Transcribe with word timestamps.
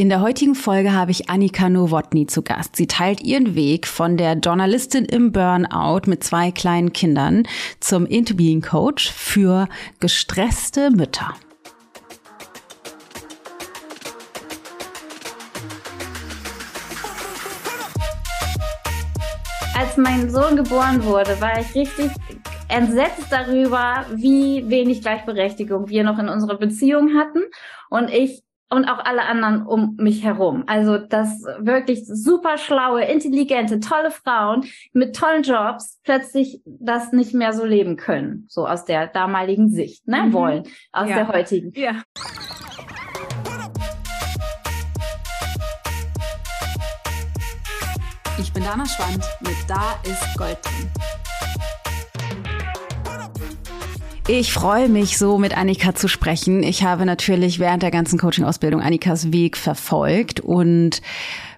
In 0.00 0.08
der 0.08 0.22
heutigen 0.22 0.54
Folge 0.54 0.94
habe 0.94 1.10
ich 1.10 1.28
Annika 1.28 1.68
Nowotny 1.68 2.26
zu 2.26 2.40
Gast. 2.40 2.74
Sie 2.74 2.86
teilt 2.86 3.22
ihren 3.22 3.54
Weg 3.54 3.86
von 3.86 4.16
der 4.16 4.32
Journalistin 4.32 5.04
im 5.04 5.30
Burnout 5.30 6.06
mit 6.06 6.24
zwei 6.24 6.50
kleinen 6.52 6.94
Kindern 6.94 7.42
zum 7.80 8.06
Into 8.06 8.34
Being 8.34 8.62
Coach 8.62 9.12
für 9.12 9.68
gestresste 10.00 10.90
Mütter. 10.90 11.34
Als 19.76 19.98
mein 19.98 20.30
Sohn 20.30 20.56
geboren 20.56 21.04
wurde, 21.04 21.38
war 21.42 21.60
ich 21.60 21.74
richtig 21.74 22.10
entsetzt 22.68 23.26
darüber, 23.28 24.06
wie 24.14 24.64
wenig 24.66 25.02
Gleichberechtigung 25.02 25.90
wir 25.90 26.04
noch 26.04 26.18
in 26.18 26.30
unserer 26.30 26.56
Beziehung 26.56 27.18
hatten 27.18 27.42
und 27.90 28.08
ich 28.08 28.42
und 28.70 28.84
auch 28.86 29.04
alle 29.04 29.22
anderen 29.22 29.66
um 29.66 29.96
mich 29.98 30.24
herum. 30.24 30.64
Also 30.66 30.98
dass 30.98 31.42
wirklich 31.58 32.06
super 32.06 32.56
schlaue, 32.56 33.02
intelligente, 33.04 33.80
tolle 33.80 34.10
Frauen 34.10 34.64
mit 34.92 35.14
tollen 35.14 35.42
Jobs 35.42 36.00
plötzlich 36.04 36.62
das 36.64 37.12
nicht 37.12 37.34
mehr 37.34 37.52
so 37.52 37.64
leben 37.64 37.96
können, 37.96 38.46
so 38.48 38.66
aus 38.66 38.84
der 38.84 39.08
damaligen 39.08 39.70
Sicht, 39.70 40.06
ne, 40.06 40.24
mhm. 40.24 40.32
wollen, 40.32 40.62
aus 40.92 41.08
ja. 41.08 41.16
der 41.16 41.28
heutigen. 41.28 41.72
Ja. 41.74 42.02
Ich 48.38 48.52
bin 48.54 48.64
Dana 48.64 48.86
Schwand 48.86 49.22
mit 49.40 49.56
Da 49.68 50.00
ist 50.04 50.38
Gold 50.38 50.58
drin. 50.64 51.19
Ich 54.32 54.52
freue 54.52 54.88
mich 54.88 55.18
so, 55.18 55.38
mit 55.38 55.58
Annika 55.58 55.92
zu 55.96 56.06
sprechen. 56.06 56.62
Ich 56.62 56.84
habe 56.84 57.04
natürlich 57.04 57.58
während 57.58 57.82
der 57.82 57.90
ganzen 57.90 58.16
Coaching-Ausbildung 58.16 58.80
Annikas 58.80 59.32
Weg 59.32 59.56
verfolgt 59.56 60.38
und 60.38 61.02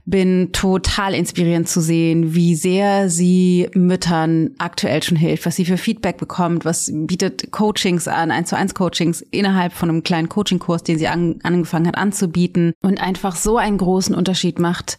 bin 0.07 0.53
total 0.53 1.13
inspirierend 1.13 1.69
zu 1.69 1.83
sehen, 1.83 2.35
wie 2.35 2.55
sehr 2.55 3.11
sie 3.11 3.69
Müttern 3.75 4.53
aktuell 4.57 5.03
schon 5.03 5.19
hilft, 5.19 5.45
was 5.45 5.57
sie 5.57 5.67
für 5.67 5.77
Feedback 5.77 6.17
bekommt, 6.17 6.65
was 6.65 6.91
bietet 6.91 7.53
Coachings 7.53 8.09
an, 8.09 8.31
eins 8.31 8.49
zu 8.49 8.57
eins 8.57 8.73
Coachings 8.73 9.21
innerhalb 9.21 9.75
von 9.75 9.91
einem 9.91 10.03
kleinen 10.03 10.31
Coaching-Kurs, 10.31 10.83
den 10.83 10.99
sie 10.99 11.09
an, 11.09 11.41
angefangen 11.43 11.89
hat 11.89 11.99
anzubieten 11.99 12.73
und 12.81 13.03
einfach 13.03 13.37
so 13.37 13.59
einen 13.59 13.77
großen 13.77 14.15
Unterschied 14.15 14.59
macht 14.59 14.97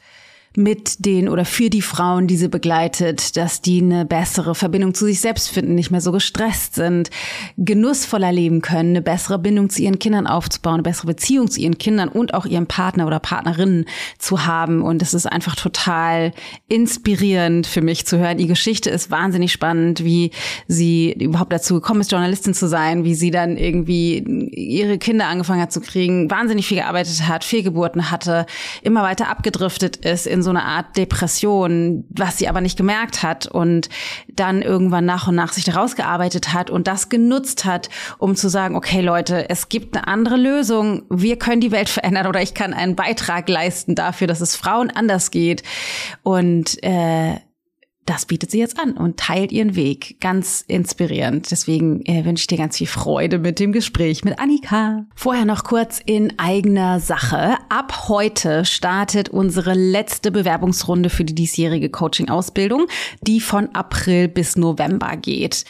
mit 0.56 1.06
den 1.06 1.30
oder 1.30 1.46
für 1.46 1.70
die 1.70 1.82
Frauen, 1.82 2.28
die 2.28 2.38
sie 2.38 2.48
begleitet, 2.48 3.38
dass 3.38 3.62
die 3.62 3.82
eine 3.82 4.06
bessere 4.06 4.54
Verbindung 4.54 4.94
zu 4.94 5.06
sich 5.06 5.20
selbst 5.20 5.50
finden, 5.50 5.74
nicht 5.74 5.90
mehr 5.90 6.02
so 6.02 6.12
gestresst 6.12 6.76
sind, 6.76 7.10
genussvoller 7.58 8.32
leben 8.32 8.62
können, 8.62 8.90
eine 8.90 9.02
bessere 9.02 9.40
Bindung 9.40 9.70
zu 9.70 9.82
ihren 9.82 9.98
Kindern 9.98 10.28
aufzubauen, 10.28 10.76
eine 10.76 10.84
bessere 10.84 11.08
Beziehung 11.08 11.50
zu 11.50 11.60
ihren 11.60 11.78
Kindern 11.80 12.08
und 12.10 12.36
auch 12.36 12.46
ihrem 12.46 12.68
Partner 12.68 13.08
oder 13.08 13.20
Partnerinnen 13.20 13.86
zu 14.20 14.46
haben. 14.46 14.84
Und 14.84 15.02
es 15.02 15.16
ist 15.16 15.26
einfach 15.26 15.56
total 15.56 16.34
inspirierend 16.68 17.66
für 17.66 17.82
mich 17.82 18.06
zu 18.06 18.20
hören. 18.20 18.38
Die 18.38 18.48
Geschichte 18.48 18.92
ist 18.92 19.10
wahnsinnig 19.10 19.52
spannend, 19.52 20.04
wie 20.04 20.32
sie 20.68 21.14
überhaupt 21.14 21.52
dazu 21.52 21.76
gekommen 21.76 22.02
ist, 22.02 22.12
Journalistin 22.12 22.54
zu 22.54 22.68
sein, 22.68 23.04
wie 23.06 23.16
sie 23.16 23.32
dann 23.32 23.58
irgendwie 23.58 24.20
ihre 24.52 25.00
Kinder 25.00 25.28
angefangen 25.28 25.62
hat 25.62 25.72
zu 25.72 25.82
kriegen, 25.82 26.30
wahnsinnig 26.30 26.68
viel 26.68 26.78
gearbeitet 26.78 27.28
hat, 27.28 27.44
Fehlgeburten 27.44 28.12
hatte, 28.12 28.46
immer 28.84 29.02
weiter 29.02 29.30
abgedriftet 29.30 29.98
ist 29.98 30.28
in 30.28 30.43
so 30.44 30.50
eine 30.50 30.64
Art 30.64 30.96
Depression, 30.98 32.06
was 32.10 32.38
sie 32.38 32.48
aber 32.48 32.62
nicht 32.62 32.78
gemerkt 32.78 33.24
hat 33.24 33.48
und 33.48 33.90
dann 34.34 34.62
irgendwann 34.62 35.06
nach 35.06 35.28
und 35.28 35.36
nach 35.36 35.54
sich 35.54 35.64
daraus 35.64 35.96
gearbeitet 35.96 36.54
hat 36.54 36.70
und 36.70 36.88
das 36.88 37.10
genutzt 37.10 37.66
hat, 37.66 37.90
um 38.18 38.36
zu 38.36 38.50
sagen, 38.50 38.76
okay 38.76 39.02
Leute, 39.02 39.50
es 39.50 39.70
gibt 39.70 39.96
eine 39.96 40.08
andere 40.08 40.38
Lösung, 40.38 41.04
wir 41.10 41.38
können 41.38 41.62
die 41.62 41.72
Welt 41.72 41.90
verändern 41.90 42.28
oder 42.28 42.42
ich 42.42 42.54
kann 42.54 42.74
einen 42.74 42.96
Beitrag 42.96 43.50
leisten 43.50 43.96
dafür, 43.96 44.28
dass 44.28 44.42
es 44.42 44.56
Frauen 44.56 44.90
anders 44.92 45.32
geht. 45.32 45.64
Und 46.24 46.82
äh, 46.84 47.38
das 48.06 48.26
bietet 48.26 48.52
sie 48.52 48.60
jetzt 48.60 48.80
an 48.80 48.94
und 48.94 49.18
teilt 49.18 49.52
ihren 49.52 49.76
Weg. 49.76 50.18
Ganz 50.20 50.64
inspirierend. 50.68 51.50
Deswegen 51.52 52.06
äh, 52.06 52.26
wünsche 52.26 52.42
ich 52.42 52.48
dir 52.48 52.58
ganz 52.58 52.78
viel 52.78 52.88
Freude 52.88 53.40
mit 53.40 53.60
dem 53.60 53.72
Gespräch 53.72 54.26
mit 54.26 54.40
Annika. 54.40 55.06
Vorher 55.16 55.46
noch 55.46 55.64
kurz 55.64 56.02
in 56.06 56.38
eigener 56.38 57.00
Sache. 57.00 57.56
Ab 57.70 58.10
heute 58.10 58.66
startet 58.66 59.30
unsere 59.30 59.74
letzte 59.74 60.32
Bewerbungsrunde 60.32 61.10
für 61.10 61.24
die 61.24 61.36
diesjährige 61.36 61.90
Coaching-Ausbildung, 61.90 62.88
die 63.22 63.40
von 63.40 63.74
April 63.74 64.28
bis 64.28 64.58
November 64.58 65.16
geht. 65.16 65.64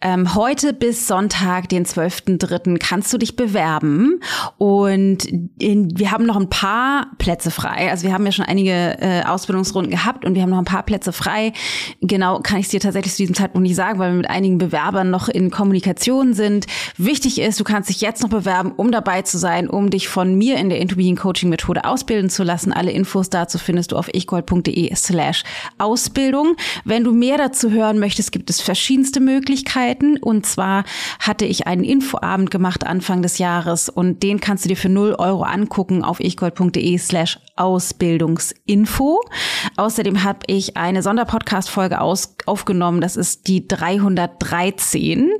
Ähm, 0.00 0.34
heute 0.36 0.72
bis 0.72 1.08
Sonntag, 1.08 1.68
den 1.68 1.84
12.3. 1.84 2.78
kannst 2.78 3.12
du 3.12 3.18
dich 3.18 3.34
bewerben 3.34 4.20
und 4.58 5.24
in, 5.58 5.98
wir 5.98 6.12
haben 6.12 6.26
noch 6.26 6.36
ein 6.36 6.50
paar 6.50 7.08
Plätze 7.18 7.50
frei. 7.50 7.90
Also 7.90 8.06
wir 8.06 8.12
haben 8.12 8.24
ja 8.24 8.32
schon 8.32 8.44
einige 8.44 8.98
äh, 9.00 9.22
Ausbildungsrunden 9.24 9.90
gehabt 9.90 10.24
und 10.24 10.34
wir 10.34 10.42
haben 10.42 10.50
noch 10.50 10.58
ein 10.58 10.64
paar 10.64 10.84
Plätze 10.84 11.12
frei. 11.12 11.52
Genau 12.00 12.40
kann 12.40 12.58
ich 12.58 12.66
es 12.66 12.70
dir 12.70 12.80
tatsächlich 12.80 13.12
zu 13.12 13.22
diesem 13.22 13.34
Zeitpunkt 13.34 13.66
nicht 13.66 13.76
sagen, 13.76 13.98
weil 13.98 14.12
wir 14.12 14.16
mit 14.16 14.30
einigen 14.30 14.58
Bewerbern 14.58 15.10
noch 15.10 15.28
in 15.28 15.50
Kommunikation 15.50 16.34
sind. 16.34 16.66
Wichtig 16.96 17.40
ist, 17.40 17.60
du 17.60 17.64
kannst 17.64 17.88
dich 17.88 18.00
jetzt 18.00 18.22
noch 18.22 18.30
bewerben, 18.30 18.72
um 18.72 18.90
dabei 18.90 19.22
zu 19.22 19.38
sein, 19.38 19.68
um 19.68 19.90
dich 19.90 20.08
von 20.08 20.34
mir 20.34 20.56
in 20.56 20.68
der 20.68 20.80
Intubeing 20.80 21.16
Coaching 21.16 21.48
Methode 21.48 21.84
ausbilden 21.84 22.30
zu 22.30 22.42
lassen. 22.42 22.72
Alle 22.72 22.90
Infos 22.90 23.30
dazu 23.30 23.58
findest 23.58 23.92
du 23.92 23.96
auf 23.96 24.12
ichgold.de 24.12 24.94
slash 24.94 25.44
Ausbildung. 25.78 26.56
Wenn 26.84 27.04
du 27.04 27.12
mehr 27.12 27.38
dazu 27.38 27.70
hören 27.70 27.98
möchtest, 27.98 28.32
gibt 28.32 28.50
es 28.50 28.60
verschiedenste 28.60 29.20
Möglichkeiten. 29.20 30.18
Und 30.18 30.46
zwar 30.46 30.84
hatte 31.18 31.44
ich 31.44 31.66
einen 31.66 31.84
Infoabend 31.84 32.50
gemacht 32.50 32.86
Anfang 32.86 33.22
des 33.22 33.38
Jahres 33.38 33.88
und 33.88 34.22
den 34.22 34.40
kannst 34.40 34.64
du 34.64 34.68
dir 34.68 34.76
für 34.76 34.88
0 34.88 35.16
Euro 35.18 35.42
angucken 35.42 36.04
auf 36.04 36.20
ichgold.de 36.20 36.98
slash 36.98 37.38
Ausbildungsinfo. 37.56 39.20
Außerdem 39.76 40.24
habe 40.24 40.40
ich 40.46 40.76
eine 40.76 41.02
Sonderpodcast-Folge 41.62 42.00
aufgenommen. 42.46 43.00
Das 43.00 43.16
ist 43.16 43.46
die 43.46 43.66
313, 43.66 45.30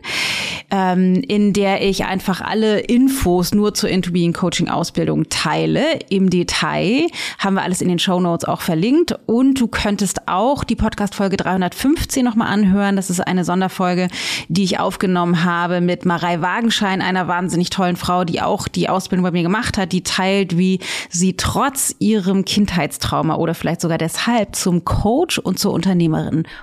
ähm, 0.71 1.15
in 1.27 1.53
der 1.53 1.83
ich 1.83 2.05
einfach 2.05 2.41
alle 2.41 2.81
Infos 2.81 3.53
nur 3.53 3.75
zur 3.75 3.91
Into 3.91 4.13
Being 4.13 4.33
Coaching 4.33 4.69
Ausbildung 4.69 5.29
teile. 5.29 5.99
Im 6.09 6.31
Detail 6.31 7.07
haben 7.39 7.55
wir 7.55 7.63
alles 7.63 7.81
in 7.81 7.89
den 7.89 7.99
Show 7.99 8.21
Notes 8.21 8.47
auch 8.47 8.61
verlinkt. 8.61 9.15
Und 9.27 9.61
du 9.61 9.67
könntest 9.67 10.29
auch 10.29 10.65
die 10.65 10.77
Podcast-Folge 10.77 11.37
315 11.37 12.25
nochmal 12.25 12.49
anhören. 12.49 12.97
Das 12.97 13.11
ist 13.11 13.21
eine 13.21 13.45
Sonderfolge, 13.45 14.09
die 14.49 14.65
ich 14.65 14.79
aufgenommen 14.79 15.45
habe 15.45 15.81
mit 15.81 16.05
Marei 16.05 16.41
Wagenschein, 16.41 17.03
einer 17.03 17.29
wahnsinnig 17.29 17.71
tollen 17.71 17.97
Frau, 17.97 18.25
die 18.25 18.41
auch 18.41 18.69
die 18.69 18.89
Ausbildung 18.89 19.25
bei 19.25 19.31
mir 19.33 19.43
gemacht 19.43 19.77
hat, 19.79 19.93
die 19.93 20.03
teilt, 20.03 20.57
wie 20.57 20.81
sie 21.11 21.37
trotz 21.37 21.95
ihrem 21.99 22.45
Kindheitstrauma 22.45 23.37
oder 23.37 23.55
vielleicht 23.55 23.81
sogar 23.81 23.99
deshalb 23.99 24.55
zum 24.57 24.85
Coach 24.85 25.39
und 25.39 25.59
zur 25.59 25.73
Unternehmerin 25.73 26.12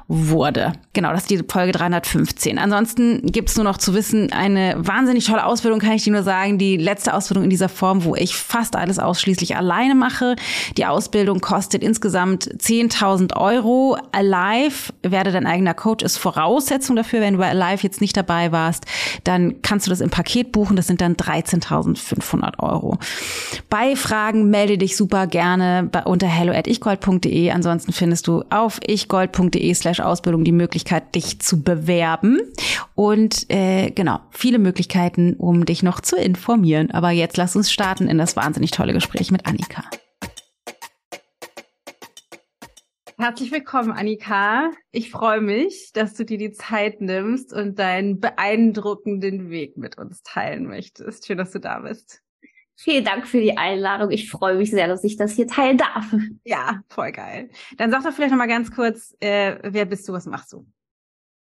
wurde. 0.07 0.73
Genau, 0.93 1.11
das 1.11 1.21
ist 1.21 1.31
die 1.31 1.43
Folge 1.47 1.71
315. 1.71 2.57
Ansonsten 2.59 3.21
gibt's 3.23 3.55
nur 3.55 3.63
noch 3.63 3.77
zu 3.77 3.93
wissen, 3.93 4.31
eine 4.31 4.75
wahnsinnig 4.77 5.25
tolle 5.25 5.45
Ausbildung, 5.45 5.79
kann 5.79 5.93
ich 5.93 6.03
dir 6.03 6.13
nur 6.13 6.23
sagen. 6.23 6.57
Die 6.57 6.77
letzte 6.77 7.13
Ausbildung 7.13 7.45
in 7.45 7.49
dieser 7.49 7.69
Form, 7.69 8.03
wo 8.03 8.15
ich 8.15 8.35
fast 8.35 8.75
alles 8.75 8.99
ausschließlich 8.99 9.55
alleine 9.55 9.95
mache. 9.95 10.35
Die 10.77 10.85
Ausbildung 10.85 11.39
kostet 11.39 11.83
insgesamt 11.83 12.45
10.000 12.45 13.35
Euro. 13.35 13.97
Alive, 14.11 14.93
werde 15.03 15.31
dein 15.31 15.47
eigener 15.47 15.73
Coach, 15.73 16.03
ist 16.03 16.17
Voraussetzung 16.17 16.95
dafür. 16.95 17.21
Wenn 17.21 17.35
du 17.35 17.39
bei 17.39 17.49
Alive 17.49 17.83
jetzt 17.83 18.01
nicht 18.01 18.15
dabei 18.17 18.51
warst, 18.51 18.85
dann 19.23 19.61
kannst 19.61 19.87
du 19.87 19.89
das 19.89 20.01
im 20.01 20.09
Paket 20.09 20.51
buchen. 20.51 20.75
Das 20.75 20.87
sind 20.87 21.01
dann 21.01 21.15
13.500 21.15 22.59
Euro. 22.59 22.97
Bei 23.69 23.95
Fragen 23.95 24.49
melde 24.49 24.77
dich 24.77 24.97
super 24.97 25.27
gerne 25.27 25.89
unter 26.05 26.27
hello@ichgold.de. 26.27 27.51
Ansonsten 27.51 27.93
findest 27.93 28.27
du 28.27 28.43
auf 28.49 28.79
ichgold.de 28.85 29.38
slash 29.73 29.99
Ausbildung 29.99 30.43
die 30.43 30.51
Möglichkeit, 30.51 31.15
dich 31.15 31.39
zu 31.39 31.63
bewerben. 31.63 32.39
Und 32.95 33.49
äh, 33.49 33.91
genau, 33.91 34.19
viele 34.31 34.59
Möglichkeiten, 34.59 35.35
um 35.35 35.65
dich 35.65 35.83
noch 35.83 36.01
zu 36.01 36.17
informieren. 36.17 36.91
Aber 36.91 37.11
jetzt 37.11 37.37
lass 37.37 37.55
uns 37.55 37.71
starten 37.71 38.07
in 38.07 38.17
das 38.17 38.35
wahnsinnig 38.35 38.71
tolle 38.71 38.93
Gespräch 38.93 39.31
mit 39.31 39.45
Annika. 39.45 39.83
Herzlich 43.17 43.51
willkommen, 43.51 43.91
Annika. 43.91 44.71
Ich 44.91 45.11
freue 45.11 45.41
mich, 45.41 45.91
dass 45.93 46.13
du 46.13 46.23
dir 46.23 46.37
die 46.37 46.53
Zeit 46.53 47.01
nimmst 47.01 47.51
und 47.51 47.77
deinen 47.77 48.21
beeindruckenden 48.21 49.49
Weg 49.49 49.75
mit 49.75 49.97
uns 49.97 50.23
teilen 50.23 50.67
möchtest. 50.67 51.27
Schön, 51.27 51.37
dass 51.37 51.51
du 51.51 51.59
da 51.59 51.79
bist. 51.79 52.21
Vielen 52.81 53.03
Dank 53.03 53.27
für 53.27 53.41
die 53.41 53.57
Einladung. 53.57 54.09
Ich 54.09 54.31
freue 54.31 54.55
mich 54.55 54.71
sehr, 54.71 54.87
dass 54.87 55.03
ich 55.03 55.17
das 55.17 55.33
hier 55.33 55.47
teilen 55.47 55.77
darf. 55.77 56.15
Ja, 56.45 56.79
voll 56.87 57.11
geil. 57.11 57.49
Dann 57.77 57.91
sag 57.91 58.03
doch 58.03 58.13
vielleicht 58.13 58.31
noch 58.31 58.37
mal 58.37 58.47
ganz 58.47 58.71
kurz, 58.71 59.13
äh, 59.19 59.57
wer 59.63 59.83
bist 59.83 60.07
du, 60.07 60.13
was 60.13 60.25
machst 60.25 60.53
du? 60.53 60.65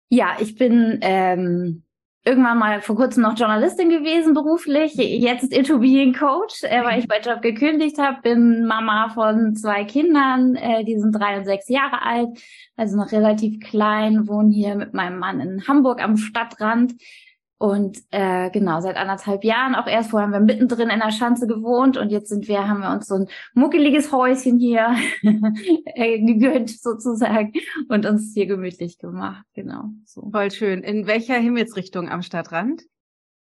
Ja, 0.09 0.39
ich 0.41 0.57
bin 0.57 0.99
ähm, 1.03 1.85
irgendwann 2.25 2.59
mal 2.59 2.81
vor 2.81 2.97
kurzem 2.97 3.23
noch 3.23 3.37
Journalistin 3.37 3.91
gewesen 3.91 4.33
beruflich. 4.33 4.95
Jetzt 4.95 5.51
Being 5.51 6.15
Coach, 6.15 6.63
äh, 6.63 6.83
weil 6.85 7.01
ich 7.01 7.07
meinen 7.07 7.23
Job 7.23 7.43
gekündigt 7.43 7.99
habe. 7.99 8.23
Bin 8.23 8.65
Mama 8.65 9.11
von 9.11 9.55
zwei 9.55 9.85
Kindern, 9.85 10.55
äh, 10.57 10.85
die 10.85 10.99
sind 10.99 11.13
drei 11.13 11.37
und 11.37 11.45
sechs 11.45 11.69
Jahre 11.69 12.01
alt, 12.01 12.31
also 12.77 12.97
noch 12.97 13.13
relativ 13.13 13.61
klein. 13.61 14.27
Wohne 14.27 14.55
hier 14.55 14.75
mit 14.75 14.95
meinem 14.95 15.19
Mann 15.19 15.41
in 15.41 15.69
Hamburg 15.69 16.03
am 16.03 16.17
Stadtrand 16.17 16.95
Und 17.61 17.99
äh, 18.11 18.49
genau, 18.49 18.81
seit 18.81 18.97
anderthalb 18.97 19.45
Jahren 19.45 19.75
auch 19.75 19.87
erst. 19.87 20.13
Vorher 20.13 20.27
haben 20.27 20.33
wir 20.33 20.41
mittendrin 20.41 20.89
in 20.89 20.99
der 20.99 21.13
Schanze 21.13 21.47
gewohnt 21.47 21.99
und 21.99 22.09
jetzt 22.09 22.31
sind 22.31 22.49
wir, 22.49 22.67
haben 22.67 22.81
wir 22.81 22.91
uns 22.91 23.07
so 23.07 23.17
ein 23.17 23.29
muckeliges 23.53 24.13
Häuschen 24.13 24.59
hier 24.59 24.97
äh, 25.23 26.25
gegönnt 26.25 26.71
sozusagen 26.71 27.53
und 27.91 28.07
uns 28.07 28.33
hier 28.33 28.47
gemütlich 28.47 28.97
gemacht. 28.97 29.45
Genau. 29.53 29.91
So. 30.07 30.31
Voll 30.31 30.51
schön. 30.51 30.83
In 30.83 31.07
welcher 31.07 31.35
Himmelsrichtung 31.35 32.09
am 32.09 32.23
Stadtrand? 32.23 32.85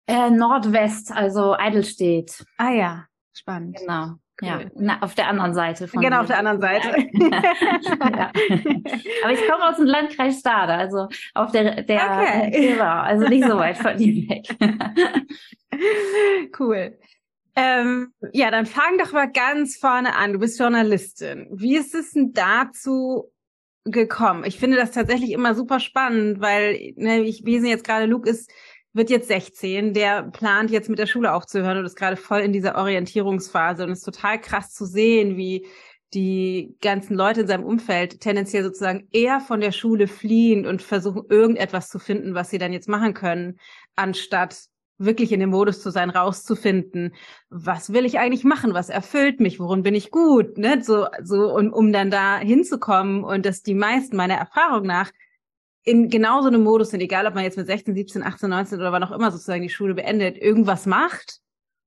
Äh, 0.07 0.31
Nordwest, 0.31 1.11
also 1.11 1.53
Eidelstedt. 1.53 2.43
Ah 2.57 2.71
ja, 2.71 3.05
spannend. 3.33 3.77
Genau. 3.77 4.15
Cool. 4.39 4.49
Ja, 4.49 4.61
na, 4.75 5.01
auf 5.01 5.15
der 5.15 5.29
anderen 5.29 5.55
Seite 5.55 5.87
von. 5.87 5.99
Genau, 5.99 6.21
auf 6.21 6.27
der 6.27 6.37
anderen 6.37 6.61
Seite. 6.61 6.89
ja. 7.13 8.31
Aber 9.23 9.33
ich 9.33 9.47
komme 9.47 9.67
aus 9.67 9.77
dem 9.77 9.87
Landkreis 9.87 10.39
Stade, 10.39 10.73
also 10.73 11.07
auf 11.33 11.51
der, 11.51 11.81
der, 11.81 12.21
okay. 12.21 12.51
genau, 12.51 12.83
also 12.83 13.27
nicht 13.27 13.47
so 13.47 13.57
weit 13.57 13.77
von 13.77 13.97
dir 13.97 14.29
weg. 14.29 14.47
cool. 16.59 16.99
Ähm, 17.55 18.13
ja, 18.33 18.51
dann 18.51 18.67
fang 18.67 18.99
doch 18.99 19.11
mal 19.11 19.31
ganz 19.31 19.77
vorne 19.77 20.15
an. 20.15 20.33
Du 20.33 20.39
bist 20.39 20.59
Journalistin. 20.59 21.47
Wie 21.51 21.75
ist 21.75 21.95
es 21.95 22.11
denn 22.11 22.33
dazu 22.33 23.31
gekommen? 23.85 24.43
Ich 24.45 24.59
finde 24.59 24.77
das 24.77 24.91
tatsächlich 24.91 25.31
immer 25.31 25.55
super 25.55 25.79
spannend, 25.79 26.41
weil 26.41 26.93
ne, 26.95 27.21
ich 27.21 27.41
lese 27.41 27.67
jetzt 27.67 27.83
gerade, 27.83 28.05
Luke 28.05 28.29
ist 28.29 28.51
wird 28.97 29.09
jetzt 29.09 29.27
16, 29.27 29.93
der 29.93 30.23
plant 30.23 30.71
jetzt 30.71 30.89
mit 30.89 30.99
der 30.99 31.05
Schule 31.05 31.33
aufzuhören 31.33 31.77
und 31.77 31.85
ist 31.85 31.95
gerade 31.95 32.17
voll 32.17 32.41
in 32.41 32.51
dieser 32.51 32.75
Orientierungsphase 32.75 33.83
und 33.83 33.91
ist 33.91 34.03
total 34.03 34.41
krass 34.41 34.73
zu 34.73 34.85
sehen, 34.85 35.37
wie 35.37 35.65
die 36.13 36.75
ganzen 36.81 37.15
Leute 37.15 37.41
in 37.41 37.47
seinem 37.47 37.65
Umfeld 37.65 38.21
tendenziell 38.21 38.63
sozusagen 38.63 39.07
eher 39.11 39.39
von 39.39 39.61
der 39.61 39.71
Schule 39.71 40.07
fliehen 40.07 40.65
und 40.65 40.81
versuchen 40.81 41.23
irgendetwas 41.29 41.89
zu 41.89 41.99
finden, 41.99 42.33
was 42.33 42.49
sie 42.49 42.57
dann 42.57 42.73
jetzt 42.73 42.87
machen 42.87 43.13
können, 43.13 43.59
anstatt 43.95 44.57
wirklich 44.97 45.31
in 45.31 45.39
dem 45.39 45.49
Modus 45.49 45.81
zu 45.81 45.91
sein, 45.91 46.09
rauszufinden, 46.09 47.13
was 47.49 47.93
will 47.93 48.05
ich 48.05 48.19
eigentlich 48.19 48.43
machen, 48.43 48.73
was 48.73 48.89
erfüllt 48.89 49.39
mich, 49.39 49.59
worin 49.59 49.83
bin 49.83 49.95
ich 49.95 50.11
gut, 50.11 50.57
ne? 50.57 50.81
So, 50.81 51.07
so, 51.21 51.53
und 51.53 51.71
um 51.71 51.93
dann 51.93 52.09
da 52.09 52.39
hinzukommen 52.39 53.23
und 53.23 53.45
dass 53.45 53.61
die 53.61 53.75
meisten 53.75 54.15
meiner 54.15 54.35
Erfahrung 54.35 54.87
nach 54.87 55.11
in 55.87 56.09
genau 56.09 56.41
so 56.41 56.49
einem 56.49 56.63
Modus 56.63 56.89
sind, 56.89 56.99
egal 56.99 57.25
ob 57.27 57.33
man 57.33 57.45
jetzt 57.45 57.55
mit 57.55 57.65
16, 57.65 57.95
17, 57.95 58.21
18, 58.21 58.49
19 58.49 58.79
oder 58.79 58.91
wann 58.91 59.05
auch 59.05 59.11
immer 59.11 59.31
sozusagen 59.31 59.61
die 59.61 59.69
Schule 59.69 59.93
beendet, 59.93 60.37
irgendwas 60.37 60.85
macht 60.85 61.39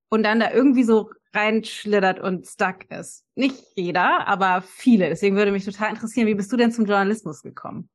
und 0.09 0.23
dann 0.23 0.39
da 0.39 0.51
irgendwie 0.51 0.83
so 0.83 1.11
reinschlittert 1.35 2.19
und 2.19 2.47
stuck 2.47 2.89
ist. 2.89 3.23
Nicht 3.35 3.55
jeder, 3.75 4.27
aber 4.27 4.63
viele. 4.63 5.07
Deswegen 5.09 5.35
würde 5.35 5.51
mich 5.51 5.65
total 5.65 5.91
interessieren, 5.91 6.25
wie 6.25 6.33
bist 6.33 6.51
du 6.51 6.57
denn 6.57 6.71
zum 6.71 6.85
Journalismus 6.85 7.43
gekommen? 7.43 7.89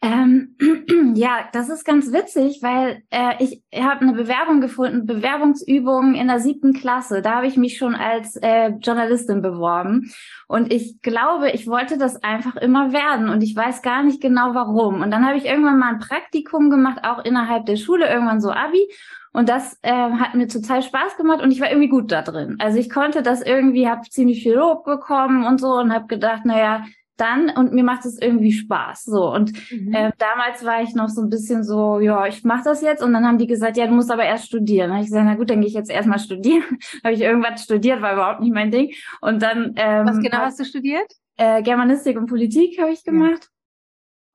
Ähm, 0.00 0.54
ja, 1.16 1.48
das 1.52 1.68
ist 1.68 1.84
ganz 1.84 2.12
witzig, 2.12 2.60
weil 2.62 3.02
äh, 3.10 3.34
ich 3.40 3.62
habe 3.74 4.02
eine 4.02 4.12
Bewerbung 4.12 4.60
gefunden, 4.60 5.06
Bewerbungsübung 5.06 6.14
in 6.14 6.28
der 6.28 6.38
siebten 6.38 6.72
Klasse. 6.72 7.20
Da 7.20 7.36
habe 7.36 7.48
ich 7.48 7.56
mich 7.56 7.78
schon 7.78 7.96
als 7.96 8.36
äh, 8.36 8.68
Journalistin 8.80 9.42
beworben. 9.42 10.12
Und 10.46 10.72
ich 10.72 11.02
glaube, 11.02 11.50
ich 11.50 11.66
wollte 11.66 11.98
das 11.98 12.22
einfach 12.22 12.56
immer 12.56 12.92
werden. 12.92 13.28
Und 13.28 13.42
ich 13.42 13.56
weiß 13.56 13.82
gar 13.82 14.04
nicht 14.04 14.20
genau 14.20 14.54
warum. 14.54 15.02
Und 15.02 15.10
dann 15.10 15.26
habe 15.26 15.36
ich 15.36 15.46
irgendwann 15.46 15.78
mal 15.78 15.94
ein 15.94 15.98
Praktikum 15.98 16.70
gemacht, 16.70 17.00
auch 17.02 17.24
innerhalb 17.24 17.66
der 17.66 17.76
Schule, 17.76 18.08
irgendwann 18.08 18.40
so 18.40 18.52
Abi. 18.52 18.88
Und 19.32 19.48
das 19.48 19.78
äh, 19.82 19.92
hat 19.92 20.34
mir 20.34 20.48
total 20.48 20.82
Spaß 20.82 21.16
gemacht 21.16 21.42
und 21.42 21.50
ich 21.50 21.60
war 21.60 21.68
irgendwie 21.68 21.88
gut 21.88 22.10
da 22.10 22.22
drin. 22.22 22.56
Also 22.58 22.78
ich 22.78 22.88
konnte 22.88 23.22
das 23.22 23.42
irgendwie, 23.42 23.88
habe 23.88 24.08
ziemlich 24.08 24.42
viel 24.42 24.54
Lob 24.54 24.84
bekommen 24.84 25.46
und 25.46 25.60
so 25.60 25.74
und 25.74 25.92
habe 25.92 26.06
gedacht, 26.06 26.44
naja, 26.44 26.84
dann 27.18 27.50
und 27.50 27.72
mir 27.72 27.84
macht 27.84 28.04
es 28.04 28.20
irgendwie 28.20 28.52
Spaß. 28.52 29.04
So 29.04 29.32
und 29.32 29.52
mhm. 29.70 29.92
äh, 29.92 30.12
damals 30.18 30.64
war 30.64 30.82
ich 30.82 30.94
noch 30.94 31.08
so 31.08 31.20
ein 31.20 31.28
bisschen 31.28 31.64
so, 31.64 32.00
ja, 32.00 32.26
ich 32.26 32.44
mache 32.44 32.64
das 32.64 32.80
jetzt 32.80 33.02
und 33.02 33.12
dann 33.12 33.26
haben 33.26 33.38
die 33.38 33.46
gesagt, 33.46 33.76
ja, 33.76 33.86
du 33.86 33.92
musst 33.92 34.10
aber 34.10 34.24
erst 34.24 34.46
studieren. 34.46 34.90
Habe 34.90 35.02
ich 35.02 35.08
gesagt, 35.08 35.26
na 35.26 35.34
gut, 35.34 35.50
dann 35.50 35.60
gehe 35.60 35.68
ich 35.68 35.74
jetzt 35.74 35.90
erstmal 35.90 36.18
studieren. 36.18 36.64
habe 37.04 37.14
ich 37.14 37.20
irgendwas 37.20 37.62
studiert, 37.62 38.00
war 38.00 38.14
überhaupt 38.14 38.40
nicht 38.40 38.54
mein 38.54 38.70
Ding. 38.70 38.92
Und 39.20 39.42
dann 39.42 39.74
ähm, 39.76 40.06
was 40.06 40.18
genau 40.18 40.38
hast 40.38 40.60
du 40.60 40.64
studiert? 40.64 41.12
Äh, 41.36 41.62
Germanistik 41.62 42.16
und 42.16 42.26
Politik 42.26 42.80
habe 42.80 42.92
ich 42.92 43.04
gemacht. 43.04 43.48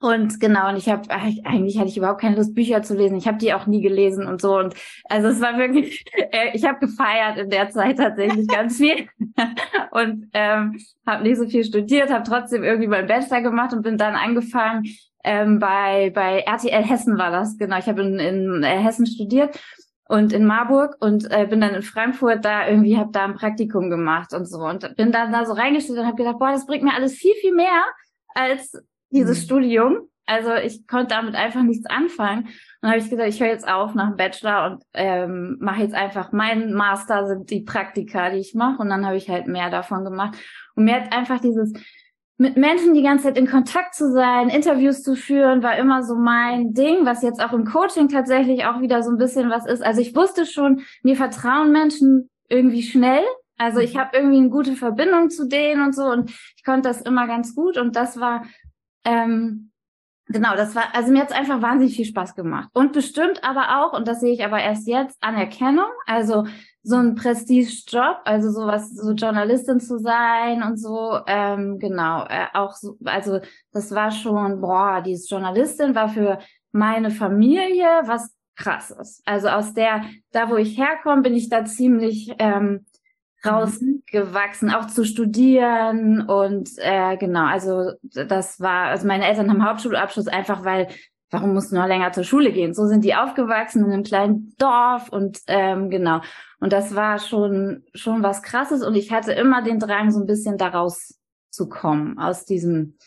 Und 0.04 0.42
genau, 0.42 0.68
und 0.68 0.76
ich 0.76 0.90
habe 0.90 1.10
eigentlich 1.10 1.80
hatte 1.80 1.88
ich 1.88 1.96
überhaupt 1.96 2.20
keine 2.20 2.36
Lust, 2.36 2.54
Bücher 2.54 2.84
zu 2.84 2.94
lesen. 2.94 3.16
Ich 3.16 3.26
habe 3.26 3.38
die 3.38 3.54
auch 3.54 3.68
nie 3.68 3.82
gelesen 3.82 4.28
und 4.28 4.42
so. 4.42 4.60
Und 4.60 4.74
also 5.06 5.30
es 5.30 5.40
war 5.40 5.58
wirklich, 5.58 6.04
äh, 6.32 6.50
ich 6.52 6.66
habe 6.66 6.80
gefeiert 6.80 7.38
in 7.38 7.50
der 7.50 7.70
Zeit 7.70 8.00
tatsächlich 8.00 8.46
ganz 8.50 8.76
viel 8.76 9.08
und 9.92 10.28
ähm, 10.34 10.78
habe 11.08 11.24
nicht 11.24 11.38
so 11.38 11.48
viel 11.48 11.64
studiert, 11.64 12.12
habe 12.12 12.28
trotzdem 12.28 12.66
irgendwie 12.66 12.90
meinen 12.90 13.08
Bachelor 13.08 13.40
gemacht 13.44 13.72
und 13.72 13.82
bin 13.82 13.98
dann 13.98 14.16
angefangen 14.16 14.84
ähm, 15.24 15.60
bei 15.60 16.12
bei 16.14 16.40
RTL 16.40 16.84
Hessen 16.84 17.18
war 17.18 17.32
das 17.32 17.58
genau. 17.58 17.78
Ich 17.78 17.88
habe 17.88 18.02
in, 18.02 18.20
in 18.20 18.64
äh, 18.64 18.78
Hessen 18.80 19.06
studiert 19.06 19.58
und 20.10 20.34
in 20.34 20.46
Marburg 20.46 20.98
und 21.00 21.32
äh, 21.32 21.48
bin 21.50 21.62
dann 21.62 21.76
in 21.76 21.82
Frankfurt 21.82 22.44
da 22.44 22.68
irgendwie 22.68 22.98
habe 22.98 23.14
da 23.14 23.24
ein 23.24 23.36
Praktikum 23.36 23.90
gemacht 23.90 24.34
und 24.34 24.48
so 24.48 24.66
und 24.66 24.98
bin 24.98 25.14
dann 25.14 25.32
da 25.32 25.46
so 25.46 25.54
reingestellt 25.54 26.00
und 26.00 26.08
habe 26.08 26.18
gedacht, 26.18 26.40
boah, 26.40 26.52
das 26.52 26.66
bringt 26.66 26.84
mir 26.84 26.94
alles 26.94 27.14
viel 27.14 27.36
viel 27.36 27.56
mehr 27.56 27.86
als 28.36 28.74
dieses 29.14 29.42
mhm. 29.42 29.46
Studium. 29.46 29.98
Also 30.26 30.54
ich 30.54 30.88
konnte 30.88 31.16
damit 31.16 31.36
einfach 31.36 31.64
nichts 31.64 31.86
anfangen. 31.86 32.46
Und 32.46 32.54
dann 32.82 32.92
habe 32.92 33.00
ich 33.02 33.10
gesagt, 33.10 33.30
ich 33.30 33.42
höre 33.42 33.50
jetzt 33.50 33.68
auf 33.68 33.94
nach 33.94 34.10
dem 34.10 34.18
Bachelor 34.18 34.72
und 34.72 34.84
ähm, 34.94 35.58
mache 35.60 35.82
jetzt 35.82 35.96
einfach 35.96 36.32
mein 36.32 36.74
Master 36.74 37.28
sind 37.28 37.50
die 37.50 37.62
Praktika, 37.62 38.30
die 38.30 38.38
ich 38.38 38.54
mache. 38.56 38.82
Und 38.82 38.90
dann 38.90 39.06
habe 39.06 39.18
ich 39.18 39.30
halt 39.30 39.48
mehr 39.48 39.70
davon 39.70 40.06
gemacht. 40.06 40.38
Und 40.76 40.86
mir 40.86 40.96
hat 40.96 41.14
einfach 41.14 41.40
dieses 41.40 41.74
mit 42.38 42.58
Menschen 42.58 42.94
die 42.94 43.04
ganze 43.04 43.26
Zeit 43.26 43.38
in 43.38 43.48
Kontakt 43.48 43.94
zu 43.94 44.12
sein, 44.12 44.50
Interviews 44.50 45.04
zu 45.04 45.16
führen, 45.16 45.62
war 45.62 45.78
immer 45.78 46.04
so 46.04 46.16
mein 46.16 46.74
Ding, 46.74 47.06
was 47.06 47.22
jetzt 47.22 47.42
auch 47.42 47.54
im 47.54 47.64
Coaching 47.64 48.10
tatsächlich 48.10 48.66
auch 48.66 48.82
wieder 48.82 49.04
so 49.04 49.12
ein 49.12 49.18
bisschen 49.18 49.50
was 49.50 49.66
ist. 49.66 49.84
Also 49.84 50.02
ich 50.02 50.16
wusste 50.16 50.46
schon, 50.46 50.82
mir 51.04 51.16
vertrauen 51.16 51.72
Menschen 51.72 52.30
irgendwie 52.50 52.82
schnell. 52.82 53.24
Also 53.58 53.80
ich 53.80 53.94
mhm. 53.94 54.00
habe 54.00 54.18
irgendwie 54.18 54.38
eine 54.38 54.50
gute 54.50 54.74
Verbindung 54.74 55.30
zu 55.30 55.48
denen 55.48 55.84
und 55.84 55.96
so 55.96 56.06
und 56.06 56.32
ich 56.32 56.64
konnte 56.66 56.90
das 56.90 57.02
immer 57.02 57.28
ganz 57.28 57.56
gut 57.56 57.78
und 57.78 57.96
das 57.96 58.20
war 58.20 58.44
ähm, 59.06 59.72
genau, 60.28 60.56
das 60.56 60.76
war, 60.76 60.94
also 60.94 61.12
mir 61.12 61.22
hat 61.22 61.32
es 61.32 61.36
einfach 61.36 61.62
wahnsinnig 61.62 61.96
viel 61.96 62.06
Spaß 62.06 62.36
gemacht. 62.36 62.70
Und 62.74 62.94
bestimmt 62.94 63.44
aber 63.44 63.84
auch, 63.84 63.94
und 63.94 64.08
das 64.08 64.20
sehe 64.20 64.34
ich 64.34 64.44
aber 64.44 64.60
erst 64.60 64.88
jetzt, 64.88 65.18
Anerkennung, 65.22 65.90
also 66.06 66.46
so 66.82 66.98
ein 66.98 67.16
Prestige-Job, 67.16 68.18
also 68.26 68.52
sowas, 68.52 68.94
so 68.94 69.12
Journalistin 69.14 69.80
zu 69.80 70.00
sein 70.00 70.64
und 70.64 70.78
so, 70.78 71.20
ähm, 71.28 71.80
genau, 71.80 72.26
äh, 72.26 72.48
auch 72.54 72.74
so, 72.74 72.98
also 73.06 73.40
das 73.72 73.94
war 73.96 74.12
schon, 74.12 74.60
boah, 74.60 75.02
dieses 75.02 75.30
Journalistin 75.30 75.96
war 75.96 76.10
für 76.10 76.40
meine 76.72 77.12
Familie 77.12 77.88
was 78.06 78.36
krasses. 78.56 79.22
Also 79.26 79.48
aus 79.48 79.74
der, 79.74 80.04
da 80.32 80.50
wo 80.50 80.56
ich 80.58 80.78
herkomme, 80.78 81.22
bin 81.22 81.34
ich 81.34 81.50
da 81.50 81.66
ziemlich 81.66 82.34
ähm, 82.40 82.86
rausgewachsen, 83.46 84.70
auch 84.70 84.88
zu 84.88 85.06
studieren 85.06 86.22
und 86.22 86.70
äh, 86.78 87.18
genau, 87.18 87.46
also 87.46 87.92
das 88.02 88.60
war, 88.60 88.88
also 88.88 89.08
meine 89.08 89.28
Eltern 89.28 89.50
haben 89.50 89.66
Hauptschulabschluss 89.66 90.28
einfach, 90.28 90.64
weil 90.64 90.88
warum 91.30 91.54
musst 91.54 91.72
du 91.72 91.76
noch 91.76 91.88
länger 91.88 92.12
zur 92.12 92.24
Schule 92.24 92.52
gehen? 92.52 92.74
So 92.74 92.86
sind 92.86 93.04
die 93.04 93.16
aufgewachsen 93.16 93.84
in 93.84 93.92
einem 93.92 94.04
kleinen 94.04 94.54
Dorf 94.58 95.10
und 95.10 95.40
ähm, 95.48 95.90
genau. 95.90 96.22
Und 96.60 96.72
das 96.72 96.96
war 96.96 97.20
schon 97.20 97.84
schon 97.94 98.24
was 98.24 98.44
Krasses 98.44 98.84
und 98.84 98.96
ich 98.96 99.12
hatte 99.12 99.34
immer 99.34 99.64
den 99.64 99.80
Drang, 99.80 100.12
so 100.12 100.20
ein 100.20 100.28
bisschen 100.28 100.58
daraus 100.58 101.20
zu 101.50 101.68
kommen 101.68 102.20
aus 102.20 102.46
diesem. 102.46 102.98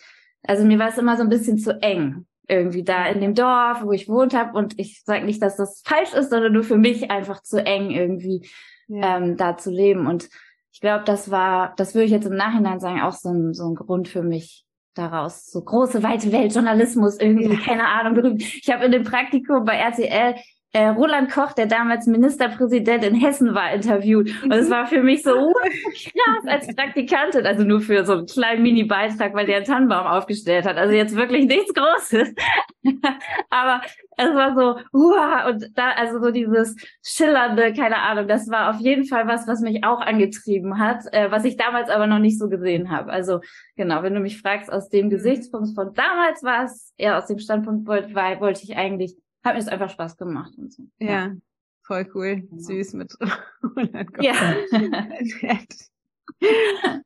Also 0.42 0.64
mir 0.64 0.78
war 0.78 0.88
es 0.88 0.98
immer 0.98 1.16
so 1.16 1.22
ein 1.22 1.28
bisschen 1.28 1.58
zu 1.58 1.80
eng 1.82 2.26
irgendwie 2.48 2.84
da 2.84 3.06
in 3.06 3.20
dem 3.20 3.34
Dorf, 3.34 3.82
wo 3.82 3.92
ich 3.92 4.08
wohnt 4.08 4.34
habe 4.34 4.56
und 4.56 4.78
ich 4.78 5.02
sage 5.04 5.24
nicht, 5.24 5.42
dass 5.42 5.56
das 5.56 5.82
falsch 5.84 6.12
ist, 6.12 6.30
sondern 6.30 6.52
nur 6.52 6.62
für 6.62 6.76
mich 6.76 7.10
einfach 7.10 7.42
zu 7.42 7.64
eng 7.64 7.90
irgendwie 7.90 8.48
ja. 8.88 9.16
ähm, 9.16 9.36
da 9.36 9.56
zu 9.56 9.70
leben. 9.70 10.06
Und 10.06 10.28
ich 10.72 10.80
glaube, 10.80 11.04
das 11.04 11.30
war, 11.30 11.74
das 11.76 11.94
würde 11.94 12.04
ich 12.04 12.10
jetzt 12.10 12.26
im 12.26 12.36
Nachhinein 12.36 12.80
sagen, 12.80 13.00
auch 13.00 13.12
so 13.12 13.30
ein, 13.30 13.54
so 13.54 13.68
ein 13.68 13.74
Grund 13.74 14.08
für 14.08 14.22
mich 14.22 14.64
daraus. 14.94 15.46
So 15.46 15.62
große, 15.62 16.02
weite 16.02 16.32
Welt, 16.32 16.54
Journalismus, 16.54 17.18
irgendwie, 17.18 17.52
ja. 17.52 17.60
keine 17.60 17.86
Ahnung, 17.86 18.14
berühmt. 18.14 18.42
Ich 18.42 18.70
habe 18.70 18.84
in 18.84 18.92
dem 18.92 19.04
Praktikum 19.04 19.64
bei 19.64 19.76
RTL 19.76 20.36
äh, 20.76 20.88
Roland 20.88 21.30
Koch, 21.30 21.54
der 21.54 21.64
damals 21.64 22.06
Ministerpräsident 22.06 23.02
in 23.02 23.14
Hessen 23.14 23.54
war, 23.54 23.72
interviewt. 23.72 24.30
Und 24.42 24.52
es 24.52 24.68
war 24.68 24.86
für 24.86 25.02
mich 25.02 25.22
so 25.22 25.34
uh, 25.34 25.54
krass 25.54 26.44
als 26.46 26.66
Praktikantin, 26.76 27.46
also 27.46 27.64
nur 27.64 27.80
für 27.80 28.04
so 28.04 28.12
einen 28.12 28.26
kleinen 28.26 28.62
Mini-Beitrag, 28.62 29.32
weil 29.32 29.46
der 29.46 29.56
einen 29.56 29.64
Tannenbaum 29.64 30.06
aufgestellt 30.06 30.66
hat. 30.66 30.76
Also 30.76 30.92
jetzt 30.92 31.16
wirklich 31.16 31.46
nichts 31.46 31.72
Großes. 31.72 32.34
Aber 33.48 33.80
es 34.18 34.34
war 34.34 34.54
so, 34.54 34.78
uh, 34.92 35.48
und 35.48 35.66
da, 35.78 35.92
also 35.92 36.20
so 36.22 36.30
dieses 36.30 36.76
schillernde, 37.02 37.72
keine 37.72 38.02
Ahnung, 38.02 38.28
das 38.28 38.50
war 38.50 38.68
auf 38.68 38.80
jeden 38.80 39.06
Fall 39.06 39.26
was, 39.26 39.48
was 39.48 39.60
mich 39.62 39.82
auch 39.82 40.02
angetrieben 40.02 40.78
hat, 40.78 41.04
äh, 41.12 41.30
was 41.30 41.46
ich 41.46 41.56
damals 41.56 41.88
aber 41.88 42.06
noch 42.06 42.18
nicht 42.18 42.38
so 42.38 42.50
gesehen 42.50 42.90
habe. 42.90 43.10
Also 43.10 43.40
genau, 43.76 44.02
wenn 44.02 44.12
du 44.12 44.20
mich 44.20 44.42
fragst, 44.42 44.70
aus 44.70 44.90
dem 44.90 45.08
Gesichtspunkt 45.08 45.74
von 45.74 45.94
damals 45.94 46.42
war 46.42 46.64
es, 46.64 46.92
eher 46.98 47.16
aus 47.16 47.28
dem 47.28 47.38
Standpunkt 47.38 47.88
wollte, 47.88 48.14
weil, 48.14 48.40
wollte 48.40 48.62
ich 48.62 48.76
eigentlich 48.76 49.16
hat 49.46 49.54
mir 49.54 49.60
es 49.60 49.68
einfach 49.68 49.90
Spaß 49.90 50.16
gemacht 50.16 50.52
und 50.58 50.72
so. 50.72 50.82
Ja, 50.98 51.10
ja. 51.10 51.32
voll 51.82 52.10
cool. 52.14 52.42
Genau. 52.42 52.62
Süß 52.62 52.94
mit 52.94 53.14
ja. 54.20 54.34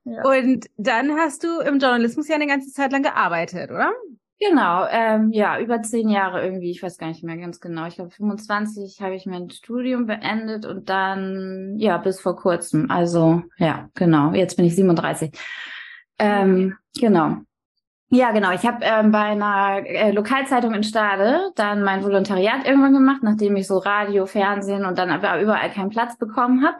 ja. 0.04 0.22
Und 0.24 0.66
dann 0.76 1.12
hast 1.12 1.44
du 1.44 1.60
im 1.60 1.78
Journalismus 1.78 2.28
ja 2.28 2.34
eine 2.34 2.46
ganze 2.46 2.72
Zeit 2.72 2.92
lang 2.92 3.02
gearbeitet, 3.02 3.70
oder? 3.70 3.92
Genau, 4.42 4.86
ähm, 4.90 5.32
ja, 5.32 5.60
über 5.60 5.82
zehn 5.82 6.08
Jahre 6.08 6.42
irgendwie, 6.42 6.70
ich 6.70 6.82
weiß 6.82 6.96
gar 6.96 7.08
nicht 7.08 7.22
mehr 7.22 7.36
ganz 7.36 7.60
genau. 7.60 7.86
Ich 7.86 7.96
glaube, 7.96 8.10
25 8.10 9.02
habe 9.02 9.14
ich 9.14 9.26
mein 9.26 9.50
Studium 9.50 10.06
beendet 10.06 10.64
und 10.64 10.88
dann, 10.88 11.76
ja, 11.78 11.98
bis 11.98 12.20
vor 12.20 12.36
kurzem. 12.36 12.90
Also, 12.90 13.42
ja, 13.58 13.90
genau, 13.94 14.32
jetzt 14.32 14.56
bin 14.56 14.64
ich 14.64 14.74
37. 14.74 15.30
Ähm, 16.18 16.74
genau. 16.98 17.36
Ja, 18.12 18.32
genau. 18.32 18.50
Ich 18.50 18.66
habe 18.66 18.84
ähm, 18.84 19.12
bei 19.12 19.20
einer 19.20 19.86
äh, 19.86 20.10
Lokalzeitung 20.10 20.74
in 20.74 20.82
Stade 20.82 21.52
dann 21.54 21.82
mein 21.84 22.02
Volontariat 22.02 22.66
irgendwann 22.66 22.92
gemacht, 22.92 23.22
nachdem 23.22 23.54
ich 23.54 23.68
so 23.68 23.78
Radio, 23.78 24.26
Fernsehen 24.26 24.84
und 24.84 24.98
dann 24.98 25.10
aber 25.10 25.40
überall 25.40 25.70
keinen 25.70 25.90
Platz 25.90 26.18
bekommen 26.18 26.64
habe. 26.66 26.76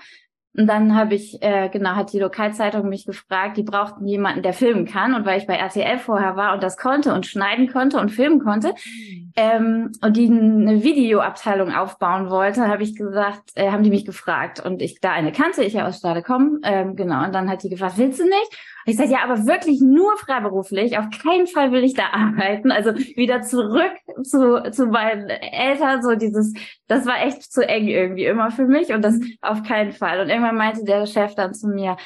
Und 0.57 0.66
dann 0.66 0.97
habe 0.97 1.14
ich, 1.14 1.40
äh, 1.42 1.69
genau, 1.69 1.90
hat 1.90 2.12
die 2.12 2.19
Lokalzeitung 2.19 2.88
mich 2.88 3.07
gefragt, 3.07 3.57
die 3.57 3.62
brauchten 3.62 4.07
jemanden, 4.07 4.42
der 4.42 4.52
filmen 4.52 4.85
kann. 4.85 5.14
Und 5.14 5.25
weil 5.25 5.38
ich 5.38 5.47
bei 5.47 5.54
RTL 5.54 5.99
vorher 5.99 6.37
war 6.37 6.54
und 6.54 6.62
das 6.62 6.76
konnte 6.76 7.14
und 7.14 7.25
schneiden 7.25 7.69
konnte 7.69 7.99
und 7.99 8.11
filmen 8.11 8.40
konnte, 8.40 8.69
mhm. 8.69 9.33
ähm, 9.37 9.92
und 10.02 10.16
die 10.16 10.26
eine 10.26 10.83
Videoabteilung 10.83 11.73
aufbauen 11.73 12.30
wollte, 12.30 12.66
habe 12.66 12.83
ich 12.83 12.97
gesagt, 12.97 13.50
äh, 13.54 13.71
haben 13.71 13.85
die 13.85 13.90
mich 13.90 14.04
gefragt. 14.04 14.59
Und 14.64 14.83
ich 14.83 15.00
da 15.00 15.12
eine 15.12 15.30
kannte, 15.30 15.62
ich 15.62 15.75
ja 15.75 15.87
aus 15.87 15.99
Stade 15.99 16.23
komme, 16.23 16.59
ähm, 16.64 16.97
genau. 16.97 17.25
Und 17.25 17.33
dann 17.33 17.49
hat 17.49 17.62
die 17.62 17.71
gefragt, 17.71 17.97
willst 17.97 18.19
du 18.19 18.25
nicht? 18.25 18.59
ich 18.87 18.97
sage, 18.97 19.11
ja, 19.11 19.23
aber 19.23 19.47
wirklich 19.47 19.80
nur 19.80 20.16
freiberuflich. 20.16 20.99
Auf 20.99 21.07
keinen 21.23 21.47
Fall 21.47 21.73
will 21.73 21.85
ich 21.85 21.95
da 21.95 22.07
arbeiten. 22.12 22.71
Also 22.71 22.95
wieder 22.95 23.42
zurück 23.42 23.92
zu, 24.23 24.71
zu 24.71 24.87
meinen 24.87 25.28
Eltern. 25.28 26.02
So 26.02 26.14
dieses, 26.14 26.52
das 26.90 27.06
war 27.06 27.23
echt 27.23 27.52
zu 27.52 27.66
eng 27.66 27.87
irgendwie 27.87 28.25
immer 28.25 28.50
für 28.50 28.66
mich 28.66 28.92
und 28.92 29.02
das 29.02 29.20
auf 29.42 29.62
keinen 29.62 29.92
Fall. 29.92 30.20
Und 30.20 30.28
irgendwann 30.28 30.56
meinte 30.56 30.85
der 30.85 31.06
Chef 31.06 31.37
dann 31.37 31.54
zu 31.54 31.68
mir, 31.68 31.97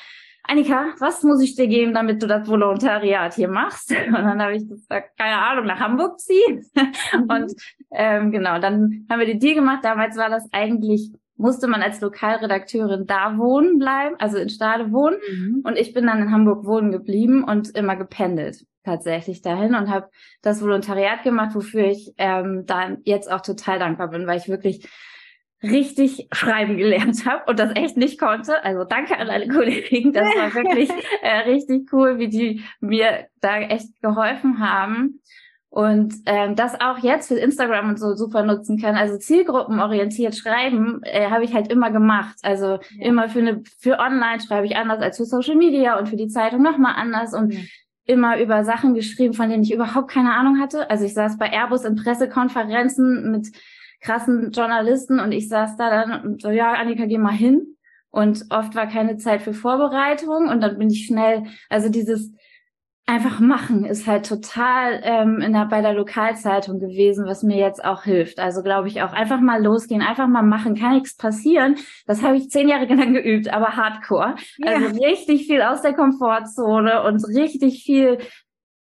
Annika, 0.47 0.93
was 0.99 1.23
muss 1.23 1.41
ich 1.41 1.57
dir 1.57 1.67
geben, 1.69 1.95
damit 1.95 2.23
du 2.23 2.27
das 2.27 2.47
Volontariat 2.47 3.33
hier 3.33 3.49
machst? 3.49 3.91
Und 4.07 4.13
dann 4.13 4.43
habe 4.43 4.55
ich 4.55 4.69
gesagt, 4.69 5.17
keine 5.17 5.39
Ahnung, 5.39 5.65
nach 5.65 5.81
Hamburg 5.81 6.21
ziehen. 6.21 6.67
Mhm. 7.15 7.31
Und 7.31 7.53
ähm, 7.93 8.33
genau, 8.33 8.59
dann 8.59 9.07
haben 9.09 9.21
wir 9.21 9.27
den 9.27 9.39
Deal 9.39 9.55
gemacht. 9.55 9.85
Damals 9.85 10.17
war 10.17 10.29
das 10.29 10.49
eigentlich 10.53 11.13
musste 11.37 11.67
man 11.67 11.83
als 11.83 12.01
Lokalredakteurin 12.01 13.07
da 13.07 13.37
wohnen 13.39 13.79
bleiben, 13.79 14.17
also 14.19 14.39
in 14.39 14.49
Stade 14.49 14.93
wohnen. 14.93 15.17
Mhm. 15.31 15.63
Und 15.65 15.77
ich 15.77 15.93
bin 15.93 16.07
dann 16.07 16.23
in 16.23 16.31
Hamburg 16.31 16.65
wohnen 16.65 16.93
geblieben 16.93 17.45
und 17.45 17.77
immer 17.77 17.97
gependelt 17.97 18.65
tatsächlich 18.85 19.41
dahin 19.43 19.75
und 19.75 19.89
habe 19.89 20.11
das 20.43 20.63
Volontariat 20.63 21.23
gemacht, 21.23 21.55
wofür 21.55 21.85
ich 21.85 22.13
ähm, 22.19 22.65
dann 22.67 22.99
jetzt 23.05 23.31
auch 23.33 23.41
total 23.41 23.79
dankbar 23.79 24.09
bin, 24.09 24.27
weil 24.27 24.39
ich 24.39 24.49
wirklich 24.49 24.87
richtig 25.63 26.29
schreiben 26.33 26.77
gelernt 26.77 27.25
habe 27.25 27.45
und 27.47 27.59
das 27.59 27.75
echt 27.75 27.97
nicht 27.97 28.21
konnte. 28.21 28.63
Also 28.63 28.85
danke 28.85 29.19
an 29.19 29.31
alle 29.31 29.49
Kollegen, 29.49 30.13
das 30.13 30.27
war 30.37 30.55
wirklich 30.63 30.91
äh, 31.23 31.39
richtig 31.49 31.91
cool, 31.93 32.19
wie 32.19 32.29
die 32.29 32.63
mir 32.81 33.27
da 33.41 33.59
echt 33.61 34.01
geholfen 34.03 34.61
haben 34.61 35.21
und 35.75 36.15
ähm, 36.27 36.55
das 36.55 36.81
auch 36.81 36.99
jetzt 36.99 37.27
für 37.27 37.35
Instagram 37.35 37.89
und 37.89 37.99
so 37.99 38.15
super 38.15 38.45
nutzen 38.45 38.81
kann. 38.81 38.95
Also 38.95 39.19
zielgruppenorientiert 39.19 40.37
schreiben 40.37 41.01
äh, 41.03 41.29
habe 41.31 41.43
ich 41.43 41.53
halt 41.53 41.67
immer 41.67 41.91
gemacht. 41.91 42.37
Also 42.43 42.79
ja. 42.97 43.07
immer 43.07 43.29
für 43.29 43.41
eine 43.41 43.61
für 43.81 43.99
online 43.99 44.41
schreibe 44.41 44.67
ich 44.67 44.77
anders 44.77 45.03
als 45.03 45.17
für 45.17 45.25
Social 45.25 45.57
Media 45.57 45.99
und 45.99 46.09
für 46.09 46.15
die 46.15 46.29
Zeitung 46.29 46.63
nochmal 46.63 46.95
anders 46.95 47.35
und 47.35 47.55
ja. 47.55 47.61
immer 48.05 48.39
über 48.41 48.63
Sachen 48.63 48.95
geschrieben, 48.95 49.35
von 49.35 49.51
denen 49.51 49.65
ich 49.65 49.75
überhaupt 49.75 50.13
keine 50.13 50.35
Ahnung 50.35 50.61
hatte. 50.61 50.89
Also 50.91 51.07
ich 51.07 51.15
saß 51.15 51.39
bei 51.39 51.51
Airbus 51.51 51.85
in 51.85 51.97
Pressekonferenzen 51.97 53.33
mit 53.33 53.49
krassen 54.01 54.53
Journalisten 54.53 55.19
und 55.19 55.33
ich 55.33 55.49
saß 55.49 55.77
da 55.77 55.91
dann 55.91 56.25
und 56.25 56.41
so, 56.43 56.51
ja, 56.51 56.75
Annika, 56.75 57.07
geh 57.07 57.19
mal 57.19 57.33
hin. 57.33 57.77
Und 58.11 58.45
oft 58.51 58.77
war 58.77 58.87
keine 58.87 59.17
Zeit 59.17 59.43
für 59.43 59.55
Vorbereitung 59.55 60.51
und 60.51 60.61
dann 60.61 60.79
bin 60.79 60.89
ich 60.89 61.07
schnell, 61.07 61.47
also 61.69 61.89
dieses 61.89 62.31
einfach 63.07 63.39
machen 63.39 63.85
ist 63.85 64.07
halt 64.07 64.27
total 64.27 65.01
ähm, 65.03 65.41
in 65.41 65.53
der, 65.53 65.67
bei 65.67 65.83
der 65.83 65.93
Lokalzeitung 65.93 66.79
gewesen, 66.79 67.27
was 67.27 67.43
mir 67.43 67.59
jetzt 67.59 67.85
auch 67.85 68.05
hilft. 68.05 68.39
Also 68.39 68.63
glaube 68.63 68.89
ich 68.89 69.03
auch 69.03 69.13
einfach 69.13 69.41
mal 69.41 69.63
losgehen, 69.63 70.01
einfach 70.01 70.27
mal 70.27 70.43
machen, 70.43 70.75
kann 70.75 70.95
nichts 70.95 71.17
passieren. 71.17 71.77
Das 72.07 72.23
habe 72.23 72.37
ich 72.37 72.49
zehn 72.49 72.69
Jahre 72.69 72.87
lang 72.95 73.13
geübt, 73.13 73.53
aber 73.53 73.77
hardcore. 73.77 74.37
Ja. 74.57 74.73
Also 74.73 74.99
richtig 75.05 75.47
viel 75.47 75.61
aus 75.61 75.83
der 75.83 75.93
Komfortzone 75.93 77.03
und 77.03 77.23
richtig 77.29 77.85
viel 77.85 78.19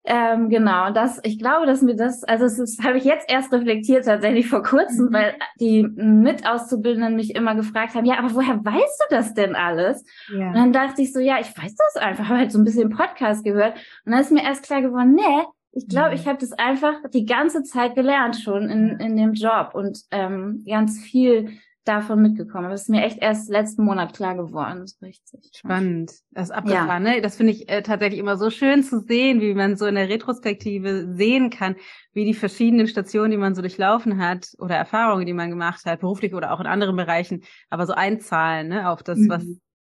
ähm, 0.06 0.48
genau, 0.48 0.90
das, 0.92 1.20
ich 1.24 1.38
glaube, 1.38 1.66
dass 1.66 1.82
mir 1.82 1.96
das, 1.96 2.22
also 2.22 2.44
das 2.44 2.78
habe 2.84 2.98
ich 2.98 3.04
jetzt 3.04 3.30
erst 3.30 3.52
reflektiert 3.52 4.04
tatsächlich 4.04 4.48
vor 4.48 4.62
kurzem, 4.62 5.06
mhm. 5.06 5.12
weil 5.12 5.34
die 5.60 5.82
Mitauszubildenden 5.82 7.16
mich 7.16 7.34
immer 7.34 7.54
gefragt 7.56 7.94
haben, 7.94 8.04
ja, 8.04 8.18
aber 8.18 8.34
woher 8.34 8.64
weißt 8.64 9.02
du 9.02 9.14
das 9.14 9.34
denn 9.34 9.56
alles? 9.56 10.04
Ja. 10.32 10.48
Und 10.48 10.54
dann 10.54 10.72
dachte 10.72 11.02
ich 11.02 11.12
so, 11.12 11.18
ja, 11.18 11.38
ich 11.40 11.48
weiß 11.48 11.74
das 11.74 12.02
einfach, 12.02 12.28
habe 12.28 12.38
halt 12.38 12.52
so 12.52 12.58
ein 12.58 12.64
bisschen 12.64 12.90
Podcast 12.90 13.44
gehört 13.44 13.74
und 14.04 14.12
dann 14.12 14.20
ist 14.20 14.30
mir 14.30 14.44
erst 14.44 14.64
klar 14.64 14.80
geworden, 14.80 15.14
nee, 15.14 15.44
ich 15.72 15.88
glaube, 15.88 16.10
mhm. 16.10 16.14
ich 16.14 16.26
habe 16.26 16.38
das 16.38 16.52
einfach 16.52 16.94
die 17.12 17.26
ganze 17.26 17.62
Zeit 17.62 17.94
gelernt 17.94 18.36
schon 18.36 18.70
in, 18.70 18.98
in 18.98 19.16
dem 19.16 19.34
Job 19.34 19.70
und 19.74 20.00
ähm, 20.10 20.64
ganz 20.66 20.98
viel 20.98 21.58
davon 21.86 22.20
mitgekommen. 22.20 22.70
Das 22.70 22.82
ist 22.82 22.88
mir 22.88 23.04
echt 23.04 23.22
erst 23.22 23.48
letzten 23.48 23.84
Monat 23.84 24.12
klar 24.14 24.34
geworden. 24.34 24.80
Das 24.80 24.92
ist 24.92 25.02
richtig 25.02 25.50
spannend. 25.54 26.12
Das 26.32 26.48
ist 26.48 26.50
abgefahren, 26.50 27.06
ja. 27.06 27.14
ne? 27.14 27.20
Das 27.20 27.36
finde 27.36 27.52
ich 27.52 27.68
äh, 27.68 27.82
tatsächlich 27.82 28.18
immer 28.18 28.36
so 28.36 28.50
schön 28.50 28.82
zu 28.82 29.00
sehen, 29.00 29.40
wie 29.40 29.54
man 29.54 29.76
so 29.76 29.86
in 29.86 29.94
der 29.94 30.08
Retrospektive 30.08 31.14
sehen 31.14 31.50
kann, 31.50 31.76
wie 32.12 32.24
die 32.24 32.34
verschiedenen 32.34 32.88
Stationen, 32.88 33.30
die 33.30 33.36
man 33.36 33.54
so 33.54 33.62
durchlaufen 33.62 34.18
hat 34.18 34.48
oder 34.58 34.76
Erfahrungen, 34.76 35.26
die 35.26 35.32
man 35.32 35.50
gemacht 35.50 35.84
hat, 35.86 36.00
beruflich 36.00 36.34
oder 36.34 36.52
auch 36.52 36.60
in 36.60 36.66
anderen 36.66 36.96
Bereichen, 36.96 37.44
aber 37.70 37.86
so 37.86 37.92
einzahlen, 37.92 38.68
ne, 38.68 38.90
auf 38.90 39.02
das, 39.02 39.18
mhm. 39.18 39.28
was, 39.28 39.44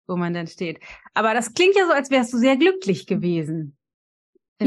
wo 0.08 0.16
man 0.16 0.34
dann 0.34 0.48
steht. 0.48 0.80
Aber 1.14 1.34
das 1.34 1.54
klingt 1.54 1.76
ja 1.76 1.86
so, 1.86 1.92
als 1.92 2.10
wärst 2.10 2.34
du 2.34 2.38
sehr 2.38 2.56
glücklich 2.58 3.06
gewesen. 3.06 3.78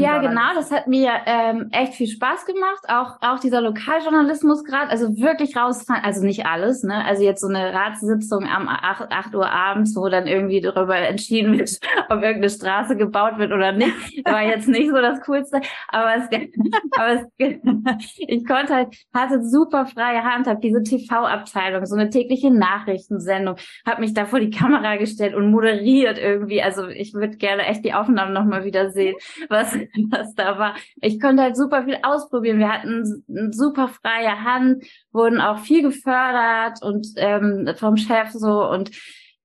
Ja, 0.01 0.19
genau, 0.19 0.53
das 0.53 0.71
hat 0.71 0.87
mir 0.87 1.11
ähm, 1.25 1.69
echt 1.71 1.93
viel 1.93 2.07
Spaß 2.07 2.45
gemacht. 2.45 2.83
Auch, 2.87 3.17
auch 3.21 3.39
dieser 3.39 3.61
Lokaljournalismus 3.61 4.63
gerade, 4.63 4.89
also 4.89 5.15
wirklich 5.17 5.55
rausfahren, 5.55 6.03
also 6.03 6.23
nicht 6.25 6.45
alles, 6.45 6.83
ne? 6.83 7.03
Also 7.05 7.23
jetzt 7.23 7.41
so 7.41 7.47
eine 7.47 7.73
Ratssitzung 7.73 8.45
am 8.47 8.67
8, 8.67 9.11
8 9.11 9.35
Uhr 9.35 9.49
abends, 9.49 9.95
wo 9.95 10.07
dann 10.09 10.27
irgendwie 10.27 10.61
darüber 10.61 10.97
entschieden 10.97 11.57
wird, 11.57 11.79
ob 12.09 12.21
irgendeine 12.21 12.49
Straße 12.49 12.95
gebaut 12.95 13.37
wird 13.37 13.51
oder 13.51 13.71
nicht, 13.71 13.93
war 14.25 14.43
jetzt 14.43 14.67
nicht 14.67 14.89
so 14.89 14.97
das 14.97 15.21
Coolste. 15.21 15.61
Aber 15.87 16.15
es, 16.15 16.29
aber 16.91 17.27
es, 17.37 18.15
ich 18.17 18.45
konnte 18.45 18.75
halt, 18.75 18.95
hatte 19.13 19.43
super 19.43 19.85
freie 19.85 20.23
Hand, 20.23 20.47
habe 20.47 20.59
diese 20.59 20.83
TV-Abteilung, 20.83 21.85
so 21.85 21.95
eine 21.95 22.09
tägliche 22.09 22.51
Nachrichtensendung, 22.51 23.55
habe 23.85 24.01
mich 24.01 24.13
da 24.13 24.25
vor 24.25 24.39
die 24.39 24.49
Kamera 24.49 24.97
gestellt 24.97 25.35
und 25.35 25.51
moderiert 25.51 26.17
irgendwie. 26.17 26.61
Also 26.61 26.87
ich 26.87 27.13
würde 27.13 27.37
gerne 27.37 27.65
echt 27.65 27.85
die 27.85 27.93
Aufnahmen 27.93 28.33
nochmal 28.33 28.65
wieder 28.65 28.91
sehen, 28.91 29.15
was 29.49 29.75
was 30.09 30.33
da 30.35 30.57
war. 30.57 30.75
Ich 31.01 31.19
konnte 31.19 31.43
halt 31.43 31.57
super 31.57 31.83
viel 31.83 31.97
ausprobieren. 32.03 32.59
Wir 32.59 32.71
hatten 32.71 33.23
eine 33.29 33.53
super 33.53 33.87
freie 33.87 34.43
Hand, 34.43 34.83
wurden 35.11 35.41
auch 35.41 35.59
viel 35.59 35.81
gefördert 35.81 36.81
und 36.81 37.07
ähm, 37.17 37.69
vom 37.77 37.97
Chef 37.97 38.31
so 38.31 38.69
und 38.69 38.91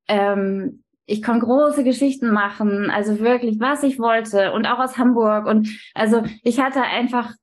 ähm, 0.08 0.82
ich 1.06 1.22
konnte 1.22 1.44
große 1.44 1.82
Geschichten 1.82 2.30
machen, 2.30 2.88
also 2.88 3.18
wirklich, 3.18 3.58
was 3.58 3.82
ich 3.82 3.98
wollte 3.98 4.52
und 4.52 4.66
auch 4.66 4.78
aus 4.78 4.96
Hamburg 4.96 5.46
und 5.46 5.68
also 5.92 6.22
ich 6.44 6.60
hatte 6.60 6.82
einfach 6.82 7.34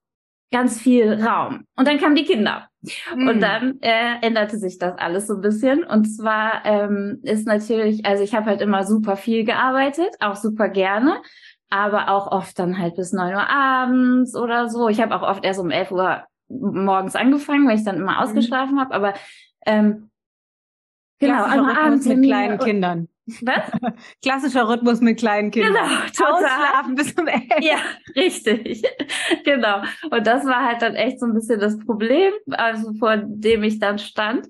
ganz 0.51 0.79
viel 0.79 1.21
Raum. 1.21 1.65
Und 1.75 1.87
dann 1.87 1.97
kamen 1.97 2.15
die 2.15 2.23
Kinder. 2.23 2.69
Mhm. 3.13 3.27
Und 3.27 3.41
dann 3.41 3.79
äh, 3.81 4.15
änderte 4.21 4.57
sich 4.57 4.77
das 4.77 4.97
alles 4.97 5.27
so 5.27 5.35
ein 5.35 5.41
bisschen. 5.41 5.83
Und 5.83 6.05
zwar 6.05 6.65
ähm, 6.65 7.19
ist 7.23 7.45
natürlich, 7.45 8.05
also 8.05 8.23
ich 8.23 8.33
habe 8.33 8.45
halt 8.45 8.61
immer 8.61 8.85
super 8.85 9.17
viel 9.17 9.43
gearbeitet, 9.43 10.15
auch 10.19 10.35
super 10.35 10.69
gerne 10.69 11.21
aber 11.69 12.09
auch 12.09 12.31
oft 12.31 12.57
dann 12.59 12.77
halt 12.77 12.95
bis 12.95 13.13
neun 13.13 13.33
Uhr 13.33 13.49
abends 13.49 14.35
oder 14.35 14.69
so. 14.69 14.87
Ich 14.89 15.01
habe 15.01 15.15
auch 15.15 15.27
oft 15.27 15.43
erst 15.43 15.59
um 15.59 15.71
elf 15.71 15.91
Uhr 15.91 16.23
morgens 16.49 17.15
angefangen, 17.15 17.67
weil 17.67 17.77
ich 17.77 17.83
dann 17.83 17.97
immer 17.97 18.13
mhm. 18.13 18.19
ausgeschlafen 18.19 18.75
mhm. 18.75 18.79
habe. 18.79 18.93
Aber 18.95 19.13
ähm, 19.65 20.09
genau, 21.19 21.43
einmal 21.43 21.77
abends 21.77 22.05
mit 22.05 22.23
kleinen 22.23 22.57
Kindern. 22.57 23.09
Was? 23.41 23.71
Klassischer 24.23 24.69
Rhythmus 24.69 25.01
mit 25.01 25.19
kleinen 25.19 25.51
Kindern. 25.51 25.73
Genau, 25.73 26.05
total. 26.15 26.33
Ausschlafen 26.33 26.95
bis 26.95 27.13
um 27.13 27.27
elf. 27.27 27.43
Ja, 27.59 27.77
richtig. 28.15 28.83
genau. 29.43 29.81
Und 30.09 30.25
das 30.25 30.45
war 30.45 30.65
halt 30.65 30.81
dann 30.81 30.95
echt 30.95 31.19
so 31.19 31.25
ein 31.25 31.33
bisschen 31.33 31.59
das 31.59 31.77
Problem, 31.79 32.33
also 32.51 32.93
vor 32.93 33.17
dem 33.17 33.63
ich 33.63 33.79
dann 33.79 33.99
stand. 33.99 34.47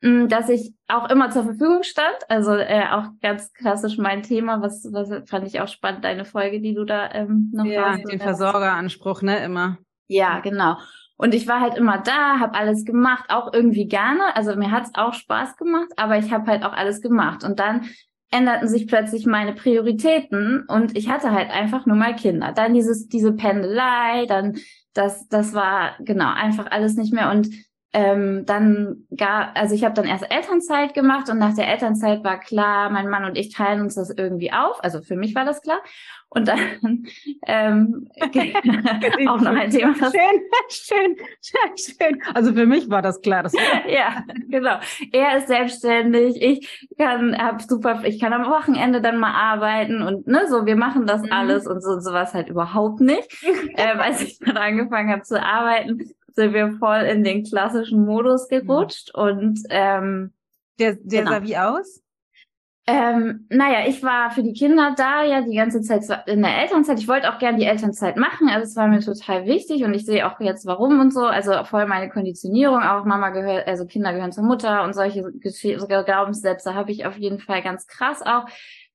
Mm, 0.00 0.28
dass 0.28 0.48
ich 0.48 0.74
auch 0.86 1.10
immer 1.10 1.30
zur 1.30 1.44
Verfügung 1.44 1.82
stand. 1.82 2.16
Also 2.28 2.52
äh, 2.52 2.84
auch 2.90 3.06
ganz 3.20 3.52
klassisch 3.52 3.98
mein 3.98 4.22
Thema, 4.22 4.62
was, 4.62 4.86
was 4.92 5.28
fand 5.28 5.46
ich 5.46 5.60
auch 5.60 5.68
spannend, 5.68 6.04
deine 6.04 6.24
Folge, 6.24 6.60
die 6.60 6.74
du 6.74 6.84
da 6.84 7.12
ähm, 7.12 7.50
noch 7.52 7.64
Ja, 7.64 7.92
hast, 7.92 8.10
den 8.10 8.20
Versorgeranspruch, 8.20 9.22
ne, 9.22 9.42
immer. 9.44 9.78
Ja, 10.06 10.40
genau. 10.40 10.76
Und 11.16 11.34
ich 11.34 11.48
war 11.48 11.60
halt 11.60 11.76
immer 11.76 11.98
da, 11.98 12.38
habe 12.38 12.54
alles 12.54 12.84
gemacht, 12.84 13.24
auch 13.28 13.52
irgendwie 13.52 13.86
gerne. 13.86 14.36
Also 14.36 14.54
mir 14.54 14.70
hat's 14.70 14.92
auch 14.94 15.14
Spaß 15.14 15.56
gemacht, 15.56 15.88
aber 15.96 16.16
ich 16.16 16.32
habe 16.32 16.48
halt 16.48 16.64
auch 16.64 16.72
alles 16.72 17.02
gemacht. 17.02 17.42
Und 17.42 17.58
dann 17.58 17.88
änderten 18.30 18.68
sich 18.68 18.86
plötzlich 18.86 19.26
meine 19.26 19.52
Prioritäten 19.52 20.64
und 20.68 20.96
ich 20.96 21.08
hatte 21.08 21.32
halt 21.32 21.50
einfach 21.50 21.86
nur 21.86 21.96
mal 21.96 22.14
Kinder. 22.14 22.52
Dann 22.52 22.74
dieses, 22.74 23.08
diese 23.08 23.32
Pendelei, 23.32 24.26
dann 24.26 24.58
das, 24.92 25.26
das 25.28 25.54
war 25.54 25.96
genau 26.00 26.32
einfach 26.32 26.70
alles 26.70 26.94
nicht 26.94 27.12
mehr. 27.12 27.30
Und 27.30 27.48
ähm, 27.94 28.44
dann 28.44 29.06
gar, 29.16 29.56
also 29.56 29.74
ich 29.74 29.82
habe 29.82 29.94
dann 29.94 30.04
erst 30.04 30.30
Elternzeit 30.30 30.92
gemacht 30.92 31.30
und 31.30 31.38
nach 31.38 31.54
der 31.54 31.68
Elternzeit 31.68 32.22
war 32.22 32.38
klar, 32.38 32.90
mein 32.90 33.08
Mann 33.08 33.24
und 33.24 33.38
ich 33.38 33.54
teilen 33.54 33.80
uns 33.80 33.94
das 33.94 34.10
irgendwie 34.10 34.52
auf. 34.52 34.82
Also 34.84 35.00
für 35.00 35.16
mich 35.16 35.34
war 35.34 35.46
das 35.46 35.62
klar. 35.62 35.80
Und 36.28 36.46
dann 36.48 36.58
ähm, 37.46 38.08
auch 39.28 39.40
noch 39.40 39.54
ein 39.54 39.70
Thema. 39.70 39.94
Schön, 39.94 40.42
schön, 40.68 41.16
schön, 41.40 41.76
schön. 41.76 42.22
Also 42.34 42.52
für 42.52 42.66
mich 42.66 42.90
war 42.90 43.00
das 43.00 43.22
klar. 43.22 43.42
Das 43.42 43.54
ja, 43.88 44.22
genau. 44.48 44.78
Er 45.12 45.38
ist 45.38 45.48
selbstständig. 45.48 46.42
Ich 46.42 46.88
kann, 46.98 47.38
hab 47.38 47.62
super, 47.62 48.02
ich 48.04 48.20
kann 48.20 48.34
am 48.34 48.50
Wochenende 48.50 49.00
dann 49.00 49.18
mal 49.18 49.32
arbeiten 49.32 50.02
und 50.02 50.26
ne, 50.26 50.46
so. 50.48 50.66
Wir 50.66 50.76
machen 50.76 51.06
das 51.06 51.22
mhm. 51.22 51.32
alles 51.32 51.66
und 51.66 51.82
so 51.82 51.98
sowas 52.00 52.34
halt 52.34 52.50
überhaupt 52.50 53.00
nicht. 53.00 53.42
ähm, 53.76 54.00
als 54.00 54.20
ich 54.20 54.38
dann 54.40 54.58
angefangen 54.58 55.10
habe 55.10 55.22
zu 55.22 55.42
arbeiten, 55.42 56.10
sind 56.38 56.54
wir 56.54 56.78
voll 56.78 57.00
in 57.00 57.24
den 57.24 57.44
klassischen 57.44 58.04
Modus 58.04 58.48
gerutscht 58.48 59.10
mhm. 59.14 59.22
und 59.22 59.60
ähm, 59.70 60.32
der, 60.78 60.94
der 60.94 61.24
genau. 61.24 61.32
sah 61.32 61.42
wie 61.42 61.56
aus? 61.56 62.02
Ähm, 62.86 63.46
naja, 63.50 63.86
ich 63.86 64.02
war 64.02 64.30
für 64.30 64.42
die 64.42 64.54
Kinder 64.54 64.94
da, 64.96 65.22
ja, 65.22 65.42
die 65.42 65.56
ganze 65.56 65.82
Zeit 65.82 66.04
in 66.26 66.40
der 66.40 66.62
Elternzeit. 66.62 66.98
Ich 66.98 67.08
wollte 67.08 67.30
auch 67.30 67.38
gerne 67.38 67.58
die 67.58 67.66
Elternzeit 67.66 68.16
machen, 68.16 68.48
also 68.48 68.62
es 68.62 68.76
war 68.76 68.86
mir 68.86 69.00
total 69.00 69.44
wichtig 69.44 69.84
und 69.84 69.92
ich 69.92 70.06
sehe 70.06 70.26
auch 70.26 70.40
jetzt 70.40 70.64
warum 70.64 71.00
und 71.00 71.12
so. 71.12 71.26
Also 71.26 71.64
voll 71.64 71.86
meine 71.86 72.08
Konditionierung, 72.08 72.82
auch 72.82 73.04
Mama 73.04 73.30
gehört, 73.30 73.66
also 73.66 73.84
Kinder 73.84 74.14
gehören 74.14 74.32
zur 74.32 74.44
Mutter 74.44 74.84
und 74.84 74.94
solche 74.94 75.22
Glaubenssätze 75.22 76.74
habe 76.74 76.92
ich 76.92 77.04
auf 77.04 77.18
jeden 77.18 77.40
Fall 77.40 77.62
ganz 77.62 77.86
krass 77.88 78.22
auch. 78.22 78.46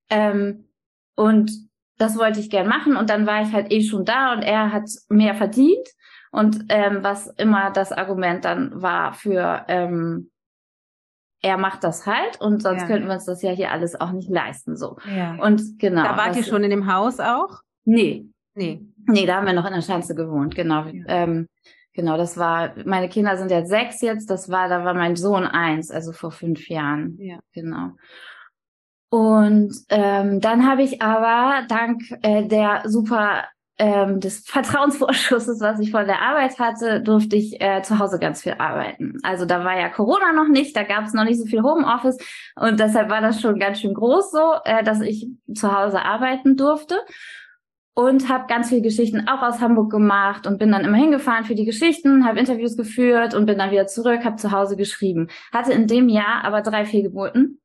Ähm, 0.09 0.69
und 1.15 1.51
das 1.97 2.17
wollte 2.17 2.39
ich 2.39 2.49
gern 2.49 2.67
machen 2.67 2.95
und 2.95 3.09
dann 3.09 3.27
war 3.27 3.43
ich 3.43 3.51
halt 3.51 3.71
eh 3.71 3.83
schon 3.83 4.05
da 4.05 4.33
und 4.33 4.41
er 4.41 4.71
hat 4.71 4.89
mehr 5.09 5.35
verdient. 5.35 5.87
Und 6.33 6.65
ähm, 6.69 7.03
was 7.03 7.27
immer 7.27 7.69
das 7.69 7.91
Argument 7.91 8.43
dann 8.43 8.81
war 8.81 9.13
für 9.13 9.65
ähm, 9.67 10.31
er 11.43 11.57
macht 11.57 11.83
das 11.83 12.07
halt 12.07 12.41
und 12.41 12.63
sonst 12.63 12.81
ja. 12.81 12.87
könnten 12.87 13.07
wir 13.07 13.13
uns 13.13 13.25
das 13.25 13.43
ja 13.43 13.51
hier 13.51 13.69
alles 13.69 13.99
auch 13.99 14.11
nicht 14.11 14.29
leisten 14.29 14.75
so. 14.75 14.97
Ja. 15.15 15.35
Und 15.35 15.77
genau. 15.77 16.01
Da 16.01 16.17
wart 16.17 16.35
ihr 16.35 16.43
schon 16.43 16.63
in 16.63 16.71
dem 16.71 16.91
Haus 16.91 17.19
auch? 17.19 17.59
Nee. 17.85 18.25
Nee. 18.55 18.81
Nee, 19.05 19.27
da 19.27 19.35
haben 19.35 19.45
wir 19.45 19.53
noch 19.53 19.67
in 19.67 19.73
der 19.73 19.81
Schanze 19.81 20.15
gewohnt, 20.15 20.55
genau. 20.55 20.85
Ja. 20.85 21.03
Ähm, 21.07 21.47
genau, 21.93 22.17
das 22.17 22.35
war, 22.35 22.73
meine 22.83 23.09
Kinder 23.09 23.37
sind 23.37 23.51
jetzt 23.51 23.69
sechs 23.69 24.01
jetzt, 24.01 24.31
das 24.31 24.49
war, 24.49 24.69
da 24.69 24.83
war 24.85 24.95
mein 24.95 25.15
Sohn 25.15 25.43
eins, 25.43 25.91
also 25.91 26.13
vor 26.13 26.31
fünf 26.31 26.67
Jahren. 26.67 27.15
Ja. 27.19 27.37
Genau. 27.53 27.91
Und 29.11 29.75
ähm, 29.89 30.41
dann 30.41 30.67
habe 30.67 30.81
ich 30.81 31.03
aber 31.03 31.67
dank 31.67 32.01
äh, 32.23 32.47
der 32.47 32.81
super 32.85 33.43
ähm, 33.77 34.19
des 34.19 34.39
Vertrauensvorschusses, 34.45 35.59
was 35.59 35.79
ich 35.79 35.91
von 35.91 36.05
der 36.05 36.21
Arbeit 36.21 36.59
hatte, 36.59 37.01
durfte 37.01 37.35
ich 37.35 37.59
äh, 37.59 37.81
zu 37.81 37.99
Hause 37.99 38.19
ganz 38.19 38.41
viel 38.41 38.53
arbeiten. 38.57 39.17
Also 39.23 39.45
da 39.45 39.63
war 39.63 39.77
ja 39.77 39.89
Corona 39.89 40.31
noch 40.33 40.47
nicht, 40.47 40.75
da 40.75 40.83
gab 40.83 41.05
es 41.05 41.13
noch 41.13 41.23
nicht 41.23 41.39
so 41.39 41.45
viel 41.45 41.63
Homeoffice 41.63 42.17
und 42.55 42.79
deshalb 42.79 43.09
war 43.09 43.21
das 43.21 43.41
schon 43.41 43.59
ganz 43.59 43.79
schön 43.79 43.93
groß 43.93 44.31
so, 44.31 44.53
äh, 44.65 44.83
dass 44.83 45.01
ich 45.01 45.27
zu 45.53 45.75
Hause 45.75 46.03
arbeiten 46.03 46.55
durfte 46.55 46.99
und 47.95 48.29
habe 48.29 48.45
ganz 48.47 48.69
viele 48.69 48.81
Geschichten 48.81 49.27
auch 49.27 49.41
aus 49.41 49.59
Hamburg 49.59 49.91
gemacht 49.91 50.47
und 50.47 50.59
bin 50.59 50.71
dann 50.71 50.85
immer 50.85 50.97
hingefahren 50.97 51.45
für 51.45 51.55
die 51.55 51.65
Geschichten, 51.65 52.25
habe 52.25 52.39
Interviews 52.39 52.77
geführt 52.77 53.33
und 53.33 53.45
bin 53.45 53.57
dann 53.57 53.71
wieder 53.71 53.87
zurück, 53.87 54.23
habe 54.23 54.35
zu 54.35 54.51
Hause 54.51 54.75
geschrieben. 54.75 55.29
Hatte 55.51 55.73
in 55.73 55.87
dem 55.87 56.09
Jahr 56.09 56.43
aber 56.43 56.61
drei 56.61 56.85
Fehlgeburten 56.85 57.59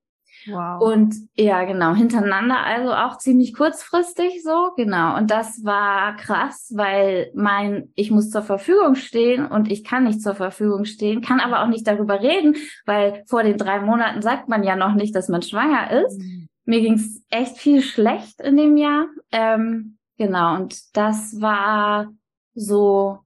Wow. 0.47 0.81
Und 0.81 1.15
ja, 1.35 1.65
genau, 1.65 1.95
hintereinander, 1.95 2.65
also 2.65 2.93
auch 2.93 3.19
ziemlich 3.19 3.55
kurzfristig 3.55 4.43
so, 4.43 4.71
genau. 4.77 5.17
Und 5.17 5.31
das 5.31 5.65
war 5.65 6.17
krass, 6.17 6.73
weil 6.75 7.31
mein, 7.35 7.93
ich 7.95 8.11
muss 8.11 8.31
zur 8.31 8.43
Verfügung 8.43 8.95
stehen 8.95 9.47
und 9.47 9.71
ich 9.71 9.85
kann 9.85 10.05
nicht 10.05 10.23
zur 10.23 10.35
Verfügung 10.35 10.85
stehen, 10.85 11.21
kann 11.21 11.41
aber 11.41 11.63
auch 11.63 11.69
nicht 11.69 11.87
darüber 11.87 12.21
reden, 12.21 12.57
weil 12.87 13.25
vor 13.27 13.43
den 13.43 13.59
drei 13.59 13.81
Monaten 13.81 14.23
sagt 14.23 14.49
man 14.49 14.63
ja 14.63 14.77
noch 14.77 14.95
nicht, 14.95 15.15
dass 15.15 15.29
man 15.29 15.43
schwanger 15.43 15.91
ist. 16.05 16.19
Mhm. 16.19 16.49
Mir 16.65 16.81
ging's 16.81 17.23
echt 17.31 17.57
viel 17.57 17.83
schlecht 17.83 18.41
in 18.41 18.57
dem 18.57 18.77
Jahr. 18.77 19.07
Ähm, 19.33 19.99
genau, 20.19 20.55
und 20.55 20.97
das 20.97 21.41
war 21.41 22.13
so, 22.55 23.21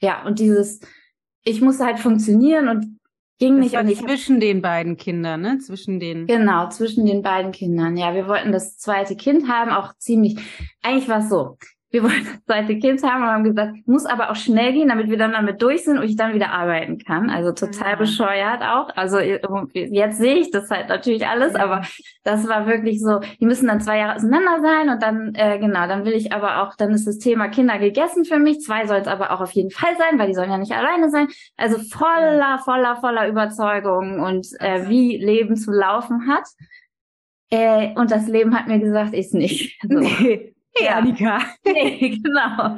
ja, 0.00 0.24
und 0.26 0.38
dieses, 0.38 0.80
ich 1.44 1.60
musste 1.60 1.84
halt 1.84 1.98
funktionieren 1.98 2.68
und 2.68 2.98
ging 3.42 3.60
das 3.60 3.84
nicht. 3.84 4.00
War 4.00 4.08
zwischen 4.08 4.40
den 4.40 4.62
beiden 4.62 4.96
Kindern, 4.96 5.40
ne? 5.40 5.58
Zwischen 5.58 5.98
den. 5.98 6.26
Genau, 6.26 6.68
zwischen 6.68 7.06
den 7.06 7.22
beiden 7.22 7.52
Kindern. 7.52 7.96
Ja, 7.96 8.14
wir 8.14 8.28
wollten 8.28 8.52
das 8.52 8.78
zweite 8.78 9.16
Kind 9.16 9.48
haben, 9.48 9.70
auch 9.70 9.96
ziemlich. 9.98 10.38
Eigentlich 10.82 11.08
war 11.08 11.18
es 11.18 11.28
so 11.28 11.56
wir 11.92 12.02
wollen 12.02 12.24
das 12.24 12.44
zweite 12.46 12.78
Kind 12.78 13.02
haben 13.02 13.22
und 13.22 13.28
haben 13.28 13.44
gesagt, 13.44 13.86
muss 13.86 14.06
aber 14.06 14.30
auch 14.30 14.36
schnell 14.36 14.72
gehen, 14.72 14.88
damit 14.88 15.10
wir 15.10 15.18
dann 15.18 15.32
damit 15.32 15.60
durch 15.60 15.84
sind 15.84 15.98
und 15.98 16.04
ich 16.04 16.16
dann 16.16 16.34
wieder 16.34 16.50
arbeiten 16.50 16.98
kann. 16.98 17.28
Also 17.28 17.52
total 17.52 17.90
ja. 17.90 17.96
bescheuert 17.96 18.62
auch. 18.62 18.88
Also 18.96 19.18
jetzt 19.18 20.18
sehe 20.18 20.36
ich 20.36 20.50
das 20.50 20.70
halt 20.70 20.88
natürlich 20.88 21.26
alles, 21.26 21.52
ja. 21.52 21.60
aber 21.60 21.82
das 22.24 22.48
war 22.48 22.66
wirklich 22.66 23.00
so, 23.00 23.20
die 23.40 23.44
müssen 23.44 23.68
dann 23.68 23.82
zwei 23.82 23.98
Jahre 23.98 24.16
auseinander 24.16 24.62
sein 24.62 24.88
und 24.88 25.02
dann, 25.02 25.34
äh, 25.34 25.58
genau, 25.58 25.86
dann 25.86 26.06
will 26.06 26.14
ich 26.14 26.32
aber 26.32 26.62
auch, 26.62 26.76
dann 26.76 26.92
ist 26.92 27.06
das 27.06 27.18
Thema 27.18 27.48
Kinder 27.48 27.78
gegessen 27.78 28.24
für 28.24 28.38
mich. 28.38 28.60
Zwei 28.60 28.86
soll 28.86 28.98
es 28.98 29.06
aber 29.06 29.30
auch 29.30 29.42
auf 29.42 29.52
jeden 29.52 29.70
Fall 29.70 29.94
sein, 29.98 30.18
weil 30.18 30.28
die 30.28 30.34
sollen 30.34 30.50
ja 30.50 30.58
nicht 30.58 30.72
alleine 30.72 31.10
sein. 31.10 31.28
Also 31.58 31.76
voller, 31.78 32.58
voller, 32.64 32.96
voller 32.96 33.28
Überzeugung 33.28 34.20
und 34.20 34.46
äh, 34.60 34.88
wie 34.88 35.18
Leben 35.18 35.56
zu 35.56 35.70
laufen 35.70 36.26
hat. 36.26 36.44
Äh, 37.50 37.94
und 37.96 38.10
das 38.10 38.28
Leben 38.28 38.58
hat 38.58 38.66
mir 38.66 38.78
gesagt, 38.78 39.12
ist 39.12 39.34
nicht. 39.34 39.78
So. 39.82 39.98
Nee. 39.98 40.54
Ja. 40.80 40.98
Annika. 40.98 41.40
Nee, 41.64 42.20
genau. 42.22 42.76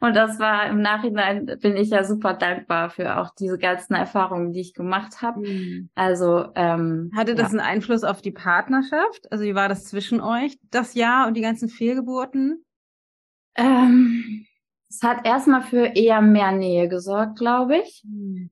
Und 0.00 0.14
das 0.14 0.38
war 0.38 0.66
im 0.66 0.80
Nachhinein, 0.80 1.46
bin 1.60 1.76
ich 1.76 1.90
ja 1.90 2.04
super 2.04 2.34
dankbar 2.34 2.90
für 2.90 3.18
auch 3.18 3.30
diese 3.34 3.58
ganzen 3.58 3.94
Erfahrungen, 3.94 4.52
die 4.52 4.60
ich 4.60 4.74
gemacht 4.74 5.22
habe. 5.22 5.40
Mhm. 5.40 5.90
Also 5.94 6.46
ähm, 6.54 7.10
hatte 7.16 7.34
das 7.34 7.52
ja. 7.52 7.58
einen 7.58 7.68
Einfluss 7.68 8.04
auf 8.04 8.22
die 8.22 8.32
Partnerschaft? 8.32 9.30
Also 9.30 9.44
wie 9.44 9.54
war 9.54 9.68
das 9.68 9.84
zwischen 9.84 10.20
euch 10.20 10.58
das 10.70 10.94
Jahr 10.94 11.26
und 11.26 11.34
die 11.34 11.40
ganzen 11.40 11.68
Fehlgeburten? 11.68 12.64
Ähm, 13.56 14.46
es 14.88 15.02
hat 15.02 15.26
erstmal 15.26 15.62
für 15.62 15.84
eher 15.96 16.20
mehr 16.20 16.52
Nähe 16.52 16.88
gesorgt, 16.88 17.38
glaube 17.38 17.78
ich. 17.78 18.02
Mhm. 18.04 18.50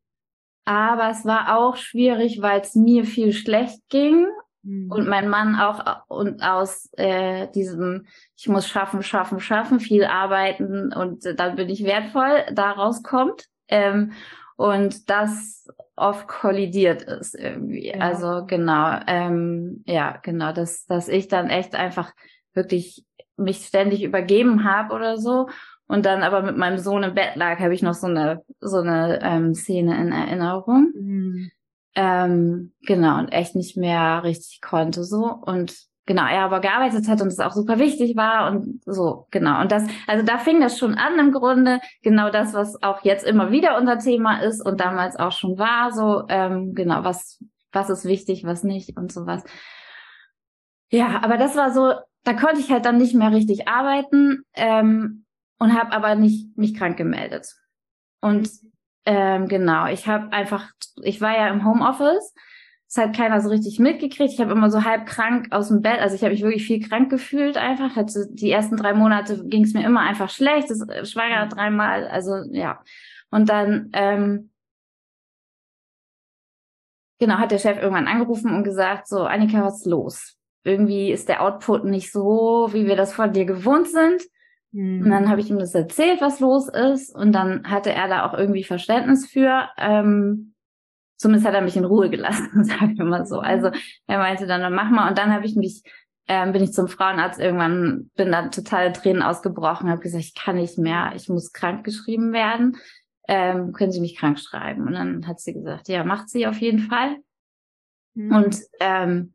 Aber 0.64 1.11
es 1.11 1.25
war 1.25 1.57
auch 1.57 1.77
schwierig, 1.77 2.42
weil 2.42 2.61
es 2.61 2.75
mir 2.75 3.05
viel 3.05 3.33
schlecht 3.33 3.88
ging 3.88 4.27
Mhm. 4.66 4.90
Und 4.90 5.09
mein 5.09 5.29
Mann 5.29 5.55
auch 5.55 6.02
und 6.09 6.42
aus 6.42 6.90
äh, 6.96 7.48
diesem, 7.52 8.07
ich 8.37 8.48
muss 8.48 8.68
schaffen, 8.68 9.02
schaffen, 9.02 9.40
schaffen, 9.40 9.81
viel 9.81 10.05
arbeiten 10.05 10.92
und 10.92 11.24
äh, 11.24 11.35
dann 11.35 11.57
bin 11.57 11.68
ich 11.68 11.85
wertvoll, 11.85 12.44
daraus 12.52 13.02
kommt. 13.02 13.46
Ähm, 13.68 14.12
und 14.57 15.09
das 15.11 15.68
oft 15.96 16.29
kollidiert 16.29 17.02
ist 17.02 17.35
irgendwie. 17.35 17.88
Ja. 17.88 17.98
Also 17.98 18.46
genau, 18.46 18.98
ähm, 19.07 19.83
ja, 19.87 20.18
genau, 20.22 20.52
dass, 20.52 20.87
dass 20.87 21.09
ich 21.09 21.29
dann 21.29 21.48
echt 21.48 21.74
einfach 21.74 22.12
wirklich 22.55 23.05
mich 23.37 23.66
ständig 23.66 24.02
übergeben 24.02 24.64
habe 24.64 24.94
oder 24.94 25.18
so. 25.18 25.48
Und 25.88 26.05
dann 26.05 26.22
aber 26.22 26.42
mit 26.42 26.57
meinem 26.57 26.79
Sohn 26.79 27.05
im 27.05 27.14
Bett 27.14 27.37
lag, 27.37 27.61
habe 27.61 27.74
ich 27.74 27.83
noch 27.83 27.94
so 27.94 28.09
eine 28.09 28.42
so 28.59 28.79
eine 28.79 29.20
ähm, 29.22 29.55
Szene 29.55 30.00
in 30.00 30.11
Erinnerung. 30.11 30.92
Mhm. 30.96 31.50
Ähm, 31.96 32.74
genau, 32.82 33.18
und 33.18 33.28
echt 33.30 33.56
nicht 33.56 33.76
mehr 33.78 34.22
richtig 34.22 34.61
konnte 34.61 35.02
so. 35.02 35.24
Und 35.24 35.74
genau, 36.04 36.26
er 36.26 36.42
aber 36.42 36.61
gearbeitet 36.61 37.09
hat 37.09 37.22
und 37.22 37.28
es 37.28 37.40
auch 37.40 37.52
super 37.52 37.78
wichtig 37.78 38.16
war 38.16 38.50
und 38.50 38.82
so, 38.85 39.26
genau. 39.30 39.62
Und 39.62 39.72
das, 39.72 39.85
also 40.06 40.24
da 40.24 40.37
fing 40.37 40.61
das 40.61 40.78
schon 40.78 40.94
an 40.94 41.18
im 41.18 41.32
Grunde, 41.32 41.80
genau 42.02 42.30
das, 42.30 42.52
was 42.52 42.82
auch 42.82 43.02
jetzt 43.02 43.24
immer 43.24 43.50
wieder 43.50 43.78
unser 43.78 43.98
Thema 43.98 44.42
ist 44.42 44.64
und 44.64 44.78
damals 44.78 45.16
auch 45.16 45.32
schon 45.32 45.59
war, 45.59 45.90
so, 45.92 46.24
ähm, 46.28 46.74
genau, 46.74 47.02
was, 47.02 47.42
was 47.72 47.88
ist 47.88 48.04
wichtig, 48.04 48.44
was 48.44 48.62
nicht 48.62 48.96
und 48.98 49.11
sowas. 49.11 49.42
Ja, 50.90 51.22
aber 51.22 51.38
das 51.38 51.56
war 51.56 51.72
so, 51.72 51.94
da 52.24 52.35
konnte 52.35 52.61
ich 52.61 52.70
halt 52.70 52.85
dann 52.85 52.98
nicht 52.98 53.14
mehr 53.14 53.32
richtig 53.32 53.68
arbeiten 53.68 54.42
ähm, 54.52 55.24
und 55.59 55.72
habe 55.72 55.92
aber 55.92 56.14
nicht 56.14 56.56
mich 56.59 56.74
krank 56.74 56.98
gemeldet. 56.98 57.54
Und 58.20 58.50
ähm, 59.06 59.48
genau, 59.48 59.86
ich 59.86 60.06
habe 60.06 60.32
einfach, 60.32 60.72
ich 61.02 61.20
war 61.20 61.36
ja 61.36 61.48
im 61.48 61.64
Homeoffice, 61.64 62.34
es 62.88 62.96
hat 62.98 63.16
keiner 63.16 63.40
so 63.40 63.48
richtig 63.48 63.78
mitgekriegt. 63.78 64.32
Ich 64.32 64.40
habe 64.40 64.52
immer 64.52 64.70
so 64.70 64.84
halb 64.84 65.06
krank 65.06 65.48
aus 65.50 65.68
dem 65.68 65.82
Bett, 65.82 65.98
also 66.00 66.14
ich 66.14 66.22
habe 66.22 66.32
mich 66.32 66.42
wirklich 66.42 66.66
viel 66.66 66.86
krank 66.86 67.10
gefühlt 67.10 67.56
einfach. 67.56 67.96
Hatte 67.96 68.28
die 68.30 68.50
ersten 68.50 68.76
drei 68.76 68.94
Monate 68.94 69.44
ging 69.46 69.64
es 69.64 69.74
mir 69.74 69.84
immer 69.84 70.00
einfach 70.00 70.30
schlecht, 70.30 70.70
das 70.70 70.86
äh, 70.88 71.04
schwanger 71.04 71.46
dreimal, 71.48 72.06
also 72.08 72.42
ja. 72.50 72.82
Und 73.30 73.48
dann 73.48 73.90
ähm, 73.92 74.50
genau 77.18 77.38
hat 77.38 77.50
der 77.50 77.58
Chef 77.58 77.78
irgendwann 77.78 78.08
angerufen 78.08 78.54
und 78.54 78.64
gesagt, 78.64 79.08
so 79.08 79.24
Annika, 79.24 79.64
was 79.64 79.78
ist 79.78 79.86
los? 79.86 80.36
Irgendwie 80.62 81.10
ist 81.12 81.28
der 81.28 81.42
Output 81.42 81.84
nicht 81.84 82.12
so, 82.12 82.68
wie 82.72 82.86
wir 82.86 82.96
das 82.96 83.12
von 83.12 83.32
dir 83.32 83.44
gewohnt 83.44 83.88
sind. 83.88 84.22
Mhm. 84.76 85.04
Und 85.04 85.10
dann 85.10 85.30
habe 85.30 85.40
ich 85.40 85.48
ihm 85.48 85.58
das 85.58 85.74
erzählt, 85.74 86.20
was 86.20 86.38
los 86.40 86.68
ist. 86.68 87.14
Und 87.14 87.32
dann 87.32 87.64
hatte 87.64 87.92
er 87.92 88.08
da 88.08 88.26
auch 88.26 88.34
irgendwie 88.34 88.62
Verständnis 88.62 89.26
für. 89.26 89.68
Ähm, 89.78 90.54
zumindest 91.16 91.46
hat 91.46 91.54
er 91.54 91.62
mich 91.62 91.76
in 91.76 91.86
Ruhe 91.86 92.10
gelassen, 92.10 92.62
sage 92.64 92.92
ich 92.92 92.98
mal 92.98 93.24
so. 93.26 93.40
Also 93.40 93.70
er 94.06 94.18
meinte 94.18 94.46
dann, 94.46 94.60
dann 94.60 94.74
mach 94.74 94.90
mal. 94.90 95.08
Und 95.08 95.16
dann 95.16 95.32
habe 95.32 95.46
ich 95.46 95.56
mich, 95.56 95.82
ähm, 96.28 96.52
bin 96.52 96.62
ich 96.62 96.72
zum 96.72 96.88
Frauenarzt 96.88 97.40
irgendwann, 97.40 98.10
bin 98.16 98.30
da 98.32 98.48
total 98.48 98.92
Tränen 98.92 99.22
ausgebrochen, 99.22 99.88
habe 99.88 100.02
gesagt, 100.02 100.24
ich 100.24 100.34
kann 100.34 100.56
nicht 100.56 100.76
mehr, 100.76 101.12
ich 101.16 101.30
muss 101.30 101.52
krank 101.52 101.82
geschrieben 101.84 102.32
werden. 102.32 102.76
ähm, 103.28 103.72
können 103.72 103.92
Sie 103.92 104.00
mich 104.00 104.16
krank 104.16 104.38
schreiben? 104.38 104.86
Und 104.86 104.92
dann 104.92 105.26
hat 105.26 105.40
sie 105.40 105.54
gesagt, 105.54 105.88
ja, 105.88 106.04
macht 106.04 106.28
sie 106.28 106.46
auf 106.46 106.58
jeden 106.58 106.80
Fall. 106.80 107.16
Mhm. 108.14 108.32
Und 108.32 108.60
ähm, 108.78 109.32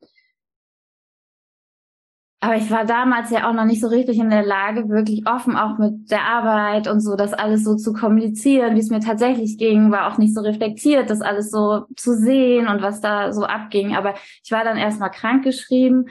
aber 2.44 2.56
ich 2.56 2.72
war 2.72 2.86
damals 2.86 3.30
ja 3.30 3.48
auch 3.48 3.54
noch 3.54 3.66
nicht 3.66 3.82
so 3.82 3.88
richtig 3.88 4.18
in 4.18 4.32
der 4.32 4.44
Lage, 4.44 4.90
wirklich 4.90 5.28
offen 5.28 5.56
auch 5.56 5.78
mit 5.78 6.10
der 6.10 6.24
Arbeit 6.24 6.88
und 6.88 7.00
so, 7.00 7.16
das 7.16 7.34
alles 7.34 7.64
so 7.64 7.76
zu 7.76 7.94
kommunizieren, 7.94 8.76
wie 8.76 8.80
es 8.80 8.90
mir 8.90 9.00
tatsächlich 9.00 9.60
ging, 9.60 9.92
war 9.92 10.12
auch 10.12 10.18
nicht 10.18 10.34
so 10.34 10.42
reflektiert, 10.42 11.12
das 11.12 11.22
alles 11.22 11.52
so 11.52 11.86
zu 11.96 12.16
sehen 12.16 12.68
und 12.68 12.82
was 12.82 13.00
da 13.00 13.32
so 13.32 13.44
abging. 13.44 13.96
Aber 13.96 14.16
ich 14.44 14.52
war 14.52 14.64
dann 14.64 14.78
erstmal 14.78 15.12
krank 15.12 15.44
geschrieben, 15.44 16.08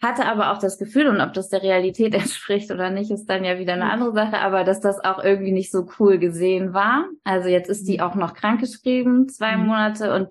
hatte 0.00 0.24
aber 0.24 0.52
auch 0.52 0.58
das 0.58 0.78
Gefühl, 0.78 1.08
und 1.08 1.20
ob 1.20 1.34
das 1.34 1.50
der 1.50 1.62
Realität 1.62 2.14
entspricht 2.14 2.70
oder 2.70 2.88
nicht, 2.88 3.10
ist 3.10 3.26
dann 3.26 3.44
ja 3.44 3.58
wieder 3.58 3.74
eine 3.74 3.90
andere 3.90 4.14
Sache, 4.14 4.38
aber 4.38 4.64
dass 4.64 4.80
das 4.80 5.04
auch 5.04 5.22
irgendwie 5.22 5.52
nicht 5.52 5.70
so 5.70 5.86
cool 5.98 6.16
gesehen 6.16 6.72
war. 6.72 7.04
Also 7.22 7.50
jetzt 7.50 7.68
ist 7.68 7.86
die 7.86 7.98
mhm. 7.98 8.00
auch 8.00 8.14
noch 8.14 8.32
krank 8.32 8.60
geschrieben, 8.60 9.28
zwei 9.28 9.58
mhm. 9.58 9.66
Monate 9.66 10.14
und 10.14 10.28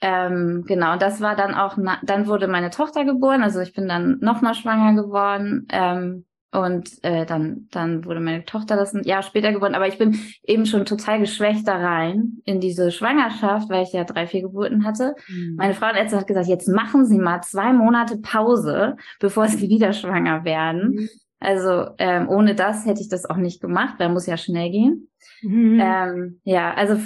ähm, 0.00 0.64
genau, 0.66 0.96
das 0.96 1.20
war 1.20 1.36
dann 1.36 1.54
auch, 1.54 1.76
dann 2.02 2.26
wurde 2.26 2.48
meine 2.48 2.70
Tochter 2.70 3.04
geboren, 3.04 3.42
also 3.42 3.60
ich 3.60 3.72
bin 3.72 3.88
dann 3.88 4.18
nochmal 4.20 4.54
schwanger 4.54 5.00
geworden. 5.00 5.66
Ähm, 5.70 6.24
und 6.50 7.04
äh, 7.04 7.26
dann, 7.26 7.68
dann 7.70 8.06
wurde 8.06 8.20
meine 8.20 8.44
Tochter 8.44 8.76
das 8.76 8.94
ein 8.94 9.04
Jahr 9.04 9.22
später 9.22 9.52
geboren. 9.52 9.74
Aber 9.74 9.86
ich 9.86 9.98
bin 9.98 10.18
eben 10.42 10.64
schon 10.64 10.86
total 10.86 11.20
geschwächt 11.20 11.68
da 11.68 11.76
rein 11.76 12.38
in 12.44 12.58
diese 12.58 12.90
Schwangerschaft, 12.90 13.68
weil 13.68 13.82
ich 13.82 13.92
ja 13.92 14.04
drei, 14.04 14.26
vier 14.26 14.40
Geburten 14.40 14.84
hatte. 14.84 15.14
Mhm. 15.28 15.56
Meine 15.56 15.74
Frauenärztin 15.74 16.18
hat 16.18 16.26
gesagt, 16.26 16.46
jetzt 16.46 16.68
machen 16.68 17.04
Sie 17.04 17.18
mal 17.18 17.42
zwei 17.42 17.74
Monate 17.74 18.16
Pause, 18.16 18.96
bevor 19.20 19.46
Sie 19.48 19.68
wieder 19.68 19.92
schwanger 19.92 20.44
werden. 20.44 20.94
Mhm. 20.94 21.08
Also 21.40 21.90
ähm, 21.98 22.28
ohne 22.28 22.54
das 22.54 22.84
hätte 22.84 23.00
ich 23.00 23.08
das 23.08 23.24
auch 23.24 23.36
nicht 23.36 23.60
gemacht, 23.60 23.94
weil 23.98 24.08
muss 24.08 24.26
ja 24.26 24.36
schnell 24.36 24.70
gehen. 24.70 25.08
Mhm. 25.42 25.80
Ähm, 25.80 26.40
ja, 26.42 26.74
also 26.74 27.00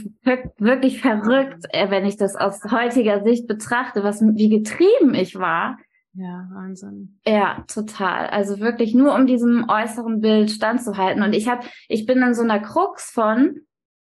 wirklich 0.58 1.00
verrückt, 1.00 1.64
äh, 1.70 1.90
wenn 1.90 2.06
ich 2.06 2.16
das 2.16 2.34
aus 2.34 2.60
heutiger 2.70 3.22
Sicht 3.22 3.46
betrachte, 3.46 4.02
was 4.02 4.22
wie 4.22 4.48
getrieben 4.48 5.14
ich 5.14 5.38
war. 5.38 5.76
Ja, 6.14 6.46
Wahnsinn. 6.52 7.18
Ja, 7.26 7.64
total. 7.68 8.26
Also 8.26 8.60
wirklich 8.60 8.94
nur 8.94 9.14
um 9.14 9.26
diesem 9.26 9.66
äußeren 9.68 10.20
Bild 10.20 10.50
standzuhalten. 10.50 11.22
Und 11.22 11.32
ich 11.34 11.48
habe, 11.48 11.66
ich 11.88 12.06
bin 12.06 12.22
in 12.22 12.34
so 12.34 12.42
einer 12.42 12.60
Krux 12.60 13.10
von 13.10 13.60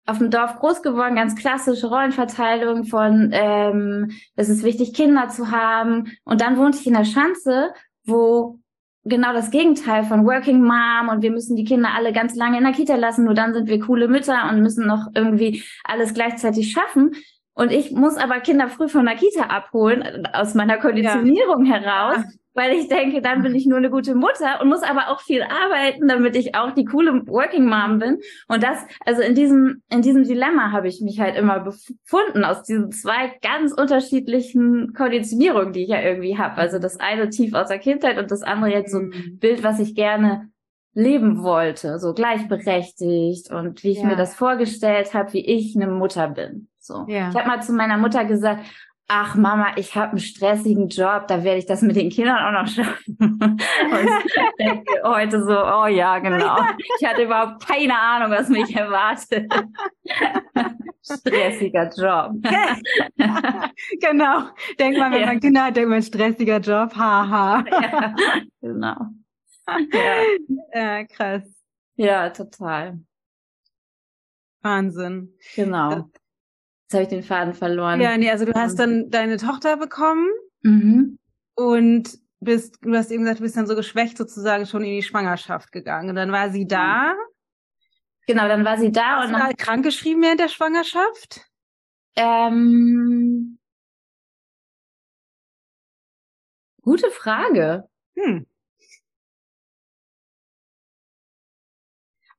auf 0.06 0.18
dem 0.18 0.30
Dorf 0.30 0.58
groß 0.58 0.82
geworden, 0.82 1.16
ganz 1.16 1.36
klassische 1.36 1.88
Rollenverteilung 1.88 2.84
von 2.84 3.30
ähm, 3.32 4.12
es 4.36 4.48
ist 4.48 4.62
wichtig, 4.64 4.94
Kinder 4.94 5.28
zu 5.28 5.50
haben. 5.50 6.12
Und 6.24 6.40
dann 6.40 6.56
wohnte 6.56 6.78
ich 6.78 6.86
in 6.86 6.94
der 6.94 7.04
Schanze, 7.04 7.72
wo 8.06 8.58
genau 9.08 9.32
das 9.32 9.50
Gegenteil 9.50 10.04
von 10.04 10.24
Working 10.24 10.62
Mom 10.62 11.08
und 11.10 11.22
wir 11.22 11.30
müssen 11.30 11.56
die 11.56 11.64
Kinder 11.64 11.90
alle 11.96 12.12
ganz 12.12 12.34
lange 12.34 12.58
in 12.58 12.64
der 12.64 12.72
Kita 12.72 12.96
lassen, 12.96 13.24
nur 13.24 13.34
dann 13.34 13.54
sind 13.54 13.68
wir 13.68 13.80
coole 13.80 14.08
Mütter 14.08 14.48
und 14.50 14.62
müssen 14.62 14.86
noch 14.86 15.08
irgendwie 15.14 15.62
alles 15.84 16.14
gleichzeitig 16.14 16.72
schaffen. 16.72 17.12
Und 17.54 17.72
ich 17.72 17.90
muss 17.90 18.16
aber 18.16 18.38
Kinder 18.40 18.68
früh 18.68 18.88
von 18.88 19.04
der 19.04 19.16
Kita 19.16 19.44
abholen, 19.44 20.26
aus 20.32 20.54
meiner 20.54 20.78
Konditionierung 20.78 21.64
ja. 21.64 21.74
heraus, 21.74 22.24
weil 22.58 22.72
ich 22.72 22.88
denke, 22.88 23.22
dann 23.22 23.42
bin 23.42 23.54
ich 23.54 23.66
nur 23.66 23.78
eine 23.78 23.88
gute 23.88 24.16
Mutter 24.16 24.60
und 24.60 24.68
muss 24.68 24.82
aber 24.82 25.10
auch 25.10 25.20
viel 25.20 25.42
arbeiten, 25.42 26.08
damit 26.08 26.34
ich 26.34 26.56
auch 26.56 26.72
die 26.72 26.84
coole 26.84 27.24
Working 27.28 27.66
Mom 27.66 28.00
bin. 28.00 28.18
Und 28.48 28.64
das, 28.64 28.84
also 29.06 29.22
in 29.22 29.36
diesem, 29.36 29.82
in 29.88 30.02
diesem 30.02 30.24
Dilemma 30.24 30.72
habe 30.72 30.88
ich 30.88 31.00
mich 31.00 31.20
halt 31.20 31.36
immer 31.36 31.60
befunden 31.60 32.42
aus 32.42 32.64
diesen 32.64 32.90
zwei 32.90 33.32
ganz 33.42 33.72
unterschiedlichen 33.72 34.92
Konditionierungen, 34.92 35.72
die 35.72 35.84
ich 35.84 35.90
ja 35.90 36.02
irgendwie 36.02 36.36
habe. 36.36 36.56
Also 36.56 36.80
das 36.80 36.98
eine 36.98 37.30
tief 37.30 37.54
aus 37.54 37.68
der 37.68 37.78
Kindheit 37.78 38.18
und 38.18 38.32
das 38.32 38.42
andere 38.42 38.72
jetzt 38.72 38.90
so 38.90 38.98
ein 38.98 39.10
mhm. 39.10 39.38
Bild, 39.38 39.62
was 39.62 39.78
ich 39.78 39.94
gerne 39.94 40.48
leben 40.94 41.44
wollte, 41.44 42.00
so 42.00 42.12
gleichberechtigt 42.12 43.52
und 43.52 43.84
wie 43.84 43.92
ich 43.92 43.98
ja. 43.98 44.06
mir 44.06 44.16
das 44.16 44.34
vorgestellt 44.34 45.14
habe, 45.14 45.32
wie 45.32 45.46
ich 45.46 45.76
eine 45.76 45.86
Mutter 45.86 46.26
bin. 46.26 46.66
So. 46.80 47.04
Ja. 47.06 47.28
Ich 47.28 47.36
habe 47.36 47.46
mal 47.46 47.62
zu 47.62 47.72
meiner 47.72 47.98
Mutter 47.98 48.24
gesagt, 48.24 48.64
ach 49.08 49.34
Mama, 49.34 49.72
ich 49.76 49.96
habe 49.96 50.10
einen 50.10 50.20
stressigen 50.20 50.88
Job, 50.88 51.26
da 51.28 51.42
werde 51.42 51.58
ich 51.58 51.66
das 51.66 51.80
mit 51.80 51.96
den 51.96 52.10
Kindern 52.10 52.36
auch 52.36 52.62
noch 52.62 52.68
schaffen. 52.68 53.16
Und 53.18 53.58
ich 54.24 54.32
denke 54.58 54.92
heute 55.02 55.42
so, 55.42 55.58
oh 55.58 55.86
ja, 55.86 56.18
genau. 56.18 56.58
Ich 57.00 57.06
hatte 57.06 57.22
überhaupt 57.22 57.66
keine 57.66 57.98
Ahnung, 57.98 58.30
was 58.30 58.48
mich 58.50 58.76
erwartet. 58.76 59.50
stressiger 61.02 61.90
Job. 61.96 62.32
genau. 64.00 64.50
Denkt 64.78 64.98
man, 64.98 65.12
wenn 65.12 65.20
ja. 65.20 65.26
man 65.26 65.40
Kinder 65.40 65.64
hat, 65.64 65.76
denkt 65.76 65.90
man 65.90 66.02
stressiger 66.02 66.58
Job, 66.58 66.94
haha. 66.94 67.64
ja, 67.70 68.14
genau. 68.60 68.96
Ja. 69.66 70.22
ja, 70.74 71.04
krass. 71.04 71.42
Ja, 71.96 72.30
total. 72.30 73.00
Wahnsinn. 74.60 75.34
Genau. 75.54 76.10
Jetzt 76.88 76.94
habe 76.94 77.02
ich 77.02 77.08
den 77.10 77.22
Faden 77.22 77.52
verloren. 77.52 78.00
Ja, 78.00 78.16
nee, 78.16 78.30
also 78.30 78.46
du 78.46 78.54
hast 78.54 78.78
dann 78.78 79.10
deine 79.10 79.36
Tochter 79.36 79.76
bekommen 79.76 80.26
mhm. 80.62 81.18
und 81.54 82.18
bist, 82.40 82.78
du 82.80 82.96
hast 82.96 83.10
eben 83.10 83.24
gesagt, 83.24 83.40
du 83.40 83.42
bist 83.42 83.58
dann 83.58 83.66
so 83.66 83.76
geschwächt 83.76 84.16
sozusagen 84.16 84.64
schon 84.64 84.82
in 84.84 84.94
die 84.94 85.02
Schwangerschaft 85.02 85.70
gegangen. 85.70 86.08
Und 86.08 86.16
dann 86.16 86.32
war 86.32 86.48
sie 86.48 86.66
da. 86.66 87.14
Genau, 88.26 88.48
dann 88.48 88.64
war 88.64 88.78
sie 88.78 88.90
da 88.90 89.20
hast 89.20 89.34
und 89.34 89.38
du 89.38 89.56
krank 89.56 89.84
geschrieben 89.84 90.22
während 90.22 90.40
der 90.40 90.48
Schwangerschaft? 90.48 91.42
Ähm, 92.16 93.58
gute 96.80 97.10
Frage. 97.10 97.86
Hm. 98.16 98.46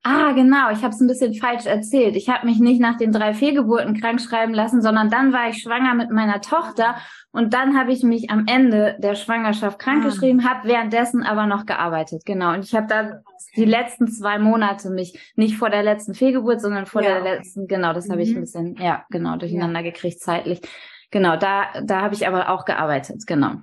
Ah, 0.02 0.32
genau, 0.32 0.70
ich 0.70 0.82
habe 0.82 0.94
es 0.94 1.00
ein 1.00 1.08
bisschen 1.08 1.34
falsch 1.34 1.66
erzählt. 1.66 2.16
Ich 2.16 2.30
habe 2.30 2.46
mich 2.46 2.58
nicht 2.58 2.80
nach 2.80 2.96
den 2.96 3.12
drei 3.12 3.34
Fehlgeburten 3.34 4.00
krank 4.00 4.18
schreiben 4.18 4.54
lassen, 4.54 4.80
sondern 4.80 5.10
dann 5.10 5.34
war 5.34 5.50
ich 5.50 5.60
schwanger 5.60 5.94
mit 5.94 6.10
meiner 6.10 6.40
Tochter 6.40 6.96
und 7.32 7.52
dann 7.52 7.78
habe 7.78 7.92
ich 7.92 8.02
mich 8.02 8.30
am 8.30 8.46
Ende 8.46 8.96
der 8.98 9.14
Schwangerschaft 9.14 9.78
krankgeschrieben, 9.78 10.40
ah. 10.40 10.50
habe 10.50 10.68
währenddessen 10.68 11.22
aber 11.22 11.46
noch 11.46 11.66
gearbeitet. 11.66 12.24
Genau, 12.24 12.54
und 12.54 12.64
ich 12.64 12.74
habe 12.74 12.86
dann 12.86 13.20
die 13.56 13.66
letzten 13.66 14.08
zwei 14.08 14.38
Monate 14.38 14.88
mich 14.88 15.32
nicht 15.36 15.56
vor 15.56 15.68
der 15.68 15.82
letzten 15.82 16.14
Fehlgeburt, 16.14 16.62
sondern 16.62 16.86
vor 16.86 17.02
ja, 17.02 17.20
der 17.20 17.36
letzten, 17.36 17.66
genau, 17.66 17.92
das 17.92 18.08
mhm. 18.08 18.12
habe 18.12 18.22
ich 18.22 18.34
ein 18.34 18.40
bisschen, 18.40 18.76
ja, 18.76 19.04
genau, 19.10 19.36
durcheinander 19.36 19.80
ja. 19.80 19.90
gekriegt 19.90 20.20
zeitlich. 20.20 20.62
Genau, 21.10 21.36
da 21.36 21.66
da 21.82 22.00
habe 22.00 22.14
ich 22.14 22.26
aber 22.26 22.48
auch 22.48 22.64
gearbeitet, 22.64 23.26
genau 23.26 23.56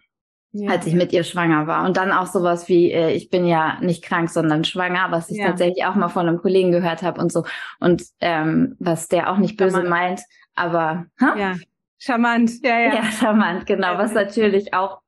ja. 0.51 0.71
als 0.71 0.85
ich 0.85 0.93
mit 0.93 1.13
ihr 1.13 1.23
schwanger 1.23 1.67
war. 1.67 1.85
Und 1.85 1.97
dann 1.97 2.11
auch 2.11 2.27
sowas 2.27 2.67
wie, 2.67 2.91
äh, 2.91 3.11
ich 3.11 3.29
bin 3.29 3.45
ja 3.45 3.77
nicht 3.81 4.03
krank, 4.03 4.29
sondern 4.29 4.63
schwanger, 4.63 5.07
was 5.09 5.29
ich 5.29 5.37
ja. 5.37 5.47
tatsächlich 5.47 5.85
auch 5.85 5.95
mal 5.95 6.09
von 6.09 6.27
einem 6.27 6.39
Kollegen 6.39 6.71
gehört 6.71 7.01
habe 7.03 7.21
und 7.21 7.31
so. 7.31 7.45
Und 7.79 8.03
ähm, 8.21 8.75
was 8.79 9.07
der 9.07 9.31
auch 9.31 9.37
nicht 9.37 9.57
böse 9.57 9.77
charmant. 9.77 9.89
meint, 9.89 10.21
aber 10.55 11.05
ha? 11.19 11.35
ja, 11.37 11.55
charmant, 11.97 12.51
ja, 12.63 12.79
ja. 12.79 12.95
Ja, 12.95 13.03
charmant, 13.03 13.65
genau. 13.65 13.97
Was 13.97 14.13
natürlich 14.13 14.73
auch 14.73 15.01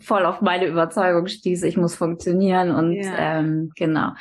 voll 0.00 0.24
auf 0.24 0.40
meine 0.40 0.66
Überzeugung 0.66 1.26
stieß, 1.26 1.62
ich 1.64 1.76
muss 1.76 1.94
funktionieren 1.94 2.70
und 2.70 2.94
ja. 2.94 3.38
ähm, 3.38 3.70
genau 3.76 4.12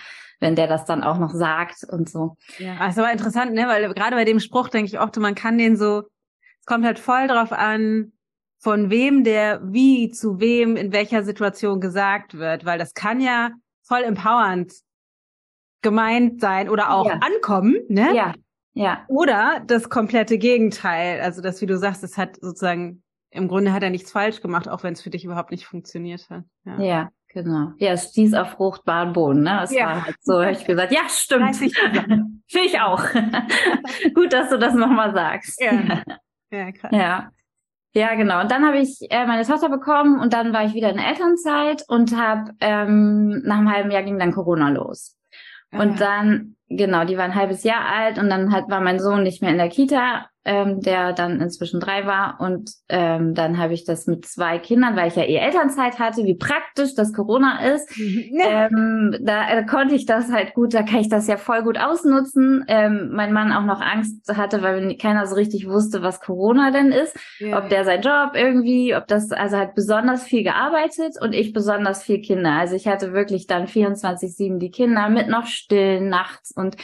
wenn 0.44 0.58
der 0.58 0.68
das 0.68 0.84
dann 0.84 1.04
auch 1.04 1.20
noch 1.20 1.34
sagt 1.34 1.86
und 1.90 2.10
so. 2.10 2.36
Ja, 2.60 2.76
also 2.78 3.02
war 3.02 3.14
interessant, 3.14 3.54
ne? 3.54 3.66
Weil 3.68 3.92
gerade 3.94 4.16
bei 4.18 4.26
dem 4.26 4.42
Spruch 4.42 4.68
denke 4.68 4.88
ich 4.88 5.00
oft, 5.00 5.16
man 5.16 5.36
kann 5.36 5.58
den 5.58 5.78
so, 5.78 6.04
es 6.60 6.66
kommt 6.66 6.86
halt 6.86 7.00
voll 7.00 7.28
drauf 7.28 7.54
an, 7.54 8.12
von 8.63 8.89
wem 8.89 9.26
der 9.26 9.60
wie 9.63 10.10
zu 10.10 10.39
wem 10.39 10.78
in 10.78 10.93
welcher 10.93 11.23
Situation 11.23 11.82
gesagt 11.82 12.38
wird, 12.38 12.63
weil 12.63 12.80
das 12.80 12.93
kann 12.93 13.19
ja 13.19 13.52
voll 13.86 14.04
empowernd 14.04 14.73
gemeint 15.82 16.39
sein 16.39 16.69
oder 16.69 16.93
auch 16.93 17.08
ja. 17.08 17.19
ankommen, 17.19 17.76
ne? 17.89 18.15
Ja. 18.15 18.34
Ja. 18.76 19.04
Oder 19.08 19.62
das 19.67 19.89
komplette 19.89 20.38
Gegenteil, 20.38 21.21
also 21.21 21.41
das, 21.41 21.62
wie 21.62 21.67
du 21.67 21.78
sagst, 21.78 22.04
es 22.04 22.17
hat 22.17 22.38
sozusagen 22.41 23.04
im 23.30 23.47
Grunde 23.47 23.73
hat 23.73 23.84
er 23.84 23.89
nichts 23.89 24.12
falsch 24.12 24.41
gemacht, 24.41 24.69
auch 24.69 24.84
wenn 24.84 24.93
es 24.93 25.02
für 25.02 25.10
dich 25.10 25.26
überhaupt 25.26 25.52
nicht 25.52 25.65
funktioniert 25.65 26.30
hat. 26.30 26.43
Ja, 26.65 26.80
ja 26.80 27.10
genau. 27.28 27.71
Ja, 27.78 27.91
es 27.91 28.10
stieß 28.10 28.34
auf 28.34 28.52
fruchtbaren 28.52 29.12
Boden, 29.13 29.41
ne? 29.41 29.62
Es 29.63 29.71
ja. 29.71 29.88
war 29.88 30.06
halt 30.06 30.15
so, 30.21 30.41
hab 30.41 30.52
ich 30.52 30.65
gesagt, 30.65 30.93
ja, 30.93 31.02
stimmt. 31.10 31.56
Finde 31.56 32.39
ich 32.65 32.80
auch. 32.80 33.04
Gut, 34.13 34.32
dass 34.32 34.49
du 34.49 34.58
das 34.58 34.73
nochmal 34.73 35.13
sagst. 35.13 35.62
Ja. 35.62 36.02
Ja, 36.52 36.71
krass. 36.71 36.91
Ja. 36.93 37.32
Ja, 37.96 38.16
genau. 38.16 38.42
Und 38.42 38.52
dann 38.52 38.66
habe 38.66 38.80
ich 38.80 38.98
äh, 39.12 39.26
meine 39.28 39.46
Tochter 39.46 39.70
bekommen 39.70 40.20
und 40.20 40.34
dann 40.34 40.52
war 40.52 40.66
ich 40.66 40.74
wieder 40.74 40.90
in 40.90 40.98
der 40.98 41.08
Elternzeit 41.08 41.84
und 41.88 42.18
habe 42.18 42.52
ähm, 42.60 43.42
nach 43.46 43.60
einem 43.60 43.72
halben 43.72 43.92
Jahr 43.92 44.04
ging 44.04 44.18
dann 44.18 44.34
Corona 44.34 44.70
los. 44.70 45.16
Und 45.72 46.00
ja. 46.00 46.08
dann, 46.08 46.56
genau, 46.70 47.06
die 47.06 47.18
war 47.18 47.26
ein 47.26 47.36
halbes 47.36 47.64
Jahr 47.64 47.86
alt 47.86 48.18
und 48.18 48.30
dann 48.30 48.52
hat, 48.52 48.70
war 48.70 48.82
mein 48.82 49.00
Sohn 49.00 49.24
nicht 49.24 49.42
mehr 49.42 49.52
in 49.52 49.58
der 49.58 49.70
Kita 49.70 50.28
ähm, 50.46 50.82
der 50.82 51.14
dann 51.14 51.40
inzwischen 51.40 51.80
drei 51.80 52.06
war. 52.06 52.40
Und 52.40 52.72
ähm, 52.90 53.34
dann 53.34 53.58
habe 53.58 53.74
ich 53.74 53.86
das 53.86 54.08
mit 54.08 54.26
zwei 54.26 54.60
Kindern, 54.60 54.96
weil 54.96 55.08
ich 55.08 55.16
ja 55.16 55.24
eh 55.24 55.38
Elternzeit 55.38 56.00
hatte, 56.00 56.26
wie 56.26 56.36
praktisch 56.36 56.96
das 56.96 57.14
Corona 57.14 57.66
ist. 57.74 57.98
Mhm. 57.98 58.24
Ja. 58.34 58.66
Ähm, 58.66 59.18
da 59.22 59.50
äh, 59.50 59.66
konnte 59.66 59.96
ich 59.96 60.06
das 60.06 60.32
halt 60.32 60.54
gut, 60.54 60.74
da 60.74 60.84
kann 60.84 61.00
ich 61.00 61.10
das 61.10 61.28
ja 61.28 61.38
voll 61.38 61.64
gut 61.64 61.80
ausnutzen. 61.80 62.66
Ähm, 62.68 63.12
mein 63.14 63.32
Mann 63.32 63.54
auch 63.54 63.64
noch 63.64 63.82
Angst 63.82 64.28
hatte, 64.36 64.62
weil 64.62 64.98
keiner 64.98 65.28
so 65.28 65.36
richtig 65.36 65.70
wusste, 65.70 66.02
was 66.02 66.20
Corona 66.20 66.72
denn 66.72 66.92
ist. 66.92 67.16
Ja. 67.40 67.60
Ob 67.60 67.70
der 67.70 67.86
sein 67.86 68.02
Job 68.02 68.32
irgendwie, 68.34 68.96
ob 68.96 69.08
das, 69.08 69.32
also 69.32 69.58
hat 69.58 69.76
besonders 69.76 70.24
viel 70.24 70.44
gearbeitet 70.44 71.16
und 71.22 71.34
ich 71.34 71.54
besonders 71.54 72.04
viel 72.04 72.22
Kinder. 72.22 72.52
Also 72.52 72.76
ich 72.76 72.88
hatte 72.88 73.14
wirklich 73.14 73.48
dann 73.48 73.68
24-7 73.68 74.58
die 74.60 74.72
Kinder 74.72 75.08
mit 75.10 75.30
noch 75.30 75.46
stillen 75.46 76.10
nachts 76.10 76.52
und 76.52 76.76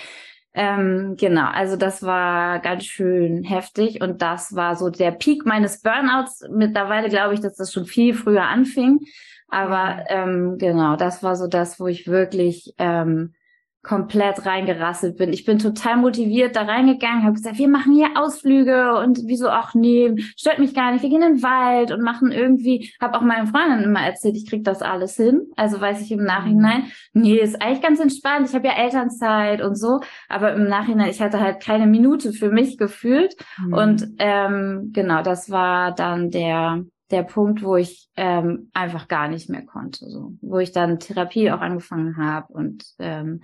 Ähm, 0.53 1.15
genau, 1.17 1.47
also 1.47 1.75
das 1.75 2.01
war 2.03 2.59
ganz 2.59 2.85
schön 2.85 3.43
heftig 3.43 4.01
und 4.01 4.21
das 4.21 4.55
war 4.55 4.75
so 4.75 4.89
der 4.89 5.11
Peak 5.11 5.45
meines 5.45 5.81
Burnouts. 5.81 6.43
Mittlerweile 6.49 7.09
glaube 7.09 7.35
ich, 7.35 7.39
dass 7.39 7.55
das 7.55 7.71
schon 7.71 7.85
viel 7.85 8.13
früher 8.13 8.43
anfing. 8.43 8.99
Aber 9.47 10.05
ähm, 10.09 10.57
genau, 10.57 10.95
das 10.95 11.23
war 11.23 11.35
so 11.35 11.47
das, 11.47 11.79
wo 11.79 11.87
ich 11.87 12.07
wirklich 12.07 12.73
ähm, 12.77 13.33
komplett 13.81 14.45
reingerasselt 14.45 15.17
bin. 15.17 15.31
Ich 15.31 15.45
bin 15.45 15.57
total 15.57 15.97
motiviert 15.97 16.55
da 16.55 16.63
reingegangen, 16.63 17.23
habe 17.23 17.33
gesagt, 17.33 17.57
wir 17.57 17.69
machen 17.69 17.93
hier 17.93 18.09
Ausflüge 18.15 18.95
und 18.99 19.21
wieso 19.25 19.49
auch 19.49 19.73
nee, 19.73 20.13
stört 20.35 20.59
mich 20.59 20.73
gar 20.73 20.91
nicht. 20.91 21.01
Wir 21.01 21.09
gehen 21.09 21.21
in 21.21 21.35
den 21.35 21.43
Wald 21.43 21.91
und 21.91 22.01
machen 22.01 22.31
irgendwie, 22.31 22.91
habe 22.99 23.17
auch 23.17 23.21
meinen 23.21 23.47
Freunden 23.47 23.83
immer 23.83 24.01
erzählt, 24.01 24.35
ich 24.35 24.49
krieg 24.49 24.65
das 24.65 24.81
alles 24.81 25.15
hin. 25.15 25.47
Also 25.55 25.79
weiß 25.79 26.01
ich 26.01 26.11
im 26.11 26.23
Nachhinein, 26.23 26.91
nee, 27.13 27.37
ist 27.37 27.61
eigentlich 27.61 27.81
ganz 27.81 28.01
entspannt. 28.01 28.49
Ich 28.49 28.55
habe 28.55 28.67
ja 28.67 28.73
Elternzeit 28.73 29.61
und 29.61 29.75
so, 29.75 30.01
aber 30.27 30.53
im 30.53 30.67
Nachhinein, 30.67 31.09
ich 31.09 31.21
hatte 31.21 31.39
halt 31.39 31.61
keine 31.61 31.87
Minute 31.87 32.33
für 32.33 32.51
mich 32.51 32.77
gefühlt. 32.77 33.35
Mhm. 33.63 33.73
Und 33.73 34.07
ähm, 34.19 34.89
genau, 34.91 35.23
das 35.23 35.49
war 35.49 35.93
dann 35.93 36.31
der 36.31 36.83
der 37.11 37.23
Punkt, 37.23 37.63
wo 37.63 37.75
ich 37.75 38.07
ähm, 38.15 38.69
einfach 38.73 39.07
gar 39.07 39.27
nicht 39.27 39.49
mehr 39.49 39.65
konnte, 39.65 40.05
so 40.07 40.33
wo 40.41 40.59
ich 40.59 40.71
dann 40.71 40.99
Therapie 40.99 41.51
auch 41.51 41.61
angefangen 41.61 42.17
habe 42.17 42.53
und 42.53 42.85
ähm, 42.99 43.41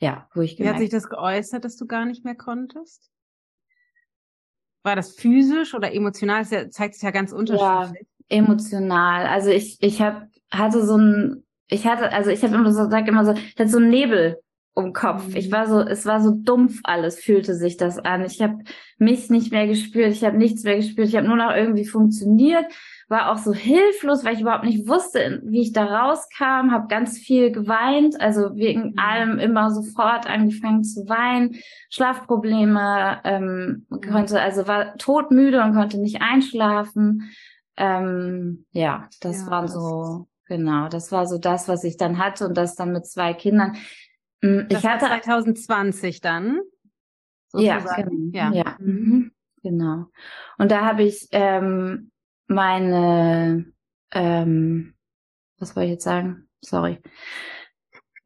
ja, 0.00 0.28
wo 0.34 0.40
ich 0.40 0.56
gemerkt, 0.56 0.78
Wie 0.78 0.84
hat 0.84 0.90
sich 0.90 0.90
das 0.90 1.08
geäußert, 1.08 1.64
dass 1.64 1.76
du 1.76 1.86
gar 1.86 2.04
nicht 2.04 2.24
mehr 2.24 2.36
konntest? 2.36 3.10
War 4.84 4.96
das 4.96 5.12
physisch 5.12 5.74
oder 5.74 5.92
emotional? 5.92 6.44
Das 6.44 6.70
zeigt 6.70 6.94
sich 6.94 7.02
ja 7.02 7.10
ganz 7.10 7.32
unterschiedlich. 7.32 7.60
Ja, 7.66 7.92
emotional. 8.28 9.26
Also 9.26 9.50
ich, 9.50 9.76
ich 9.80 10.00
hab, 10.00 10.28
hatte 10.50 10.84
so 10.86 10.96
ein, 10.96 11.44
ich 11.68 11.86
hatte, 11.86 12.12
also 12.12 12.30
ich 12.30 12.42
habe 12.42 12.54
immer 12.54 12.72
so, 12.72 12.88
sag 12.88 13.08
immer 13.08 13.24
so, 13.24 13.32
ich 13.32 13.58
hatte 13.58 13.68
so 13.70 13.78
einen 13.78 13.90
Nebel 13.90 14.40
um 14.74 14.92
Kopf. 14.92 15.26
Mhm. 15.28 15.36
Ich 15.36 15.50
war 15.50 15.66
so, 15.66 15.80
es 15.80 16.06
war 16.06 16.20
so 16.20 16.30
dumpf 16.30 16.80
alles, 16.84 17.18
fühlte 17.18 17.56
sich 17.56 17.76
das 17.76 17.98
an. 17.98 18.24
Ich 18.24 18.40
habe 18.40 18.62
mich 18.98 19.28
nicht 19.28 19.50
mehr 19.50 19.66
gespürt, 19.66 20.12
ich 20.12 20.24
habe 20.24 20.38
nichts 20.38 20.62
mehr 20.62 20.76
gespürt, 20.76 21.08
ich 21.08 21.16
habe 21.16 21.26
nur 21.26 21.36
noch 21.36 21.52
irgendwie 21.54 21.84
funktioniert 21.84 22.66
war 23.08 23.32
auch 23.32 23.38
so 23.38 23.54
hilflos, 23.54 24.24
weil 24.24 24.34
ich 24.34 24.42
überhaupt 24.42 24.64
nicht 24.64 24.86
wusste, 24.86 25.40
wie 25.44 25.62
ich 25.62 25.72
da 25.72 25.84
rauskam, 25.84 26.70
habe 26.70 26.88
ganz 26.88 27.18
viel 27.18 27.50
geweint, 27.50 28.20
also 28.20 28.54
wegen 28.54 28.90
mhm. 28.90 28.98
allem 28.98 29.38
immer 29.38 29.70
sofort 29.70 30.28
angefangen 30.28 30.84
zu 30.84 31.08
weinen, 31.08 31.56
Schlafprobleme, 31.88 33.20
ähm, 33.24 33.86
mhm. 33.88 34.00
konnte, 34.02 34.40
also 34.40 34.68
war 34.68 34.96
todmüde 34.98 35.62
und 35.62 35.74
konnte 35.74 35.98
nicht 35.98 36.20
einschlafen. 36.20 37.30
Ähm, 37.78 38.66
ja, 38.72 39.08
das 39.20 39.42
ja, 39.42 39.50
war 39.50 39.68
so, 39.68 40.28
genau, 40.46 40.88
das 40.88 41.10
war 41.10 41.26
so 41.26 41.38
das, 41.38 41.66
was 41.66 41.84
ich 41.84 41.96
dann 41.96 42.18
hatte 42.18 42.46
und 42.46 42.56
das 42.56 42.74
dann 42.74 42.92
mit 42.92 43.06
zwei 43.06 43.32
Kindern. 43.32 43.76
Ich 44.40 44.68
das 44.68 44.84
hatte 44.84 45.06
2020 45.06 46.20
dann. 46.20 46.60
Sozusagen. 47.48 48.32
Ja, 48.34 48.50
genau. 48.50 48.56
ja. 48.56 48.64
ja. 48.64 48.76
Mhm. 48.78 49.32
Genau. 49.62 50.06
Und 50.58 50.70
da 50.70 50.84
habe 50.84 51.02
ich 51.02 51.28
ähm, 51.32 52.10
meine, 52.48 53.72
ähm, 54.12 54.94
was 55.58 55.76
wollte 55.76 55.86
ich 55.86 55.92
jetzt 55.92 56.04
sagen? 56.04 56.48
Sorry. 56.60 56.98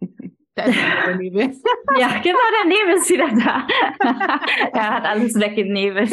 Der 0.56 1.16
Nebel. 1.16 1.50
ja, 1.98 2.20
genau, 2.20 2.38
der 2.60 2.68
Nebel 2.68 2.94
ist 2.96 3.08
wieder 3.08 3.28
da. 3.28 3.66
er 4.74 4.90
hat 4.90 5.04
alles 5.06 5.34
weggenebelt. 5.34 6.12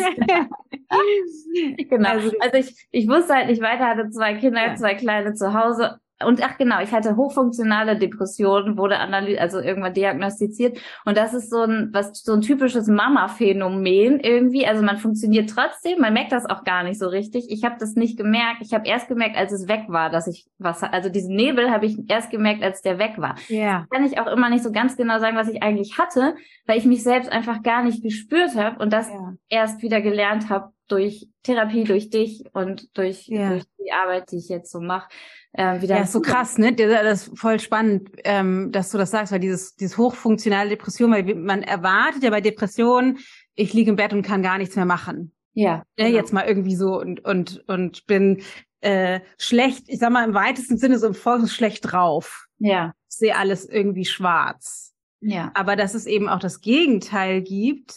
genau. 1.90 2.10
Also, 2.10 2.32
also 2.40 2.58
ich, 2.58 2.88
ich 2.92 3.10
wusste 3.10 3.34
halt 3.34 3.50
nicht 3.50 3.62
weiter, 3.62 3.88
hatte 3.88 4.10
zwei 4.10 4.36
Kinder, 4.36 4.68
ja. 4.68 4.76
zwei 4.76 4.96
Kleine 4.96 5.34
zu 5.34 5.54
Hause 5.54 6.00
und 6.26 6.44
ach 6.44 6.58
genau, 6.58 6.82
ich 6.82 6.92
hatte 6.92 7.16
hochfunktionale 7.16 7.98
Depressionen, 7.98 8.78
wurde 8.78 9.00
analysiert, 9.00 9.40
also 9.40 9.60
irgendwann 9.60 9.94
diagnostiziert. 9.94 10.78
Und 11.06 11.18
das 11.18 11.34
ist 11.34 11.50
so 11.50 11.62
ein, 11.62 11.90
was, 11.94 12.24
so 12.24 12.34
ein 12.34 12.42
typisches 12.42 12.88
Mama-Phänomen 12.88 14.20
irgendwie. 14.20 14.68
Also 14.68 14.84
man 14.84 14.98
funktioniert 14.98 15.50
trotzdem, 15.50 16.00
man 16.00 16.14
merkt 16.14 16.34
das 16.34 16.46
auch 16.46 16.66
gar 16.66 16.84
nicht 16.84 17.00
so 17.00 17.08
richtig. 17.08 17.46
Ich 17.50 17.64
habe 17.64 17.76
das 17.80 17.96
nicht 17.96 18.18
gemerkt. 18.18 18.62
Ich 18.62 18.74
habe 18.74 18.88
erst 18.88 19.08
gemerkt, 19.08 19.38
als 19.38 19.54
es 19.54 19.70
weg 19.70 19.86
war, 19.88 20.10
dass 20.10 20.28
ich 20.28 20.46
was, 20.58 20.84
also 20.84 21.10
diesen 21.10 21.36
Nebel 21.36 21.72
habe 21.72 21.86
ich 21.86 21.98
erst 22.10 22.32
gemerkt, 22.32 22.64
als 22.64 22.82
der 22.82 23.00
weg 23.00 23.14
war. 23.18 23.36
Ja. 23.48 23.60
Yeah. 23.60 23.88
Kann 23.90 24.06
ich 24.06 24.20
auch 24.20 24.28
immer 24.28 24.50
nicht 24.50 24.64
so 24.64 24.72
ganz 24.72 24.98
genau 24.98 25.20
sagen, 25.20 25.38
was 25.38 25.48
ich 25.48 25.64
eigentlich 25.64 25.98
hatte, 25.98 26.36
weil 26.66 26.78
ich 26.78 26.86
mich 26.86 27.04
selbst 27.04 27.32
einfach 27.32 27.64
gar 27.64 27.84
nicht 27.84 28.04
gespürt 28.04 28.56
habe 28.56 28.82
und 28.82 28.92
das 28.92 29.10
yeah. 29.10 29.36
erst 29.48 29.82
wieder 29.82 30.02
gelernt 30.02 30.50
habe 30.50 30.74
durch 30.90 31.30
Therapie, 31.44 31.84
durch 31.84 32.10
dich 32.10 32.44
und 32.52 32.98
durch, 32.98 33.30
yeah. 33.30 33.52
durch 33.52 33.64
die 33.80 33.92
Arbeit, 33.92 34.32
die 34.32 34.38
ich 34.38 34.50
jetzt 34.50 34.72
so 34.72 34.82
mache 34.82 35.08
äh, 35.54 35.82
wieder. 35.82 35.96
Ja, 35.96 36.04
ist 36.04 36.12
so 36.12 36.22
krass, 36.22 36.58
ne? 36.58 36.74
Das 36.74 37.28
ist 37.28 37.38
voll 37.38 37.60
spannend, 37.60 38.10
ähm, 38.24 38.72
dass 38.72 38.92
du 38.92 38.98
das 38.98 39.12
sagst, 39.12 39.32
weil 39.32 39.40
dieses, 39.40 39.76
dieses 39.76 39.98
hochfunktionale 39.98 40.70
Depression, 40.70 41.12
weil 41.12 41.36
man 41.36 41.64
erwartet 41.64 42.24
ja 42.24 42.30
bei 42.30 42.42
Depressionen, 42.42 43.20
ich 43.56 43.74
liege 43.74 43.90
im 43.90 43.96
Bett 43.96 44.14
und 44.14 44.22
kann 44.22 44.44
gar 44.44 44.58
nichts 44.58 44.76
mehr 44.76 44.86
machen. 44.86 45.34
Ja. 45.54 45.84
Ne, 45.98 46.06
genau. 46.06 46.18
Jetzt 46.18 46.34
mal 46.34 46.46
irgendwie 46.46 46.76
so 46.76 47.00
und, 47.00 47.26
und, 47.26 47.64
und 47.68 48.06
bin 48.06 48.44
äh, 48.82 49.20
schlecht, 49.38 49.86
ich 49.88 50.00
sag 50.00 50.12
mal 50.12 50.28
im 50.28 50.34
weitesten 50.34 50.78
Sinne 50.78 51.00
so 51.00 51.08
im 51.08 51.14
Volk 51.14 51.50
schlecht 51.50 51.92
drauf. 51.92 52.46
Ja. 52.60 52.94
Ich 53.10 53.18
sehe 53.18 53.36
alles 53.36 53.68
irgendwie 53.68 54.06
schwarz. 54.06 54.94
Ja. 55.22 55.52
Aber 55.56 55.76
dass 55.76 55.96
es 55.96 56.06
eben 56.06 56.30
auch 56.30 56.40
das 56.40 56.62
Gegenteil 56.62 57.42
gibt 57.42 57.94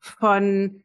von 0.00 0.82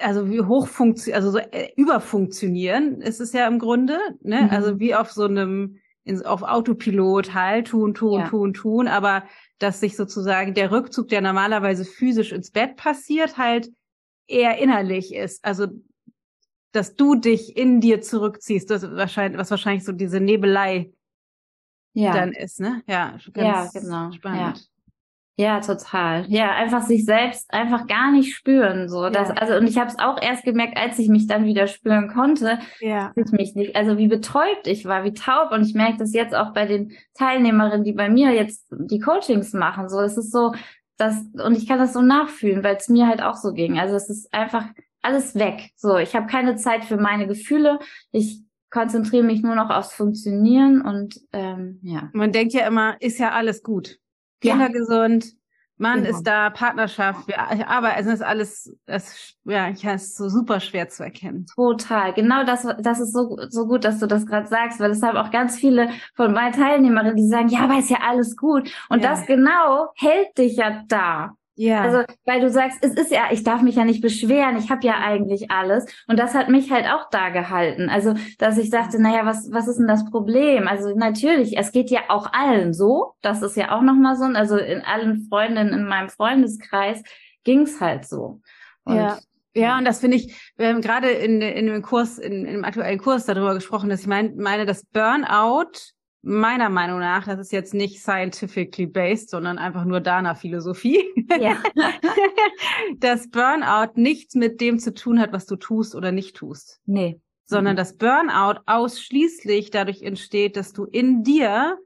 also 0.00 0.30
wie 0.30 0.40
hoch 0.40 0.66
funktioniert, 0.68 1.16
also 1.16 1.30
so 1.30 1.38
äh, 1.38 1.72
überfunktionieren 1.76 3.00
ist 3.00 3.20
es 3.20 3.32
ja 3.32 3.46
im 3.46 3.58
Grunde, 3.58 3.98
ne? 4.22 4.42
Mhm. 4.42 4.50
Also 4.50 4.78
wie 4.80 4.94
auf 4.94 5.12
so 5.12 5.24
einem, 5.24 5.78
in, 6.04 6.24
auf 6.24 6.42
Autopilot 6.42 7.34
halt, 7.34 7.68
tun, 7.68 7.94
tun, 7.94 8.20
ja. 8.20 8.28
tun, 8.28 8.54
tun, 8.54 8.88
aber 8.88 9.24
dass 9.58 9.80
sich 9.80 9.96
sozusagen 9.96 10.54
der 10.54 10.70
Rückzug, 10.70 11.08
der 11.08 11.20
normalerweise 11.20 11.84
physisch 11.84 12.32
ins 12.32 12.50
Bett 12.50 12.76
passiert, 12.76 13.38
halt 13.38 13.70
eher 14.26 14.58
innerlich 14.58 15.14
ist. 15.14 15.44
Also 15.44 15.68
dass 16.72 16.96
du 16.96 17.14
dich 17.14 17.56
in 17.56 17.80
dir 17.80 18.00
zurückziehst, 18.00 18.68
das 18.68 18.82
wahrscheinlich, 18.90 19.38
was 19.38 19.50
wahrscheinlich 19.52 19.84
so 19.84 19.92
diese 19.92 20.18
Nebelei 20.18 20.92
ja. 21.92 22.12
dann 22.12 22.32
ist, 22.32 22.58
ne? 22.58 22.82
Ja, 22.88 23.16
ganz 23.32 23.74
ja, 23.74 23.80
genau. 23.80 24.10
spannend. 24.10 24.58
Ja. 24.58 24.73
Ja, 25.36 25.60
total. 25.60 26.26
Ja, 26.28 26.52
einfach 26.52 26.82
sich 26.82 27.04
selbst 27.04 27.52
einfach 27.52 27.88
gar 27.88 28.12
nicht 28.12 28.34
spüren. 28.34 28.88
So, 28.88 29.04
ja. 29.06 29.24
also 29.34 29.56
und 29.56 29.66
ich 29.66 29.78
habe 29.78 29.90
es 29.90 29.98
auch 29.98 30.20
erst 30.22 30.44
gemerkt, 30.44 30.78
als 30.78 30.98
ich 31.00 31.08
mich 31.08 31.26
dann 31.26 31.44
wieder 31.44 31.66
spüren 31.66 32.08
konnte, 32.08 32.58
ja. 32.80 33.12
ich 33.16 33.32
mich 33.32 33.54
nicht, 33.56 33.74
also 33.74 33.98
wie 33.98 34.06
betäubt 34.06 34.66
ich 34.66 34.84
war, 34.84 35.02
wie 35.02 35.12
taub. 35.12 35.50
Und 35.50 35.66
ich 35.66 35.74
merke 35.74 35.98
das 35.98 36.14
jetzt 36.14 36.34
auch 36.34 36.52
bei 36.52 36.66
den 36.66 36.92
Teilnehmerinnen, 37.14 37.82
die 37.82 37.92
bei 37.92 38.08
mir 38.08 38.30
jetzt 38.30 38.66
die 38.70 39.00
Coachings 39.00 39.52
machen. 39.54 39.88
So, 39.88 40.00
es 40.00 40.16
ist 40.16 40.30
so, 40.30 40.52
das 40.98 41.16
und 41.32 41.56
ich 41.56 41.66
kann 41.66 41.80
das 41.80 41.92
so 41.92 42.00
nachfühlen, 42.00 42.62
weil 42.62 42.76
es 42.76 42.88
mir 42.88 43.08
halt 43.08 43.20
auch 43.20 43.34
so 43.34 43.52
ging. 43.52 43.78
Also 43.80 43.96
es 43.96 44.08
ist 44.08 44.32
einfach 44.32 44.66
alles 45.02 45.34
weg. 45.34 45.70
So, 45.74 45.98
ich 45.98 46.14
habe 46.14 46.26
keine 46.26 46.54
Zeit 46.54 46.84
für 46.84 46.96
meine 46.96 47.26
Gefühle. 47.26 47.80
Ich 48.12 48.40
konzentriere 48.70 49.24
mich 49.24 49.42
nur 49.42 49.56
noch 49.56 49.70
aufs 49.70 49.92
Funktionieren 49.92 50.80
und 50.82 51.20
ähm, 51.32 51.80
ja. 51.82 52.10
Man 52.12 52.30
denkt 52.30 52.54
ja 52.54 52.66
immer, 52.66 53.00
ist 53.00 53.18
ja 53.18 53.32
alles 53.32 53.62
gut. 53.62 53.98
Kinder 54.50 54.66
ja. 54.66 54.72
gesund, 54.72 55.34
Mann 55.76 56.04
genau. 56.04 56.16
ist 56.16 56.22
da, 56.22 56.50
Partnerschaft, 56.50 57.26
wir 57.26 57.38
also 57.94 58.10
das 58.10 58.20
ist 58.20 58.24
alles, 58.24 58.76
das, 58.86 59.34
ja, 59.44 59.68
ich 59.70 59.84
ist 59.84 60.16
so 60.16 60.28
super 60.28 60.60
schwer 60.60 60.88
zu 60.88 61.02
erkennen. 61.02 61.46
Total, 61.54 62.12
genau 62.12 62.44
das, 62.44 62.66
das 62.80 63.00
ist 63.00 63.12
so, 63.12 63.36
so 63.48 63.66
gut, 63.66 63.84
dass 63.84 63.98
du 63.98 64.06
das 64.06 64.24
gerade 64.26 64.46
sagst, 64.46 64.78
weil 64.78 64.92
es 64.92 65.02
haben 65.02 65.16
auch 65.16 65.32
ganz 65.32 65.56
viele 65.56 65.90
von 66.14 66.32
meinen 66.32 66.52
Teilnehmerinnen, 66.52 67.16
die 67.16 67.26
sagen, 67.26 67.48
ja, 67.48 67.60
aber 67.60 67.78
ist 67.78 67.90
ja 67.90 67.98
alles 68.06 68.36
gut. 68.36 68.70
Und 68.88 69.02
ja. 69.02 69.10
das 69.10 69.26
genau 69.26 69.88
hält 69.96 70.38
dich 70.38 70.56
ja 70.56 70.84
da. 70.86 71.36
Ja. 71.56 71.82
Also, 71.82 72.02
weil 72.24 72.40
du 72.40 72.50
sagst, 72.50 72.78
es 72.82 72.94
ist 72.94 73.12
ja, 73.12 73.28
ich 73.30 73.44
darf 73.44 73.62
mich 73.62 73.76
ja 73.76 73.84
nicht 73.84 74.02
beschweren, 74.02 74.56
ich 74.56 74.70
habe 74.70 74.84
ja 74.86 74.98
eigentlich 74.98 75.50
alles. 75.50 75.86
Und 76.08 76.18
das 76.18 76.34
hat 76.34 76.48
mich 76.48 76.72
halt 76.72 76.86
auch 76.86 77.08
da 77.10 77.28
gehalten. 77.28 77.88
Also, 77.88 78.14
dass 78.38 78.58
ich 78.58 78.70
dachte, 78.70 79.00
naja, 79.00 79.24
was, 79.24 79.50
was 79.52 79.68
ist 79.68 79.78
denn 79.78 79.86
das 79.86 80.04
Problem? 80.10 80.66
Also 80.66 80.96
natürlich, 80.96 81.56
es 81.56 81.70
geht 81.70 81.90
ja 81.90 82.00
auch 82.08 82.32
allen 82.32 82.74
so. 82.74 83.14
Das 83.22 83.42
ist 83.42 83.56
ja 83.56 83.76
auch 83.76 83.82
nochmal 83.82 84.16
so. 84.16 84.24
Also 84.24 84.56
in 84.56 84.82
allen 84.82 85.26
Freundinnen 85.28 85.72
in 85.72 85.86
meinem 85.86 86.08
Freundeskreis 86.08 87.02
ging's 87.44 87.80
halt 87.80 88.06
so. 88.06 88.40
Und 88.84 88.96
ja. 88.96 89.18
Ja, 89.56 89.78
und 89.78 89.84
das 89.84 90.00
finde 90.00 90.16
ich, 90.16 90.52
wir 90.56 90.66
haben 90.66 90.80
gerade 90.80 91.10
in, 91.10 91.40
in 91.40 91.66
dem 91.66 91.80
Kurs, 91.80 92.18
in, 92.18 92.44
in 92.44 92.54
dem 92.54 92.64
aktuellen 92.64 92.98
Kurs 92.98 93.24
darüber 93.24 93.54
gesprochen, 93.54 93.88
dass 93.88 94.00
ich 94.00 94.08
mein, 94.08 94.36
meine, 94.36 94.66
dass 94.66 94.84
Burnout 94.86 95.70
meiner 96.24 96.70
Meinung 96.70 97.00
nach, 97.00 97.26
das 97.26 97.38
ist 97.38 97.52
jetzt 97.52 97.74
nicht 97.74 98.00
scientifically 98.00 98.86
based, 98.86 99.30
sondern 99.30 99.58
einfach 99.58 99.84
nur 99.84 100.00
Dana-Philosophie, 100.00 101.04
ja. 101.40 101.62
dass 102.98 103.30
Burnout 103.30 103.92
nichts 104.00 104.34
mit 104.34 104.60
dem 104.60 104.78
zu 104.78 104.94
tun 104.94 105.20
hat, 105.20 105.32
was 105.32 105.46
du 105.46 105.56
tust 105.56 105.94
oder 105.94 106.12
nicht 106.12 106.36
tust. 106.36 106.80
Nee. 106.86 107.20
Sondern 107.44 107.74
mhm. 107.74 107.78
dass 107.78 107.96
Burnout 107.96 108.60
ausschließlich 108.66 109.70
dadurch 109.70 110.02
entsteht, 110.02 110.56
dass 110.56 110.72
du 110.72 110.84
in 110.84 111.24
dir 111.24 111.78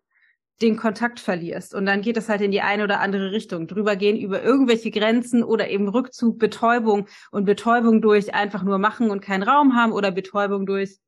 den 0.62 0.76
Kontakt 0.76 1.20
verlierst. 1.20 1.74
Und 1.74 1.86
dann 1.86 2.00
geht 2.00 2.16
es 2.16 2.28
halt 2.28 2.40
in 2.40 2.50
die 2.50 2.62
eine 2.62 2.84
oder 2.84 3.00
andere 3.00 3.32
Richtung. 3.32 3.66
Drüber 3.66 3.96
gehen 3.96 4.16
über 4.16 4.42
irgendwelche 4.42 4.90
Grenzen 4.90 5.42
oder 5.42 5.68
eben 5.68 5.88
Rückzug, 5.88 6.38
Betäubung 6.38 7.06
und 7.30 7.44
Betäubung 7.44 8.00
durch 8.00 8.34
einfach 8.34 8.62
nur 8.62 8.78
machen 8.78 9.10
und 9.10 9.20
keinen 9.20 9.42
Raum 9.42 9.76
haben 9.76 9.92
oder 9.92 10.10
Betäubung 10.10 10.66
durch, 10.66 10.98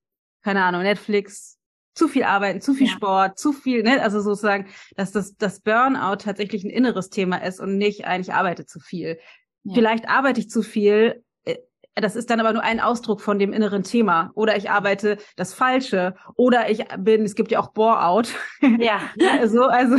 keine 0.42 0.64
Ahnung, 0.64 0.82
Netflix, 0.82 1.59
zu 1.94 2.08
viel 2.08 2.24
arbeiten, 2.24 2.60
zu 2.60 2.74
viel 2.74 2.86
ja. 2.86 2.92
Sport, 2.92 3.38
zu 3.38 3.52
viel, 3.52 3.82
ne? 3.82 4.02
also 4.02 4.20
sozusagen, 4.20 4.66
dass 4.96 5.12
das, 5.12 5.36
das 5.36 5.60
Burnout 5.60 6.16
tatsächlich 6.16 6.64
ein 6.64 6.70
inneres 6.70 7.10
Thema 7.10 7.38
ist 7.38 7.60
und 7.60 7.78
nicht 7.78 8.04
ein, 8.04 8.20
ich 8.20 8.32
arbeite 8.32 8.66
zu 8.66 8.80
viel. 8.80 9.18
Ja. 9.64 9.74
Vielleicht 9.74 10.08
arbeite 10.08 10.40
ich 10.40 10.48
zu 10.48 10.62
viel, 10.62 11.24
äh, 11.44 11.56
das 11.94 12.16
ist 12.16 12.30
dann 12.30 12.40
aber 12.40 12.52
nur 12.52 12.62
ein 12.62 12.80
Ausdruck 12.80 13.20
von 13.20 13.38
dem 13.38 13.52
inneren 13.52 13.82
Thema. 13.82 14.30
Oder 14.34 14.56
ich 14.56 14.70
arbeite 14.70 15.18
das 15.36 15.52
Falsche. 15.52 16.14
Oder 16.36 16.70
ich 16.70 16.84
bin, 16.98 17.24
es 17.24 17.34
gibt 17.34 17.50
ja 17.50 17.60
auch 17.60 17.72
Bore-out. 17.72 18.34
Ja. 18.78 19.00
also, 19.40 19.64
also, 19.64 19.96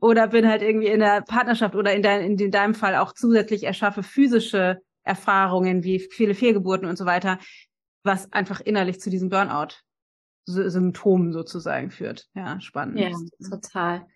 oder 0.00 0.28
bin 0.28 0.48
halt 0.48 0.62
irgendwie 0.62 0.88
in 0.88 1.00
der 1.00 1.22
Partnerschaft 1.22 1.74
oder 1.74 1.92
in, 1.92 2.02
dein, 2.02 2.38
in 2.38 2.50
deinem 2.50 2.74
Fall 2.74 2.96
auch 2.96 3.12
zusätzlich 3.12 3.64
erschaffe 3.64 4.02
physische 4.02 4.80
Erfahrungen 5.04 5.82
wie 5.82 5.98
viele 5.98 6.34
Fehlgeburten 6.34 6.88
und 6.88 6.96
so 6.96 7.04
weiter, 7.04 7.38
was 8.04 8.32
einfach 8.32 8.60
innerlich 8.60 9.00
zu 9.00 9.10
diesem 9.10 9.28
Burnout 9.28 9.74
Symptomen 10.44 11.32
sozusagen 11.32 11.90
führt. 11.90 12.28
Ja, 12.34 12.60
spannend. 12.60 12.98
Ja, 12.98 13.10
total. 13.48 14.06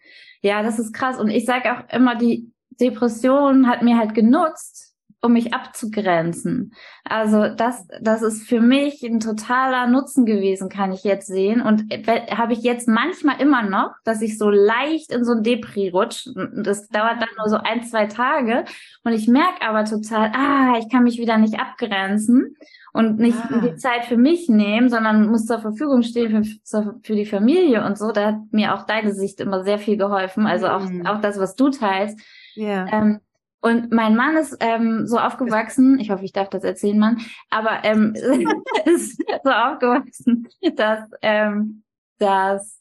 Ja, 0.41 0.63
das 0.63 0.79
ist 0.79 0.93
krass. 0.93 1.19
Und 1.19 1.31
ich 1.31 1.45
sage 1.45 1.73
auch 1.73 1.89
immer, 1.93 2.17
die 2.17 2.53
Depression 2.71 3.69
hat 3.69 3.83
mir 3.83 3.97
halt 3.97 4.15
genutzt, 4.15 4.96
um 5.27 5.33
mich 5.33 5.53
abzugrenzen. 5.53 6.73
Also 7.05 7.49
das, 7.49 7.87
das 8.01 8.23
ist 8.23 8.49
für 8.49 8.61
mich 8.61 9.03
ein 9.03 9.21
totaler 9.21 9.87
Nutzen 9.87 10.25
gewesen, 10.25 10.69
kann 10.69 10.93
ich 10.93 11.05
jetzt 11.05 11.27
sehen. 11.27 11.61
Und 11.61 11.85
habe 12.31 12.53
ich 12.53 12.61
jetzt 12.61 12.89
manchmal 12.89 13.41
immer 13.41 13.63
noch, 13.63 13.91
dass 14.05 14.23
ich 14.23 14.39
so 14.39 14.51
leicht 14.51 15.13
in 15.13 15.25
so 15.25 15.33
ein 15.33 15.43
Depri 15.43 15.91
rutsche. 15.91 16.33
Das 16.63 16.89
dauert 16.89 17.21
dann 17.21 17.29
nur 17.37 17.49
so 17.49 17.57
ein, 17.57 17.83
zwei 17.85 18.07
Tage. 18.07 18.65
Und 19.05 19.13
ich 19.13 19.29
merke 19.29 19.63
aber 19.63 19.85
total, 19.85 20.33
ah, 20.35 20.79
ich 20.79 20.89
kann 20.91 21.05
mich 21.05 21.19
wieder 21.19 21.37
nicht 21.37 21.59
abgrenzen 21.59 22.57
und 22.93 23.19
nicht 23.19 23.39
ah. 23.51 23.61
die 23.61 23.77
Zeit 23.77 24.07
für 24.07 24.17
mich 24.17 24.49
nehmen, 24.49 24.89
sondern 24.89 25.29
muss 25.29 25.47
zur 25.47 25.59
Verfügung 25.59 26.03
stehen 26.03 26.45
für, 26.45 26.95
für 27.03 27.15
die 27.15 27.27
Familie 27.27 27.85
und 27.85 27.99
so. 27.99 28.13
Da 28.13 28.29
hat 28.29 28.37
mir 28.53 28.75
auch 28.75 28.87
deine 28.87 29.13
Sicht 29.13 29.41
immer 29.41 29.65
sehr 29.65 29.79
viel 29.79 29.97
geholfen. 29.97 30.47
Also 30.47 30.69
auch, 30.69 30.89
mhm. 30.89 31.05
auch 31.07 31.21
das, 31.21 31.39
was 31.39 31.57
du 31.57 31.71
teilst. 31.71 32.19
Ja. 32.55 32.87
Ähm, 32.91 33.21
und 33.61 33.93
mein 33.93 34.15
Mann 34.17 34.37
ist 34.37 34.57
ähm, 34.61 35.07
so 35.07 35.19
aufgewachsen, 35.19 35.99
ich 35.99 36.11
hoffe, 36.11 36.25
ich 36.25 36.33
darf 36.33 36.49
das 36.49 36.63
erzählen, 36.63 36.99
Mann, 36.99 37.21
aber 37.51 37.85
ähm, 37.85 38.15
ist 38.85 39.23
so 39.43 39.51
aufgewachsen, 39.51 40.49
dass, 40.77 41.09
ähm, 41.23 41.83
dass, 42.19 42.81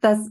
dass 0.00 0.30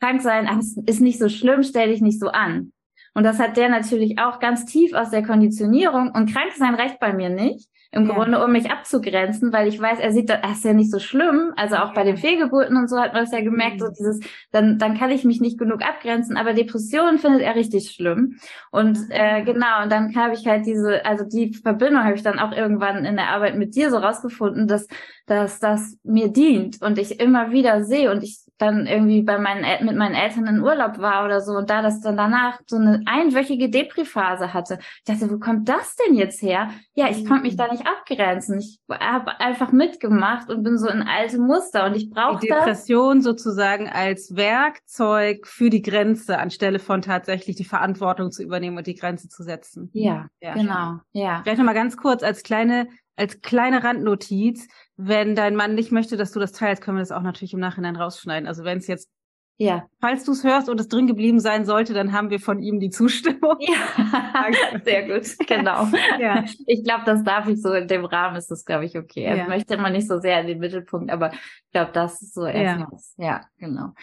Kranksein 0.00 0.48
ist 0.86 1.00
nicht 1.00 1.18
so 1.18 1.28
schlimm, 1.28 1.62
stell 1.62 1.88
dich 1.88 2.02
nicht 2.02 2.20
so 2.20 2.28
an. 2.28 2.72
Und 3.14 3.24
das 3.24 3.38
hat 3.38 3.56
der 3.56 3.70
natürlich 3.70 4.18
auch 4.18 4.40
ganz 4.40 4.66
tief 4.66 4.92
aus 4.92 5.08
der 5.10 5.24
Konditionierung. 5.24 6.10
Und 6.10 6.30
krank 6.30 6.52
sein 6.54 6.74
reicht 6.74 7.00
bei 7.00 7.14
mir 7.14 7.30
nicht 7.30 7.70
im 7.96 8.06
ja. 8.06 8.14
Grunde, 8.14 8.44
um 8.44 8.52
mich 8.52 8.70
abzugrenzen, 8.70 9.52
weil 9.52 9.68
ich 9.68 9.80
weiß, 9.80 9.98
er 9.98 10.12
sieht, 10.12 10.28
das 10.28 10.38
ist 10.58 10.64
ja 10.64 10.74
nicht 10.74 10.90
so 10.90 10.98
schlimm. 10.98 11.52
Also 11.56 11.76
auch 11.76 11.94
bei 11.94 12.04
den 12.04 12.18
Fehlgeburten 12.18 12.76
und 12.76 12.88
so 12.88 12.98
hat 12.98 13.14
man 13.14 13.24
das 13.24 13.32
ja 13.32 13.40
gemerkt, 13.40 13.80
so 13.80 13.86
mhm. 13.86 13.94
dieses, 13.98 14.20
dann, 14.52 14.78
dann 14.78 14.98
kann 14.98 15.10
ich 15.10 15.24
mich 15.24 15.40
nicht 15.40 15.58
genug 15.58 15.82
abgrenzen, 15.82 16.36
aber 16.36 16.52
Depressionen 16.52 17.18
findet 17.18 17.40
er 17.40 17.56
richtig 17.56 17.90
schlimm. 17.90 18.38
Und 18.70 18.98
äh, 19.08 19.42
genau, 19.42 19.82
und 19.82 19.90
dann 19.90 20.14
habe 20.14 20.34
ich 20.34 20.46
halt 20.46 20.66
diese, 20.66 21.04
also 21.06 21.24
die 21.24 21.54
Verbindung 21.54 22.04
habe 22.04 22.14
ich 22.14 22.22
dann 22.22 22.38
auch 22.38 22.52
irgendwann 22.52 23.04
in 23.04 23.16
der 23.16 23.30
Arbeit 23.30 23.56
mit 23.56 23.74
dir 23.74 23.90
so 23.90 23.96
rausgefunden, 23.96 24.68
dass, 24.68 24.86
dass 25.26 25.58
das 25.58 25.96
mir 26.04 26.28
dient 26.28 26.82
und 26.82 26.98
ich 26.98 27.18
immer 27.18 27.50
wieder 27.50 27.82
sehe 27.82 28.10
und 28.10 28.22
ich 28.22 28.45
dann 28.58 28.86
irgendwie 28.86 29.22
bei 29.22 29.38
meinen 29.38 29.64
El 29.64 29.84
mit 29.84 29.96
meinen 29.96 30.14
Eltern 30.14 30.46
in 30.46 30.60
Urlaub 30.60 30.98
war 30.98 31.24
oder 31.24 31.40
so 31.40 31.52
und 31.52 31.68
da 31.68 31.82
das 31.82 32.00
dann 32.00 32.16
danach 32.16 32.60
so 32.66 32.76
eine 32.76 33.02
einwöchige 33.06 33.68
Depri-Phase 33.68 34.54
hatte. 34.54 34.78
Ich 34.80 35.04
dachte, 35.04 35.30
wo 35.30 35.38
kommt 35.38 35.68
das 35.68 35.96
denn 35.96 36.14
jetzt 36.14 36.40
her? 36.42 36.70
Ja, 36.94 37.08
ich 37.10 37.26
konnte 37.26 37.42
mich 37.42 37.56
da 37.56 37.70
nicht 37.70 37.86
abgrenzen. 37.86 38.58
Ich 38.58 38.78
habe 38.88 39.38
einfach 39.40 39.72
mitgemacht 39.72 40.48
und 40.48 40.62
bin 40.62 40.78
so 40.78 40.88
in 40.88 41.02
alte 41.02 41.38
Muster 41.38 41.86
und 41.86 41.94
ich 41.94 42.10
brauche 42.10 42.40
Die 42.40 42.48
Depression 42.48 43.16
das. 43.16 43.24
sozusagen 43.24 43.88
als 43.88 44.34
Werkzeug 44.36 45.46
für 45.46 45.70
die 45.70 45.82
Grenze 45.82 46.38
anstelle 46.38 46.78
von 46.78 47.02
tatsächlich 47.02 47.56
die 47.56 47.64
Verantwortung 47.64 48.30
zu 48.30 48.42
übernehmen 48.42 48.78
und 48.78 48.86
die 48.86 48.94
Grenze 48.94 49.28
zu 49.28 49.42
setzen. 49.42 49.90
Ja, 49.92 50.26
ja 50.40 50.54
genau. 50.54 50.98
Ja. 51.12 51.40
Vielleicht 51.42 51.58
nochmal 51.58 51.74
ganz 51.74 51.96
kurz 51.96 52.22
als 52.22 52.42
kleine 52.42 52.88
als 53.16 53.40
kleine 53.40 53.82
Randnotiz, 53.82 54.68
wenn 54.96 55.34
dein 55.34 55.56
Mann 55.56 55.74
nicht 55.74 55.90
möchte, 55.90 56.16
dass 56.16 56.32
du 56.32 56.40
das 56.40 56.52
teilst, 56.52 56.82
können 56.82 56.98
wir 56.98 57.02
das 57.02 57.12
auch 57.12 57.22
natürlich 57.22 57.54
im 57.54 57.60
Nachhinein 57.60 57.96
rausschneiden. 57.96 58.46
Also 58.46 58.64
wenn 58.64 58.78
es 58.78 58.86
jetzt, 58.86 59.10
ja, 59.58 59.86
falls 60.00 60.24
du 60.24 60.32
es 60.32 60.44
hörst 60.44 60.68
und 60.68 60.78
es 60.78 60.88
drin 60.88 61.06
geblieben 61.06 61.40
sein 61.40 61.64
sollte, 61.64 61.94
dann 61.94 62.12
haben 62.12 62.28
wir 62.28 62.40
von 62.40 62.60
ihm 62.60 62.78
die 62.78 62.90
Zustimmung. 62.90 63.56
Ja, 63.60 64.80
sehr 64.84 65.08
gut, 65.08 65.26
genau. 65.46 65.88
ja. 66.20 66.44
Ich 66.66 66.84
glaube, 66.84 67.04
das 67.06 67.24
darf 67.24 67.48
ich 67.48 67.62
so 67.62 67.72
in 67.72 67.88
dem 67.88 68.04
Rahmen 68.04 68.36
ist 68.36 68.50
das, 68.50 68.66
glaube 68.66 68.84
ich, 68.84 68.98
okay. 68.98 69.22
Er 69.22 69.36
ja. 69.36 69.48
möchte 69.48 69.74
immer 69.74 69.88
nicht 69.88 70.08
so 70.08 70.20
sehr 70.20 70.40
in 70.42 70.46
den 70.46 70.58
Mittelpunkt, 70.58 71.10
aber 71.10 71.32
ich 71.32 71.72
glaube, 71.72 71.92
das 71.92 72.20
ist 72.20 72.34
so 72.34 72.44
erstmals. 72.44 73.14
Ja. 73.16 73.26
ja, 73.26 73.40
genau. 73.56 73.94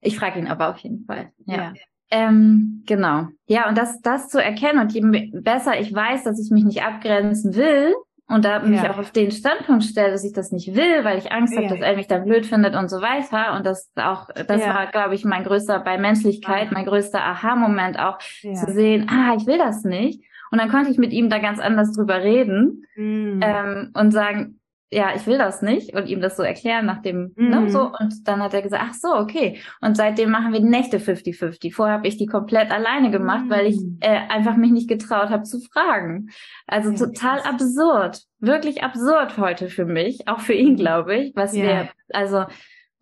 Ich 0.00 0.18
frage 0.18 0.38
ihn 0.38 0.48
aber 0.48 0.70
auf 0.70 0.78
jeden 0.78 1.04
Fall. 1.04 1.30
ja. 1.44 1.56
ja. 1.56 1.72
Ähm, 2.10 2.84
genau. 2.86 3.26
Ja, 3.46 3.68
und 3.68 3.76
das, 3.76 4.00
das 4.00 4.28
zu 4.28 4.40
erkennen 4.40 4.78
und 4.78 4.92
je 4.92 5.00
besser 5.32 5.80
ich 5.80 5.92
weiß, 5.92 6.22
dass 6.22 6.38
ich 6.38 6.52
mich 6.52 6.62
nicht 6.62 6.82
abgrenzen 6.84 7.56
will, 7.56 7.92
und 8.26 8.44
da 8.44 8.60
mich 8.60 8.82
ja. 8.82 8.90
auch 8.90 8.98
auf 8.98 9.10
den 9.10 9.30
Standpunkt 9.30 9.84
stelle, 9.84 10.10
dass 10.10 10.24
ich 10.24 10.32
das 10.32 10.50
nicht 10.50 10.74
will, 10.74 11.04
weil 11.04 11.18
ich 11.18 11.30
Angst 11.30 11.52
ja. 11.54 11.60
habe, 11.60 11.68
dass 11.68 11.80
er 11.80 11.94
mich 11.94 12.06
dann 12.06 12.24
blöd 12.24 12.46
findet 12.46 12.74
und 12.74 12.88
so 12.88 13.02
weiter. 13.02 13.54
Und 13.54 13.66
das 13.66 13.90
auch, 13.96 14.28
das 14.46 14.62
ja. 14.62 14.74
war, 14.74 14.86
glaube 14.86 15.14
ich, 15.14 15.24
mein 15.24 15.44
größter 15.44 15.78
bei 15.80 15.98
Menschlichkeit, 15.98 16.72
mein 16.72 16.86
größter 16.86 17.22
Aha-Moment 17.22 17.98
auch 17.98 18.18
zu 18.18 18.72
sehen, 18.72 19.08
ah, 19.10 19.34
ich 19.36 19.46
will 19.46 19.58
das 19.58 19.84
nicht. 19.84 20.24
Und 20.50 20.58
dann 20.58 20.70
konnte 20.70 20.90
ich 20.90 20.98
mit 20.98 21.12
ihm 21.12 21.28
da 21.28 21.38
ganz 21.38 21.58
anders 21.58 21.92
drüber 21.92 22.22
reden 22.22 22.86
mhm. 22.96 23.40
ähm, 23.42 23.90
und 23.92 24.12
sagen, 24.12 24.60
ja, 24.94 25.14
ich 25.14 25.26
will 25.26 25.38
das 25.38 25.60
nicht 25.60 25.92
und 25.94 26.06
ihm 26.06 26.20
das 26.20 26.36
so 26.36 26.42
erklären 26.44 26.86
nach 26.86 27.02
dem, 27.02 27.32
ne, 27.36 27.56
mhm. 27.56 27.64
ne, 27.64 27.70
so. 27.70 27.90
Und 27.98 28.28
dann 28.28 28.40
hat 28.40 28.54
er 28.54 28.62
gesagt, 28.62 28.84
ach 28.86 28.94
so, 28.94 29.12
okay. 29.14 29.58
Und 29.80 29.96
seitdem 29.96 30.30
machen 30.30 30.52
wir 30.52 30.60
die 30.60 30.68
Nächte 30.68 30.98
50-50. 30.98 31.74
Vorher 31.74 31.96
habe 31.96 32.06
ich 32.06 32.16
die 32.16 32.26
komplett 32.26 32.70
alleine 32.70 33.10
gemacht, 33.10 33.46
mhm. 33.46 33.50
weil 33.50 33.66
ich 33.66 33.76
mhm. 33.76 33.98
äh, 34.00 34.20
einfach 34.28 34.56
mich 34.56 34.70
nicht 34.70 34.88
getraut 34.88 35.30
habe 35.30 35.42
zu 35.42 35.60
fragen. 35.60 36.30
Also 36.66 36.90
ja, 36.90 36.96
total 36.96 37.40
absurd. 37.40 38.22
Wirklich 38.38 38.84
absurd 38.84 39.36
heute 39.36 39.68
für 39.68 39.84
mich, 39.84 40.28
auch 40.28 40.40
für 40.40 40.54
ihn, 40.54 40.72
mhm. 40.72 40.76
glaube 40.76 41.16
ich, 41.16 41.34
was 41.34 41.56
ja. 41.56 41.64
wir, 41.64 41.88
also 42.10 42.44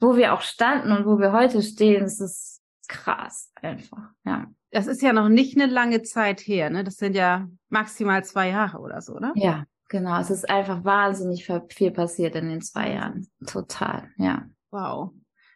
wo 0.00 0.16
wir 0.16 0.32
auch 0.32 0.40
standen 0.40 0.92
und 0.92 1.04
wo 1.04 1.18
wir 1.18 1.32
heute 1.32 1.62
stehen, 1.62 2.04
ist 2.04 2.20
es 2.20 2.60
krass 2.88 3.52
einfach, 3.60 4.10
ja. 4.24 4.46
Das 4.70 4.86
ist 4.86 5.02
ja 5.02 5.12
noch 5.12 5.28
nicht 5.28 5.60
eine 5.60 5.70
lange 5.70 6.00
Zeit 6.00 6.40
her, 6.40 6.70
ne? 6.70 6.82
Das 6.82 6.96
sind 6.96 7.14
ja 7.14 7.46
maximal 7.68 8.24
zwei 8.24 8.48
Jahre 8.48 8.78
oder 8.78 9.02
so, 9.02 9.12
oder? 9.12 9.32
Ja, 9.34 9.64
Genau, 9.92 10.18
es 10.18 10.30
ist 10.30 10.48
einfach 10.48 10.84
wahnsinnig 10.84 11.46
viel 11.68 11.90
passiert 11.90 12.34
in 12.34 12.48
den 12.48 12.62
zwei 12.62 12.94
Jahren. 12.94 13.28
Total, 13.46 14.08
ja. 14.16 14.46
Wow. 14.70 15.10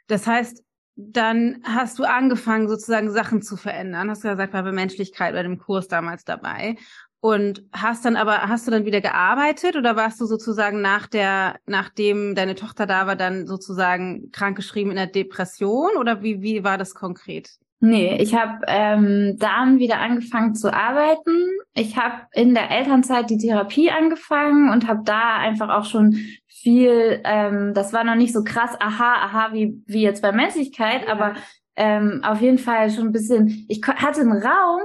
Das 0.08 0.26
heißt, 0.26 0.62
dann 0.94 1.62
hast 1.64 1.98
du 1.98 2.04
angefangen, 2.04 2.68
sozusagen 2.68 3.10
Sachen 3.10 3.40
zu 3.40 3.56
verändern. 3.56 4.10
Hast 4.10 4.24
du 4.24 4.28
gesagt, 4.28 4.52
war 4.52 4.62
bei 4.62 4.72
Menschlichkeit 4.72 5.32
bei 5.32 5.42
dem 5.42 5.58
Kurs 5.58 5.88
damals 5.88 6.24
dabei. 6.24 6.76
Und 7.20 7.64
hast 7.72 8.04
dann 8.04 8.14
aber, 8.14 8.42
hast 8.42 8.66
du 8.66 8.70
dann 8.70 8.84
wieder 8.84 9.00
gearbeitet 9.00 9.74
oder 9.74 9.96
warst 9.96 10.20
du 10.20 10.26
sozusagen 10.26 10.82
nach 10.82 11.06
der, 11.06 11.56
nachdem 11.64 12.34
deine 12.34 12.56
Tochter 12.56 12.84
da 12.84 13.06
war, 13.06 13.16
dann 13.16 13.46
sozusagen 13.46 14.30
krankgeschrieben 14.32 14.90
in 14.90 14.96
der 14.96 15.06
Depression 15.06 15.96
oder 15.98 16.22
wie, 16.22 16.42
wie 16.42 16.62
war 16.62 16.76
das 16.76 16.94
konkret? 16.94 17.56
Nee, 17.88 18.16
ich 18.20 18.34
habe 18.34 18.64
ähm, 18.66 19.36
dann 19.38 19.78
wieder 19.78 20.00
angefangen 20.00 20.56
zu 20.56 20.74
arbeiten. 20.74 21.46
Ich 21.72 21.96
habe 21.96 22.22
in 22.32 22.52
der 22.52 22.72
Elternzeit 22.72 23.30
die 23.30 23.38
Therapie 23.38 23.92
angefangen 23.92 24.72
und 24.72 24.88
habe 24.88 25.02
da 25.04 25.36
einfach 25.36 25.68
auch 25.68 25.84
schon 25.84 26.18
viel, 26.48 27.20
ähm, 27.22 27.74
das 27.74 27.92
war 27.92 28.02
noch 28.02 28.16
nicht 28.16 28.32
so 28.32 28.42
krass, 28.42 28.74
aha, 28.80 29.24
aha, 29.24 29.52
wie, 29.52 29.84
wie 29.86 30.02
jetzt 30.02 30.20
bei 30.20 30.32
Menschlichkeit, 30.32 31.06
ja. 31.06 31.12
aber 31.12 31.34
ähm, 31.76 32.22
auf 32.24 32.40
jeden 32.40 32.58
Fall 32.58 32.90
schon 32.90 33.06
ein 33.06 33.12
bisschen, 33.12 33.66
ich 33.68 33.80
hatte 33.86 34.22
einen 34.22 34.32
Raum, 34.32 34.80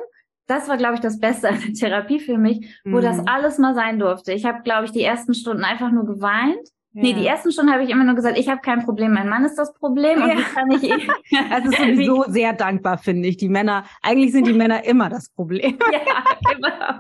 das 0.45 0.69
war, 0.69 0.77
glaube 0.77 0.95
ich, 0.95 0.99
das 0.99 1.19
Beste 1.19 1.49
an 1.49 1.59
der 1.59 1.73
Therapie 1.73 2.19
für 2.19 2.37
mich, 2.37 2.79
wo 2.83 2.97
mhm. 2.97 3.01
das 3.01 3.25
alles 3.25 3.57
mal 3.57 3.73
sein 3.73 3.97
durfte. 3.97 4.31
Ich 4.31 4.45
habe, 4.45 4.61
glaube 4.61 4.85
ich, 4.85 4.91
die 4.91 5.01
ersten 5.01 5.33
Stunden 5.33 5.63
einfach 5.63 5.91
nur 5.91 6.05
geweint 6.05 6.69
ja. 6.93 7.01
Nee, 7.03 7.13
die 7.13 7.25
ersten 7.25 7.51
Stunden 7.51 7.71
habe 7.71 7.83
ich 7.83 7.89
immer 7.89 8.03
nur 8.03 8.15
gesagt, 8.15 8.37
ich 8.37 8.49
habe 8.49 8.61
kein 8.61 8.83
Problem, 8.83 9.13
mein 9.13 9.29
Mann 9.29 9.45
ist 9.45 9.55
das 9.55 9.73
Problem 9.73 10.21
und 10.21 10.29
ja. 10.29 10.37
wie 10.37 10.43
kann 10.43 10.71
ich 10.71 10.83
ihn. 10.83 11.11
Das 11.49 11.65
ist 11.65 11.77
sowieso 11.77 12.23
sehr 12.27 12.53
dankbar, 12.53 12.97
finde 12.97 13.27
ich. 13.29 13.37
Die 13.37 13.49
Männer, 13.49 13.85
eigentlich 14.01 14.31
sind 14.31 14.47
die 14.47 14.53
Männer 14.53 14.83
immer 14.83 15.09
das 15.09 15.29
Problem. 15.29 15.77
Ja, 15.91 16.53
immer. 16.53 16.99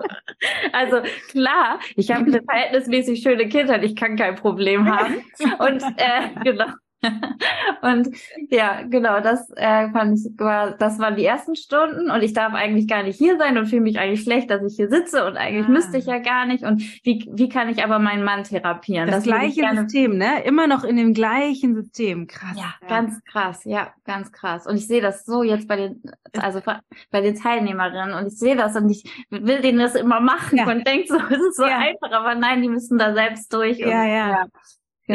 Also 0.71 1.01
klar, 1.29 1.79
ich 1.95 2.11
habe 2.11 2.25
eine 2.25 2.41
verhältnismäßig 2.41 3.21
schöne 3.21 3.49
Kindheit, 3.49 3.83
ich 3.83 3.95
kann 3.95 4.15
kein 4.15 4.35
Problem 4.35 4.89
haben. 4.89 5.15
Und 5.59 5.83
äh, 5.97 6.29
genau. 6.43 6.67
und 7.81 8.09
ja, 8.49 8.83
genau, 8.83 9.21
das 9.21 9.49
äh, 9.55 9.89
fand 9.89 10.19
ich, 10.19 10.39
war, 10.39 10.71
das 10.71 10.99
waren 10.99 11.15
die 11.15 11.25
ersten 11.25 11.55
Stunden 11.55 12.11
und 12.11 12.21
ich 12.21 12.33
darf 12.33 12.53
eigentlich 12.53 12.87
gar 12.87 13.03
nicht 13.03 13.17
hier 13.17 13.37
sein 13.37 13.57
und 13.57 13.67
fühle 13.67 13.81
mich 13.81 13.99
eigentlich 13.99 14.21
schlecht, 14.21 14.51
dass 14.51 14.63
ich 14.63 14.75
hier 14.75 14.89
sitze 14.89 15.25
und 15.25 15.35
eigentlich 15.35 15.67
ah. 15.67 15.71
müsste 15.71 15.97
ich 15.97 16.05
ja 16.05 16.19
gar 16.19 16.45
nicht. 16.45 16.63
Und 16.63 16.81
wie, 17.03 17.27
wie 17.31 17.49
kann 17.49 17.69
ich 17.69 17.83
aber 17.83 17.99
meinen 17.99 18.23
Mann 18.23 18.43
therapieren? 18.43 19.07
Das, 19.07 19.17
das 19.17 19.23
gleiche 19.23 19.67
System, 19.75 20.17
ne? 20.17 20.43
Immer 20.43 20.67
noch 20.67 20.83
in 20.83 20.95
dem 20.95 21.13
gleichen 21.13 21.75
System. 21.75 22.27
Krass. 22.27 22.55
Ja, 22.55 22.75
ja, 22.81 22.87
ganz 22.87 23.23
krass, 23.23 23.65
ja, 23.65 23.93
ganz 24.05 24.31
krass. 24.31 24.67
Und 24.67 24.77
ich 24.77 24.87
sehe 24.87 25.01
das 25.01 25.25
so 25.25 25.41
jetzt 25.41 25.67
bei 25.67 25.77
den, 25.77 26.03
also 26.37 26.61
bei 27.09 27.21
den 27.21 27.35
Teilnehmerinnen 27.35 28.13
und 28.13 28.27
ich 28.27 28.37
sehe 28.37 28.55
das 28.55 28.75
und 28.75 28.89
ich 28.89 29.03
will 29.29 29.61
denen 29.61 29.79
das 29.79 29.95
immer 29.95 30.19
machen 30.19 30.59
ja. 30.59 30.69
und 30.69 30.85
denke 30.85 31.07
so, 31.07 31.17
es 31.17 31.39
ist 31.39 31.57
so 31.57 31.65
ja. 31.65 31.79
einfach, 31.79 32.11
aber 32.11 32.35
nein, 32.35 32.61
die 32.61 32.69
müssen 32.69 32.97
da 32.97 33.13
selbst 33.13 33.51
durch. 33.53 33.83
Und, 33.83 33.89
ja. 33.89 34.05
Ja, 34.05 34.45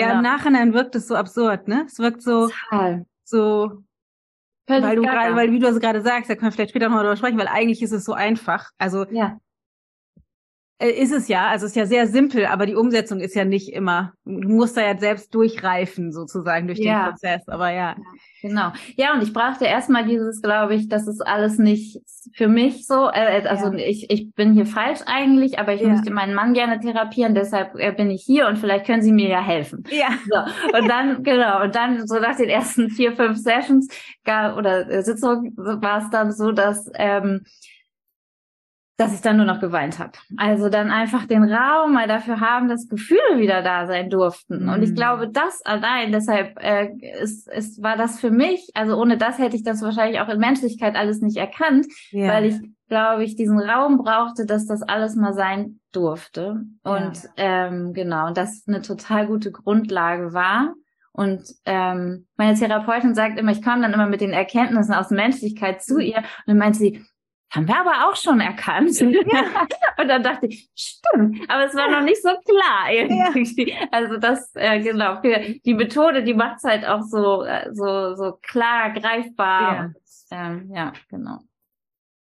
im 0.03 0.09
Genau. 0.09 0.23
Nachhinein 0.23 0.75
wirkt 0.75 0.95
es 0.95 1.07
so 1.09 1.15
absurd, 1.17 1.69
ne? 1.69 1.85
Es 1.87 1.99
wirkt 1.99 2.23
so, 2.23 2.49
Total. 2.49 3.05
so, 3.25 3.83
Völlig 4.69 4.85
weil 4.85 4.97
du 4.97 5.03
gerade, 5.03 5.37
weil 5.37 5.53
wie 5.53 5.59
du 5.61 5.69
es 5.69 5.79
gerade 5.81 6.01
sagst, 6.03 6.29
da 6.29 6.35
können 6.35 6.47
wir 6.49 6.53
vielleicht 6.53 6.71
später 6.71 6.89
noch 6.89 6.97
darüber 6.97 7.17
sprechen, 7.17 7.39
weil 7.39 7.49
eigentlich 7.49 7.83
ist 7.83 7.93
es 7.93 8.05
so 8.05 8.13
einfach. 8.15 8.71
Also 8.79 9.07
Ja, 9.11 9.39
ist 10.79 11.13
es 11.13 11.29
ja, 11.29 11.49
also 11.49 11.65
es 11.65 11.73
ist 11.73 11.77
ja 11.77 11.87
sehr 11.87 12.07
simpel, 12.07 12.47
aber 12.47 12.67
die 12.67 12.75
Umsetzung 12.75 13.21
ist 13.21 13.35
ja 13.35 13.45
nicht 13.47 13.73
immer. 13.73 14.13
Du 14.27 14.49
musst 14.49 14.77
da 14.77 14.83
ja 14.83 14.99
selbst 14.99 15.35
durchreifen, 15.35 16.13
sozusagen, 16.13 16.67
durch 16.67 16.79
Ja. 16.81 17.05
den 17.05 17.11
Prozess. 17.13 17.49
Aber 17.49 17.71
ja. 17.71 17.97
genau. 18.43 18.73
Ja, 18.97 19.15
und 19.15 19.23
ich 19.23 19.33
brauchte 19.33 19.65
erstmal 19.65 20.05
dieses, 20.05 20.43
glaube 20.43 20.75
ich, 20.75 20.89
das 20.89 21.07
ist 21.07 21.21
alles 21.27 21.59
nicht 21.59 22.01
für 22.35 22.49
mich 22.49 22.87
so. 22.87 23.09
Äh, 23.09 23.47
also 23.49 23.73
Ja. 23.73 23.79
ich, 23.79 24.11
ich 24.11 24.35
bin 24.35 24.53
hier 24.53 24.67
falsch 24.67 25.01
eigentlich, 25.07 25.59
aber 25.59 25.73
ich 25.73 25.81
Ja. 25.81 25.89
möchte 25.89 26.13
meinen 26.13 26.35
Mann 26.35 26.53
gerne 26.53 26.79
therapieren, 26.79 27.35
deshalb 27.35 27.75
äh, 27.77 27.93
bin 27.93 28.11
ich 28.11 28.23
hier 28.27 28.47
und 28.47 28.59
vielleicht 28.59 28.85
können 28.85 29.01
Sie 29.03 29.13
mir 29.13 29.29
ja 29.31 29.41
helfen. 29.43 29.83
Ja. 29.91 30.09
So, 30.29 30.79
und 30.79 30.89
dann, 30.89 31.23
genau, 31.23 31.63
und 31.63 31.75
dann 31.75 32.07
so 32.07 32.19
nach 32.21 32.37
den 32.37 32.51
ersten 32.51 32.91
vier, 32.91 33.13
fünf 33.17 33.39
Sessions 33.39 33.89
gar, 34.25 34.57
oder 34.59 34.91
äh, 34.91 35.03
Sitzungen 35.03 35.57
war 35.57 36.03
es 36.03 36.11
dann 36.11 36.33
so, 36.33 36.53
dass, 36.53 36.91
ähm, 36.97 37.45
dass 38.97 39.13
ich 39.15 39.21
dann 39.21 39.37
nur 39.37 39.45
noch 39.45 39.61
geweint 39.61 39.99
habe. 39.99 40.13
Also 40.39 40.71
dann 40.71 40.91
einfach 40.91 41.27
den 41.27 41.45
Raum 41.45 41.93
mal 41.93 42.09
dafür 42.09 42.41
haben, 42.41 42.69
dass 42.69 42.89
Gefühle 42.89 43.37
wieder 43.37 43.63
da 43.63 43.87
sein 43.87 44.09
durften. 44.09 44.69
Und 44.69 44.83
ich 44.83 44.91
Mhm. 44.91 44.95
glaube, 44.95 45.29
das 45.29 45.61
allein, 45.67 46.13
deshalb 46.13 46.59
äh, 46.63 46.89
ist, 47.23 47.47
ist, 47.49 47.83
war 47.83 47.97
das 47.97 48.19
für 48.19 48.31
mich, 48.31 48.71
also 48.75 48.97
ohne 48.97 49.19
das 49.19 49.39
hätte 49.39 49.55
ich 49.57 49.65
das 49.65 49.83
wahrscheinlich 49.83 50.21
auch 50.21 50.29
in 50.29 50.39
Menschlichkeit 50.39 50.97
alles 50.97 51.21
nicht 51.21 51.37
erkannt, 51.37 51.87
ja. 52.11 52.29
weil 52.29 52.47
ich, 52.47 52.55
glaube 52.89 53.25
ich, 53.25 53.37
diesen 53.37 53.59
Raum 53.59 53.99
brauchte, 53.99 54.47
dass 54.47 54.67
das 54.67 54.83
alles 54.83 55.15
mal 55.15 55.35
sein 55.35 55.81
durfte. 55.93 56.63
Und 56.83 57.29
ähm, 57.37 57.93
genau, 57.93 58.29
und 58.29 58.37
das 58.39 58.65
eine 58.67 58.81
total 58.81 59.27
gute 59.27 59.53
Grundlage 59.53 60.33
war. 60.33 60.73
Und 61.13 61.43
ähm, 61.65 62.27
meine 62.37 62.59
Therapeutin 62.59 63.15
sagt 63.15 63.39
immer, 63.39 63.53
ich 63.53 63.63
komme 63.63 63.83
dann 63.83 63.95
immer 63.95 64.07
mit 64.07 64.21
den 64.21 64.33
Erkenntnissen 64.33 64.95
aus 64.95 65.11
Menschlichkeit 65.11 65.83
zu 65.83 65.99
ihr. 65.99 66.19
Und 66.19 66.25
dann 66.47 66.59
meint 66.59 66.77
sie, 66.77 67.05
haben 67.57 67.67
wir 67.67 67.81
aber 67.81 68.09
auch 68.09 68.17
schon 68.17 68.41
erkannt. 68.41 69.01
und 69.01 70.09
dann 70.09 70.23
dachte 70.23 70.47
ich, 70.47 70.71
stimmt, 70.75 71.41
aber 71.49 71.65
es 71.65 71.75
war 71.75 71.91
noch 71.91 72.03
nicht 72.03 72.23
so 72.23 72.29
klar 72.29 72.93
irgendwie. 72.93 73.75
Also 73.91 74.19
das, 74.19 74.55
äh, 74.55 74.81
genau, 74.81 75.21
die 75.23 75.75
Methode, 75.75 76.23
die 76.23 76.35
macht 76.35 76.59
es 76.59 76.65
halt 76.65 76.87
auch 76.87 77.03
so, 77.03 77.43
äh, 77.43 77.71
so, 77.73 78.15
so 78.15 78.39
klar, 78.43 78.93
greifbar. 78.93 79.75
Ja. 79.75 79.85
Und, 79.85 79.97
ähm, 80.31 80.71
ja, 80.73 80.93
genau. 81.09 81.39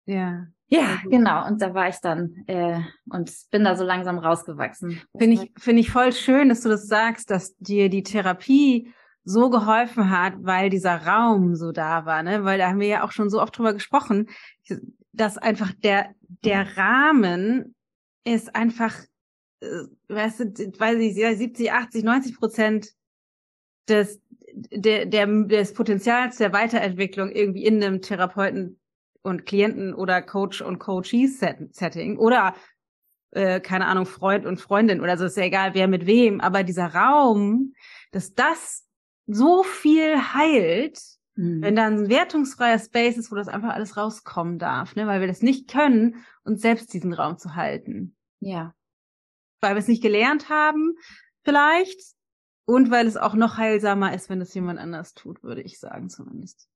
ja. 0.06 0.48
Ja, 0.74 1.02
genau. 1.04 1.46
Und 1.48 1.62
da 1.62 1.74
war 1.74 1.90
ich 1.90 1.98
dann 1.98 2.46
äh, 2.48 2.80
und 3.10 3.30
bin 3.52 3.66
da 3.66 3.76
so 3.76 3.84
langsam 3.84 4.18
rausgewachsen. 4.18 5.02
Finde 5.18 5.44
ich, 5.44 5.52
finde 5.62 5.82
ich 5.82 5.92
voll 5.92 6.14
schön, 6.14 6.48
dass 6.48 6.62
du 6.62 6.70
das 6.70 6.88
sagst, 6.88 7.30
dass 7.30 7.58
dir 7.58 7.90
die 7.90 8.04
Therapie 8.04 8.94
so 9.26 9.50
geholfen 9.50 10.10
hat, 10.10 10.34
weil 10.40 10.70
dieser 10.70 11.06
Raum 11.06 11.56
so 11.56 11.74
da 11.74 12.06
war, 12.06 12.24
ne? 12.24 12.46
Weil 12.46 12.58
da 12.58 12.70
haben 12.70 12.80
wir 12.80 12.88
ja 12.88 13.04
auch 13.04 13.12
schon 13.12 13.30
so 13.30 13.42
oft 13.42 13.58
drüber 13.58 13.74
gesprochen, 13.74 14.30
dass 15.14 15.38
einfach 15.38 15.72
der, 15.84 16.14
der 16.44 16.78
Rahmen 16.78 17.76
ist 18.24 18.56
einfach, 18.56 18.96
äh, 19.62 19.84
weißt 20.08 20.40
du, 20.40 20.46
weiß 20.80 20.98
ich, 21.00 21.16
70, 21.16 21.72
80, 21.72 22.04
90 22.04 22.38
Prozent 22.38 22.94
des, 23.88 24.22
der, 24.54 25.06
der, 25.06 25.28
des 25.28 25.74
Potenzials 25.74 26.38
der 26.38 26.54
Weiterentwicklung 26.54 27.30
irgendwie 27.32 27.66
in 27.66 27.84
einem 27.84 28.02
Therapeuten 28.02 28.80
und 29.24 29.46
Klienten 29.46 29.94
oder 29.94 30.22
Coach 30.22 30.62
und 30.62 30.80
Coachee-Setting 30.80 32.18
oder 32.18 32.56
äh, 33.32 33.60
keine 33.60 33.88
Ahnung, 33.88 34.06
Freund 34.06 34.46
und 34.46 34.60
Freundin 34.60 35.02
oder 35.02 35.18
so, 35.18 35.26
ist 35.26 35.38
ja 35.38 35.44
egal, 35.44 35.74
wer 35.74 35.88
mit 35.88 36.06
wem, 36.06 36.42
aber 36.42 36.64
dieser 36.64 36.94
Raum, 36.94 37.74
dass 38.12 38.34
das 38.34 38.86
so 39.28 39.64
viel 39.64 40.18
heilt, 40.34 41.00
Mhm. 41.36 41.62
wenn 41.62 41.76
da 41.76 41.88
ein 41.88 42.10
wertungsfreier 42.10 42.80
Space 42.80 43.18
ist, 43.18 43.32
wo 43.32 43.36
das 43.36 43.48
einfach 43.48 43.74
alles 43.74 43.96
rauskommen 43.96 44.60
darf, 44.60 44.96
ne, 44.96 45.08
weil 45.08 45.22
wir 45.22 45.28
das 45.28 45.42
nicht 45.42 45.70
können, 45.70 46.26
uns 46.44 46.62
selbst 46.62 46.94
diesen 46.94 47.14
Raum 47.14 47.38
zu 47.38 47.56
halten. 47.56 48.16
Ja. 48.40 48.74
Weil 49.62 49.76
wir 49.76 49.80
es 49.80 49.88
nicht 49.88 50.02
gelernt 50.02 50.50
haben, 50.50 50.96
vielleicht, 51.44 52.00
und 52.66 52.92
weil 52.92 53.08
es 53.08 53.18
auch 53.18 53.34
noch 53.34 53.58
heilsamer 53.58 54.14
ist, 54.14 54.30
wenn 54.30 54.42
es 54.42 54.54
jemand 54.54 54.80
anders 54.80 55.14
tut, 55.14 55.44
würde 55.44 55.62
ich 55.62 55.80
sagen 55.80 56.10
zumindest. 56.10 56.68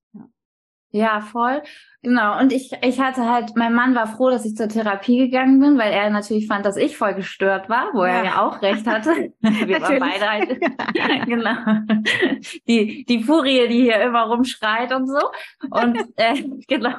Ja. 0.95 1.05
Ja, 1.05 1.21
voll. 1.21 1.61
Genau. 2.01 2.39
Und 2.39 2.53
ich, 2.53 2.71
ich 2.81 2.99
hatte 2.99 3.29
halt, 3.29 3.55
mein 3.55 3.73
Mann 3.73 3.95
war 3.95 4.07
froh, 4.07 4.29
dass 4.29 4.45
ich 4.45 4.55
zur 4.55 4.69
Therapie 4.69 5.17
gegangen 5.17 5.59
bin, 5.59 5.77
weil 5.77 5.91
er 5.91 6.09
natürlich 6.09 6.47
fand, 6.47 6.65
dass 6.65 6.77
ich 6.77 6.97
voll 6.97 7.15
gestört 7.15 7.67
war, 7.67 7.89
wo 7.93 8.03
er 8.03 8.17
Ja. 8.17 8.23
ja 8.23 8.41
auch 8.45 8.61
recht 8.61 8.85
hatte. 8.87 9.33
Wir 9.41 9.81
waren 9.81 9.99
beide 9.99 10.29
halt, 10.29 10.59
genau. 11.25 11.55
Die, 12.67 13.05
die 13.05 13.23
Furie, 13.23 13.67
die 13.67 13.81
hier 13.81 14.01
immer 14.01 14.23
rumschreit 14.23 14.93
und 14.93 15.07
so. 15.07 15.19
Und, 15.69 15.97
äh, 16.17 16.43
genau. 16.67 16.95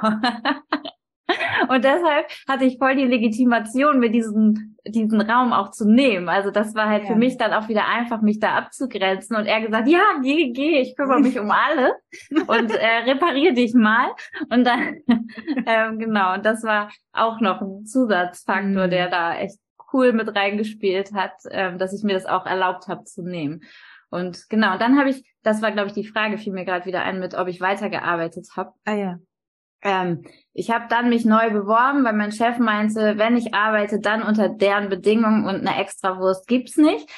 Und 1.69 1.85
deshalb 1.85 2.27
hatte 2.49 2.65
ich 2.65 2.79
voll 2.79 2.95
die 2.97 3.05
Legitimation, 3.05 3.99
mir 3.99 4.11
diesen, 4.11 4.77
diesen 4.87 5.21
Raum 5.21 5.53
auch 5.53 5.71
zu 5.73 5.89
nehmen. 5.89 6.29
Also 6.29 6.51
das 6.51 6.75
war 6.75 6.89
halt 6.89 7.03
Ja. 7.05 7.09
für 7.13 7.17
mich 7.17 7.37
dann 7.37 7.53
auch 7.53 7.69
wieder 7.69 7.87
einfach, 7.89 8.23
mich 8.23 8.39
da 8.39 8.55
abzugrenzen. 8.57 9.37
Und 9.37 9.47
er 9.47 9.61
gesagt, 9.61 9.89
ja, 9.89 10.03
geh, 10.23 10.53
geh, 10.53 10.81
ich 10.81 10.95
kümmere 10.97 11.21
mich 11.21 11.39
um 11.39 11.51
alle 11.51 11.95
und 12.47 12.71
äh, 12.71 12.87
reparier 13.11 13.55
dich 13.55 13.75
mal. 13.75 14.09
Und 14.51 14.65
dann, 14.65 14.97
ähm, 15.67 15.99
genau, 15.99 16.35
und 16.35 16.45
das 16.47 16.63
war 16.63 16.91
auch 17.13 17.41
noch 17.41 17.61
ein 17.61 17.85
Zusatzfaktor, 17.87 18.87
Mhm. 18.87 18.91
der 18.91 19.09
da 19.09 19.37
echt 19.37 19.59
cool 19.93 20.13
mit 20.13 20.35
reingespielt 20.35 21.13
hat, 21.15 21.33
ähm, 21.51 21.79
dass 21.79 21.93
ich 21.93 22.03
mir 22.05 22.15
das 22.15 22.27
auch 22.27 22.47
erlaubt 22.47 22.89
habe 22.89 23.05
zu 23.05 23.23
nehmen. 23.23 23.63
Und 24.11 24.49
genau, 24.49 24.73
und 24.75 24.81
dann 24.81 24.99
habe 24.99 25.11
ich, 25.11 25.25
das 25.43 25.63
war, 25.63 25.73
glaube 25.73 25.89
ich, 25.89 25.95
die 25.95 26.07
Frage, 26.07 26.39
fiel 26.39 26.53
mir 26.53 26.65
gerade 26.65 26.87
wieder 26.87 27.03
ein, 27.03 27.19
mit 27.19 27.35
ob 27.35 27.49
ich 27.49 27.61
weitergearbeitet 27.61 28.49
habe. 28.57 28.73
Ah 28.85 28.95
ja. 28.95 29.19
Ähm, 29.87 30.25
ich 30.53 30.71
habe 30.71 30.87
dann 30.89 31.09
mich 31.09 31.25
neu 31.25 31.51
beworben, 31.51 32.05
weil 32.05 32.15
mein 32.15 32.33
Chef 32.33 32.59
meinte, 32.59 33.19
wenn 33.19 33.37
ich 33.37 33.55
arbeite, 33.55 34.01
dann 34.01 34.23
unter 34.23 34.49
deren 34.49 34.89
Bedingungen 34.89 35.45
und 35.45 35.67
eine 35.67 35.81
Extrawurst 35.81 36.47
gibt's 36.47 36.77
nicht. 36.77 37.09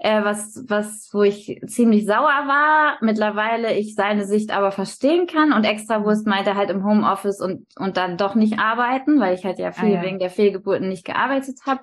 Äh, 0.00 0.22
was, 0.22 0.64
was, 0.68 1.10
wo 1.12 1.24
ich 1.24 1.60
ziemlich 1.66 2.06
sauer 2.06 2.46
war. 2.46 2.98
Mittlerweile 3.00 3.76
ich 3.76 3.96
seine 3.96 4.26
Sicht 4.26 4.52
aber 4.52 4.70
verstehen 4.70 5.26
kann 5.26 5.52
und 5.52 5.64
Extrawurst 5.64 6.24
meinte 6.24 6.54
halt 6.54 6.70
im 6.70 6.84
Homeoffice 6.84 7.40
und, 7.40 7.66
und 7.76 7.96
dann 7.96 8.16
doch 8.16 8.36
nicht 8.36 8.60
arbeiten, 8.60 9.18
weil 9.18 9.34
ich 9.34 9.44
halt 9.44 9.58
ja 9.58 9.72
viel 9.72 9.96
Ah, 9.96 9.96
ja. 9.96 10.02
wegen 10.02 10.20
der 10.20 10.30
Fehlgeburten 10.30 10.88
nicht 10.88 11.04
gearbeitet 11.04 11.58
habe. 11.66 11.80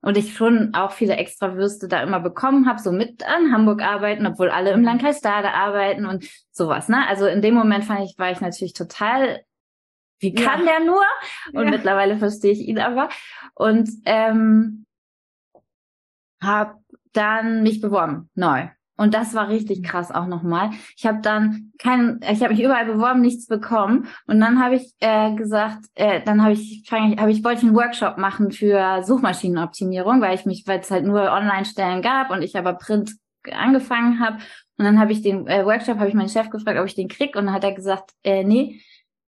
Und 0.00 0.16
ich 0.16 0.34
schon 0.34 0.74
auch 0.74 0.92
viele 0.92 1.16
Extrawürste 1.16 1.88
da 1.88 2.00
immer 2.04 2.20
bekommen 2.20 2.68
habe, 2.68 2.80
so 2.80 2.92
mit 2.92 3.26
an 3.26 3.52
Hamburg 3.52 3.82
arbeiten, 3.82 4.26
obwohl 4.28 4.50
alle 4.50 4.70
im 4.70 4.84
Landkreis 4.84 5.18
Stade 5.18 5.52
arbeiten 5.52 6.06
und 6.06 6.24
sowas. 6.52 6.88
Ne? 6.88 7.04
Also 7.08 7.26
in 7.26 7.42
dem 7.42 7.54
Moment 7.54 7.82
fand 7.82 8.04
ich, 8.04 8.14
war 8.16 8.30
ich 8.30 8.40
natürlich 8.40 8.74
total 8.74 9.40
wie 10.18 10.34
Ja. 10.34 10.44
kann 10.44 10.64
der 10.64 10.80
nur? 10.80 11.02
Und 11.52 11.64
Ja. 11.64 11.70
mittlerweile 11.70 12.16
verstehe 12.16 12.52
ich 12.52 12.60
ihn 12.60 12.78
aber. 12.78 13.08
Und 13.54 13.88
ähm, 14.04 14.86
habe 16.42 16.74
dann 17.12 17.62
mich 17.62 17.80
beworben, 17.80 18.30
neu. 18.34 18.68
Und 18.98 19.12
das 19.12 19.34
war 19.34 19.48
richtig 19.48 19.82
krass 19.82 20.10
auch 20.10 20.26
nochmal. 20.26 20.70
Ich 20.96 21.04
habe 21.04 21.20
dann 21.20 21.72
kein, 21.78 22.18
ich 22.22 22.42
habe 22.42 22.54
mich 22.54 22.62
überall 22.62 22.86
beworben, 22.86 23.20
nichts 23.20 23.46
bekommen. 23.46 24.08
Und 24.26 24.40
dann 24.40 24.62
habe 24.62 24.76
ich 24.76 24.94
äh, 25.00 25.34
gesagt, 25.34 25.84
äh, 25.96 26.22
dann 26.22 26.42
habe 26.42 26.54
ich, 26.54 26.90
habe 26.90 27.30
ich 27.30 27.44
wollte 27.44 27.58
ich 27.58 27.66
einen 27.66 27.76
Workshop 27.76 28.16
machen 28.16 28.52
für 28.52 29.02
Suchmaschinenoptimierung, 29.02 30.22
weil 30.22 30.34
ich 30.34 30.46
mich, 30.46 30.66
weil 30.66 30.80
es 30.80 30.90
halt 30.90 31.04
nur 31.04 31.30
Online-Stellen 31.30 32.00
gab 32.00 32.30
und 32.30 32.40
ich 32.40 32.56
aber 32.56 32.72
Print 32.72 33.12
angefangen 33.52 34.18
habe. 34.18 34.38
Und 34.78 34.86
dann 34.86 34.98
habe 34.98 35.12
ich 35.12 35.20
den 35.20 35.46
äh, 35.46 35.64
Workshop, 35.66 35.98
habe 35.98 36.08
ich 36.08 36.14
meinen 36.14 36.30
Chef 36.30 36.48
gefragt, 36.48 36.78
ob 36.78 36.86
ich 36.86 36.94
den 36.94 37.08
krieg. 37.08 37.36
Und 37.36 37.46
dann 37.46 37.54
hat 37.54 37.64
er 37.64 37.72
gesagt, 37.72 38.12
äh, 38.24 38.44
nee, 38.44 38.80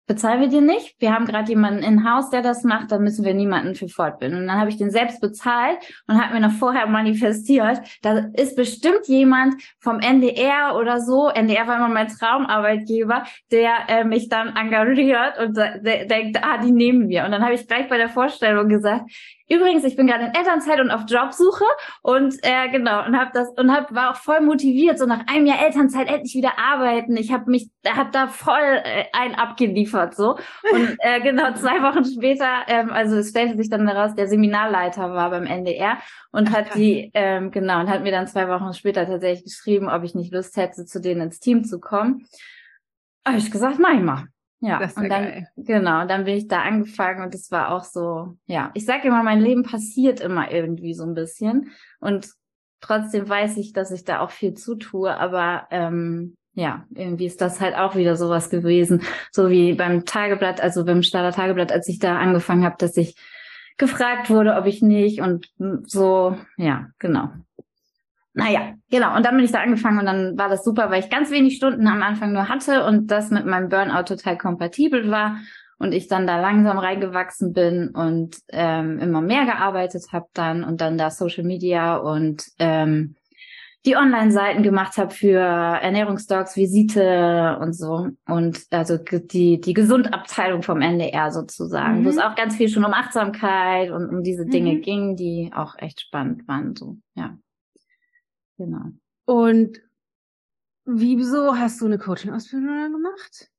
bezahlen 0.06 0.42
wir 0.42 0.48
dir 0.50 0.62
nicht. 0.62 0.96
Wir 1.00 1.14
haben 1.14 1.26
gerade 1.26 1.50
jemanden 1.50 1.84
in 1.84 2.10
Haus, 2.10 2.30
der 2.30 2.42
das 2.42 2.64
macht, 2.64 2.92
da 2.92 3.00
müssen 3.00 3.24
wir 3.24 3.34
niemanden 3.34 3.76
für 3.76 3.88
fortbilden. 3.88 4.40
Und 4.40 4.48
dann 4.48 4.60
habe 4.60 4.70
ich 4.70 4.78
den 4.78 4.92
selbst 4.92 5.22
bezahlt 5.22 5.78
und 6.08 6.22
habe 6.22 6.34
mir 6.34 6.42
noch 6.42 6.54
vorher 6.54 6.88
manifestiert, 6.88 7.82
da 8.02 8.26
ist 8.34 8.56
bestimmt 8.56 9.08
jemand 9.08 9.56
vom 9.80 10.00
NDR 10.00 10.76
oder 10.76 11.00
so, 11.00 11.30
NDR 11.30 11.68
war 11.68 11.78
immer 11.78 11.90
mein 11.90 12.08
Traumarbeitgeber, 12.08 13.24
der 13.52 13.72
äh, 13.88 14.04
mich 14.04 14.30
dann 14.30 14.56
engagiert 14.56 15.40
und 15.40 15.58
denkt, 15.58 16.40
ah, 16.42 16.58
die 16.58 16.72
nehmen 16.72 17.10
wir. 17.10 17.26
Und 17.26 17.32
dann 17.32 17.44
habe 17.44 17.54
ich 17.54 17.68
gleich 17.68 17.88
bei 17.88 17.98
der 17.98 18.10
Vorstellung 18.10 18.68
gesagt, 18.68 19.10
übrigens, 19.50 19.84
ich 19.84 19.96
bin 19.96 20.08
gerade 20.08 20.26
in 20.26 20.34
Elternzeit 20.34 20.80
und 20.80 20.92
auf 20.92 21.02
Jobsuche 21.08 21.66
und 22.02 22.36
äh, 22.44 22.70
genau 22.70 23.06
und 23.06 23.18
habe 23.18 23.32
das 23.34 23.50
und 23.58 23.72
hab, 23.72 23.94
war 23.94 24.12
auch 24.12 24.16
voll 24.16 24.42
motiviert, 24.42 25.00
so 25.00 25.06
nach 25.06 25.28
einem 25.28 25.46
Jahr 25.46 25.64
Elternzeit 25.64 26.08
endlich 26.08 26.36
wieder 26.36 26.58
arbeiten. 26.58 27.16
Ich 27.18 27.32
habe 27.32 27.50
mich, 27.50 27.70
habe 27.88 28.10
da 28.12 28.28
voll 28.28 28.82
äh, 28.84 29.06
ein 29.14 29.36
abgeliefert 29.36 30.16
so 30.16 30.38
und 30.72 30.96
äh, 31.00 31.22
genau 31.22 31.54
zwei 31.54 31.82
Wochen 31.82 32.06
später, 32.06 32.64
ähm, 32.68 32.92
also 32.92 33.18
es 33.18 33.30
stellte 33.30 33.58
sich 33.58 33.70
dann 33.70 33.88
heraus, 33.88 34.16
der 34.16 34.28
Seminarleiter 34.28 35.14
war 35.14 35.30
beim 35.30 35.46
NDR 35.46 35.98
und 36.32 36.50
Ach, 36.50 36.54
hat 36.54 36.66
krass. 36.68 36.78
die 36.78 37.12
ähm, 37.14 37.52
genau 37.52 37.80
und 37.80 37.90
hat 37.90 38.04
mir 38.04 38.12
dann 38.12 38.28
zwei 38.28 38.48
Wochen 38.48 38.74
später 38.74 39.06
tatsächlich 39.06 39.46
geschrieben, 39.46 39.90
ob 39.90 40.04
ich 40.04 40.16
nicht 40.16 40.34
Lust 40.34 40.58
hätte, 40.58 40.86
zu 40.86 41.00
denen 41.00 41.22
ins 41.22 41.40
Team 41.40 41.64
zu 41.64 41.80
kommen. 41.80 42.26
Habe 43.26 43.38
ich 43.38 43.52
gesagt, 43.52 43.80
mach 43.80 43.94
ich 43.94 44.02
mal. 44.02 44.28
Ja, 44.64 44.80
Das 44.80 44.92
ist 44.92 44.98
ja 44.98 45.04
und 45.04 45.10
dann 45.10 45.24
geil. 45.24 45.48
Genau, 45.58 46.08
dann 46.08 46.24
bin 46.24 46.38
ich 46.38 46.48
da 46.48 46.62
angefangen 46.62 47.22
und 47.22 47.36
es 47.36 47.52
war 47.52 47.74
auch 47.74 47.84
so, 47.84 48.38
ja, 48.46 48.72
ich 48.74 48.86
sage 48.86 49.10
immer, 49.10 49.22
mein 49.22 49.42
Leben 49.42 49.64
passiert 49.64 50.22
immer 50.22 50.52
irgendwie 50.52 50.94
so 50.94 51.04
ein 51.04 51.14
bisschen 51.16 51.72
und 52.00 52.30
trotzdem 52.80 53.28
weiß 53.28 53.58
ich, 53.58 53.74
dass 53.74 53.92
ich 53.92 54.06
da 54.06 54.22
auch 54.22 54.32
viel 54.32 54.54
zutue, 54.54 55.18
aber 55.18 55.68
ähm, 55.70 56.36
ja, 56.54 56.86
irgendwie 56.96 57.26
ist 57.26 57.42
das 57.42 57.60
halt 57.60 57.76
auch 57.76 57.96
wieder 57.96 58.16
sowas 58.16 58.50
gewesen, 58.50 59.02
so 59.32 59.50
wie 59.50 59.74
beim 59.74 60.06
Tageblatt, 60.06 60.62
also 60.62 60.86
beim 60.86 61.04
Starter 61.04 61.36
Tageblatt, 61.36 61.74
als 61.74 61.90
ich 61.90 62.00
da 62.00 62.18
angefangen 62.18 62.64
habe, 62.64 62.76
dass 62.80 62.96
ich 62.96 63.16
gefragt 63.78 64.30
wurde, 64.30 64.56
ob 64.56 64.66
ich 64.66 64.82
nicht 64.82 65.20
und 65.20 65.50
so, 65.86 66.38
ja, 66.56 66.88
genau. 67.00 67.30
Naja, 68.34 68.74
genau. 68.90 69.16
Und 69.16 69.26
dann 69.26 69.36
bin 69.36 69.46
ich 69.46 69.52
da 69.52 69.60
angefangen 69.60 70.00
und 70.00 70.06
dann 70.06 70.38
war 70.38 70.50
das 70.50 70.64
super, 70.64 70.90
weil 70.90 71.02
ich 71.04 71.10
ganz 71.10 71.30
wenig 71.30 71.56
Stunden 71.56 71.88
am 71.88 72.02
Anfang 72.02 72.34
nur 72.34 72.50
hatte 72.50 72.86
und 72.86 73.12
das 73.12 73.30
mit 73.30 73.46
meinem 73.46 73.70
Burnout 73.70 74.04
total 74.04 74.38
kompatibel 74.38 75.10
war 75.12 75.38
und 75.78 75.92
ich 75.92 76.08
dann 76.08 76.26
da 76.26 76.40
langsam 76.40 76.80
reingewachsen 76.80 77.54
bin 77.54 77.90
und 77.90 78.38
ähm, 78.50 79.00
immer 79.00 79.22
mehr 79.22 79.46
gearbeitet 79.46 80.06
habe 80.12 80.26
dann 80.34 80.64
und 80.64 80.82
dann 80.82 80.98
da 80.98 81.12
Social 81.12 81.44
Media 81.44 81.98
und 81.98 82.44
ähm, 82.58 83.16
die 83.86 83.98
Online-Seiten 83.98 84.64
gemacht 84.64 84.98
habe 84.98 85.14
für 85.14 85.40
Ernährungsdocs, 85.40 86.56
Visite 86.56 87.58
und 87.60 87.74
so. 87.74 88.08
Und 88.26 88.62
also 88.72 88.98
die, 88.98 89.60
die 89.60 89.74
Gesundabteilung 89.74 90.62
vom 90.62 90.80
NDR 90.80 91.32
sozusagen, 91.32 92.00
mhm. 92.00 92.06
wo 92.06 92.10
es 92.10 92.18
auch 92.18 92.36
ganz 92.36 92.56
viel 92.56 92.70
schon 92.70 92.86
um 92.86 92.94
Achtsamkeit 92.94 93.92
und 93.92 94.08
um 94.08 94.24
diese 94.24 94.46
Dinge 94.46 94.76
mhm. 94.76 94.82
ging, 94.82 95.16
die 95.18 95.52
auch 95.54 95.76
echt 95.78 96.00
spannend 96.00 96.48
waren. 96.48 96.76
So, 96.78 96.98
ja. 97.16 97.38
Genau. 98.58 98.92
Und 99.26 99.82
wieso 100.86 101.58
hast 101.58 101.82
du 101.82 101.86
eine 101.86 101.98
Coaching-Ausbildung 101.98 102.92
gemacht? 102.92 103.50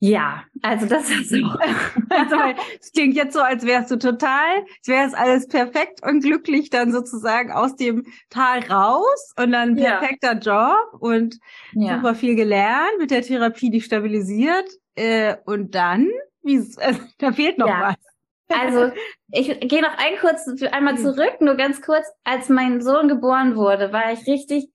Ja, 0.00 0.44
also 0.60 0.84
das 0.84 1.08
ist 1.08 1.30
so. 1.30 1.36
also, 2.10 2.36
es 2.78 2.92
klingt 2.92 3.14
jetzt 3.14 3.32
so, 3.32 3.40
als 3.40 3.64
wärst 3.64 3.90
du 3.90 3.96
total, 3.96 4.58
als 4.58 4.86
wäre 4.86 5.06
es 5.06 5.14
alles 5.14 5.48
perfekt 5.48 6.06
und 6.06 6.20
glücklich 6.22 6.68
dann 6.68 6.92
sozusagen 6.92 7.50
aus 7.50 7.74
dem 7.76 8.04
Tal 8.28 8.58
raus 8.70 9.32
und 9.38 9.52
dann 9.52 9.76
perfekter 9.76 10.34
ja. 10.34 10.68
Job 10.68 11.00
und 11.00 11.38
ja. 11.72 11.96
super 11.96 12.14
viel 12.14 12.34
gelernt 12.34 12.98
mit 12.98 13.10
der 13.10 13.22
Therapie, 13.22 13.70
die 13.70 13.80
stabilisiert. 13.80 14.68
Äh, 14.94 15.36
und 15.46 15.74
dann, 15.74 16.10
wie, 16.42 16.56
äh, 16.56 16.94
da 17.18 17.32
fehlt 17.32 17.56
noch 17.56 17.68
ja. 17.68 17.80
was. 17.88 18.13
Also 18.48 18.92
ich 19.32 19.58
gehe 19.60 19.82
noch 19.82 19.96
ein 19.96 20.18
kurz 20.20 20.46
einmal 20.70 20.98
zurück, 20.98 21.40
nur 21.40 21.54
ganz 21.54 21.80
kurz. 21.80 22.06
Als 22.24 22.48
mein 22.48 22.82
Sohn 22.82 23.08
geboren 23.08 23.56
wurde, 23.56 23.92
war 23.92 24.12
ich 24.12 24.26
richtig 24.26 24.68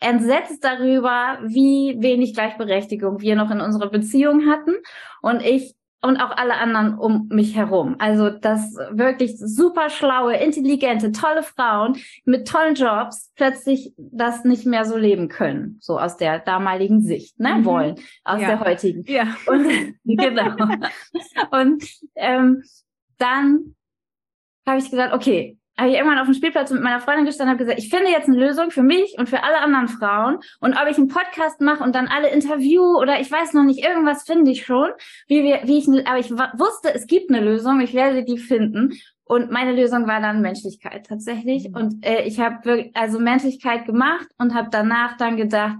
entsetzt 0.00 0.62
darüber, 0.62 1.38
wie 1.42 1.96
wenig 2.00 2.34
Gleichberechtigung 2.34 3.20
wir 3.20 3.36
noch 3.36 3.50
in 3.50 3.60
unserer 3.60 3.90
Beziehung 3.90 4.50
hatten 4.50 4.74
und 5.22 5.40
ich 5.40 5.74
und 6.04 6.18
auch 6.18 6.36
alle 6.36 6.54
anderen 6.54 6.98
um 6.98 7.28
mich 7.30 7.56
herum. 7.56 7.96
Also 7.98 8.28
dass 8.28 8.74
wirklich 8.90 9.38
super 9.38 9.88
schlaue, 9.88 10.36
intelligente, 10.36 11.12
tolle 11.12 11.42
Frauen 11.42 11.96
mit 12.24 12.46
tollen 12.46 12.74
Jobs 12.74 13.32
plötzlich 13.34 13.94
das 13.96 14.44
nicht 14.44 14.66
mehr 14.66 14.84
so 14.84 14.96
leben 14.96 15.28
können, 15.28 15.78
so 15.80 15.98
aus 15.98 16.16
der 16.16 16.40
damaligen 16.40 17.00
Sicht, 17.00 17.40
ne, 17.40 17.56
mhm. 17.56 17.64
wollen, 17.64 17.94
aus 18.22 18.40
ja. 18.40 18.48
der 18.48 18.60
heutigen. 18.60 19.04
Ja. 19.06 19.34
Und 19.46 19.66
genau. 20.04 20.56
und 21.50 21.84
ähm, 22.16 22.62
dann 23.18 23.74
habe 24.66 24.78
ich 24.78 24.90
gesagt, 24.90 25.14
okay, 25.14 25.58
habe 25.76 25.90
ich 25.90 25.96
irgendwann 25.96 26.18
auf 26.18 26.26
dem 26.26 26.34
Spielplatz 26.34 26.70
mit 26.70 26.82
meiner 26.82 27.00
Freundin 27.00 27.26
gestanden 27.26 27.54
und 27.54 27.60
habe 27.60 27.64
gesagt, 27.64 27.84
ich 27.84 27.90
finde 27.90 28.10
jetzt 28.10 28.28
eine 28.28 28.38
Lösung 28.38 28.70
für 28.70 28.82
mich 28.82 29.16
und 29.18 29.28
für 29.28 29.42
alle 29.42 29.58
anderen 29.58 29.88
Frauen. 29.88 30.38
Und 30.60 30.74
ob 30.74 30.88
ich 30.88 30.96
einen 30.98 31.08
Podcast 31.08 31.60
mache 31.60 31.82
und 31.82 31.94
dann 31.96 32.06
alle 32.06 32.28
Interview 32.30 32.82
oder 32.96 33.20
ich 33.20 33.30
weiß 33.30 33.54
noch 33.54 33.64
nicht, 33.64 33.84
irgendwas 33.84 34.22
finde 34.22 34.52
ich 34.52 34.64
schon, 34.64 34.90
wie 35.26 35.42
wir, 35.42 35.62
wie 35.64 35.78
ich, 35.78 35.88
aber 36.06 36.18
ich 36.18 36.30
wusste, 36.30 36.94
es 36.94 37.06
gibt 37.06 37.30
eine 37.30 37.40
Lösung, 37.40 37.80
ich 37.80 37.92
werde 37.92 38.24
die 38.24 38.38
finden. 38.38 38.92
Und 39.24 39.50
meine 39.50 39.72
Lösung 39.72 40.06
war 40.06 40.20
dann 40.20 40.42
Menschlichkeit 40.42 41.06
tatsächlich. 41.06 41.68
Mhm. 41.68 41.74
Und 41.74 42.06
äh, 42.06 42.22
ich 42.22 42.38
habe 42.38 42.90
also 42.94 43.18
Menschlichkeit 43.18 43.86
gemacht 43.86 44.28
und 44.38 44.54
habe 44.54 44.68
danach 44.70 45.16
dann 45.16 45.36
gedacht, 45.36 45.78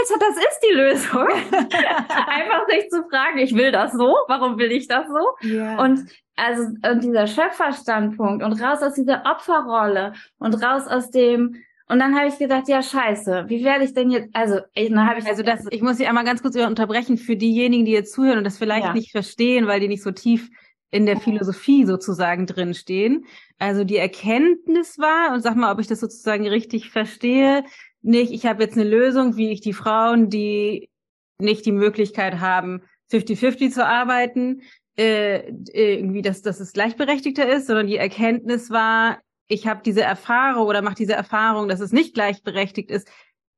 Alter, 0.00 0.18
das 0.18 0.36
ist 0.36 0.60
die 0.62 0.74
Lösung. 0.74 1.26
Einfach 2.26 2.68
sich 2.68 2.88
zu 2.90 3.02
fragen, 3.08 3.38
ich 3.38 3.54
will 3.54 3.72
das 3.72 3.92
so, 3.92 4.16
warum 4.28 4.58
will 4.58 4.72
ich 4.72 4.88
das 4.88 5.06
so? 5.06 5.48
Yeah. 5.48 5.82
Und 5.82 6.06
also 6.36 6.62
und 6.90 7.04
dieser 7.04 7.26
Schöpferstandpunkt 7.26 8.42
und 8.42 8.52
raus 8.62 8.82
aus 8.82 8.94
dieser 8.94 9.22
Opferrolle 9.26 10.14
und 10.38 10.54
raus 10.62 10.86
aus 10.86 11.10
dem 11.10 11.56
und 11.88 11.98
dann 11.98 12.16
habe 12.16 12.28
ich 12.28 12.38
gedacht, 12.38 12.68
ja 12.68 12.82
scheiße, 12.82 13.44
wie 13.48 13.64
werde 13.64 13.84
ich 13.84 13.92
denn 13.92 14.10
jetzt? 14.10 14.30
Also, 14.32 14.60
ich, 14.72 14.88
dann 14.88 15.06
habe 15.06 15.20
ich 15.20 15.26
also 15.26 15.42
das, 15.42 15.66
ich 15.70 15.82
muss 15.82 15.98
Sie 15.98 16.06
einmal 16.06 16.24
ganz 16.24 16.40
kurz 16.40 16.56
unterbrechen 16.56 17.18
für 17.18 17.36
diejenigen, 17.36 17.84
die 17.84 17.92
jetzt 17.92 18.14
zuhören 18.14 18.38
und 18.38 18.44
das 18.44 18.56
vielleicht 18.56 18.86
ja. 18.86 18.92
nicht 18.94 19.10
verstehen, 19.10 19.66
weil 19.66 19.80
die 19.80 19.88
nicht 19.88 20.02
so 20.02 20.10
tief 20.10 20.48
in 20.90 21.04
der 21.04 21.18
Philosophie 21.18 21.84
sozusagen 21.84 22.46
drin 22.46 22.72
stehen. 22.72 23.26
Also 23.58 23.84
die 23.84 23.96
Erkenntnis 23.96 24.98
war 24.98 25.34
und 25.34 25.40
sag 25.40 25.56
mal, 25.56 25.72
ob 25.72 25.80
ich 25.80 25.86
das 25.86 26.00
sozusagen 26.00 26.46
richtig 26.46 26.90
verstehe, 26.90 27.64
nicht, 28.02 28.32
ich 28.32 28.46
habe 28.46 28.62
jetzt 28.62 28.76
eine 28.76 28.88
Lösung, 28.88 29.36
wie 29.36 29.50
ich 29.50 29.60
die 29.60 29.72
Frauen, 29.72 30.28
die 30.28 30.90
nicht 31.38 31.64
die 31.66 31.72
Möglichkeit 31.72 32.40
haben, 32.40 32.82
50-50 33.10 33.70
zu 33.70 33.86
arbeiten, 33.86 34.62
äh, 34.96 35.48
irgendwie, 35.72 36.22
dass, 36.22 36.42
dass 36.42 36.60
es 36.60 36.72
gleichberechtigter 36.72 37.48
ist, 37.48 37.66
sondern 37.66 37.86
die 37.86 37.96
Erkenntnis 37.96 38.70
war, 38.70 39.18
ich 39.48 39.66
habe 39.66 39.82
diese 39.84 40.02
Erfahrung 40.02 40.66
oder 40.66 40.82
mache 40.82 40.94
diese 40.94 41.12
Erfahrung, 41.12 41.68
dass 41.68 41.80
es 41.80 41.92
nicht 41.92 42.14
gleichberechtigt 42.14 42.90
ist, 42.90 43.08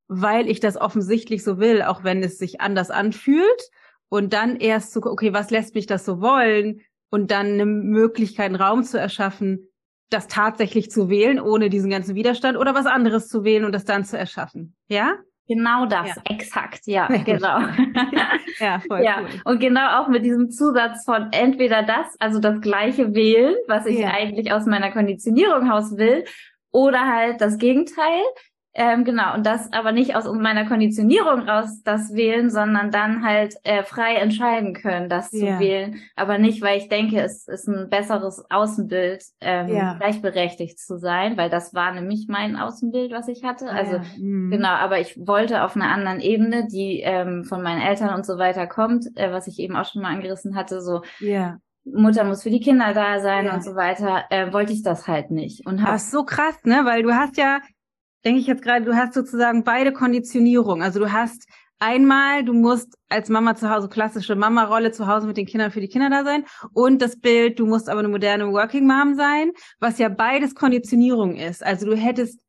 weil 0.08 0.48
ich 0.48 0.60
das 0.60 0.76
offensichtlich 0.76 1.42
so 1.42 1.58
will, 1.58 1.82
auch 1.82 2.04
wenn 2.04 2.22
es 2.22 2.38
sich 2.38 2.60
anders 2.60 2.90
anfühlt. 2.90 3.70
Und 4.08 4.32
dann 4.32 4.56
erst 4.56 4.92
zu, 4.92 5.00
okay, 5.02 5.32
was 5.32 5.50
lässt 5.50 5.74
mich 5.74 5.86
das 5.86 6.04
so 6.04 6.20
wollen? 6.20 6.80
Und 7.10 7.30
dann 7.30 7.46
eine 7.46 7.66
Möglichkeit, 7.66 8.46
einen 8.46 8.56
Raum 8.56 8.84
zu 8.84 8.98
erschaffen, 8.98 9.68
das 10.10 10.28
tatsächlich 10.28 10.90
zu 10.90 11.08
wählen, 11.08 11.40
ohne 11.40 11.70
diesen 11.70 11.90
ganzen 11.90 12.14
Widerstand, 12.14 12.56
oder 12.56 12.74
was 12.74 12.86
anderes 12.86 13.28
zu 13.28 13.44
wählen 13.44 13.64
und 13.64 13.72
das 13.72 13.84
dann 13.84 14.04
zu 14.04 14.18
erschaffen. 14.18 14.76
Ja? 14.88 15.14
Genau 15.46 15.84
das, 15.84 16.08
ja. 16.08 16.22
exakt, 16.30 16.86
ja, 16.86 17.06
genau. 17.06 17.58
ja, 18.58 18.80
voll 18.86 19.02
ja. 19.02 19.20
Cool. 19.20 19.40
Und 19.44 19.60
genau 19.60 20.00
auch 20.00 20.08
mit 20.08 20.24
diesem 20.24 20.50
Zusatz 20.50 21.04
von 21.04 21.28
entweder 21.32 21.82
das, 21.82 22.06
also 22.18 22.38
das 22.40 22.60
gleiche 22.62 23.14
wählen, 23.14 23.54
was 23.68 23.84
ich 23.84 23.98
ja. 23.98 24.10
eigentlich 24.10 24.52
aus 24.52 24.64
meiner 24.64 24.90
Konditionierung 24.90 25.70
raus 25.70 25.98
will, 25.98 26.24
oder 26.70 27.06
halt 27.06 27.40
das 27.40 27.58
Gegenteil. 27.58 28.22
Ähm, 28.76 29.04
genau, 29.04 29.34
und 29.34 29.46
das 29.46 29.72
aber 29.72 29.92
nicht 29.92 30.16
aus 30.16 30.24
meiner 30.32 30.66
Konditionierung 30.66 31.48
raus 31.48 31.82
das 31.84 32.12
wählen, 32.12 32.50
sondern 32.50 32.90
dann 32.90 33.24
halt 33.24 33.54
äh, 33.62 33.84
frei 33.84 34.16
entscheiden 34.16 34.74
können, 34.74 35.08
das 35.08 35.30
zu 35.30 35.44
yeah. 35.44 35.60
wählen. 35.60 36.00
Aber 36.16 36.38
nicht, 36.38 36.60
weil 36.60 36.78
ich 36.78 36.88
denke, 36.88 37.20
es 37.20 37.46
ist 37.46 37.68
ein 37.68 37.88
besseres 37.88 38.44
Außenbild, 38.50 39.22
ähm, 39.40 39.68
yeah. 39.68 39.94
gleichberechtigt 39.94 40.80
zu 40.80 40.98
sein, 40.98 41.36
weil 41.36 41.50
das 41.50 41.72
war 41.72 41.92
nämlich 41.92 42.26
mein 42.28 42.56
Außenbild, 42.56 43.12
was 43.12 43.28
ich 43.28 43.44
hatte. 43.44 43.66
Ah, 43.68 43.76
also 43.76 43.96
ja. 43.96 44.02
mhm. 44.18 44.50
genau, 44.50 44.70
aber 44.70 44.98
ich 44.98 45.16
wollte 45.24 45.62
auf 45.62 45.76
einer 45.76 45.92
anderen 45.92 46.18
Ebene, 46.18 46.66
die 46.66 47.00
ähm, 47.00 47.44
von 47.44 47.62
meinen 47.62 47.80
Eltern 47.80 48.12
und 48.12 48.26
so 48.26 48.38
weiter 48.38 48.66
kommt, 48.66 49.06
äh, 49.16 49.30
was 49.30 49.46
ich 49.46 49.60
eben 49.60 49.76
auch 49.76 49.86
schon 49.86 50.02
mal 50.02 50.12
angerissen 50.12 50.56
hatte, 50.56 50.80
so 50.80 51.02
yeah. 51.20 51.58
Mutter 51.84 52.24
muss 52.24 52.42
für 52.42 52.50
die 52.50 52.60
Kinder 52.60 52.94
da 52.94 53.20
sein 53.20 53.44
ja. 53.44 53.54
und 53.54 53.62
so 53.62 53.76
weiter, 53.76 54.24
äh, 54.30 54.52
wollte 54.52 54.72
ich 54.72 54.82
das 54.82 55.06
halt 55.06 55.30
nicht. 55.30 55.66
Und 55.66 55.82
hab, 55.82 55.90
Ach, 55.90 55.98
so 55.98 56.24
krass, 56.24 56.58
ne? 56.64 56.80
Weil 56.84 57.02
du 57.02 57.12
hast 57.12 57.36
ja 57.36 57.60
denke 58.24 58.40
ich 58.40 58.46
jetzt 58.46 58.62
gerade, 58.62 58.84
du 58.84 58.94
hast 58.94 59.14
sozusagen 59.14 59.64
beide 59.64 59.92
Konditionierungen. 59.92 60.82
Also 60.82 61.00
du 61.00 61.12
hast 61.12 61.46
einmal, 61.78 62.44
du 62.44 62.52
musst 62.52 62.96
als 63.08 63.28
Mama 63.28 63.54
zu 63.56 63.68
Hause, 63.70 63.88
klassische 63.88 64.36
Mama-Rolle 64.36 64.92
zu 64.92 65.06
Hause 65.06 65.26
mit 65.26 65.36
den 65.36 65.46
Kindern 65.46 65.70
für 65.70 65.80
die 65.80 65.88
Kinder 65.88 66.10
da 66.10 66.24
sein. 66.24 66.44
Und 66.72 67.02
das 67.02 67.20
Bild, 67.20 67.58
du 67.58 67.66
musst 67.66 67.88
aber 67.88 68.00
eine 68.00 68.08
moderne 68.08 68.50
Working 68.50 68.86
Mom 68.86 69.14
sein, 69.14 69.52
was 69.80 69.98
ja 69.98 70.08
beides 70.08 70.54
Konditionierung 70.54 71.36
ist. 71.36 71.64
Also 71.64 71.86
du 71.86 71.96
hättest 71.96 72.40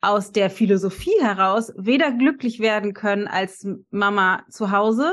aus 0.00 0.30
der 0.30 0.50
Philosophie 0.50 1.18
heraus 1.20 1.72
weder 1.76 2.12
glücklich 2.12 2.60
werden 2.60 2.94
können 2.94 3.26
als 3.26 3.66
Mama 3.90 4.44
zu 4.50 4.70
Hause, 4.70 5.12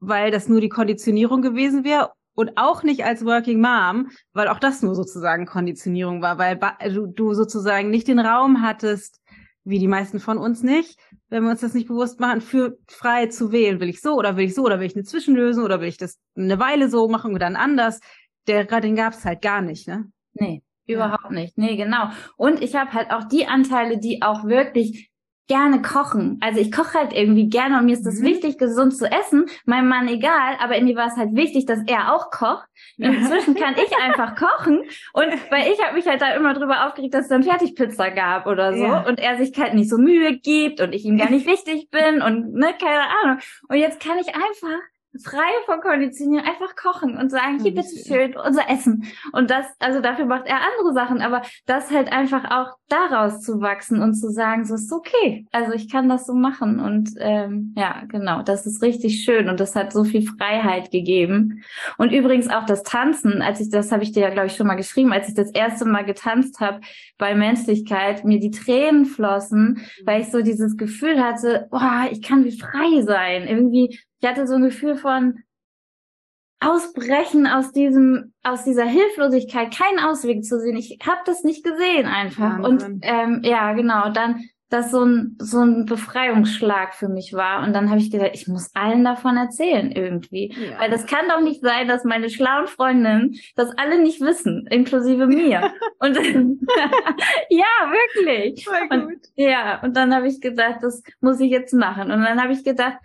weil 0.00 0.30
das 0.30 0.48
nur 0.48 0.60
die 0.60 0.70
Konditionierung 0.70 1.42
gewesen 1.42 1.84
wäre, 1.84 2.12
und 2.34 2.56
auch 2.56 2.82
nicht 2.82 3.04
als 3.04 3.24
Working 3.24 3.60
Mom, 3.60 4.10
weil 4.32 4.48
auch 4.48 4.58
das 4.58 4.82
nur 4.82 4.94
sozusagen 4.94 5.46
Konditionierung 5.46 6.20
war, 6.20 6.38
weil 6.38 6.58
du, 6.92 7.06
du 7.06 7.34
sozusagen 7.34 7.90
nicht 7.90 8.08
den 8.08 8.18
Raum 8.18 8.62
hattest, 8.62 9.20
wie 9.64 9.78
die 9.78 9.88
meisten 9.88 10.20
von 10.20 10.38
uns 10.38 10.62
nicht, 10.62 10.98
wenn 11.28 11.42
wir 11.42 11.50
uns 11.50 11.62
das 11.62 11.74
nicht 11.74 11.88
bewusst 11.88 12.20
machen, 12.20 12.40
für 12.40 12.76
frei 12.86 13.26
zu 13.26 13.50
wählen. 13.50 13.80
Will 13.80 13.88
ich 13.88 14.00
so 14.00 14.14
oder 14.14 14.36
will 14.36 14.44
ich 14.44 14.54
so 14.54 14.62
oder 14.62 14.78
will 14.78 14.86
ich 14.86 14.94
eine 14.94 15.04
Zwischenlösung 15.04 15.64
oder 15.64 15.80
will 15.80 15.88
ich 15.88 15.96
das 15.96 16.18
eine 16.36 16.58
Weile 16.58 16.90
so 16.90 17.08
machen 17.08 17.30
oder 17.30 17.46
dann 17.46 17.56
anders? 17.56 18.00
Der, 18.46 18.64
den 18.64 18.94
gab 18.94 19.14
es 19.14 19.24
halt 19.24 19.40
gar 19.40 19.62
nicht, 19.62 19.88
ne? 19.88 20.10
Nee, 20.34 20.62
überhaupt 20.86 21.30
ja. 21.30 21.40
nicht. 21.40 21.56
Nee, 21.56 21.76
genau. 21.76 22.10
Und 22.36 22.62
ich 22.62 22.74
habe 22.74 22.92
halt 22.92 23.10
auch 23.10 23.24
die 23.24 23.46
Anteile, 23.46 23.98
die 23.98 24.20
auch 24.22 24.44
wirklich 24.44 25.10
gerne 25.46 25.82
kochen. 25.82 26.38
Also 26.40 26.60
ich 26.60 26.72
koche 26.72 26.98
halt 26.98 27.12
irgendwie 27.12 27.48
gerne 27.48 27.78
und 27.78 27.86
mir 27.86 27.92
ist 27.92 28.06
das 28.06 28.20
mhm. 28.20 28.26
wichtig, 28.26 28.58
gesund 28.58 28.96
zu 28.96 29.10
essen. 29.10 29.46
Meinem 29.66 29.88
Mann 29.88 30.08
egal, 30.08 30.56
aber 30.60 30.76
irgendwie 30.76 30.96
war 30.96 31.08
es 31.08 31.16
halt 31.16 31.34
wichtig, 31.34 31.66
dass 31.66 31.80
er 31.86 32.14
auch 32.14 32.30
kocht. 32.30 32.66
Inzwischen 32.96 33.54
kann 33.54 33.74
ich 33.74 33.96
einfach 34.02 34.36
kochen 34.36 34.82
und 35.12 35.26
weil 35.50 35.72
ich 35.72 35.82
habe 35.82 35.94
mich 35.94 36.06
halt 36.06 36.22
da 36.22 36.34
immer 36.34 36.54
drüber 36.54 36.86
aufgeregt, 36.86 37.14
dass 37.14 37.22
es 37.22 37.28
dann 37.28 37.42
Fertigpizza 37.42 38.10
gab 38.10 38.46
oder 38.46 38.72
so 38.72 38.84
ja. 38.84 39.06
und 39.06 39.18
er 39.18 39.36
sich 39.36 39.56
halt 39.58 39.74
nicht 39.74 39.90
so 39.90 39.98
Mühe 39.98 40.38
gibt 40.38 40.80
und 40.80 40.94
ich 40.94 41.04
ihm 41.04 41.18
gar 41.18 41.30
nicht 41.30 41.46
wichtig 41.46 41.90
bin 41.90 42.22
und 42.22 42.54
ne, 42.54 42.74
keine 42.80 43.02
Ahnung. 43.22 43.38
Und 43.68 43.76
jetzt 43.76 44.00
kann 44.00 44.18
ich 44.18 44.28
einfach 44.34 44.78
frei 45.22 45.50
von 45.66 45.80
Konditionieren, 45.80 46.46
einfach 46.46 46.74
kochen 46.76 47.16
und 47.16 47.30
sagen, 47.30 47.60
hier 47.60 47.74
bitte 47.74 47.96
schön, 48.06 48.36
unser 48.36 48.68
Essen. 48.68 49.04
Und 49.32 49.50
das, 49.50 49.66
also 49.78 50.00
dafür 50.00 50.26
macht 50.26 50.46
er 50.46 50.56
andere 50.56 50.92
Sachen, 50.92 51.20
aber 51.20 51.42
das 51.66 51.90
halt 51.90 52.12
einfach 52.12 52.50
auch 52.50 52.76
daraus 52.88 53.40
zu 53.40 53.60
wachsen 53.60 54.02
und 54.02 54.14
zu 54.14 54.30
sagen, 54.30 54.64
so 54.64 54.74
ist 54.74 54.92
okay. 54.92 55.46
Also 55.52 55.72
ich 55.72 55.90
kann 55.90 56.08
das 56.08 56.26
so 56.26 56.34
machen. 56.34 56.80
Und 56.80 57.10
ähm, 57.18 57.74
ja, 57.76 58.02
genau, 58.08 58.42
das 58.42 58.66
ist 58.66 58.82
richtig 58.82 59.24
schön 59.24 59.48
und 59.48 59.60
das 59.60 59.76
hat 59.76 59.92
so 59.92 60.04
viel 60.04 60.22
Freiheit 60.22 60.90
gegeben. 60.90 61.62
Und 61.98 62.12
übrigens 62.12 62.48
auch 62.48 62.66
das 62.66 62.82
Tanzen, 62.82 63.42
als 63.42 63.60
ich, 63.60 63.70
das 63.70 63.92
habe 63.92 64.02
ich 64.02 64.12
dir 64.12 64.22
ja, 64.22 64.30
glaube 64.30 64.48
ich, 64.48 64.56
schon 64.56 64.66
mal 64.66 64.74
geschrieben, 64.74 65.12
als 65.12 65.28
ich 65.28 65.34
das 65.34 65.50
erste 65.52 65.84
Mal 65.84 66.04
getanzt 66.04 66.60
habe 66.60 66.80
bei 67.18 67.34
Menschlichkeit, 67.34 68.24
mir 68.24 68.40
die 68.40 68.50
Tränen 68.50 69.06
flossen, 69.06 69.86
weil 70.04 70.22
ich 70.22 70.30
so 70.30 70.42
dieses 70.42 70.76
Gefühl 70.76 71.22
hatte, 71.22 71.68
boah, 71.70 72.06
ich 72.10 72.22
kann 72.22 72.44
wie 72.44 72.58
frei 72.58 73.02
sein. 73.02 73.46
Irgendwie 73.46 73.98
ich 74.24 74.30
hatte 74.30 74.46
so 74.46 74.54
ein 74.54 74.62
Gefühl 74.62 74.96
von 74.96 75.40
Ausbrechen 76.58 77.46
aus 77.46 77.72
diesem, 77.72 78.32
aus 78.42 78.64
dieser 78.64 78.86
Hilflosigkeit, 78.86 79.76
keinen 79.76 79.98
Ausweg 79.98 80.44
zu 80.44 80.58
sehen. 80.60 80.78
Ich 80.78 80.98
habe 81.06 81.20
das 81.26 81.44
nicht 81.44 81.62
gesehen 81.62 82.06
einfach. 82.06 82.58
Wahnsinn. 82.62 82.92
Und 82.92 83.00
ähm, 83.02 83.42
ja, 83.44 83.74
genau, 83.74 84.08
dann 84.08 84.44
das 84.70 84.90
so 84.90 85.04
ein, 85.04 85.36
so 85.38 85.60
ein 85.60 85.84
Befreiungsschlag 85.84 86.94
für 86.94 87.10
mich 87.10 87.34
war. 87.34 87.66
Und 87.66 87.74
dann 87.74 87.90
habe 87.90 88.00
ich 88.00 88.10
gedacht, 88.10 88.30
ich 88.32 88.48
muss 88.48 88.74
allen 88.74 89.04
davon 89.04 89.36
erzählen 89.36 89.92
irgendwie. 89.92 90.54
Ja. 90.54 90.80
Weil 90.80 90.90
das 90.90 91.04
kann 91.04 91.28
doch 91.28 91.42
nicht 91.42 91.60
sein, 91.60 91.86
dass 91.86 92.04
meine 92.04 92.30
schlauen 92.30 92.66
Freundinnen 92.66 93.38
das 93.56 93.76
alle 93.76 94.02
nicht 94.02 94.22
wissen, 94.22 94.66
inklusive 94.70 95.26
mir. 95.26 95.70
und 95.98 96.16
ja, 97.50 97.92
wirklich. 97.92 98.66
Und, 98.88 99.18
ja, 99.36 99.82
und 99.82 99.94
dann 99.98 100.14
habe 100.14 100.28
ich 100.28 100.40
gedacht, 100.40 100.78
das 100.80 101.02
muss 101.20 101.40
ich 101.40 101.50
jetzt 101.50 101.74
machen. 101.74 102.10
Und 102.10 102.22
dann 102.22 102.42
habe 102.42 102.54
ich 102.54 102.64
gedacht, 102.64 102.96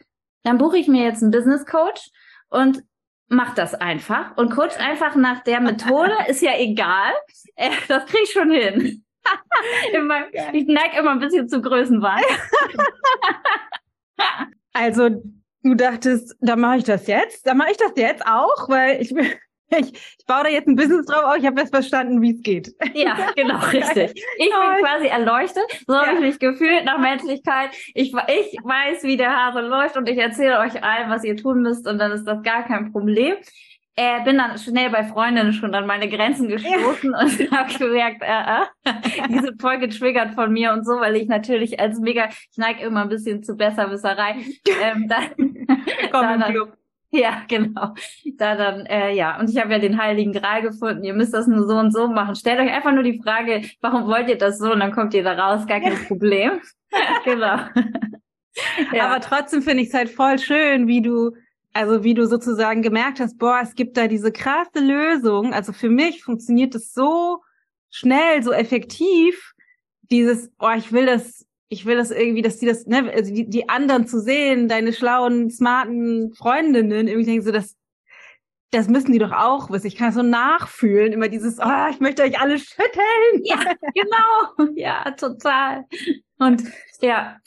dann 0.43 0.57
buche 0.57 0.77
ich 0.77 0.87
mir 0.87 1.03
jetzt 1.03 1.21
einen 1.21 1.31
Business 1.31 1.65
Coach 1.65 2.09
und 2.49 2.83
mach 3.27 3.53
das 3.53 3.75
einfach 3.75 4.35
und 4.37 4.51
coach 4.51 4.77
einfach 4.79 5.15
nach 5.15 5.43
der 5.43 5.61
Methode, 5.61 6.13
ist 6.27 6.41
ja 6.41 6.57
egal. 6.57 7.13
Äh, 7.55 7.69
das 7.87 8.05
krieg 8.05 8.21
ich 8.23 8.31
schon 8.31 8.51
hin. 8.51 9.05
immer, 9.93 10.25
ich 10.53 10.65
neige 10.67 10.97
immer 10.97 11.11
ein 11.11 11.19
bisschen 11.19 11.47
zu 11.47 11.61
Größenwahn. 11.61 12.23
also 14.73 15.09
du 15.63 15.75
dachtest, 15.75 16.35
da 16.39 16.55
mache 16.55 16.77
ich 16.77 16.83
das 16.83 17.07
jetzt, 17.07 17.45
da 17.45 17.53
mache 17.53 17.71
ich 17.71 17.77
das 17.77 17.91
jetzt 17.95 18.25
auch, 18.25 18.69
weil 18.69 19.01
ich 19.01 19.13
ich, 19.77 19.93
ich 19.93 20.25
baue 20.25 20.43
da 20.43 20.49
jetzt 20.49 20.67
ein 20.67 20.75
Business 20.75 21.05
drauf 21.05 21.23
auf, 21.23 21.37
ich 21.37 21.45
habe 21.45 21.59
jetzt 21.59 21.73
verstanden, 21.73 22.21
wie 22.21 22.31
es 22.35 22.41
geht. 22.41 22.73
Ja, 22.93 23.31
genau, 23.35 23.59
richtig. 23.71 24.11
Ich 24.37 24.49
bin 24.49 24.83
quasi 24.83 25.07
erleuchtet, 25.07 25.63
so 25.87 25.93
ja. 25.93 26.05
habe 26.05 26.15
ich 26.15 26.21
mich 26.21 26.39
gefühlt 26.39 26.85
nach 26.85 26.99
Menschlichkeit. 26.99 27.71
Ich, 27.93 28.13
ich 28.13 28.57
weiß, 28.63 29.03
wie 29.03 29.17
der 29.17 29.35
Hase 29.35 29.61
läuft 29.61 29.97
und 29.97 30.09
ich 30.09 30.17
erzähle 30.17 30.59
euch 30.59 30.83
allen, 30.83 31.09
was 31.09 31.23
ihr 31.23 31.37
tun 31.37 31.61
müsst 31.61 31.87
und 31.87 31.99
dann 31.99 32.11
ist 32.11 32.25
das 32.25 32.41
gar 32.43 32.65
kein 32.65 32.91
Problem. 32.91 33.35
Äh, 33.95 34.23
bin 34.23 34.37
dann 34.37 34.57
schnell 34.57 34.89
bei 34.91 35.03
Freundinnen 35.03 35.51
schon 35.51 35.75
an 35.75 35.85
meine 35.85 36.07
Grenzen 36.07 36.47
gestoßen 36.47 37.11
ja. 37.11 37.19
und 37.19 37.51
habe 37.51 37.77
gemerkt, 37.77 38.21
äh, 38.21 38.89
äh, 38.89 39.27
die 39.27 39.39
sind 39.39 39.61
voll 39.61 39.77
getriggert 39.77 40.35
von 40.35 40.53
mir 40.53 40.71
und 40.71 40.85
so, 40.85 40.93
weil 41.01 41.17
ich 41.17 41.27
natürlich 41.27 41.81
als 41.81 41.99
mega, 41.99 42.29
ich 42.29 42.57
neige 42.57 42.85
immer 42.85 43.01
ein 43.01 43.09
bisschen 43.09 43.43
zu 43.43 43.57
Besserwisserei. 43.57 44.37
Ähm, 44.81 45.09
dann, 45.09 45.49
Komm 46.11 46.39
dann, 46.39 46.53
Club. 46.53 46.78
Ja, 47.11 47.43
genau. 47.47 47.95
Da 48.37 48.55
dann, 48.55 48.85
äh, 48.85 49.13
ja, 49.13 49.39
und 49.39 49.49
ich 49.49 49.57
habe 49.57 49.71
ja 49.71 49.79
den 49.79 50.01
Heiligen 50.01 50.31
Gral 50.31 50.61
gefunden. 50.61 51.03
Ihr 51.03 51.13
müsst 51.13 51.33
das 51.33 51.47
nur 51.47 51.67
so 51.67 51.75
und 51.75 51.91
so 51.91 52.07
machen. 52.07 52.35
Stellt 52.35 52.59
euch 52.59 52.71
einfach 52.71 52.91
nur 52.91 53.03
die 53.03 53.19
Frage, 53.21 53.63
warum 53.81 54.05
wollt 54.07 54.29
ihr 54.29 54.37
das 54.37 54.59
so? 54.59 54.71
Und 54.71 54.79
dann 54.79 54.91
kommt 54.91 55.13
ihr 55.13 55.23
da 55.23 55.33
raus, 55.33 55.65
gar 55.65 55.79
kein 55.79 55.97
Problem. 56.07 56.61
genau. 57.25 57.57
ja. 58.93 59.05
Aber 59.09 59.21
trotzdem 59.21 59.61
finde 59.61 59.83
ich 59.83 59.89
es 59.89 59.93
halt 59.95 60.09
voll 60.09 60.37
schön, 60.37 60.87
wie 60.87 61.01
du, 61.01 61.31
also 61.73 62.03
wie 62.03 62.13
du 62.13 62.27
sozusagen 62.27 62.81
gemerkt 62.81 63.19
hast, 63.19 63.37
boah, 63.37 63.59
es 63.63 63.73
gibt 63.73 63.97
da 63.97 64.07
diese 64.07 64.31
krasse 64.31 64.79
Lösung. 64.79 65.53
Also 65.53 65.73
für 65.73 65.89
mich 65.89 66.23
funktioniert 66.23 66.75
das 66.75 66.93
so 66.93 67.39
schnell, 67.89 68.43
so 68.43 68.51
effektiv. 68.51 69.53
Dieses, 70.11 70.51
oh, 70.59 70.71
ich 70.75 70.91
will 70.91 71.05
das 71.07 71.45
ich 71.69 71.85
will 71.85 71.97
das 71.97 72.11
irgendwie, 72.11 72.41
dass 72.41 72.57
die 72.57 72.65
das, 72.65 72.87
ne, 72.87 73.11
also 73.13 73.33
die, 73.33 73.47
die 73.47 73.69
anderen 73.69 74.07
zu 74.07 74.19
sehen, 74.19 74.67
deine 74.67 74.91
schlauen, 74.91 75.51
smarten 75.51 76.33
Freundinnen, 76.33 77.07
irgendwie 77.07 77.25
denken 77.25 77.45
so, 77.45 77.51
das, 77.51 77.75
das 78.71 78.87
müssen 78.87 79.11
die 79.11 79.19
doch 79.19 79.31
auch 79.31 79.69
wissen. 79.69 79.87
Ich 79.87 79.95
kann 79.95 80.11
so 80.11 80.23
nachfühlen, 80.23 81.13
immer 81.13 81.27
dieses, 81.27 81.59
oh, 81.59 81.87
ich 81.91 81.99
möchte 81.99 82.23
euch 82.23 82.39
alle 82.39 82.57
schütteln. 82.57 83.43
Ja, 83.43 83.57
genau. 83.93 84.71
Ja, 84.75 85.11
total. 85.11 85.85
Und 86.39 86.63
ja, 87.01 87.37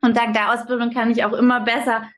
und 0.00 0.16
dank 0.16 0.32
der 0.34 0.52
Ausbildung 0.52 0.90
kann 0.92 1.10
ich 1.10 1.24
auch 1.24 1.32
immer 1.32 1.60
besser 1.60 2.08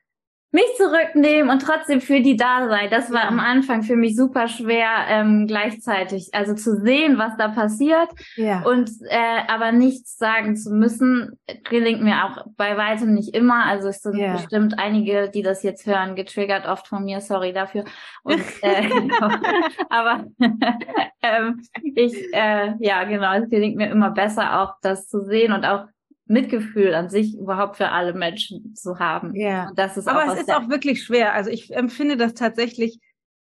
mich 0.51 0.65
zurücknehmen 0.77 1.51
und 1.51 1.61
trotzdem 1.61 2.01
für 2.01 2.21
die 2.21 2.35
da 2.35 2.67
sein. 2.67 2.89
Das 2.89 3.11
war 3.11 3.25
am 3.27 3.39
Anfang 3.39 3.83
für 3.83 3.95
mich 3.95 4.15
super 4.15 4.47
schwer 4.47 4.89
ähm, 5.07 5.45
gleichzeitig, 5.47 6.29
also 6.33 6.55
zu 6.55 6.81
sehen, 6.81 7.19
was 7.19 7.37
da 7.37 7.49
passiert 7.49 8.09
ja. 8.35 8.63
und 8.63 8.89
äh, 9.09 9.41
aber 9.47 9.71
nichts 9.71 10.17
sagen 10.17 10.55
zu 10.55 10.71
müssen, 10.71 11.39
gelingt 11.69 12.01
mir 12.01 12.25
auch 12.25 12.45
bei 12.57 12.77
weitem 12.77 13.13
nicht 13.13 13.35
immer. 13.35 13.65
Also 13.65 13.89
es 13.89 14.01
sind 14.01 14.17
ja. 14.17 14.33
bestimmt 14.33 14.79
einige, 14.79 15.29
die 15.29 15.43
das 15.43 15.61
jetzt 15.61 15.85
hören, 15.85 16.15
getriggert 16.15 16.67
oft 16.67 16.87
von 16.87 17.03
mir. 17.03 17.21
Sorry 17.21 17.53
dafür. 17.53 17.85
Und, 18.23 18.41
äh, 18.61 18.87
genau. 18.87 19.29
aber 19.89 20.25
ähm, 21.21 21.61
ich 21.95 22.15
äh, 22.33 22.73
ja 22.79 23.03
genau, 23.03 23.33
es 23.33 23.49
gelingt 23.49 23.75
mir 23.75 23.89
immer 23.91 24.09
besser 24.09 24.61
auch 24.61 24.73
das 24.81 25.07
zu 25.07 25.23
sehen 25.23 25.53
und 25.53 25.63
auch 25.65 25.85
Mitgefühl 26.29 26.93
an 26.93 27.09
sich 27.09 27.35
überhaupt 27.35 27.77
für 27.77 27.89
alle 27.89 28.13
Menschen 28.13 28.75
zu 28.75 28.99
haben. 28.99 29.35
Ja. 29.35 29.69
Und 29.69 29.79
das 29.79 29.97
ist 29.97 30.07
Aber 30.07 30.25
auch 30.25 30.33
es 30.33 30.41
ist 30.41 30.53
auch 30.53 30.69
wirklich 30.69 31.03
schwer. 31.03 31.33
Also 31.33 31.49
ich 31.49 31.73
empfinde 31.75 32.17
das 32.17 32.35
tatsächlich 32.35 32.99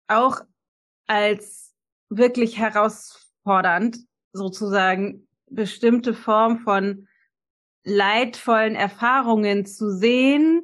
auch 0.07 0.41
als 1.07 1.73
wirklich 2.09 2.57
herausfordernd, 2.57 3.97
sozusagen 4.33 5.27
bestimmte 5.49 6.13
Form 6.13 6.59
von 6.59 7.07
leidvollen 7.85 8.75
Erfahrungen 8.75 9.65
zu 9.65 9.89
sehen 9.95 10.63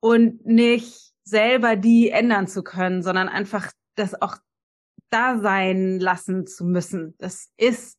und 0.00 0.46
nicht 0.46 1.12
selber 1.22 1.76
die 1.76 2.08
ändern 2.08 2.46
zu 2.46 2.62
können, 2.62 3.02
sondern 3.02 3.28
einfach 3.28 3.70
das 3.94 4.20
auch 4.22 4.38
da 5.10 5.38
sein 5.38 6.00
lassen 6.00 6.46
zu 6.46 6.64
müssen. 6.64 7.14
Das 7.18 7.50
ist 7.58 7.98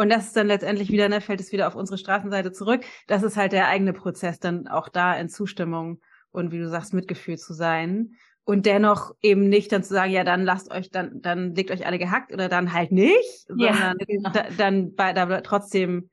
und 0.00 0.08
das 0.08 0.28
ist 0.28 0.36
dann 0.36 0.46
letztendlich 0.46 0.90
wieder, 0.90 1.10
ne, 1.10 1.20
fällt 1.20 1.40
es 1.40 1.52
wieder 1.52 1.68
auf 1.68 1.74
unsere 1.74 1.98
Straßenseite 1.98 2.52
zurück. 2.52 2.86
Das 3.06 3.22
ist 3.22 3.36
halt 3.36 3.52
der 3.52 3.68
eigene 3.68 3.92
Prozess, 3.92 4.38
dann 4.38 4.66
auch 4.66 4.88
da 4.88 5.14
in 5.14 5.28
Zustimmung 5.28 6.00
und 6.30 6.52
wie 6.52 6.58
du 6.58 6.70
sagst, 6.70 6.94
Mitgefühl 6.94 7.36
zu 7.36 7.52
sein. 7.52 8.14
Und 8.44 8.64
dennoch 8.64 9.14
eben 9.20 9.50
nicht 9.50 9.70
dann 9.72 9.82
zu 9.82 9.92
sagen, 9.92 10.10
ja, 10.10 10.24
dann 10.24 10.42
lasst 10.42 10.70
euch, 10.70 10.90
dann, 10.90 11.20
dann 11.20 11.54
legt 11.54 11.70
euch 11.70 11.84
alle 11.84 11.98
gehackt 11.98 12.32
oder 12.32 12.48
dann 12.48 12.72
halt 12.72 12.92
nicht, 12.92 13.46
ja, 13.54 13.74
sondern 13.74 13.98
genau. 13.98 14.30
da, 14.30 14.44
dann 14.56 14.94
bei, 14.94 15.12
da 15.12 15.42
trotzdem 15.42 16.08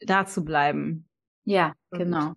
da 0.00 0.24
zu 0.24 0.44
bleiben. 0.44 1.08
Ja, 1.42 1.74
genau. 1.90 2.34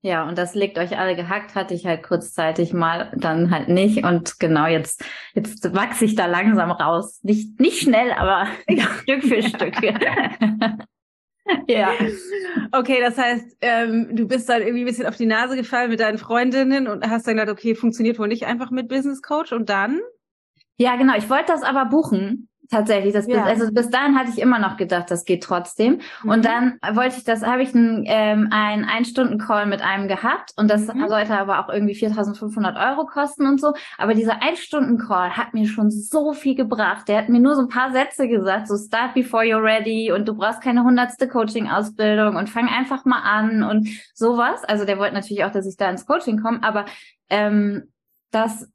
Ja, 0.00 0.28
und 0.28 0.38
das 0.38 0.54
legt 0.54 0.78
euch 0.78 0.96
alle 0.96 1.16
gehackt, 1.16 1.56
hatte 1.56 1.74
ich 1.74 1.84
halt 1.84 2.04
kurzzeitig 2.04 2.72
mal, 2.72 3.12
dann 3.16 3.50
halt 3.50 3.68
nicht. 3.68 4.04
Und 4.04 4.38
genau, 4.38 4.66
jetzt, 4.66 5.04
jetzt 5.34 5.74
wachse 5.74 6.04
ich 6.04 6.14
da 6.14 6.26
langsam 6.26 6.70
raus. 6.70 7.18
Nicht, 7.24 7.58
nicht 7.58 7.82
schnell, 7.82 8.12
aber 8.12 8.46
Stück 9.02 9.24
für 9.24 9.42
Stück. 9.42 9.74
ja. 11.68 11.92
Okay, 12.72 12.98
das 13.00 13.16
heißt, 13.16 13.56
ähm, 13.60 14.14
du 14.14 14.26
bist 14.26 14.48
dann 14.48 14.62
irgendwie 14.62 14.82
ein 14.82 14.86
bisschen 14.86 15.06
auf 15.06 15.16
die 15.16 15.26
Nase 15.26 15.56
gefallen 15.56 15.90
mit 15.90 16.00
deinen 16.00 16.18
Freundinnen 16.18 16.88
und 16.88 17.08
hast 17.08 17.26
dann 17.26 17.36
gedacht, 17.36 17.52
okay, 17.52 17.74
funktioniert 17.74 18.18
wohl 18.18 18.28
nicht 18.28 18.46
einfach 18.46 18.70
mit 18.70 18.88
Business 18.88 19.22
Coach 19.22 19.52
und 19.52 19.68
dann? 19.68 20.00
Ja, 20.76 20.96
genau. 20.96 21.16
Ich 21.16 21.28
wollte 21.28 21.46
das 21.52 21.62
aber 21.62 21.86
buchen 21.86 22.48
Tatsächlich, 22.70 23.14
das 23.14 23.26
ja. 23.26 23.44
bis, 23.44 23.62
also 23.62 23.72
bis 23.72 23.88
dahin 23.88 24.18
hatte 24.18 24.30
ich 24.30 24.38
immer 24.38 24.58
noch 24.58 24.76
gedacht, 24.76 25.10
das 25.10 25.24
geht 25.24 25.42
trotzdem. 25.42 26.00
Mhm. 26.22 26.30
Und 26.30 26.44
dann 26.44 26.78
wollte 26.92 27.16
ich 27.16 27.24
das, 27.24 27.42
habe 27.42 27.62
ich 27.62 27.74
einen 27.74 28.04
ähm, 28.06 28.48
ein 28.50 28.84
Ein-Stunden-Call 28.84 29.64
mit 29.64 29.80
einem 29.80 30.06
gehabt 30.06 30.52
und 30.56 30.70
das 30.70 30.86
mhm. 30.86 31.08
sollte 31.08 31.38
aber 31.38 31.60
auch 31.60 31.72
irgendwie 31.72 31.94
4.500 31.94 32.90
Euro 32.90 33.06
kosten 33.06 33.46
und 33.46 33.58
so. 33.58 33.72
Aber 33.96 34.12
dieser 34.12 34.42
Ein-Stunden-Call 34.42 35.36
hat 35.36 35.54
mir 35.54 35.66
schon 35.66 35.90
so 35.90 36.34
viel 36.34 36.54
gebracht. 36.56 37.08
Der 37.08 37.16
hat 37.18 37.30
mir 37.30 37.40
nur 37.40 37.54
so 37.54 37.62
ein 37.62 37.68
paar 37.68 37.90
Sätze 37.92 38.28
gesagt, 38.28 38.68
so 38.68 38.76
start 38.76 39.14
before 39.14 39.44
you're 39.44 39.62
ready 39.62 40.12
und 40.12 40.28
du 40.28 40.34
brauchst 40.34 40.60
keine 40.60 40.84
hundertste 40.84 41.26
Coaching-Ausbildung 41.26 42.36
und 42.36 42.50
fang 42.50 42.68
einfach 42.68 43.06
mal 43.06 43.22
an 43.22 43.62
und 43.62 43.88
sowas. 44.12 44.62
Also 44.64 44.84
der 44.84 44.98
wollte 44.98 45.14
natürlich 45.14 45.44
auch, 45.44 45.52
dass 45.52 45.66
ich 45.66 45.78
da 45.78 45.88
ins 45.88 46.04
Coaching 46.04 46.42
komme, 46.42 46.62
aber 46.62 46.84
ähm, 47.30 47.88
das 48.30 48.68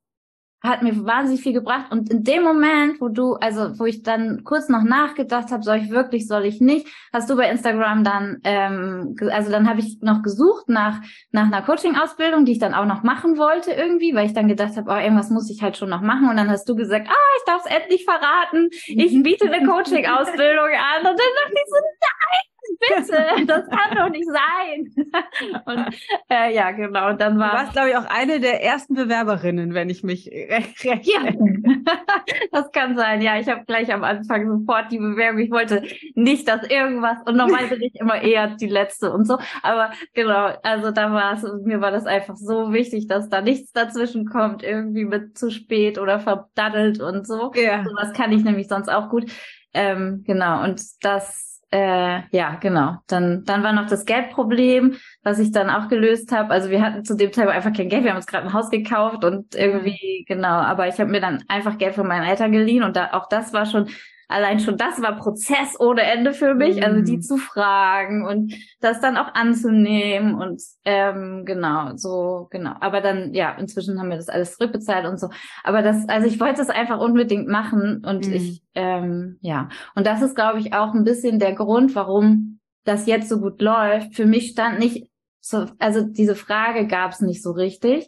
hat 0.63 0.81
mir 0.81 1.05
wahnsinnig 1.05 1.41
viel 1.41 1.53
gebracht. 1.53 1.91
Und 1.91 2.09
in 2.09 2.23
dem 2.23 2.43
Moment, 2.43 3.01
wo 3.01 3.09
du, 3.09 3.33
also 3.33 3.77
wo 3.77 3.85
ich 3.85 4.01
dann 4.01 4.45
kurz 4.45 4.69
noch 4.69 4.83
nachgedacht 4.83 5.51
habe, 5.51 5.61
soll 5.61 5.77
ich 5.77 5.89
wirklich, 5.89 6.25
soll 6.25 6.45
ich 6.45 6.61
nicht, 6.61 6.87
hast 7.11 7.29
du 7.29 7.35
bei 7.35 7.49
Instagram 7.49 8.05
dann, 8.05 8.39
ähm, 8.45 9.15
also 9.31 9.51
dann 9.51 9.67
habe 9.67 9.81
ich 9.81 9.99
noch 10.01 10.21
gesucht 10.23 10.69
nach 10.69 11.01
nach 11.31 11.47
einer 11.47 11.61
Coaching-Ausbildung, 11.61 12.45
die 12.45 12.53
ich 12.53 12.59
dann 12.59 12.73
auch 12.73 12.85
noch 12.85 13.03
machen 13.03 13.37
wollte 13.37 13.71
irgendwie, 13.71 14.15
weil 14.15 14.25
ich 14.25 14.33
dann 14.33 14.47
gedacht 14.47 14.77
habe, 14.77 14.89
oh, 14.89 14.95
irgendwas 14.95 15.29
muss 15.29 15.49
ich 15.49 15.61
halt 15.61 15.75
schon 15.75 15.89
noch 15.89 16.01
machen. 16.01 16.29
Und 16.29 16.37
dann 16.37 16.49
hast 16.49 16.67
du 16.69 16.75
gesagt, 16.75 17.07
ah, 17.09 17.35
ich 17.37 17.43
darf 17.45 17.65
es 17.65 17.71
endlich 17.71 18.05
verraten, 18.05 18.69
ich 18.87 19.11
biete 19.23 19.51
eine 19.51 19.67
Coaching-Ausbildung 19.67 20.69
an. 20.69 20.99
Und 20.99 21.05
dann 21.05 21.15
dachte 21.15 21.53
ich 21.53 21.69
so, 21.69 21.75
nein! 21.75 22.52
Bitte, 22.89 23.25
das 23.47 23.69
kann 23.69 23.97
doch 23.97 24.09
nicht 24.09 24.27
sein. 24.27 24.93
Und 25.65 25.95
äh, 26.29 26.53
ja, 26.53 26.71
genau. 26.71 27.09
Und 27.09 27.21
dann 27.21 27.39
war. 27.39 27.51
Du 27.51 27.57
warst, 27.57 27.73
glaube 27.73 27.89
ich, 27.89 27.97
auch 27.97 28.05
eine 28.05 28.39
der 28.39 28.63
ersten 28.63 28.93
Bewerberinnen, 28.93 29.73
wenn 29.73 29.89
ich 29.89 30.03
mich 30.03 30.27
recht. 30.27 30.83
recht 30.83 31.05
ja, 31.05 31.21
das 32.51 32.71
kann 32.71 32.95
sein. 32.95 33.21
Ja, 33.21 33.39
ich 33.39 33.47
habe 33.47 33.65
gleich 33.65 33.93
am 33.93 34.03
Anfang 34.03 34.47
sofort 34.47 34.91
die 34.91 34.99
Bewerbung. 34.99 35.39
Ich 35.39 35.51
wollte 35.51 35.83
nicht, 36.15 36.47
dass 36.47 36.67
irgendwas 36.67 37.17
und 37.25 37.37
normal 37.37 37.67
bin 37.67 37.81
ich 37.81 37.95
immer 37.95 38.21
eher 38.21 38.47
die 38.47 38.67
letzte 38.67 39.11
und 39.11 39.25
so. 39.25 39.37
Aber 39.61 39.91
genau, 40.13 40.53
also 40.63 40.91
da 40.91 41.11
war 41.11 41.33
es, 41.33 41.43
mir 41.63 41.81
war 41.81 41.91
das 41.91 42.05
einfach 42.05 42.35
so 42.35 42.73
wichtig, 42.73 43.07
dass 43.07 43.29
da 43.29 43.41
nichts 43.41 43.71
dazwischen 43.71 44.25
kommt, 44.25 44.63
irgendwie 44.63 45.05
mit 45.05 45.37
zu 45.37 45.51
spät 45.51 45.97
oder 45.97 46.19
verdaddelt 46.19 46.99
und 47.01 47.27
so. 47.27 47.51
Ja. 47.55 47.83
So, 47.83 47.91
das 47.99 48.13
kann 48.13 48.31
ich 48.31 48.43
nämlich 48.43 48.67
sonst 48.67 48.89
auch 48.89 49.09
gut. 49.09 49.31
Ähm, 49.73 50.23
genau, 50.25 50.63
und 50.63 50.81
das, 51.01 51.52
äh, 51.73 52.21
ja, 52.29 52.55
genau. 52.61 52.97
Dann, 53.07 53.45
dann 53.45 53.63
war 53.63 53.73
noch 53.73 53.87
das 53.87 54.05
Geldproblem, 54.05 54.95
was 55.23 55.39
ich 55.39 55.51
dann 55.51 55.71
auch 55.71 55.87
gelöst 55.87 56.31
habe. 56.31 56.51
Also 56.51 56.69
wir 56.69 56.83
hatten 56.83 57.03
zu 57.03 57.15
dem 57.15 57.33
Zeitpunkt 57.33 57.57
einfach 57.57 57.75
kein 57.75 57.89
Geld, 57.89 58.03
wir 58.03 58.11
haben 58.11 58.17
uns 58.17 58.27
gerade 58.27 58.45
ein 58.45 58.53
Haus 58.53 58.69
gekauft 58.69 59.25
und 59.25 59.55
irgendwie, 59.55 60.19
mhm. 60.21 60.25
genau, 60.31 60.59
aber 60.59 60.87
ich 60.87 60.99
habe 60.99 61.09
mir 61.09 61.19
dann 61.19 61.43
einfach 61.47 61.79
Geld 61.79 61.95
von 61.95 62.07
meinen 62.07 62.25
Eltern 62.25 62.51
geliehen 62.51 62.83
und 62.83 62.95
da, 62.95 63.13
auch 63.13 63.27
das 63.27 63.53
war 63.53 63.65
schon 63.65 63.89
allein 64.33 64.59
schon 64.59 64.77
das 64.77 65.01
war 65.01 65.15
Prozess 65.15 65.79
ohne 65.79 66.01
Ende 66.01 66.33
für 66.33 66.55
mich, 66.55 66.77
mhm. 66.77 66.83
also 66.83 67.01
die 67.01 67.17
mhm. 67.17 67.21
zu 67.21 67.37
fragen 67.37 68.25
und 68.25 68.53
das 68.81 68.99
dann 68.99 69.15
auch 69.15 69.33
anzunehmen 69.33 70.35
und 70.35 70.61
ähm, 70.85 71.43
genau, 71.45 71.95
so, 71.95 72.47
genau. 72.49 72.73
Aber 72.79 73.01
dann, 73.01 73.33
ja, 73.33 73.51
inzwischen 73.53 73.99
haben 73.99 74.09
wir 74.09 74.17
das 74.17 74.29
alles 74.29 74.57
zurückbezahlt 74.57 75.05
und 75.05 75.19
so. 75.19 75.29
Aber 75.63 75.81
das, 75.81 76.09
also 76.09 76.27
ich 76.27 76.39
wollte 76.39 76.61
es 76.61 76.69
einfach 76.69 76.99
unbedingt 76.99 77.47
machen 77.47 78.03
und 78.05 78.27
mhm. 78.27 78.33
ich, 78.33 78.63
ähm, 78.73 79.37
ja. 79.41 79.69
Und 79.95 80.07
das 80.07 80.21
ist, 80.21 80.35
glaube 80.35 80.59
ich, 80.59 80.73
auch 80.73 80.93
ein 80.93 81.03
bisschen 81.03 81.39
der 81.39 81.53
Grund, 81.53 81.95
warum 81.95 82.59
das 82.83 83.05
jetzt 83.05 83.29
so 83.29 83.39
gut 83.39 83.61
läuft. 83.61 84.15
Für 84.15 84.25
mich 84.25 84.49
stand 84.49 84.79
nicht 84.79 85.07
so, 85.39 85.67
also 85.79 86.01
diese 86.01 86.35
Frage 86.35 86.87
gab 86.87 87.11
es 87.11 87.21
nicht 87.21 87.43
so 87.43 87.51
richtig, 87.51 88.07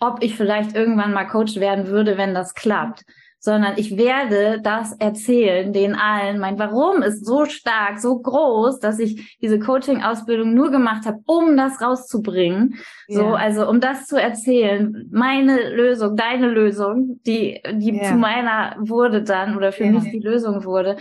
ob 0.00 0.22
ich 0.22 0.34
vielleicht 0.34 0.74
irgendwann 0.74 1.12
mal 1.12 1.26
Coach 1.26 1.56
werden 1.56 1.86
würde, 1.88 2.16
wenn 2.16 2.34
das 2.34 2.54
klappt 2.54 3.04
sondern 3.44 3.76
ich 3.76 3.96
werde 3.96 4.60
das 4.62 4.92
erzählen, 4.92 5.72
den 5.72 5.96
allen. 5.96 6.38
Mein 6.38 6.60
Warum 6.60 7.02
ist 7.02 7.26
so 7.26 7.44
stark, 7.44 7.98
so 7.98 8.20
groß, 8.20 8.78
dass 8.78 9.00
ich 9.00 9.36
diese 9.40 9.58
Coaching-Ausbildung 9.58 10.54
nur 10.54 10.70
gemacht 10.70 11.06
habe, 11.06 11.20
um 11.26 11.56
das 11.56 11.82
rauszubringen. 11.82 12.76
Ja. 13.08 13.18
So, 13.18 13.26
also 13.34 13.68
um 13.68 13.80
das 13.80 14.06
zu 14.06 14.16
erzählen. 14.16 15.08
Meine 15.10 15.74
Lösung, 15.74 16.16
deine 16.16 16.48
Lösung, 16.50 17.20
die, 17.26 17.60
die 17.72 17.96
ja. 17.96 18.04
zu 18.04 18.14
meiner 18.14 18.76
wurde 18.78 19.24
dann 19.24 19.56
oder 19.56 19.72
für 19.72 19.86
ja. 19.86 19.90
mich 19.90 20.04
die 20.04 20.20
Lösung 20.20 20.64
wurde. 20.64 20.98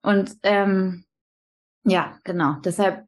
Und 0.00 0.38
ähm, 0.42 1.04
ja, 1.84 2.18
genau. 2.24 2.54
Deshalb, 2.64 3.04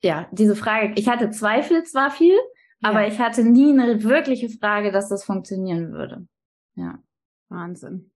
ja, 0.00 0.28
diese 0.30 0.54
Frage, 0.54 0.92
ich 0.94 1.08
hatte 1.08 1.30
Zweifel 1.30 1.82
zwar 1.82 2.12
viel, 2.12 2.38
aber 2.82 3.04
ich 3.08 3.18
hatte 3.18 3.42
nie 3.42 3.72
eine 3.72 4.04
wirkliche 4.04 4.48
Frage, 4.48 4.92
dass 4.92 5.08
das 5.08 5.24
funktionieren 5.24 5.90
würde. 5.90 6.24
Ja. 6.76 7.00
Wahnsinn. 7.48 8.11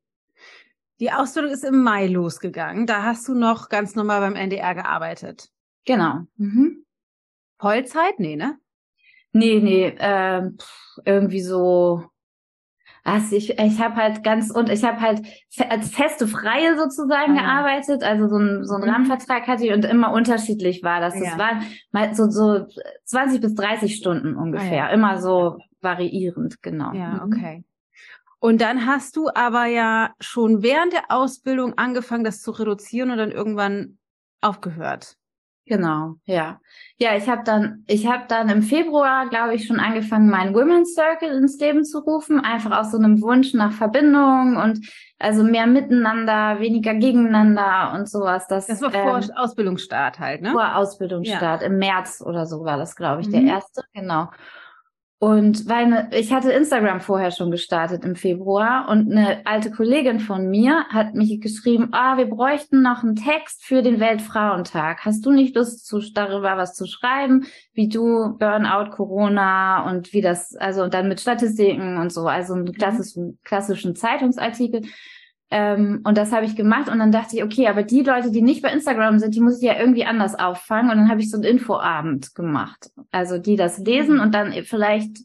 Die 1.01 1.12
Ausbildung 1.12 1.53
ist 1.53 1.64
im 1.64 1.82
Mai 1.82 2.07
losgegangen. 2.07 2.86
Da 2.86 3.03
hast 3.03 3.28
du 3.28 3.34
noch 3.34 3.68
ganz 3.68 3.94
normal 3.94 4.20
beim 4.20 4.34
NDR 4.34 4.74
gearbeitet. 4.74 5.51
Genau. 5.84 6.20
Mhm. 6.36 6.84
Vollzeit? 7.59 8.18
Nee, 8.18 8.36
ne? 8.36 8.59
Nee, 9.32 9.61
nee, 9.61 9.94
ähm, 9.99 10.57
irgendwie 11.05 11.42
so. 11.42 12.05
Also 13.05 13.36
ich, 13.36 13.59
ich 13.59 13.80
habe 13.80 13.97
halt 13.97 14.24
ganz 14.24 14.51
und 14.51 14.68
ich 14.68 14.82
habe 14.82 15.01
halt 15.01 15.20
als 15.68 15.90
feste 15.90 16.26
Freie 16.26 16.76
sozusagen 16.76 17.38
ah, 17.38 17.42
gearbeitet, 17.42 18.03
also 18.03 18.28
so 18.28 18.36
ein, 18.36 18.64
so 18.64 18.74
ein 18.74 18.80
mhm. 18.80 18.88
Rahmenvertrag 18.88 19.47
hatte 19.47 19.64
ich 19.64 19.72
und 19.72 19.84
immer 19.84 20.12
unterschiedlich 20.12 20.82
war 20.82 21.01
das. 21.01 21.14
Das 21.14 21.22
ja. 21.22 21.38
waren 21.38 21.62
mal 21.92 22.14
so, 22.14 22.28
so 22.30 22.66
20 23.05 23.40
bis 23.40 23.55
30 23.55 23.94
Stunden 23.94 24.34
ungefähr, 24.34 24.86
ah, 24.86 24.88
ja. 24.88 24.94
immer 24.94 25.20
so 25.20 25.59
variierend, 25.82 26.62
genau. 26.62 26.92
Ja, 26.94 27.24
mhm. 27.24 27.32
okay. 27.32 27.64
Und 28.47 28.61
dann 28.61 28.86
hast 28.86 29.16
du 29.16 29.28
aber 29.34 29.64
ja 29.66 30.14
schon 30.20 30.62
während 30.62 30.92
der 30.92 31.07
Ausbildung 31.09 31.76
angefangen, 31.78 32.22
das 32.22 32.42
zu 32.42 32.53
reduzieren 32.53 33.11
und 33.11 33.18
dann 33.18 33.32
irgendwann 33.32 33.99
aufgehört. 34.40 35.16
Genau, 35.64 36.14
ja. 36.26 36.61
Ja, 36.97 37.16
ich 37.16 37.28
habe 37.28 37.42
dann, 37.42 37.82
ich 37.88 38.07
habe 38.07 38.26
dann 38.28 38.49
im 38.49 38.62
Februar, 38.62 39.28
glaube 39.28 39.57
ich, 39.57 39.66
schon 39.66 39.80
angefangen, 39.80 40.30
meinen 40.30 40.55
Women's 40.55 40.94
Circle 40.94 41.36
ins 41.36 41.59
Leben 41.59 41.84
zu 41.84 41.99
rufen, 41.99 42.38
einfach 42.38 42.70
aus 42.78 42.92
so 42.92 42.99
einem 42.99 43.20
Wunsch 43.20 43.53
nach 43.53 43.72
Verbindung 43.72 44.57
und 44.62 44.78
also 45.18 45.42
mehr 45.42 45.66
miteinander, 45.66 46.61
weniger 46.61 46.94
gegeneinander 46.94 47.94
und 47.97 48.09
sowas. 48.09 48.47
Das, 48.47 48.68
das 48.68 48.80
war 48.80 48.92
vor 48.92 49.22
ähm, 49.24 49.30
Ausbildungsstart 49.34 50.20
halt, 50.20 50.42
ne? 50.42 50.53
Vor 50.53 50.76
Ausbildungsstart, 50.76 51.62
ja. 51.62 51.66
im 51.66 51.78
März 51.78 52.22
oder 52.24 52.47
so 52.47 52.64
war 52.64 52.78
das, 52.78 52.94
glaube 52.94 53.22
ich, 53.22 53.26
mhm. 53.26 53.32
der 53.32 53.42
erste, 53.42 53.82
genau. 53.92 54.28
Und 55.18 55.66
weil 55.66 55.86
ne, 55.86 56.10
ich 56.12 56.30
hatte 56.30 56.52
Instagram 56.52 57.00
vorher 57.00 57.30
schon 57.30 57.50
gestartet 57.50 58.04
im 58.04 58.16
Februar 58.16 58.86
und 58.90 59.10
eine 59.10 59.46
alte 59.46 59.70
Kollegin 59.70 60.20
von 60.20 60.50
mir 60.50 60.84
hat 60.90 61.14
mich 61.14 61.40
geschrieben, 61.40 61.88
ah, 61.92 62.18
wir 62.18 62.26
bräuchten 62.26 62.82
noch 62.82 63.02
einen 63.02 63.16
Text 63.16 63.64
für 63.64 63.80
den 63.80 63.98
Weltfrauentag. 63.98 65.06
Hast 65.06 65.24
du 65.24 65.30
nicht 65.30 65.56
Lust 65.56 65.86
zu, 65.86 66.00
darüber 66.12 66.58
was 66.58 66.74
zu 66.74 66.86
schreiben, 66.86 67.46
wie 67.72 67.88
du 67.88 68.36
Burnout, 68.36 68.90
Corona 68.90 69.88
und 69.88 70.12
wie 70.12 70.20
das, 70.20 70.54
also 70.54 70.86
dann 70.86 71.08
mit 71.08 71.18
Statistiken 71.18 71.96
und 71.96 72.12
so, 72.12 72.26
also 72.26 72.52
einen 72.52 72.64
mhm. 72.64 72.72
klassischen, 72.72 73.38
klassischen 73.42 73.96
Zeitungsartikel. 73.96 74.82
Ähm, 75.51 76.01
und 76.05 76.18
das 76.18 76.32
habe 76.32 76.44
ich 76.44 76.57
gemacht 76.57 76.88
und 76.88 76.99
dann 76.99 77.12
dachte 77.12 77.36
ich, 77.36 77.44
okay, 77.44 77.68
aber 77.68 77.82
die 77.82 78.03
Leute, 78.03 78.30
die 78.30 78.42
nicht 78.42 78.62
bei 78.62 78.72
Instagram 78.72 79.18
sind, 79.18 79.34
die 79.34 79.40
muss 79.40 79.59
ich 79.61 79.68
ja 79.68 79.78
irgendwie 79.78 80.05
anders 80.05 80.36
auffangen. 80.36 80.90
Und 80.90 80.99
dann 80.99 81.09
habe 81.09 81.20
ich 81.20 81.30
so 81.30 81.36
einen 81.36 81.44
Infoabend 81.44 82.34
gemacht. 82.34 82.90
Also 83.12 83.38
die 83.38 83.57
das 83.57 83.78
lesen 83.78 84.16
mhm. 84.16 84.20
und 84.20 84.34
dann 84.34 84.53
vielleicht 84.64 85.18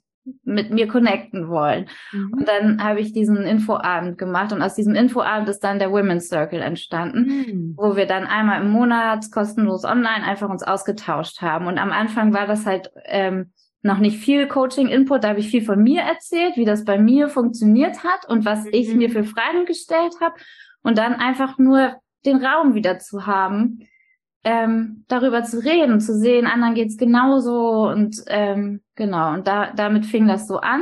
mit 0.44 0.72
mir 0.72 0.88
connecten 0.88 1.50
wollen. 1.50 1.88
Mhm. 2.12 2.34
Und 2.34 2.48
dann 2.48 2.84
habe 2.84 3.00
ich 3.00 3.14
diesen 3.14 3.38
Infoabend 3.38 4.18
gemacht 4.18 4.54
und 4.54 4.62
aus 4.62 4.76
diesem 4.76 4.94
Infoabend 4.94 5.50
ist 5.50 5.64
dann 5.64 5.80
der 5.80 5.92
Women's 5.92 6.28
Circle 6.28 6.62
entstanden, 6.62 7.26
mhm. 7.26 7.74
wo 7.76 7.96
wir 7.96 8.06
dann 8.06 8.28
einmal 8.28 8.62
im 8.62 8.70
Monat 8.70 9.32
kostenlos 9.32 9.84
online 9.84 10.24
einfach 10.24 10.50
uns 10.50 10.64
ausgetauscht 10.64 11.42
haben. 11.42 11.66
Und 11.66 11.80
am 11.80 11.92
Anfang 11.92 12.34
war 12.34 12.46
das 12.46 12.66
halt 12.66 12.92
ähm, 13.06 13.52
noch 13.84 13.98
nicht 13.98 14.18
viel 14.18 14.48
Coaching-Input, 14.48 15.24
da 15.24 15.30
habe 15.30 15.40
ich 15.40 15.50
viel 15.50 15.64
von 15.64 15.82
mir 15.82 16.02
erzählt, 16.02 16.56
wie 16.56 16.66
das 16.66 16.86
bei 16.86 17.00
mir 17.00 17.30
funktioniert 17.30 18.04
hat 18.04 18.28
und 18.28 18.46
was 18.46 18.66
mhm. 18.66 18.70
ich 18.74 18.94
mir 18.94 19.10
für 19.10 19.24
Fragen 19.24 19.66
gestellt 19.66 20.16
habe 20.22 20.36
und 20.84 20.98
dann 20.98 21.16
einfach 21.16 21.58
nur 21.58 21.96
den 22.26 22.44
Raum 22.44 22.76
wieder 22.76 23.00
zu 23.00 23.26
haben, 23.26 23.88
ähm, 24.44 25.06
darüber 25.08 25.44
zu 25.44 25.64
reden, 25.64 26.00
zu 26.00 26.18
sehen, 26.18 26.48
anderen 26.48 26.76
geht's 26.76 26.98
genauso 26.98 27.88
und 27.88 28.24
ähm, 28.28 28.82
genau 28.96 29.34
und 29.34 29.48
da 29.48 29.72
damit 29.74 30.06
fing 30.06 30.28
das 30.28 30.48
so 30.48 30.58
an 30.58 30.82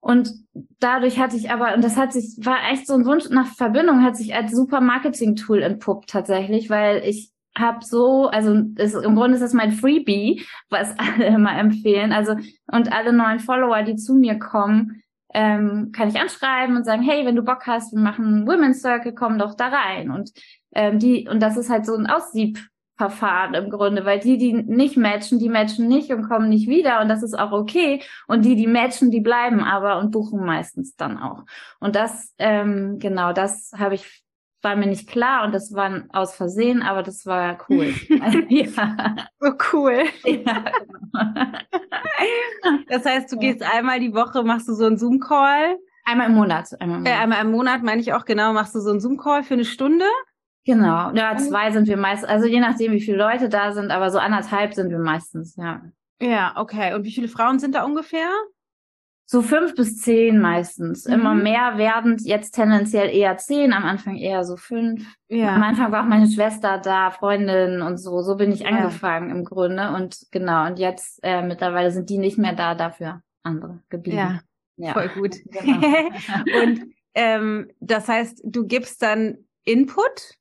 und 0.00 0.32
dadurch 0.78 1.18
hatte 1.18 1.36
ich 1.36 1.50
aber 1.50 1.74
und 1.74 1.82
das 1.82 1.96
hat 1.96 2.12
sich 2.12 2.36
war 2.44 2.58
echt 2.70 2.86
so 2.86 2.94
ein 2.94 3.06
Wunsch 3.06 3.28
nach 3.28 3.48
Verbindung 3.48 4.04
hat 4.04 4.16
sich 4.16 4.34
als 4.34 4.52
super 4.52 4.80
Marketing 4.80 5.34
Tool 5.36 5.62
entpuppt 5.62 6.10
tatsächlich, 6.10 6.70
weil 6.70 7.02
ich 7.04 7.32
habe 7.60 7.84
so, 7.84 8.28
also 8.28 8.54
ist, 8.76 8.94
im 8.94 9.14
Grunde 9.14 9.34
ist 9.34 9.42
das 9.42 9.52
mein 9.52 9.72
Freebie, 9.72 10.44
was 10.68 10.94
alle 10.98 11.26
immer 11.26 11.56
empfehlen. 11.56 12.12
Also 12.12 12.36
und 12.66 12.92
alle 12.92 13.12
neuen 13.12 13.40
Follower, 13.40 13.82
die 13.82 13.96
zu 13.96 14.14
mir 14.14 14.38
kommen, 14.38 15.02
ähm, 15.32 15.92
kann 15.92 16.08
ich 16.08 16.20
anschreiben 16.20 16.76
und 16.76 16.84
sagen, 16.84 17.02
hey, 17.02 17.24
wenn 17.24 17.36
du 17.36 17.42
Bock 17.42 17.66
hast, 17.66 17.92
wir 17.92 18.00
machen 18.00 18.46
Women's 18.46 18.80
Circle, 18.80 19.14
komm 19.14 19.38
doch 19.38 19.54
da 19.54 19.68
rein. 19.68 20.10
Und 20.10 20.32
ähm, 20.74 20.98
die 20.98 21.28
und 21.28 21.40
das 21.40 21.56
ist 21.56 21.70
halt 21.70 21.86
so 21.86 21.94
ein 21.94 22.08
Aussiebverfahren 22.08 23.54
im 23.54 23.70
Grunde, 23.70 24.04
weil 24.04 24.18
die, 24.18 24.38
die 24.38 24.52
nicht 24.52 24.96
matchen, 24.96 25.38
die 25.38 25.48
matchen 25.48 25.86
nicht 25.88 26.10
und 26.10 26.28
kommen 26.28 26.48
nicht 26.48 26.68
wieder 26.68 27.00
und 27.00 27.08
das 27.08 27.22
ist 27.22 27.38
auch 27.38 27.52
okay. 27.52 28.02
Und 28.26 28.44
die, 28.44 28.56
die 28.56 28.66
matchen, 28.66 29.10
die 29.10 29.20
bleiben 29.20 29.60
aber 29.60 29.98
und 29.98 30.10
buchen 30.10 30.44
meistens 30.44 30.96
dann 30.96 31.18
auch. 31.18 31.44
Und 31.78 31.94
das, 31.94 32.34
ähm, 32.38 32.98
genau, 32.98 33.32
das 33.32 33.72
habe 33.76 33.94
ich 33.94 34.24
war 34.62 34.76
mir 34.76 34.86
nicht 34.86 35.08
klar 35.08 35.44
und 35.44 35.54
das 35.54 35.74
war 35.74 36.02
aus 36.12 36.34
Versehen, 36.34 36.82
aber 36.82 37.02
das 37.02 37.26
war 37.26 37.58
cool. 37.68 37.94
ja. 38.48 39.16
So 39.38 39.52
cool. 39.72 40.04
Ja, 40.24 40.32
genau. 40.32 40.62
Das 42.88 43.04
heißt, 43.04 43.32
du 43.32 43.38
gehst 43.38 43.62
einmal 43.62 44.00
die 44.00 44.12
Woche, 44.12 44.42
machst 44.42 44.68
du 44.68 44.74
so 44.74 44.84
einen 44.84 44.98
Zoom-Call? 44.98 45.78
Einmal 46.04 46.28
im 46.28 46.34
Monat. 46.34 46.68
Einmal 46.80 46.98
im 46.98 47.04
Monat, 47.04 47.18
äh, 47.18 47.22
einmal 47.22 47.44
im 47.44 47.50
Monat 47.50 47.82
meine 47.82 48.00
ich 48.00 48.12
auch 48.12 48.24
genau, 48.24 48.52
machst 48.52 48.74
du 48.74 48.80
so 48.80 48.90
einen 48.90 49.00
Zoom-Call 49.00 49.42
für 49.44 49.54
eine 49.54 49.64
Stunde? 49.64 50.04
Genau. 50.66 51.10
Ja, 51.12 51.36
zwei 51.36 51.70
sind 51.70 51.88
wir 51.88 51.96
meist, 51.96 52.24
also 52.24 52.46
je 52.46 52.60
nachdem, 52.60 52.92
wie 52.92 53.00
viele 53.00 53.16
Leute 53.16 53.48
da 53.48 53.72
sind, 53.72 53.90
aber 53.90 54.10
so 54.10 54.18
anderthalb 54.18 54.74
sind 54.74 54.90
wir 54.90 54.98
meistens, 54.98 55.56
ja. 55.56 55.82
Ja, 56.20 56.52
okay. 56.56 56.94
Und 56.94 57.04
wie 57.04 57.12
viele 57.12 57.28
Frauen 57.28 57.58
sind 57.58 57.74
da 57.74 57.84
ungefähr? 57.84 58.28
So 59.30 59.42
fünf 59.42 59.76
bis 59.76 59.96
zehn 59.98 60.40
meistens. 60.40 61.06
Mhm. 61.06 61.14
Immer 61.14 61.34
mehr 61.36 61.78
werdend, 61.78 62.22
jetzt 62.22 62.50
tendenziell 62.50 63.14
eher 63.14 63.36
zehn, 63.36 63.72
am 63.72 63.84
Anfang 63.84 64.16
eher 64.16 64.42
so 64.42 64.56
fünf. 64.56 65.06
Ja. 65.28 65.54
Am 65.54 65.62
Anfang 65.62 65.92
war 65.92 66.02
auch 66.02 66.08
meine 66.08 66.28
Schwester 66.28 66.78
da, 66.78 67.12
Freundin 67.12 67.80
und 67.80 67.98
so. 67.98 68.22
So 68.22 68.34
bin 68.34 68.50
ich 68.50 68.62
ja. 68.62 68.70
angefangen 68.70 69.30
im 69.30 69.44
Grunde. 69.44 69.90
Und 69.90 70.26
genau, 70.32 70.66
und 70.66 70.80
jetzt 70.80 71.20
äh, 71.22 71.42
mittlerweile 71.42 71.92
sind 71.92 72.10
die 72.10 72.18
nicht 72.18 72.38
mehr 72.38 72.54
da, 72.54 72.74
dafür 72.74 73.22
andere 73.44 73.80
geblieben. 73.88 74.16
Ja, 74.16 74.40
ja. 74.76 74.94
voll 74.94 75.08
gut. 75.10 75.36
Genau. 75.52 75.78
und 76.64 76.92
ähm, 77.14 77.70
das 77.78 78.08
heißt, 78.08 78.42
du 78.44 78.66
gibst 78.66 79.00
dann 79.00 79.38
Input 79.62 80.40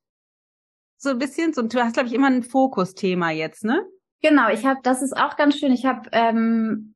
so 0.97 1.11
ein 1.11 1.19
bisschen? 1.19 1.53
So, 1.53 1.61
du 1.61 1.79
hast, 1.79 1.93
glaube 1.93 2.07
ich, 2.07 2.15
immer 2.15 2.31
ein 2.31 2.41
Fokusthema 2.41 3.29
jetzt, 3.29 3.63
ne? 3.63 3.85
Genau, 4.23 4.49
ich 4.49 4.65
habe, 4.65 4.79
das 4.81 5.03
ist 5.03 5.15
auch 5.15 5.35
ganz 5.35 5.59
schön. 5.59 5.73
Ich 5.73 5.85
habe, 5.85 6.09
ähm, 6.11 6.95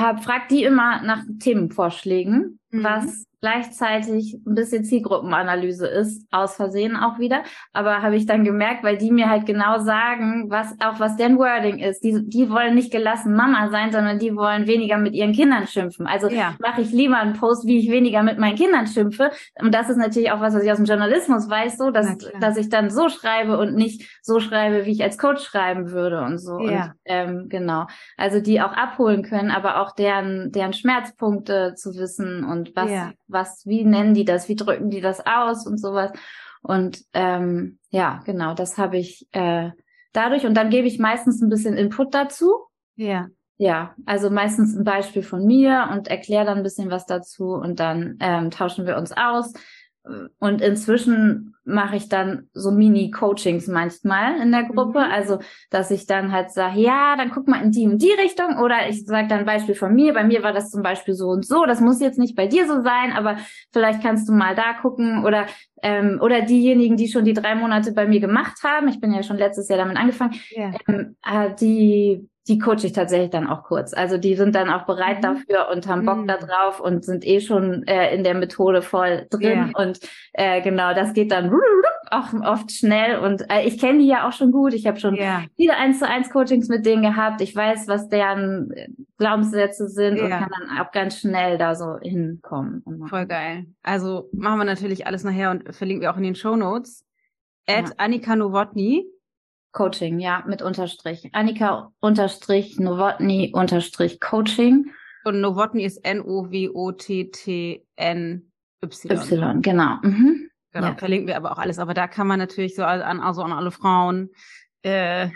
hab, 0.00 0.24
frag 0.24 0.48
die 0.48 0.62
immer 0.64 1.02
nach 1.02 1.24
Themenvorschlägen, 1.40 2.58
mhm. 2.70 2.84
was 2.84 3.24
gleichzeitig 3.46 4.40
ein 4.44 4.54
bisschen 4.56 4.84
Zielgruppenanalyse 4.84 5.86
ist, 5.86 6.26
aus 6.32 6.56
Versehen 6.56 6.96
auch 6.96 7.20
wieder. 7.20 7.44
Aber 7.72 8.02
habe 8.02 8.16
ich 8.16 8.26
dann 8.26 8.42
gemerkt, 8.42 8.82
weil 8.82 8.98
die 8.98 9.12
mir 9.12 9.30
halt 9.30 9.46
genau 9.46 9.78
sagen, 9.78 10.46
was 10.50 10.74
auch 10.80 10.98
was 10.98 11.16
deren 11.16 11.38
Wording 11.38 11.78
ist. 11.78 12.02
Die, 12.02 12.28
die 12.28 12.50
wollen 12.50 12.74
nicht 12.74 12.90
gelassen 12.90 13.36
Mama 13.36 13.70
sein, 13.70 13.92
sondern 13.92 14.18
die 14.18 14.34
wollen 14.34 14.66
weniger 14.66 14.98
mit 14.98 15.14
ihren 15.14 15.32
Kindern 15.32 15.68
schimpfen. 15.68 16.08
Also 16.08 16.28
ja. 16.28 16.56
mache 16.58 16.80
ich 16.80 16.90
lieber 16.90 17.18
einen 17.18 17.34
Post, 17.34 17.68
wie 17.68 17.78
ich 17.78 17.88
weniger 17.88 18.24
mit 18.24 18.38
meinen 18.38 18.56
Kindern 18.56 18.88
schimpfe. 18.88 19.30
Und 19.60 19.72
das 19.72 19.88
ist 19.88 19.96
natürlich 19.96 20.32
auch 20.32 20.40
was, 20.40 20.52
was 20.54 20.64
ich 20.64 20.70
aus 20.72 20.78
dem 20.78 20.86
Journalismus 20.86 21.48
weiß, 21.48 21.78
so, 21.78 21.92
dass, 21.92 22.18
dass 22.40 22.56
ich 22.56 22.68
dann 22.68 22.90
so 22.90 23.08
schreibe 23.08 23.58
und 23.58 23.76
nicht 23.76 24.18
so 24.22 24.40
schreibe, 24.40 24.86
wie 24.86 24.90
ich 24.90 25.04
als 25.04 25.18
Coach 25.18 25.44
schreiben 25.44 25.92
würde 25.92 26.22
und 26.22 26.38
so. 26.38 26.58
Ja. 26.58 26.86
Und, 26.86 26.92
ähm, 27.04 27.46
genau. 27.48 27.86
Also 28.16 28.40
die 28.40 28.60
auch 28.60 28.72
abholen 28.72 29.22
können, 29.22 29.52
aber 29.52 29.80
auch 29.80 29.94
deren, 29.94 30.50
deren 30.50 30.72
Schmerzpunkte 30.72 31.74
zu 31.76 31.94
wissen 31.94 32.42
und 32.42 32.74
was, 32.74 32.90
ja 32.90 33.12
was, 33.36 33.66
wie 33.66 33.84
nennen 33.84 34.14
die 34.14 34.24
das, 34.24 34.48
wie 34.48 34.56
drücken 34.56 34.88
die 34.88 35.00
das 35.00 35.24
aus 35.24 35.66
und 35.66 35.78
sowas. 35.78 36.10
Und 36.62 37.02
ähm, 37.12 37.78
ja, 37.90 38.22
genau, 38.24 38.54
das 38.54 38.78
habe 38.78 38.96
ich 38.96 39.28
äh, 39.32 39.70
dadurch. 40.12 40.46
Und 40.46 40.54
dann 40.54 40.70
gebe 40.70 40.88
ich 40.88 40.98
meistens 40.98 41.42
ein 41.42 41.50
bisschen 41.50 41.76
Input 41.76 42.14
dazu. 42.14 42.66
Ja. 42.96 43.28
Ja, 43.58 43.94
also 44.04 44.28
meistens 44.28 44.76
ein 44.76 44.84
Beispiel 44.84 45.22
von 45.22 45.46
mir 45.46 45.88
und 45.92 46.08
erkläre 46.08 46.44
dann 46.44 46.58
ein 46.58 46.62
bisschen 46.62 46.90
was 46.90 47.06
dazu 47.06 47.54
und 47.54 47.80
dann 47.80 48.18
ähm, 48.20 48.50
tauschen 48.50 48.86
wir 48.86 48.96
uns 48.96 49.12
aus. 49.12 49.52
Und 50.38 50.60
inzwischen 50.60 51.55
mache 51.66 51.96
ich 51.96 52.08
dann 52.08 52.48
so 52.54 52.70
Mini-Coachings 52.70 53.66
manchmal 53.66 54.40
in 54.40 54.52
der 54.52 54.64
Gruppe. 54.64 55.00
Mhm. 55.00 55.12
Also, 55.12 55.38
dass 55.70 55.90
ich 55.90 56.06
dann 56.06 56.32
halt 56.32 56.52
sage, 56.52 56.80
ja, 56.80 57.16
dann 57.16 57.30
guck 57.30 57.48
mal 57.48 57.62
in 57.62 57.72
die 57.72 57.86
und 57.86 58.00
die 58.00 58.12
Richtung. 58.12 58.58
Oder 58.58 58.88
ich 58.88 59.04
sage 59.04 59.28
dann 59.28 59.40
ein 59.40 59.46
Beispiel 59.46 59.74
von 59.74 59.94
mir. 59.94 60.14
Bei 60.14 60.24
mir 60.24 60.42
war 60.42 60.52
das 60.52 60.70
zum 60.70 60.82
Beispiel 60.82 61.14
so 61.14 61.28
und 61.28 61.44
so. 61.44 61.66
Das 61.66 61.80
muss 61.80 62.00
jetzt 62.00 62.18
nicht 62.18 62.36
bei 62.36 62.46
dir 62.46 62.66
so 62.66 62.82
sein, 62.82 63.12
aber 63.12 63.36
vielleicht 63.72 64.02
kannst 64.02 64.28
du 64.28 64.32
mal 64.32 64.54
da 64.54 64.74
gucken. 64.80 65.24
Oder, 65.24 65.46
ähm, 65.82 66.20
oder 66.22 66.42
diejenigen, 66.42 66.96
die 66.96 67.08
schon 67.08 67.24
die 67.24 67.34
drei 67.34 67.56
Monate 67.56 67.92
bei 67.92 68.06
mir 68.06 68.20
gemacht 68.20 68.62
haben. 68.62 68.88
Ich 68.88 69.00
bin 69.00 69.12
ja 69.12 69.22
schon 69.22 69.36
letztes 69.36 69.68
Jahr 69.68 69.78
damit 69.78 69.96
angefangen. 69.96 70.34
Yeah. 70.56 70.72
Ähm, 70.88 71.16
äh, 71.24 71.54
die 71.60 72.28
die 72.48 72.58
coache 72.58 72.84
ich 72.84 72.92
tatsächlich 72.92 73.30
dann 73.30 73.48
auch 73.48 73.64
kurz. 73.64 73.92
Also 73.92 74.18
die 74.18 74.36
sind 74.36 74.54
dann 74.54 74.70
auch 74.70 74.86
bereit 74.86 75.18
mhm. 75.18 75.22
dafür 75.22 75.68
und 75.72 75.86
haben 75.88 76.04
Bock 76.04 76.18
mhm. 76.18 76.26
da 76.28 76.36
drauf 76.36 76.80
und 76.80 77.04
sind 77.04 77.26
eh 77.26 77.40
schon 77.40 77.86
äh, 77.86 78.14
in 78.14 78.22
der 78.22 78.34
Methode 78.34 78.82
voll 78.82 79.26
drin. 79.30 79.72
Ja. 79.74 79.82
Und 79.82 79.98
äh, 80.32 80.62
genau, 80.62 80.94
das 80.94 81.12
geht 81.12 81.32
dann 81.32 81.50
auch 82.10 82.32
oft 82.32 82.70
schnell. 82.72 83.18
Und 83.18 83.50
äh, 83.50 83.66
ich 83.66 83.78
kenne 83.78 83.98
die 83.98 84.06
ja 84.06 84.28
auch 84.28 84.32
schon 84.32 84.52
gut. 84.52 84.74
Ich 84.74 84.86
habe 84.86 84.98
schon 84.98 85.14
ja. 85.16 85.44
viele 85.56 85.76
eins 85.76 85.98
zu 85.98 86.08
eins 86.08 86.30
Coachings 86.30 86.68
mit 86.68 86.86
denen 86.86 87.02
gehabt. 87.02 87.40
Ich 87.40 87.54
weiß, 87.54 87.88
was 87.88 88.08
deren 88.08 88.72
Glaubenssätze 89.18 89.88
sind 89.88 90.16
ja. 90.16 90.24
und 90.24 90.30
kann 90.30 90.50
dann 90.50 90.78
auch 90.78 90.92
ganz 90.92 91.18
schnell 91.18 91.58
da 91.58 91.74
so 91.74 91.98
hinkommen. 92.00 92.82
Voll 93.08 93.26
geil. 93.26 93.66
Also 93.82 94.28
machen 94.32 94.58
wir 94.58 94.64
natürlich 94.64 95.06
alles 95.06 95.24
nachher 95.24 95.50
und 95.50 95.74
verlinken 95.74 96.02
wir 96.02 96.12
auch 96.12 96.16
in 96.16 96.22
den 96.22 96.34
Show 96.34 96.56
Notes. 96.56 97.04
At 97.68 97.98
Annika 97.98 98.36
Nowotny 98.36 99.06
Coaching, 99.72 100.20
ja, 100.20 100.42
mit 100.46 100.62
Unterstrich. 100.62 101.28
Annika 101.32 101.92
Unterstrich 102.00 102.78
Novotny 102.78 103.52
Unterstrich 103.52 104.20
Coaching. 104.20 104.90
Und 105.24 105.40
Novotny 105.40 105.84
ist 105.84 105.98
N-O-W-O-T-T-N-Y. 105.98 106.66
Y, 108.82 109.62
genau. 109.62 109.96
Mhm. 110.02 110.48
Genau, 110.76 110.88
ja. 110.88 110.96
verlinken 110.96 111.28
wir 111.28 111.36
aber 111.36 111.52
auch 111.52 111.58
alles. 111.58 111.78
Aber 111.78 111.94
da 111.94 112.06
kann 112.06 112.26
man 112.26 112.38
natürlich 112.38 112.74
so 112.74 112.84
an, 112.84 113.20
also 113.20 113.42
an 113.42 113.52
alle 113.52 113.70
Frauen 113.70 114.30
äh, 114.82 115.28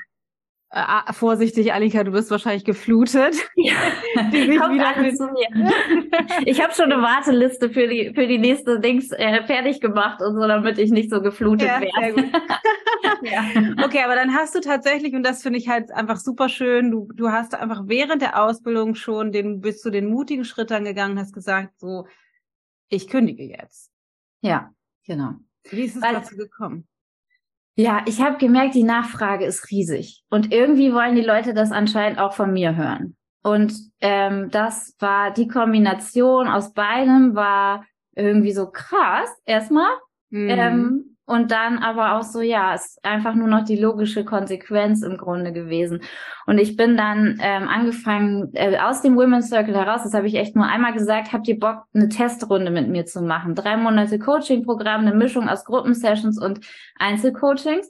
äh, 0.73 0.79
ah, 0.79 1.13
vorsichtig, 1.13 1.73
Annika, 1.73 2.05
du 2.05 2.13
wirst 2.13 2.31
wahrscheinlich 2.31 2.65
geflutet. 2.65 3.37
Ja. 3.57 3.75
Zu. 5.15 5.29
Ich 6.45 6.63
habe 6.63 6.73
schon 6.73 6.93
eine 6.93 7.03
Warteliste 7.03 7.71
für 7.71 7.87
die 7.87 8.13
für 8.15 8.27
die 8.27 8.39
nächste 8.39 8.81
Dings 8.81 9.11
äh, 9.13 9.45
fertig 9.45 9.81
gemacht 9.81 10.21
und 10.23 10.35
so, 10.35 10.47
damit 10.47 10.79
ich 10.79 10.91
nicht 10.91 11.11
so 11.11 11.21
geflutet 11.21 11.69
ja, 11.69 11.81
werde. 11.81 12.31
ja. 13.23 13.45
Okay, 13.85 14.03
aber 14.03 14.15
dann 14.15 14.35
hast 14.35 14.55
du 14.55 14.61
tatsächlich 14.61 15.15
und 15.15 15.23
das 15.23 15.43
finde 15.43 15.59
ich 15.59 15.69
halt 15.69 15.93
einfach 15.93 16.17
super 16.17 16.49
schön. 16.49 16.91
Du 16.91 17.09
du 17.15 17.31
hast 17.31 17.55
einfach 17.55 17.83
während 17.87 18.23
der 18.23 18.43
Ausbildung 18.43 18.95
schon 18.95 19.31
den 19.33 19.61
bist 19.61 19.85
du 19.85 19.91
den 19.91 20.09
mutigen 20.09 20.45
Schritt 20.45 20.71
dann 20.71 20.85
gegangen, 20.85 21.19
hast 21.19 21.33
gesagt, 21.33 21.79
so 21.79 22.07
ich 22.89 23.09
kündige 23.09 23.45
jetzt. 23.45 23.91
Ja, 24.41 24.73
genau. 25.05 25.35
Wie 25.71 25.83
ist 25.83 25.97
es 25.97 26.03
Weil, 26.03 26.15
dazu 26.15 26.37
gekommen? 26.37 26.87
Ja, 27.77 28.03
ich 28.07 28.21
habe 28.21 28.39
gemerkt, 28.39 28.75
die 28.75 28.83
Nachfrage 28.83 29.45
ist 29.45 29.71
riesig. 29.71 30.23
Und 30.29 30.53
irgendwie 30.53 30.93
wollen 30.93 31.15
die 31.15 31.23
Leute 31.23 31.55
das 31.55 31.73
anscheinend 31.73 32.19
auch 32.19 32.35
von 32.35 32.53
mir 32.53 32.77
hören. 32.77 33.17
Und 33.43 33.73
ähm, 34.01 34.51
das 34.51 34.97
war 34.99 35.33
die 35.33 35.49
Kombination 35.49 36.47
aus 36.47 36.75
beidem 36.75 37.35
war 37.35 37.87
irgendwie 38.15 38.53
so 38.53 38.71
krass 38.71 39.31
erstmal. 39.47 39.91
Mhm. 40.31 40.49
Ähm, 40.51 41.10
und 41.31 41.53
dann 41.53 41.79
aber 41.79 42.17
auch 42.17 42.25
so, 42.25 42.41
ja, 42.41 42.75
ist 42.75 42.99
einfach 43.05 43.37
nur 43.37 43.47
noch 43.47 43.65
die 43.65 43.77
logische 43.77 44.25
Konsequenz 44.25 45.03
im 45.03 45.17
Grunde 45.17 45.53
gewesen. 45.53 46.03
Und 46.45 46.59
ich 46.59 46.77
bin 46.77 46.97
dann 46.97 47.39
ähm, 47.41 47.69
angefangen, 47.69 48.51
äh, 48.55 48.77
aus 48.79 49.01
dem 49.01 49.15
Women's 49.15 49.49
Circle 49.49 49.77
heraus, 49.77 50.03
das 50.03 50.13
habe 50.13 50.27
ich 50.27 50.35
echt 50.35 50.57
nur 50.57 50.67
einmal 50.67 50.93
gesagt, 50.93 51.33
habt 51.33 51.47
ihr 51.47 51.61
Bock, 51.61 51.85
eine 51.95 52.09
Testrunde 52.09 52.73
mit 52.73 52.89
mir 52.89 53.07
zu 53.07 53.23
machen? 53.23 53.55
Drei 53.55 53.77
Monate 53.77 54.19
Coaching-Programm, 54.19 55.03
eine 55.03 55.15
Mischung 55.15 55.49
aus 55.49 55.65
Gruppensessions 55.65 56.37
und 56.43 56.67
Einzelcoachings. 56.99 57.89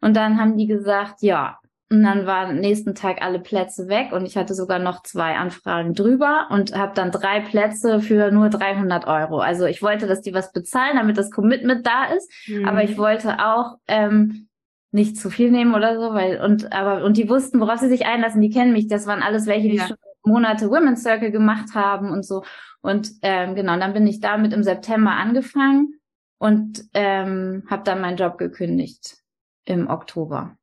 Und 0.00 0.14
dann 0.14 0.38
haben 0.38 0.56
die 0.56 0.68
gesagt, 0.68 1.22
ja, 1.22 1.58
und 1.88 2.02
dann 2.02 2.26
waren 2.26 2.58
nächsten 2.58 2.96
Tag 2.96 3.22
alle 3.22 3.38
Plätze 3.38 3.86
weg 3.86 4.10
und 4.10 4.26
ich 4.26 4.36
hatte 4.36 4.54
sogar 4.54 4.80
noch 4.80 5.04
zwei 5.04 5.36
Anfragen 5.36 5.94
drüber 5.94 6.48
und 6.50 6.76
habe 6.76 6.94
dann 6.94 7.12
drei 7.12 7.40
Plätze 7.40 8.00
für 8.00 8.32
nur 8.32 8.48
300 8.48 9.06
Euro. 9.06 9.38
Also 9.38 9.66
ich 9.66 9.82
wollte, 9.82 10.08
dass 10.08 10.20
die 10.20 10.34
was 10.34 10.52
bezahlen, 10.52 10.96
damit 10.96 11.16
das 11.16 11.30
Commitment 11.30 11.86
da 11.86 12.06
ist, 12.06 12.28
mhm. 12.48 12.66
aber 12.66 12.82
ich 12.82 12.98
wollte 12.98 13.38
auch 13.38 13.76
ähm, 13.86 14.48
nicht 14.90 15.16
zu 15.16 15.30
viel 15.30 15.52
nehmen 15.52 15.76
oder 15.76 15.94
so, 15.94 16.12
weil 16.12 16.40
und 16.40 16.72
aber 16.72 17.04
und 17.04 17.16
die 17.16 17.28
wussten, 17.28 17.60
worauf 17.60 17.78
sie 17.78 17.88
sich 17.88 18.04
einlassen. 18.06 18.40
Die 18.40 18.50
kennen 18.50 18.72
mich. 18.72 18.88
Das 18.88 19.06
waren 19.06 19.22
alles 19.22 19.46
welche, 19.46 19.68
die 19.68 19.76
ja. 19.76 19.86
schon 19.86 19.96
Monate 20.24 20.68
Women's 20.70 21.02
Circle 21.02 21.30
gemacht 21.30 21.74
haben 21.74 22.10
und 22.10 22.24
so. 22.24 22.42
Und 22.80 23.12
ähm, 23.22 23.54
genau, 23.54 23.78
dann 23.78 23.92
bin 23.92 24.06
ich 24.08 24.20
damit 24.20 24.52
im 24.52 24.64
September 24.64 25.12
angefangen 25.12 26.00
und 26.38 26.84
ähm, 26.94 27.64
habe 27.70 27.84
dann 27.84 28.00
meinen 28.00 28.16
Job 28.16 28.38
gekündigt 28.38 29.18
im 29.64 29.88
Oktober. 29.88 30.56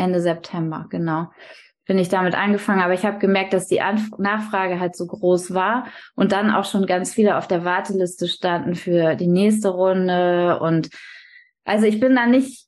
Ende 0.00 0.20
September, 0.20 0.86
genau. 0.90 1.28
Bin 1.86 1.98
ich 1.98 2.08
damit 2.08 2.34
angefangen, 2.34 2.82
aber 2.82 2.94
ich 2.94 3.04
habe 3.04 3.18
gemerkt, 3.18 3.52
dass 3.52 3.66
die 3.66 3.80
Anf 3.80 4.10
Nachfrage 4.18 4.78
halt 4.78 4.96
so 4.96 5.06
groß 5.06 5.54
war 5.54 5.86
und 6.14 6.32
dann 6.32 6.50
auch 6.50 6.64
schon 6.64 6.86
ganz 6.86 7.12
viele 7.12 7.36
auf 7.36 7.48
der 7.48 7.64
Warteliste 7.64 8.28
standen 8.28 8.74
für 8.74 9.16
die 9.16 9.26
nächste 9.26 9.70
Runde. 9.70 10.60
Und 10.60 10.90
also 11.64 11.86
ich 11.86 11.98
bin 11.98 12.14
da 12.14 12.26
nicht, 12.26 12.66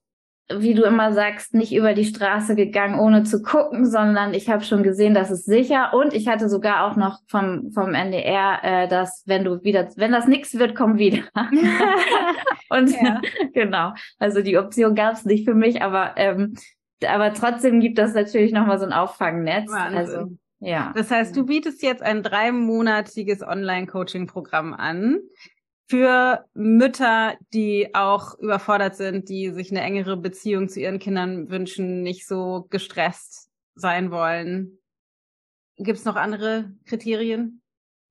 wie 0.52 0.74
du 0.74 0.82
immer 0.82 1.12
sagst, 1.12 1.54
nicht 1.54 1.72
über 1.72 1.94
die 1.94 2.04
Straße 2.04 2.56
gegangen, 2.56 2.98
ohne 2.98 3.22
zu 3.22 3.42
gucken, 3.42 3.86
sondern 3.86 4.34
ich 4.34 4.50
habe 4.50 4.64
schon 4.64 4.82
gesehen, 4.82 5.14
dass 5.14 5.30
es 5.30 5.44
sicher. 5.44 5.94
Und 5.94 6.12
ich 6.14 6.28
hatte 6.28 6.48
sogar 6.48 6.90
auch 6.90 6.96
noch 6.96 7.20
vom, 7.28 7.70
vom 7.72 7.94
NDR, 7.94 8.58
äh, 8.62 8.88
dass 8.88 9.22
wenn 9.26 9.44
du 9.44 9.62
wieder, 9.62 9.88
wenn 9.96 10.12
das 10.12 10.26
nichts 10.26 10.58
wird, 10.58 10.74
komm 10.74 10.98
wieder. 10.98 11.22
und 12.70 12.90
ja. 12.90 13.20
genau, 13.54 13.92
also 14.18 14.42
die 14.42 14.58
Option 14.58 14.94
gab 14.94 15.14
es 15.14 15.24
nicht 15.24 15.44
für 15.44 15.54
mich, 15.54 15.82
aber 15.82 16.14
ähm, 16.16 16.54
aber 17.06 17.32
trotzdem 17.34 17.80
gibt 17.80 17.98
das 17.98 18.14
natürlich 18.14 18.52
nochmal 18.52 18.78
so 18.78 18.86
ein 18.86 18.92
Auffangnetz. 18.92 19.70
Wahnsinn. 19.70 19.98
Also, 19.98 20.36
ja. 20.60 20.92
Das 20.94 21.10
heißt, 21.10 21.36
du 21.36 21.44
bietest 21.44 21.82
jetzt 21.82 22.02
ein 22.02 22.22
dreimonatiges 22.22 23.42
Online-Coaching-Programm 23.42 24.74
an 24.74 25.18
für 25.88 26.44
Mütter, 26.54 27.34
die 27.52 27.94
auch 27.94 28.38
überfordert 28.38 28.96
sind, 28.96 29.28
die 29.28 29.50
sich 29.50 29.70
eine 29.70 29.82
engere 29.82 30.16
Beziehung 30.16 30.68
zu 30.68 30.80
ihren 30.80 30.98
Kindern 30.98 31.50
wünschen, 31.50 32.02
nicht 32.02 32.26
so 32.26 32.66
gestresst 32.70 33.50
sein 33.74 34.10
wollen. 34.10 34.78
Gibt 35.76 35.98
es 35.98 36.04
noch 36.04 36.16
andere 36.16 36.72
Kriterien? 36.86 37.62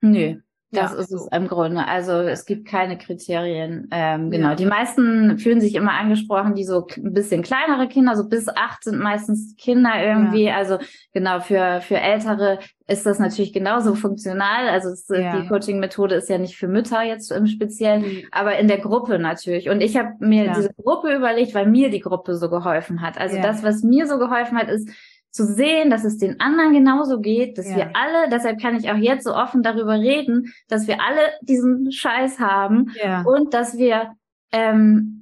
Nö. 0.01 0.41
Das 0.73 0.93
ja, 0.93 0.99
ist 0.99 1.11
es 1.11 1.27
im 1.31 1.49
Grunde. 1.49 1.85
Also 1.85 2.13
es 2.13 2.45
gibt 2.45 2.65
keine 2.65 2.97
Kriterien. 2.97 3.89
Ähm, 3.91 4.31
genau. 4.31 4.49
Ja. 4.49 4.55
Die 4.55 4.65
meisten 4.65 5.37
fühlen 5.37 5.59
sich 5.59 5.75
immer 5.75 5.91
angesprochen, 5.91 6.55
die 6.55 6.63
so 6.63 6.87
ein 6.95 7.13
bisschen 7.13 7.41
kleinere 7.43 7.89
Kinder, 7.89 8.15
so 8.15 8.29
bis 8.29 8.47
acht 8.47 8.85
sind 8.85 8.97
meistens 8.97 9.55
Kinder 9.57 9.91
irgendwie. 10.01 10.45
Ja. 10.45 10.55
Also 10.55 10.77
genau, 11.13 11.41
für, 11.41 11.81
für 11.81 11.97
Ältere 11.97 12.59
ist 12.87 13.05
das 13.05 13.19
natürlich 13.19 13.51
genauso 13.51 13.95
funktional. 13.95 14.69
Also 14.69 14.89
es, 14.89 15.07
die 15.07 15.47
Coaching-Methode 15.49 16.15
ist 16.15 16.29
ja 16.29 16.37
nicht 16.37 16.57
für 16.57 16.67
Mütter 16.69 17.03
jetzt 17.03 17.31
im 17.31 17.47
Speziellen, 17.47 18.03
mhm. 18.03 18.23
aber 18.31 18.57
in 18.57 18.67
der 18.67 18.79
Gruppe 18.79 19.19
natürlich. 19.19 19.69
Und 19.69 19.81
ich 19.81 19.97
habe 19.97 20.13
mir 20.19 20.53
diese 20.53 20.73
Gruppe 20.73 21.13
überlegt, 21.13 21.53
weil 21.53 21.67
mir 21.67 21.89
die 21.89 21.99
Gruppe 21.99 22.35
so 22.35 22.49
geholfen 22.49 23.01
hat. 23.01 23.17
Also 23.17 23.41
das, 23.41 23.61
was 23.63 23.83
mir 23.83 24.07
so 24.07 24.17
geholfen 24.17 24.57
hat, 24.57 24.69
ist, 24.69 24.89
zu 25.31 25.45
sehen, 25.45 25.89
dass 25.89 26.03
es 26.03 26.17
den 26.17 26.39
anderen 26.39 26.73
genauso 26.73 27.19
geht, 27.19 27.57
dass 27.57 27.69
ja. 27.69 27.77
wir 27.77 27.95
alle, 27.95 28.29
deshalb 28.29 28.61
kann 28.61 28.75
ich 28.75 28.91
auch 28.91 28.97
jetzt 28.97 29.23
so 29.23 29.33
offen 29.33 29.63
darüber 29.63 29.93
reden, 29.93 30.53
dass 30.67 30.87
wir 30.87 31.01
alle 31.01 31.21
diesen 31.41 31.91
Scheiß 31.91 32.39
haben 32.39 32.91
ja. 33.01 33.23
und 33.23 33.53
dass 33.53 33.77
wir 33.77 34.11
ähm, 34.51 35.21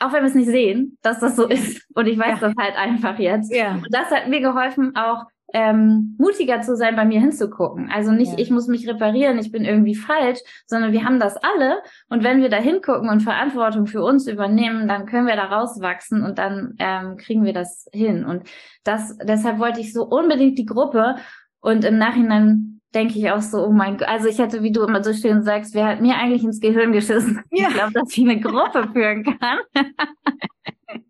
auch 0.00 0.12
wenn 0.12 0.22
wir 0.22 0.28
es 0.28 0.34
nicht 0.34 0.48
sehen, 0.48 0.98
dass 1.02 1.20
das 1.20 1.36
so 1.36 1.46
ist. 1.46 1.86
Und 1.94 2.06
ich 2.06 2.18
weiß 2.18 2.40
ja. 2.40 2.48
das 2.48 2.54
halt 2.58 2.76
einfach 2.76 3.18
jetzt. 3.18 3.54
Ja. 3.54 3.74
Und 3.74 3.88
das 3.90 4.10
hat 4.10 4.28
mir 4.28 4.40
geholfen, 4.40 4.94
auch 4.96 5.24
ähm, 5.54 6.16
mutiger 6.18 6.60
zu 6.62 6.76
sein, 6.76 6.96
bei 6.96 7.04
mir 7.04 7.20
hinzugucken. 7.20 7.88
Also 7.88 8.10
nicht, 8.10 8.32
ja. 8.32 8.38
ich 8.38 8.50
muss 8.50 8.66
mich 8.66 8.88
reparieren, 8.88 9.38
ich 9.38 9.52
bin 9.52 9.64
irgendwie 9.64 9.94
falsch, 9.94 10.40
sondern 10.66 10.92
wir 10.92 11.04
haben 11.04 11.20
das 11.20 11.36
alle. 11.36 11.80
Und 12.08 12.24
wenn 12.24 12.42
wir 12.42 12.48
da 12.48 12.56
hingucken 12.56 13.08
und 13.08 13.20
Verantwortung 13.20 13.86
für 13.86 14.02
uns 14.02 14.26
übernehmen, 14.26 14.88
dann 14.88 15.06
können 15.06 15.28
wir 15.28 15.36
da 15.36 15.44
rauswachsen 15.44 16.24
und 16.24 16.38
dann 16.38 16.74
ähm, 16.80 17.16
kriegen 17.16 17.44
wir 17.44 17.52
das 17.52 17.88
hin. 17.92 18.24
Und 18.24 18.42
das, 18.82 19.16
deshalb 19.18 19.60
wollte 19.60 19.80
ich 19.80 19.92
so 19.92 20.04
unbedingt 20.04 20.58
die 20.58 20.66
Gruppe. 20.66 21.14
Und 21.60 21.84
im 21.84 21.98
Nachhinein 21.98 22.80
denke 22.92 23.16
ich 23.16 23.30
auch 23.30 23.40
so, 23.40 23.64
oh 23.64 23.72
mein 23.72 23.96
Gott, 23.96 24.08
also 24.08 24.26
ich 24.26 24.40
hätte, 24.40 24.64
wie 24.64 24.72
du 24.72 24.82
immer 24.82 25.04
so 25.04 25.12
schön 25.12 25.44
sagst, 25.44 25.74
wer 25.74 25.86
hat 25.86 26.00
mir 26.00 26.16
eigentlich 26.16 26.42
ins 26.42 26.60
Gehirn 26.60 26.90
geschissen? 26.90 27.42
Ja. 27.52 27.68
Ich 27.68 27.74
glaube, 27.74 27.92
dass 27.92 28.16
ich 28.16 28.24
eine 28.24 28.40
Gruppe 28.40 28.88
führen 28.92 29.22
kann. 29.22 29.58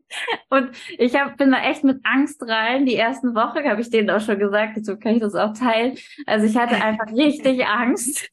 Und 0.51 0.71
ich 0.99 1.15
hab, 1.19 1.37
bin 1.37 1.53
da 1.53 1.63
echt 1.63 1.85
mit 1.85 2.01
Angst 2.05 2.43
rein. 2.43 2.87
Die 2.87 2.97
ersten 2.97 3.35
Woche 3.35 3.65
habe 3.65 3.81
ich 3.81 3.91
denen 3.91 4.11
auch 4.11 4.21
schon 4.21 4.39
gesagt, 4.39 4.85
so 4.85 4.97
kann 4.97 5.15
ich 5.15 5.21
das 5.21 5.35
auch 5.35 5.53
teilen. 5.53 5.97
Also 6.27 6.47
ich 6.47 6.57
hatte 6.57 6.77
einfach 6.77 7.07
richtig 7.13 7.67
Angst. 7.67 8.31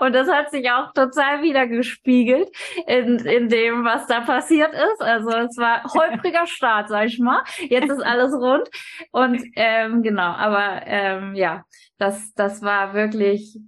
Und 0.00 0.14
das 0.14 0.28
hat 0.28 0.50
sich 0.50 0.70
auch 0.70 0.92
total 0.92 1.42
wieder 1.42 1.66
gespiegelt 1.66 2.48
in, 2.86 3.18
in 3.18 3.48
dem, 3.48 3.84
was 3.84 4.06
da 4.06 4.20
passiert 4.20 4.72
ist. 4.72 5.00
Also 5.00 5.30
es 5.30 5.56
war 5.58 5.82
holpriger 5.84 6.46
Start, 6.46 6.88
sag 6.88 7.06
ich 7.06 7.18
mal. 7.18 7.42
Jetzt 7.68 7.90
ist 7.90 8.02
alles 8.04 8.32
rund. 8.32 8.68
Und 9.10 9.42
ähm, 9.56 10.02
genau, 10.02 10.22
aber 10.22 10.82
ähm, 10.86 11.34
ja, 11.34 11.64
das, 11.98 12.32
das 12.34 12.62
war 12.62 12.94
wirklich. 12.94 13.58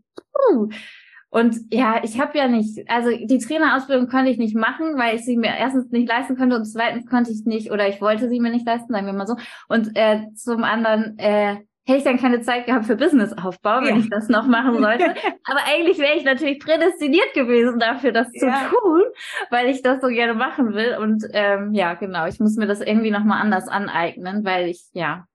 Uh, 0.50 0.68
und 1.34 1.56
ja, 1.72 2.00
ich 2.04 2.20
habe 2.20 2.38
ja 2.38 2.46
nicht, 2.46 2.88
also 2.88 3.10
die 3.10 3.38
Trainerausbildung 3.38 4.06
konnte 4.06 4.30
ich 4.30 4.38
nicht 4.38 4.54
machen, 4.54 4.96
weil 4.96 5.16
ich 5.16 5.24
sie 5.24 5.36
mir 5.36 5.50
erstens 5.58 5.90
nicht 5.90 6.08
leisten 6.08 6.36
konnte 6.36 6.54
und 6.54 6.64
zweitens 6.64 7.06
konnte 7.06 7.32
ich 7.32 7.44
nicht 7.44 7.72
oder 7.72 7.88
ich 7.88 8.00
wollte 8.00 8.28
sie 8.28 8.38
mir 8.38 8.52
nicht 8.52 8.64
leisten, 8.64 8.92
sagen 8.92 9.06
wir 9.06 9.12
mal 9.14 9.26
so. 9.26 9.34
Und 9.66 9.96
äh, 9.96 10.28
zum 10.36 10.62
anderen 10.62 11.18
äh, 11.18 11.56
hätte 11.86 11.98
ich 11.98 12.04
dann 12.04 12.20
keine 12.20 12.42
Zeit 12.42 12.66
gehabt 12.66 12.86
für 12.86 12.94
Businessaufbau, 12.94 13.80
wenn 13.80 13.96
ja. 13.96 13.98
ich 13.98 14.10
das 14.10 14.28
noch 14.28 14.46
machen 14.46 14.78
sollte. 14.78 15.06
Aber 15.44 15.58
eigentlich 15.66 15.98
wäre 15.98 16.16
ich 16.16 16.22
natürlich 16.22 16.60
prädestiniert 16.60 17.34
gewesen 17.34 17.80
dafür, 17.80 18.12
das 18.12 18.30
zu 18.30 18.46
ja. 18.46 18.70
tun, 18.70 19.02
weil 19.50 19.68
ich 19.70 19.82
das 19.82 20.00
so 20.02 20.06
gerne 20.06 20.34
machen 20.34 20.72
will. 20.74 20.96
Und 21.00 21.24
ähm, 21.32 21.74
ja, 21.74 21.94
genau, 21.94 22.28
ich 22.28 22.38
muss 22.38 22.54
mir 22.54 22.68
das 22.68 22.80
irgendwie 22.80 23.10
nochmal 23.10 23.42
anders 23.42 23.66
aneignen, 23.66 24.44
weil 24.44 24.68
ich, 24.68 24.84
ja, 24.92 25.26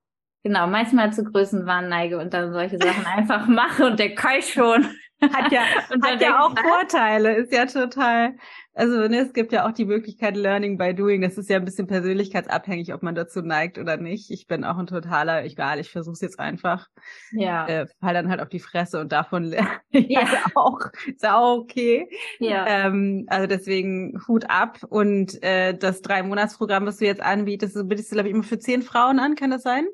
genau, 0.46 0.66
manchmal 0.68 1.12
zu 1.12 1.26
Größenwahn 1.26 1.90
neige 1.90 2.20
und 2.20 2.34
dann 2.34 2.54
solche 2.54 2.78
Sachen 2.78 3.06
einfach 3.18 3.48
mache 3.48 3.86
und 3.86 4.00
der 4.00 4.16
Kai 4.16 4.40
schon. 4.40 4.88
Hat 5.22 5.52
ja, 5.52 5.62
hat 6.04 6.22
ja 6.22 6.42
auch 6.42 6.56
Vorteile, 6.58 7.36
ist 7.36 7.54
ja 7.54 7.66
total. 7.66 8.36
Also 8.74 9.08
ne, 9.10 9.20
es 9.20 9.34
gibt 9.34 9.52
ja 9.52 9.68
auch 9.68 9.74
die 9.74 9.84
Möglichkeit 9.84 10.38
Learning 10.38 10.78
by 10.78 10.96
Doing. 10.96 11.22
Das 11.22 11.38
ist 11.38 11.50
ja 11.50 11.58
ein 11.58 11.66
bisschen 11.66 11.88
persönlichkeitsabhängig, 11.88 12.94
ob 12.94 13.04
man 13.04 13.16
dazu 13.16 13.42
neigt 13.42 13.78
oder 13.78 13.98
nicht. 13.98 14.32
Ich 14.32 14.48
bin 14.48 14.64
auch 14.64 14.78
ein 14.78 14.88
totaler, 14.88 15.44
egal, 15.44 15.80
ich 15.80 15.90
versuche 15.92 16.14
es 16.14 16.22
jetzt 16.22 16.40
einfach. 16.40 16.88
Ja. 17.32 17.68
Äh, 17.68 17.88
fall 18.00 18.14
dann 18.14 18.30
halt 18.30 18.40
auf 18.40 18.48
die 18.48 18.62
Fresse 18.62 19.02
und 19.02 19.12
davon 19.12 19.44
lerne 19.44 19.68
ich 19.90 20.08
ja. 20.08 20.22
halt 20.22 20.56
auch. 20.56 20.80
Ist 21.06 21.28
auch 21.28 21.58
okay. 21.58 22.10
Ja. 22.40 22.66
Ähm, 22.68 23.26
also 23.28 23.48
deswegen 23.48 24.22
Hut 24.28 24.50
ab. 24.50 24.80
Und 24.88 25.44
äh, 25.44 25.78
das 25.78 26.02
Drei-Monats-Programm, 26.02 26.86
was 26.86 26.98
du 26.98 27.06
jetzt 27.06 27.22
anbietest, 27.22 27.76
bietest 27.90 28.12
du, 28.12 28.16
glaube 28.16 28.30
ich, 28.30 28.34
immer 28.34 28.44
für 28.44 28.60
zehn 28.60 28.82
Frauen 28.82 29.20
an, 29.20 29.36
kann 29.36 29.52
das 29.52 29.64
sein? 29.64 29.88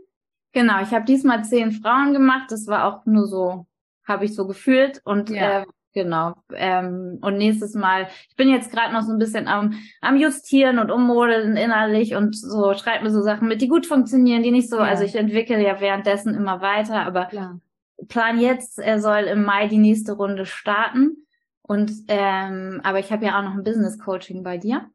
Genau, 0.54 0.82
ich 0.82 0.92
habe 0.92 1.06
diesmal 1.06 1.44
zehn 1.44 1.72
Frauen 1.72 2.14
gemacht. 2.14 2.52
Das 2.52 2.68
war 2.68 2.86
auch 2.86 3.06
nur 3.06 3.26
so 3.26 3.66
habe 4.08 4.26
ich 4.26 4.36
so 4.36 4.48
gefühlt 4.48 5.02
und 5.04 5.30
ja. 5.30 5.62
äh, 5.62 5.66
genau. 5.94 6.36
Ähm, 6.54 7.20
und 7.22 7.38
nächstes 7.38 7.74
Mal, 7.74 8.08
ich 8.30 8.36
bin 8.36 8.50
jetzt 8.50 8.72
gerade 8.72 8.94
noch 8.94 9.02
so 9.02 9.12
ein 9.12 9.20
bisschen 9.20 9.48
am, 9.48 9.80
am 10.02 10.18
Justieren 10.18 10.80
und 10.80 10.92
ummodeln 10.92 11.58
innerlich 11.58 12.16
und 12.16 12.38
so 12.38 12.74
schreibe 12.74 13.04
mir 13.04 13.12
so 13.12 13.22
Sachen 13.22 13.48
mit, 13.48 13.62
die 13.62 13.68
gut 13.68 13.86
funktionieren, 13.86 14.44
die 14.44 14.52
nicht 14.52 14.70
so. 14.70 14.78
Ja. 14.78 14.84
Also 14.84 15.04
ich 15.04 15.16
entwickle 15.16 15.64
ja 15.64 15.80
währenddessen 15.80 16.36
immer 16.36 16.62
weiter, 16.62 17.06
aber 17.06 17.26
Klar. 17.26 17.60
Plan 18.08 18.40
jetzt, 18.40 18.78
er 18.80 19.00
soll 19.00 19.24
im 19.24 19.44
Mai 19.44 19.68
die 19.68 19.78
nächste 19.78 20.14
Runde 20.14 20.46
starten. 20.46 21.26
Und 21.62 21.92
ähm, 22.10 22.80
aber 22.84 23.00
ich 23.00 23.12
habe 23.12 23.26
ja 23.26 23.40
auch 23.40 23.44
noch 23.44 23.56
ein 23.56 23.64
Business 23.64 23.98
Coaching 23.98 24.44
bei 24.44 24.58
dir. 24.60 24.86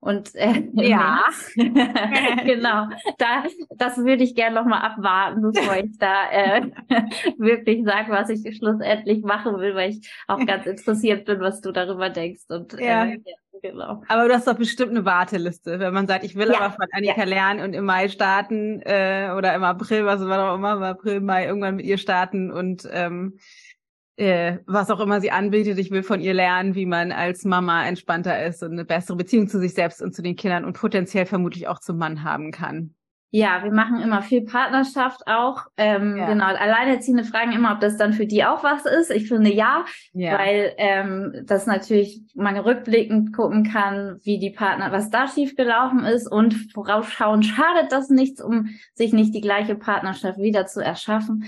Und 0.00 0.34
äh, 0.34 0.62
ja, 0.74 1.24
genau. 1.56 2.88
Da, 3.18 3.44
das 3.76 3.98
würde 3.98 4.22
ich 4.22 4.34
gerne 4.34 4.54
noch 4.54 4.66
mal 4.66 4.80
abwarten, 4.80 5.42
bevor 5.42 5.76
ich 5.76 5.98
da 5.98 6.30
äh, 6.30 6.62
wirklich 7.38 7.84
sage, 7.84 8.12
was 8.12 8.30
ich 8.30 8.56
schlussendlich 8.56 9.22
machen 9.24 9.58
will, 9.58 9.74
weil 9.74 9.90
ich 9.90 10.10
auch 10.28 10.44
ganz 10.46 10.66
interessiert 10.66 11.24
bin, 11.24 11.40
was 11.40 11.60
du 11.60 11.72
darüber 11.72 12.10
denkst. 12.10 12.44
Und 12.48 12.72
ja. 12.74 13.06
Äh, 13.06 13.20
Genau. 13.60 14.02
Aber 14.06 14.28
du 14.28 14.34
hast 14.34 14.46
doch 14.46 14.56
bestimmt 14.56 14.90
eine 14.90 15.04
Warteliste, 15.04 15.80
wenn 15.80 15.92
man 15.92 16.06
sagt, 16.06 16.22
ich 16.22 16.36
will 16.36 16.48
ja, 16.48 16.60
aber 16.60 16.74
von 16.74 16.86
Annika 16.92 17.22
ja. 17.22 17.24
lernen 17.24 17.60
und 17.60 17.72
im 17.74 17.84
Mai 17.84 18.08
starten 18.08 18.80
äh, 18.82 19.32
oder 19.36 19.52
im 19.54 19.64
April, 19.64 20.06
was 20.06 20.20
war 20.20 20.52
auch 20.52 20.54
immer, 20.54 20.74
im 20.74 20.82
April, 20.84 21.20
Mai 21.20 21.46
irgendwann 21.46 21.76
mit 21.76 21.86
ihr 21.86 21.98
starten 21.98 22.52
und 22.52 22.88
ähm, 22.92 23.38
äh, 24.18 24.58
was 24.66 24.90
auch 24.90 25.00
immer 25.00 25.20
sie 25.20 25.30
anbietet. 25.30 25.78
Ich 25.78 25.90
will 25.90 26.02
von 26.02 26.20
ihr 26.20 26.34
lernen, 26.34 26.74
wie 26.74 26.86
man 26.86 27.12
als 27.12 27.44
Mama 27.44 27.86
entspannter 27.86 28.44
ist 28.44 28.62
und 28.62 28.72
eine 28.72 28.84
bessere 28.84 29.16
Beziehung 29.16 29.48
zu 29.48 29.60
sich 29.60 29.74
selbst 29.74 30.02
und 30.02 30.14
zu 30.14 30.22
den 30.22 30.34
Kindern 30.34 30.64
und 30.64 30.76
potenziell 30.76 31.24
vermutlich 31.24 31.68
auch 31.68 31.78
zum 31.78 31.98
Mann 31.98 32.24
haben 32.24 32.50
kann. 32.50 32.94
Ja, 33.30 33.62
wir 33.62 33.70
machen 33.70 34.00
immer 34.00 34.22
viel 34.22 34.40
Partnerschaft 34.40 35.20
auch. 35.26 35.66
Ähm, 35.76 36.16
ja. 36.16 36.26
Genau, 36.30 36.46
alleinerziehende 36.46 37.24
fragen 37.24 37.52
immer, 37.52 37.74
ob 37.74 37.80
das 37.80 37.98
dann 37.98 38.14
für 38.14 38.26
die 38.26 38.42
auch 38.44 38.64
was 38.64 38.86
ist. 38.86 39.10
Ich 39.10 39.28
finde 39.28 39.52
ja, 39.52 39.84
ja. 40.14 40.38
weil 40.38 40.72
ähm, 40.78 41.42
das 41.44 41.66
natürlich 41.66 42.22
man 42.34 42.56
rückblickend 42.56 43.34
gucken 43.34 43.70
kann, 43.70 44.18
wie 44.22 44.38
die 44.38 44.50
Partner, 44.50 44.92
was 44.92 45.10
da 45.10 45.28
schiefgelaufen 45.28 46.04
ist 46.04 46.26
und 46.26 46.54
vorausschauen 46.72 47.42
schadet 47.42 47.92
das 47.92 48.08
nichts, 48.08 48.42
um 48.42 48.70
sich 48.94 49.12
nicht 49.12 49.34
die 49.34 49.42
gleiche 49.42 49.74
Partnerschaft 49.74 50.38
wieder 50.38 50.66
zu 50.66 50.82
erschaffen 50.82 51.44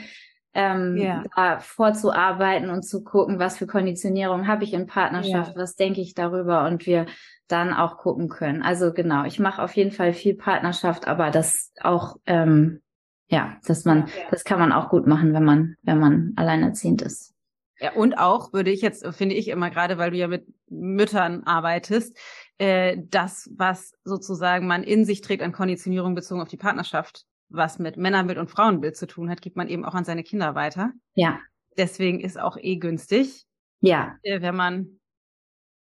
ähm, 0.55 0.97
ja. 0.97 1.25
da 1.37 1.59
vorzuarbeiten 1.61 2.71
und 2.71 2.83
zu 2.83 3.05
gucken, 3.05 3.39
was 3.39 3.59
für 3.59 3.67
Konditionierung 3.67 4.47
habe 4.49 4.65
ich 4.65 4.73
in 4.73 4.87
Partnerschaft, 4.87 5.55
ja. 5.55 5.63
was 5.63 5.77
denke 5.77 6.01
ich 6.01 6.15
darüber 6.15 6.67
und 6.67 6.87
wir 6.87 7.07
dann 7.47 7.73
auch 7.73 7.99
gucken 7.99 8.29
können. 8.29 8.63
Also 8.63 8.93
genau, 8.93 9.25
ich 9.25 9.39
mache 9.39 9.63
auf 9.63 9.75
jeden 9.75 9.93
Fall 9.93 10.13
viel 10.13 10.35
Partnerschaft, 10.35 11.07
aber 11.07 11.31
das 11.31 11.73
auch, 11.81 12.17
ähm, 12.27 12.81
ja, 13.29 13.59
dass 13.67 13.85
man, 13.85 14.07
ja. 14.07 14.25
das 14.31 14.45
kann 14.45 14.59
man 14.59 14.73
auch 14.73 14.89
gut 14.89 15.07
machen, 15.07 15.33
wenn 15.35 15.45
man, 15.45 15.77
wenn 15.83 15.99
man 15.99 16.33
alleinerziehend 16.37 17.03
ist. 17.03 17.35
Ja, 17.79 17.93
und 17.93 18.15
auch 18.15 18.53
würde 18.53 18.71
ich 18.71 18.83
jetzt, 18.83 19.07
finde 19.15 19.37
ich 19.37 19.49
immer 19.49 19.71
gerade, 19.71 19.97
weil 19.97 20.11
du 20.11 20.17
ja 20.17 20.29
mit 20.29 20.47
Müttern 20.69 21.45
arbeitest, 21.45 22.17
äh, 22.59 22.99
das, 23.09 23.51
was 23.57 23.95
sozusagen 24.05 24.67
man 24.67 24.83
in 24.83 25.07
sich 25.07 25.23
trägt 25.23 25.43
an 25.43 25.53
Konditionierung 25.53 26.15
bezogen 26.15 26.43
auf 26.43 26.49
die 26.49 26.59
Partnerschaft, 26.59 27.25
was 27.51 27.79
mit 27.79 27.97
Männerbild 27.97 28.39
und 28.39 28.51
Frauenbild 28.51 28.97
zu 28.97 29.07
tun 29.07 29.29
hat, 29.29 29.43
gibt 29.43 29.57
man 29.57 29.69
eben 29.69 29.85
auch 29.85 29.95
an 29.95 30.05
seine 30.05 30.23
Kinder 30.23 30.55
weiter. 30.55 30.93
Ja. 31.15 31.39
Deswegen 31.77 32.21
ist 32.21 32.39
auch 32.39 32.57
eh 32.57 32.77
günstig. 32.77 33.45
Ja. 33.81 34.17
Äh, 34.23 34.41
wenn 34.41 34.57
man 34.57 35.01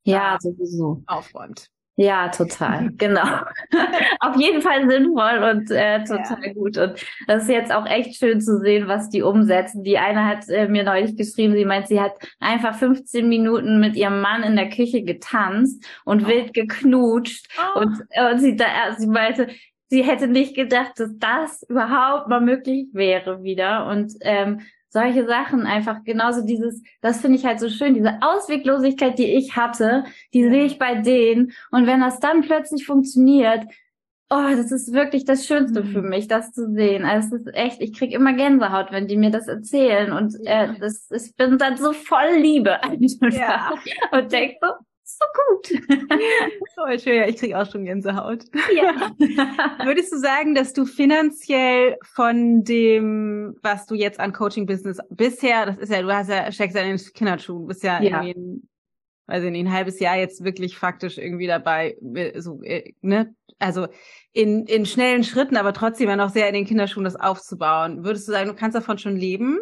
ja 0.03 0.37
sowieso 0.39 1.03
aufräumt. 1.07 1.69
Ja, 1.95 2.29
total, 2.29 2.89
genau. 2.97 3.21
Auf 4.19 4.35
jeden 4.37 4.61
Fall 4.61 4.89
sinnvoll 4.89 5.51
und 5.51 5.69
äh, 5.69 6.03
total 6.03 6.43
ja. 6.43 6.53
gut. 6.53 6.77
Und 6.77 7.05
das 7.27 7.43
ist 7.43 7.49
jetzt 7.49 7.71
auch 7.71 7.85
echt 7.85 8.15
schön 8.15 8.41
zu 8.41 8.59
sehen, 8.59 8.87
was 8.87 9.09
die 9.09 9.21
umsetzen. 9.21 9.83
Die 9.83 9.99
eine 9.99 10.25
hat 10.25 10.49
äh, 10.49 10.67
mir 10.67 10.83
neulich 10.83 11.15
geschrieben, 11.15 11.53
sie 11.53 11.65
meint, 11.65 11.87
sie 11.87 12.01
hat 12.01 12.13
einfach 12.39 12.75
15 12.75 13.29
Minuten 13.29 13.79
mit 13.79 13.95
ihrem 13.95 14.21
Mann 14.21 14.41
in 14.41 14.55
der 14.55 14.69
Küche 14.69 15.03
getanzt 15.03 15.85
und 16.03 16.23
oh. 16.23 16.27
wild 16.27 16.53
geknutscht. 16.55 17.47
Oh. 17.59 17.81
Und, 17.81 18.01
und 18.31 18.39
sie, 18.39 18.55
da, 18.55 18.65
sie 18.97 19.07
meinte, 19.07 19.49
sie 19.93 20.03
hätte 20.03 20.27
nicht 20.27 20.55
gedacht, 20.55 20.93
dass 20.99 21.11
das 21.19 21.61
überhaupt 21.69 22.27
mal 22.27 22.41
möglich 22.41 22.87
wäre 22.93 23.43
wieder. 23.43 23.85
Und 23.85 24.13
ähm, 24.21 24.61
solche 24.89 25.27
Sachen 25.27 25.67
einfach 25.67 26.03
genauso 26.03 26.43
dieses, 26.43 26.81
das 27.01 27.21
finde 27.21 27.37
ich 27.37 27.45
halt 27.45 27.59
so 27.59 27.69
schön, 27.69 27.93
diese 27.93 28.17
Ausweglosigkeit, 28.21 29.19
die 29.19 29.35
ich 29.35 29.55
hatte, 29.55 30.05
die 30.33 30.49
sehe 30.49 30.65
ich 30.65 30.79
bei 30.79 30.95
denen. 30.95 31.51
Und 31.69 31.85
wenn 31.85 32.01
das 32.01 32.19
dann 32.19 32.41
plötzlich 32.41 32.87
funktioniert, 32.87 33.65
oh, 34.31 34.49
das 34.55 34.71
ist 34.71 34.93
wirklich 34.93 35.25
das 35.25 35.45
Schönste 35.45 35.83
für 35.83 36.01
mhm. 36.01 36.09
mich, 36.09 36.27
das 36.27 36.51
zu 36.53 36.73
sehen. 36.73 37.05
Also 37.05 37.35
es 37.35 37.43
ist 37.43 37.53
echt, 37.53 37.79
ich 37.79 37.93
krieg 37.93 38.13
immer 38.13 38.33
Gänsehaut, 38.33 38.91
wenn 38.91 39.07
die 39.07 39.17
mir 39.17 39.29
das 39.29 39.47
erzählen. 39.47 40.11
Und 40.11 40.33
äh, 40.43 40.73
das, 40.79 41.07
ich 41.11 41.35
bin 41.35 41.59
dann 41.59 41.77
so 41.77 41.93
voll 41.93 42.33
Liebe 42.35 42.81
einfach. 42.83 43.31
Ja. 43.31 43.73
Und 44.11 44.31
denk 44.31 44.55
so, 44.59 44.69
so 45.17 45.25
gut. 45.47 45.81
oh, 46.77 46.97
schön, 46.97 47.15
ja, 47.15 47.27
ich 47.27 47.37
krieg 47.37 47.53
auch 47.53 47.69
schon 47.69 47.85
Gänsehaut. 47.85 48.45
Ja. 48.75 49.11
Würdest 49.85 50.11
du 50.11 50.17
sagen, 50.17 50.55
dass 50.55 50.73
du 50.73 50.85
finanziell 50.85 51.97
von 52.03 52.63
dem, 52.63 53.55
was 53.61 53.85
du 53.85 53.95
jetzt 53.95 54.19
an 54.19 54.33
Coaching-Business 54.33 54.99
bisher, 55.09 55.65
das 55.65 55.77
ist 55.77 55.91
ja, 55.91 56.01
du 56.01 56.13
hast 56.13 56.29
ja, 56.29 56.51
steckst 56.51 56.75
ja 56.75 56.83
in 56.83 56.97
den 56.97 57.13
Kinderschuhen, 57.13 57.67
bist 57.67 57.83
ja, 57.83 58.01
ja. 58.01 58.23
irgendwie 58.23 58.39
ein, 58.39 58.69
weiß 59.27 59.43
ich 59.43 59.51
nicht, 59.51 59.65
ein 59.65 59.73
halbes 59.73 59.99
Jahr 59.99 60.17
jetzt 60.17 60.43
wirklich 60.43 60.77
faktisch 60.77 61.17
irgendwie 61.17 61.47
dabei, 61.47 61.97
so, 62.37 62.61
äh, 62.63 62.93
ne? 63.01 63.35
Also 63.59 63.87
in, 64.33 64.65
in 64.65 64.85
schnellen 64.85 65.23
Schritten, 65.23 65.55
aber 65.55 65.73
trotzdem 65.73 66.09
ja 66.09 66.15
noch 66.15 66.31
sehr 66.31 66.47
in 66.47 66.53
den 66.53 66.65
Kinderschuhen 66.65 67.05
das 67.05 67.15
aufzubauen. 67.15 68.03
Würdest 68.03 68.27
du 68.27 68.33
sagen, 68.33 68.49
du 68.49 68.55
kannst 68.55 68.75
davon 68.75 68.97
schon 68.97 69.15
leben? 69.15 69.59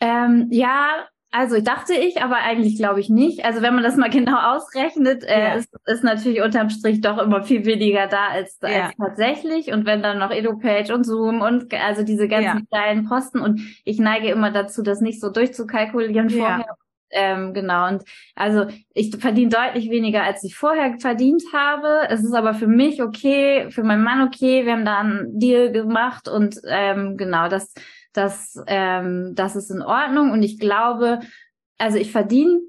Ähm, 0.00 0.48
ja, 0.50 1.08
Also 1.30 1.56
ich 1.56 1.64
dachte 1.64 1.92
ich, 1.92 2.22
aber 2.22 2.36
eigentlich 2.36 2.76
glaube 2.76 3.00
ich 3.00 3.10
nicht. 3.10 3.44
Also 3.44 3.60
wenn 3.60 3.74
man 3.74 3.84
das 3.84 3.96
mal 3.96 4.08
genau 4.10 4.38
ausrechnet, 4.56 5.24
äh, 5.24 5.40
Ja. 5.48 5.54
ist, 5.54 5.68
ist 5.86 6.02
natürlich 6.02 6.40
unterm 6.40 6.70
Strich 6.70 7.00
doch 7.02 7.18
immer 7.18 7.42
viel 7.42 7.64
weniger 7.66 8.06
da 8.06 8.28
als, 8.28 8.58
Ja. 8.62 8.86
als 8.86 8.96
tatsächlich. 8.96 9.70
Und 9.72 9.84
wenn 9.84 10.02
dann 10.02 10.18
noch 10.18 10.30
EduPage 10.30 10.90
und 10.92 11.04
Zoom 11.04 11.42
und 11.42 11.72
also 11.74 12.02
diese 12.02 12.28
ganzen 12.28 12.58
Ja. 12.58 12.62
kleinen 12.70 13.06
Posten 13.08 13.40
und 13.40 13.60
ich 13.84 13.98
neige 13.98 14.28
immer 14.30 14.50
dazu, 14.50 14.82
das 14.82 15.00
nicht 15.00 15.20
so 15.20 15.30
durchzukalkulieren 15.30 16.30
vorher. 16.30 16.76
Ähm, 17.10 17.54
genau. 17.54 17.88
Und 17.88 18.02
also 18.34 18.66
ich 18.92 19.16
verdiene 19.16 19.50
deutlich 19.50 19.88
weniger, 19.90 20.24
als 20.24 20.44
ich 20.44 20.54
vorher 20.56 20.98
verdient 20.98 21.42
habe. 21.54 22.06
Es 22.10 22.22
ist 22.22 22.34
aber 22.34 22.52
für 22.54 22.66
mich 22.66 23.02
okay, 23.02 23.70
für 23.70 23.82
meinen 23.82 24.02
Mann 24.04 24.22
okay. 24.26 24.66
Wir 24.66 24.72
haben 24.72 24.84
da 24.84 24.98
einen 24.98 25.38
Deal 25.38 25.72
gemacht 25.72 26.28
und 26.28 26.56
ähm, 26.66 27.16
genau, 27.16 27.48
das, 27.48 27.72
das, 28.12 28.62
ähm, 28.66 29.34
das 29.34 29.56
ist 29.56 29.70
in 29.70 29.82
Ordnung. 29.82 30.30
Und 30.30 30.42
ich 30.42 30.58
glaube, 30.58 31.20
also 31.78 31.98
ich 31.98 32.10
verdiene, 32.10 32.60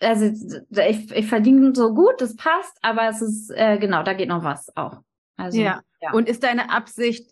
also 0.00 0.26
ich, 0.26 1.10
ich 1.10 1.26
verdiene 1.26 1.74
so 1.74 1.94
gut, 1.94 2.20
das 2.20 2.36
passt, 2.36 2.76
aber 2.82 3.08
es 3.08 3.22
ist, 3.22 3.50
äh, 3.50 3.78
genau, 3.78 4.02
da 4.02 4.12
geht 4.12 4.28
noch 4.28 4.44
was 4.44 4.76
auch. 4.76 5.00
Also, 5.36 5.58
Ja. 5.58 5.80
ja. 6.00 6.12
Und 6.12 6.28
ist 6.28 6.42
deine 6.42 6.70
Absicht, 6.70 7.30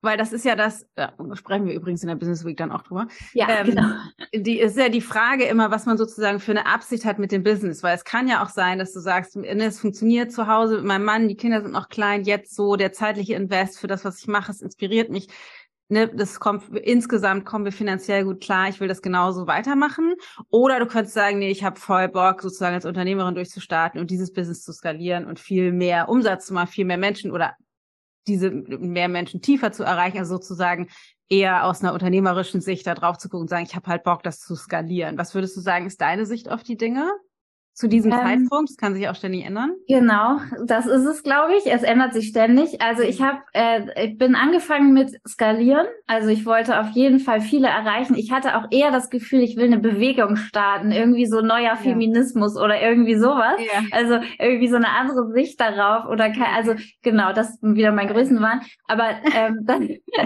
weil 0.00 0.16
das 0.16 0.32
ist 0.32 0.44
ja 0.44 0.54
das, 0.54 0.86
ja, 0.96 1.12
sprechen 1.34 1.66
wir 1.66 1.74
übrigens 1.74 2.02
in 2.02 2.08
der 2.08 2.14
Business 2.14 2.44
Week 2.44 2.56
dann 2.56 2.70
auch 2.70 2.82
drüber, 2.82 3.08
ja, 3.32 3.48
ähm, 3.48 3.66
genau. 3.66 3.88
die 4.32 4.60
ist 4.60 4.76
ja 4.76 4.88
die 4.88 5.00
Frage 5.00 5.44
immer, 5.44 5.72
was 5.72 5.86
man 5.86 5.98
sozusagen 5.98 6.38
für 6.38 6.52
eine 6.52 6.66
Absicht 6.66 7.04
hat 7.04 7.18
mit 7.18 7.32
dem 7.32 7.42
Business, 7.42 7.82
weil 7.82 7.96
es 7.96 8.04
kann 8.04 8.28
ja 8.28 8.44
auch 8.44 8.48
sein, 8.48 8.78
dass 8.78 8.92
du 8.92 9.00
sagst, 9.00 9.34
ne, 9.34 9.64
es 9.64 9.80
funktioniert 9.80 10.30
zu 10.30 10.46
Hause 10.46 10.76
mit 10.76 10.84
meinem 10.84 11.04
Mann, 11.04 11.28
die 11.28 11.36
Kinder 11.36 11.62
sind 11.62 11.72
noch 11.72 11.88
klein, 11.88 12.22
jetzt 12.22 12.54
so 12.54 12.76
der 12.76 12.92
zeitliche 12.92 13.34
Invest 13.34 13.80
für 13.80 13.88
das, 13.88 14.04
was 14.04 14.20
ich 14.20 14.28
mache, 14.28 14.52
es 14.52 14.62
inspiriert 14.62 15.10
mich. 15.10 15.28
Ne, 15.90 16.06
das 16.06 16.38
kommt 16.38 16.68
insgesamt 16.76 17.46
kommen 17.46 17.64
wir 17.64 17.72
finanziell 17.72 18.24
gut 18.24 18.42
klar, 18.42 18.68
ich 18.68 18.78
will 18.78 18.88
das 18.88 19.00
genauso 19.00 19.46
weitermachen. 19.46 20.14
Oder 20.50 20.80
du 20.80 20.86
könntest 20.86 21.14
sagen, 21.14 21.38
nee, 21.38 21.50
ich 21.50 21.64
habe 21.64 21.80
voll 21.80 22.08
Bock, 22.08 22.42
sozusagen 22.42 22.74
als 22.74 22.84
Unternehmerin 22.84 23.34
durchzustarten 23.34 23.98
und 23.98 24.10
dieses 24.10 24.32
Business 24.32 24.62
zu 24.62 24.72
skalieren 24.72 25.24
und 25.24 25.38
viel 25.40 25.72
mehr 25.72 26.10
Umsatz 26.10 26.46
zu 26.46 26.52
machen, 26.52 26.68
viel 26.68 26.84
mehr 26.84 26.98
Menschen 26.98 27.32
oder 27.32 27.54
diese 28.26 28.50
mehr 28.50 29.08
Menschen 29.08 29.40
tiefer 29.40 29.72
zu 29.72 29.82
erreichen, 29.82 30.18
also 30.18 30.36
sozusagen 30.36 30.88
eher 31.30 31.64
aus 31.64 31.82
einer 31.82 31.94
unternehmerischen 31.94 32.60
Sicht 32.60 32.86
da 32.86 32.94
drauf 32.94 33.16
zu 33.16 33.30
gucken 33.30 33.42
und 33.42 33.48
sagen, 33.48 33.64
ich 33.66 33.74
habe 33.74 33.86
halt 33.86 34.04
Bock, 34.04 34.22
das 34.22 34.40
zu 34.40 34.56
skalieren. 34.56 35.16
Was 35.16 35.34
würdest 35.34 35.56
du 35.56 35.60
sagen, 35.60 35.86
ist 35.86 36.02
deine 36.02 36.26
Sicht 36.26 36.50
auf 36.50 36.62
die 36.62 36.76
Dinge? 36.76 37.10
Zu 37.78 37.86
diesem 37.86 38.10
Ähm, 38.10 38.18
Zeitpunkt, 38.18 38.70
das 38.70 38.76
kann 38.76 38.96
sich 38.96 39.08
auch 39.08 39.14
ständig 39.14 39.46
ändern. 39.46 39.70
Genau, 39.86 40.38
das 40.66 40.86
ist 40.86 41.04
es, 41.04 41.22
glaube 41.22 41.54
ich. 41.54 41.72
Es 41.72 41.84
ändert 41.84 42.12
sich 42.12 42.26
ständig. 42.26 42.82
Also 42.82 43.04
ich 43.04 43.22
habe, 43.22 43.38
äh, 43.52 44.08
ich 44.08 44.18
bin 44.18 44.34
angefangen 44.34 44.92
mit 44.92 45.12
skalieren. 45.24 45.86
Also 46.08 46.28
ich 46.30 46.44
wollte 46.44 46.80
auf 46.80 46.88
jeden 46.88 47.20
Fall 47.20 47.40
viele 47.40 47.68
erreichen. 47.68 48.16
Ich 48.16 48.32
hatte 48.32 48.56
auch 48.56 48.64
eher 48.72 48.90
das 48.90 49.10
Gefühl, 49.10 49.42
ich 49.42 49.56
will 49.56 49.66
eine 49.66 49.78
Bewegung 49.78 50.34
starten, 50.34 50.90
irgendwie 50.90 51.26
so 51.26 51.40
neuer 51.40 51.76
Feminismus 51.76 52.56
oder 52.56 52.82
irgendwie 52.82 53.14
sowas. 53.14 53.60
Ja. 53.60 53.84
Also 53.92 54.18
irgendwie 54.40 54.66
so 54.66 54.74
eine 54.74 54.88
andere 54.88 55.30
Sicht 55.30 55.60
darauf 55.60 56.10
oder 56.10 56.30
kein, 56.30 56.52
also 56.56 56.74
genau, 57.02 57.32
das 57.32 57.62
wieder 57.62 57.92
mein 57.92 58.08
Größenwahn. 58.08 58.60
Aber 58.88 59.10
ähm, 59.36 59.60
das, 59.62 59.82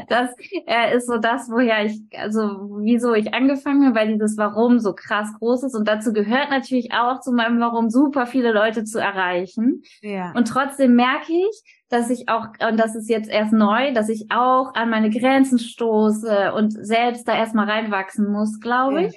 das 0.08 0.30
äh, 0.66 0.96
ist 0.96 1.06
so 1.06 1.18
das, 1.18 1.50
woher 1.50 1.84
ich, 1.84 2.00
also 2.16 2.70
wieso 2.82 3.12
ich 3.12 3.34
angefangen 3.34 3.84
habe, 3.84 3.94
weil 3.94 4.12
dieses 4.14 4.38
Warum 4.38 4.78
so 4.78 4.94
krass 4.94 5.28
groß 5.38 5.64
ist 5.64 5.74
und 5.74 5.86
dazu 5.86 6.14
gehört 6.14 6.48
natürlich 6.48 6.92
auch 6.94 7.20
zu 7.20 7.41
meinem 7.42 7.60
Warum 7.60 7.90
super 7.90 8.26
viele 8.26 8.52
Leute 8.52 8.84
zu 8.84 8.98
erreichen. 8.98 9.82
Ja. 10.00 10.32
Und 10.34 10.48
trotzdem 10.48 10.94
merke 10.94 11.32
ich, 11.32 11.62
dass 11.88 12.08
ich 12.10 12.28
auch, 12.28 12.46
und 12.68 12.78
das 12.78 12.94
ist 12.94 13.08
jetzt 13.10 13.28
erst 13.30 13.52
neu, 13.52 13.92
dass 13.92 14.08
ich 14.08 14.26
auch 14.30 14.74
an 14.74 14.88
meine 14.90 15.10
Grenzen 15.10 15.58
stoße 15.58 16.52
und 16.54 16.70
selbst 16.72 17.28
da 17.28 17.36
erstmal 17.36 17.68
reinwachsen 17.68 18.30
muss, 18.30 18.60
glaube 18.60 19.02
Ja. 19.02 19.08
ich. 19.08 19.14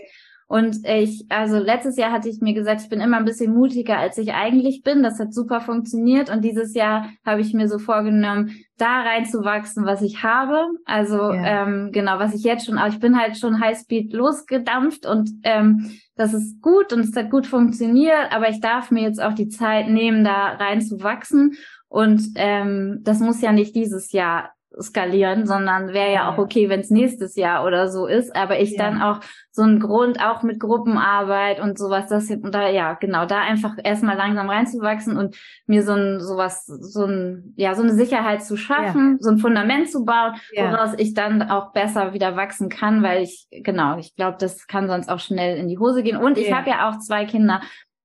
Und 0.47 0.87
ich, 0.87 1.25
also 1.29 1.57
letztes 1.57 1.97
Jahr 1.97 2.11
hatte 2.11 2.29
ich 2.29 2.39
mir 2.39 2.53
gesagt, 2.53 2.81
ich 2.81 2.89
bin 2.89 2.99
immer 3.01 3.17
ein 3.17 3.25
bisschen 3.25 3.51
mutiger, 3.51 3.97
als 3.97 4.19
ich 4.19 4.33
eigentlich 4.33 4.83
bin. 4.83 5.01
Das 5.01 5.19
hat 5.19 5.33
super 5.33 5.59
funktioniert. 5.59 6.29
Und 6.29 6.43
dieses 6.43 6.75
Jahr 6.75 7.09
habe 7.25 7.41
ich 7.41 7.55
mir 7.55 7.67
so 7.67 7.79
vorgenommen, 7.79 8.51
da 8.77 9.01
reinzuwachsen, 9.01 9.85
was 9.87 10.03
ich 10.03 10.21
habe. 10.21 10.67
Also 10.85 11.15
Ja. 11.33 11.63
ähm, 11.63 11.89
genau, 11.91 12.19
was 12.19 12.35
ich 12.35 12.43
jetzt 12.43 12.67
schon, 12.67 12.77
aber 12.77 12.89
ich 12.89 12.99
bin 12.99 13.19
halt 13.19 13.37
schon 13.39 13.59
Highspeed 13.59 14.13
losgedampft 14.13 15.07
und 15.07 15.31
ähm, 15.43 15.91
das 16.15 16.33
ist 16.33 16.61
gut 16.61 16.93
und 16.93 17.01
es 17.01 17.15
hat 17.15 17.29
gut 17.29 17.45
funktioniert, 17.45 18.31
aber 18.31 18.49
ich 18.49 18.61
darf 18.61 18.89
mir 18.89 19.03
jetzt 19.03 19.21
auch 19.21 19.33
die 19.33 19.49
Zeit 19.49 19.89
nehmen, 19.89 20.23
da 20.23 20.53
reinzuwachsen. 20.53 21.55
Und 21.87 22.31
ähm, 22.35 22.99
das 23.03 23.19
muss 23.19 23.41
ja 23.41 23.51
nicht 23.51 23.75
dieses 23.75 24.11
Jahr 24.11 24.54
skalieren, 24.81 25.45
sondern 25.45 25.89
wäre 25.93 26.11
ja 26.13 26.29
auch 26.29 26.37
Ja. 26.37 26.43
okay, 26.43 26.69
wenn 26.69 26.79
es 26.81 26.89
nächstes 26.89 27.35
Jahr 27.35 27.65
oder 27.65 27.87
so 27.89 28.07
ist. 28.07 28.35
Aber 28.35 28.59
ich 28.59 28.71
Ja. 28.71 28.83
dann 28.89 29.01
auch 29.01 29.19
so 29.51 29.61
einen 29.63 29.79
Grund, 29.79 30.19
auch 30.23 30.43
mit 30.43 30.59
Gruppenarbeit 30.59 31.59
und 31.61 31.77
sowas, 31.77 32.07
das 32.07 32.29
und 32.29 32.53
da, 32.53 32.69
ja, 32.69 32.93
genau, 32.93 33.25
da 33.25 33.39
einfach 33.39 33.75
erstmal 33.83 34.17
langsam 34.17 34.49
reinzuwachsen 34.49 35.17
und 35.17 35.37
mir 35.65 35.83
so 35.83 35.93
ein, 35.93 36.19
sowas, 36.19 36.65
so 36.65 37.05
ein, 37.05 37.53
ja, 37.55 37.73
so 37.75 37.83
eine 37.83 37.93
Sicherheit 37.93 38.43
zu 38.43 38.57
schaffen, 38.57 39.17
so 39.19 39.29
ein 39.29 39.37
Fundament 39.37 39.89
zu 39.89 40.03
bauen, 40.05 40.33
Ja. 40.51 40.71
woraus 40.71 40.93
ich 40.97 41.13
dann 41.13 41.41
auch 41.49 41.71
besser 41.71 42.13
wieder 42.13 42.35
wachsen 42.35 42.69
kann, 42.69 43.01
weil 43.03 43.23
ich, 43.23 43.47
genau, 43.51 43.97
ich 43.97 44.15
glaube, 44.15 44.37
das 44.39 44.67
kann 44.67 44.87
sonst 44.87 45.09
auch 45.09 45.19
schnell 45.19 45.57
in 45.57 45.67
die 45.67 45.77
Hose 45.79 46.03
gehen. 46.03 46.17
Und 46.17 46.37
ich 46.37 46.49
Ja. 46.49 46.57
habe 46.57 46.69
ja 46.69 46.89
auch 46.89 46.99
zwei 46.99 47.25
Kinder, 47.25 47.61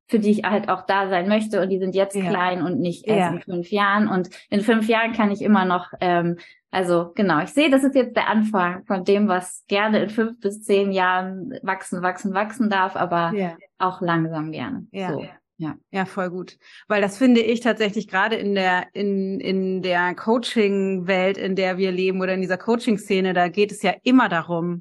für 0.09 0.19
die 0.19 0.31
ich 0.31 0.43
halt 0.45 0.69
auch 0.69 0.87
da 0.87 1.09
sein 1.09 1.29
möchte 1.29 1.61
und 1.63 1.69
die 1.69 1.79
sind 1.79 1.95
jetzt 1.95 2.17
Ja. 2.17 2.29
klein 2.29 2.63
und 2.63 2.81
nicht 2.81 3.07
erst 3.07 3.31
Ja. 3.31 3.37
in 3.37 3.43
fünf 3.43 3.71
Jahren. 3.71 4.09
Und 4.09 4.29
in 4.51 4.61
fünf 4.61 4.89
Jahren 4.89 5.13
kann 5.13 5.31
ich 5.31 5.41
immer 5.41 5.65
noch, 5.65 5.93
ähm, 6.01 6.37
also 6.71 7.13
genau, 7.15 7.43
ich 7.43 7.51
sehe, 7.51 7.71
das 7.71 7.83
ist 7.83 7.95
jetzt 7.95 8.17
der 8.17 8.29
Anfang 8.29 8.85
von 8.85 9.05
dem, 9.05 9.27
was 9.27 9.65
gerne 9.67 10.03
in 10.03 10.11
fünf 10.11 10.39
bis 10.41 10.63
zehn 10.63 10.93
Jahren 10.93 11.53
wachsen, 11.63 12.03
wachsen, 12.03 12.33
wachsen 12.33 12.71
darf, 12.71 12.95
aber 12.95 13.33
ja. 13.35 13.57
auch 13.79 14.01
langsam 14.01 14.53
gerne. 14.53 14.87
Ja. 14.93 15.13
So. 15.13 15.27
Ja. 15.57 15.77
Ja, 15.91 16.07
voll 16.07 16.31
gut. 16.31 16.57
Weil 16.89 17.03
das 17.03 17.19
finde 17.19 17.43
ich 17.43 17.61
tatsächlich 17.61 18.09
gerade 18.09 18.37
in 18.37 18.55
der, 18.55 18.87
in, 18.95 19.41
in 19.41 19.83
der 19.83 20.15
Coaching-Welt, 20.15 21.37
in 21.37 21.55
der 21.55 21.77
wir 21.77 21.93
leben 21.93 22.23
oder 22.23 22.33
in 22.33 22.41
dieser 22.41 22.57
Coaching-Szene, 22.57 23.35
da 23.35 23.49
geht 23.49 23.71
es 23.71 23.83
ja 23.83 23.93
immer 24.03 24.31
darum, 24.31 24.81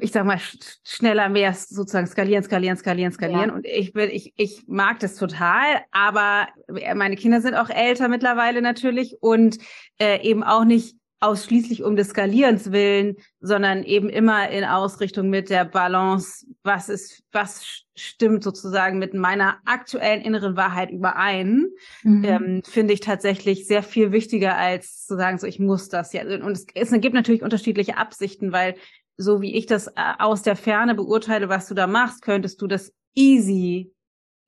ich 0.00 0.12
sag 0.12 0.24
mal, 0.24 0.38
sch 0.38 0.56
schneller 0.84 1.28
mehr 1.28 1.52
sozusagen 1.54 2.06
skalieren, 2.06 2.44
skalieren, 2.44 2.76
skalieren, 2.76 3.12
skalieren. 3.12 3.48
Ja. 3.50 3.54
Und 3.54 3.66
ich 3.66 3.92
bin, 3.92 4.10
ich, 4.10 4.32
ich 4.36 4.64
mag 4.66 5.00
das 5.00 5.16
total, 5.16 5.82
aber 5.90 6.48
meine 6.94 7.16
Kinder 7.16 7.40
sind 7.40 7.54
auch 7.54 7.68
älter 7.70 8.08
mittlerweile 8.08 8.62
natürlich 8.62 9.16
und 9.20 9.58
äh, 10.00 10.20
eben 10.22 10.42
auch 10.44 10.64
nicht 10.64 10.96
ausschließlich 11.20 11.84
um 11.84 11.94
des 11.94 12.08
Skalierens 12.08 12.72
willen, 12.72 13.14
sondern 13.38 13.84
eben 13.84 14.08
immer 14.08 14.50
in 14.50 14.64
Ausrichtung 14.64 15.30
mit 15.30 15.50
der 15.50 15.64
Balance, 15.64 16.44
was 16.64 16.88
ist, 16.88 17.22
was 17.30 17.62
st- 17.62 17.84
stimmt 17.94 18.42
sozusagen 18.42 18.98
mit 18.98 19.14
meiner 19.14 19.58
aktuellen 19.64 20.20
inneren 20.22 20.56
Wahrheit 20.56 20.90
überein, 20.90 21.68
Mhm. 22.02 22.24
ähm, 22.24 22.62
finde 22.64 22.94
ich 22.94 22.98
tatsächlich 23.00 23.68
sehr 23.68 23.84
viel 23.84 24.10
wichtiger 24.10 24.56
als 24.56 25.06
zu 25.06 25.16
sagen, 25.16 25.38
so 25.38 25.46
ich 25.46 25.60
muss 25.60 25.88
das 25.88 26.12
ja. 26.12 26.22
Und 26.24 26.50
es, 26.52 26.66
es 26.74 26.90
gibt 27.00 27.14
natürlich 27.14 27.42
unterschiedliche 27.42 27.98
Absichten, 27.98 28.50
weil 28.52 28.74
so 29.16 29.40
wie 29.40 29.54
ich 29.56 29.66
das 29.66 29.88
äh, 29.88 29.92
aus 30.18 30.42
der 30.42 30.56
Ferne 30.56 30.94
beurteile, 30.94 31.48
was 31.48 31.68
du 31.68 31.74
da 31.74 31.86
machst, 31.86 32.22
könntest 32.22 32.60
du 32.62 32.66
das 32.66 32.92
easy, 33.14 33.92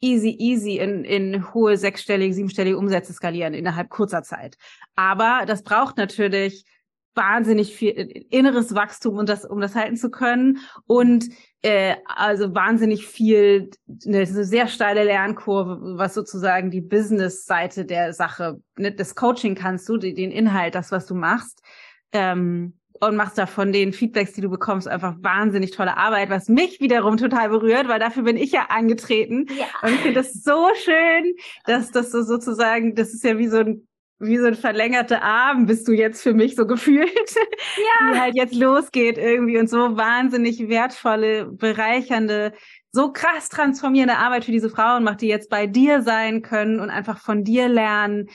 easy, 0.00 0.36
easy 0.38 0.78
in, 0.78 1.04
in 1.04 1.54
hohe 1.54 1.76
sechsstellige, 1.76 2.34
siebenstellige 2.34 2.78
Umsätze 2.78 3.12
skalieren 3.12 3.54
innerhalb 3.54 3.90
kurzer 3.90 4.22
Zeit. 4.22 4.56
Aber 4.94 5.44
das 5.46 5.62
braucht 5.62 5.96
natürlich 5.96 6.64
wahnsinnig 7.14 7.74
viel 7.74 7.92
inneres 8.30 8.74
Wachstum, 8.74 9.18
um 9.18 9.26
das, 9.26 9.44
um 9.44 9.60
das 9.60 9.74
halten 9.74 9.96
zu 9.96 10.10
können. 10.10 10.58
Und 10.86 11.28
äh, 11.62 11.96
also 12.06 12.54
wahnsinnig 12.54 13.06
viel, 13.06 13.70
eine 14.04 14.26
sehr 14.26 14.66
steile 14.66 15.04
Lernkurve, 15.04 15.96
was 15.96 16.14
sozusagen 16.14 16.70
die 16.70 16.80
Business-Seite 16.80 17.84
der 17.84 18.12
Sache, 18.12 18.60
ne, 18.76 18.92
das 18.92 19.14
Coaching 19.14 19.54
kannst 19.54 19.88
du, 19.88 19.96
den 19.96 20.16
Inhalt, 20.30 20.74
das, 20.74 20.92
was 20.92 21.06
du 21.06 21.14
machst. 21.14 21.62
Ähm, 22.12 22.78
und 23.00 23.16
machst 23.16 23.38
da 23.38 23.46
von 23.46 23.72
den 23.72 23.92
Feedbacks, 23.92 24.32
die 24.32 24.40
du 24.40 24.48
bekommst, 24.48 24.88
einfach 24.88 25.16
wahnsinnig 25.20 25.72
tolle 25.72 25.96
Arbeit, 25.96 26.30
was 26.30 26.48
mich 26.48 26.80
wiederum 26.80 27.16
total 27.16 27.48
berührt, 27.48 27.88
weil 27.88 27.98
dafür 27.98 28.22
bin 28.22 28.36
ich 28.36 28.52
ja 28.52 28.66
angetreten. 28.68 29.46
Ja. 29.48 29.66
Und 29.82 29.94
ich 29.94 30.00
finde 30.00 30.20
das 30.20 30.32
so 30.32 30.68
schön, 30.82 31.34
dass 31.66 31.90
das 31.90 32.10
so 32.10 32.22
sozusagen, 32.22 32.94
das 32.94 33.12
ist 33.12 33.24
ja 33.24 33.38
wie 33.38 33.48
so 33.48 33.58
ein 33.58 33.86
wie 34.20 34.38
so 34.38 34.46
ein 34.46 34.54
verlängerter 34.54 35.22
Arm 35.22 35.66
bist 35.66 35.88
du 35.88 35.92
jetzt 35.92 36.22
für 36.22 36.34
mich 36.34 36.54
so 36.54 36.66
gefühlt, 36.66 37.10
die 38.12 38.18
halt 38.18 38.36
jetzt 38.36 38.54
losgeht 38.54 39.18
irgendwie 39.18 39.58
und 39.58 39.68
so 39.68 39.96
wahnsinnig 39.96 40.68
wertvolle, 40.68 41.46
bereichernde, 41.46 42.52
so 42.92 43.12
krass 43.12 43.48
transformierende 43.48 44.16
Arbeit 44.16 44.44
für 44.44 44.52
diese 44.52 44.70
Frauen 44.70 45.02
macht, 45.02 45.20
die 45.20 45.26
jetzt 45.26 45.50
bei 45.50 45.66
dir 45.66 46.02
sein 46.02 46.42
können 46.42 46.78
und 46.80 46.90
einfach 46.90 47.18
von 47.18 47.42
dir 47.42 47.68
lernen, 47.68 48.28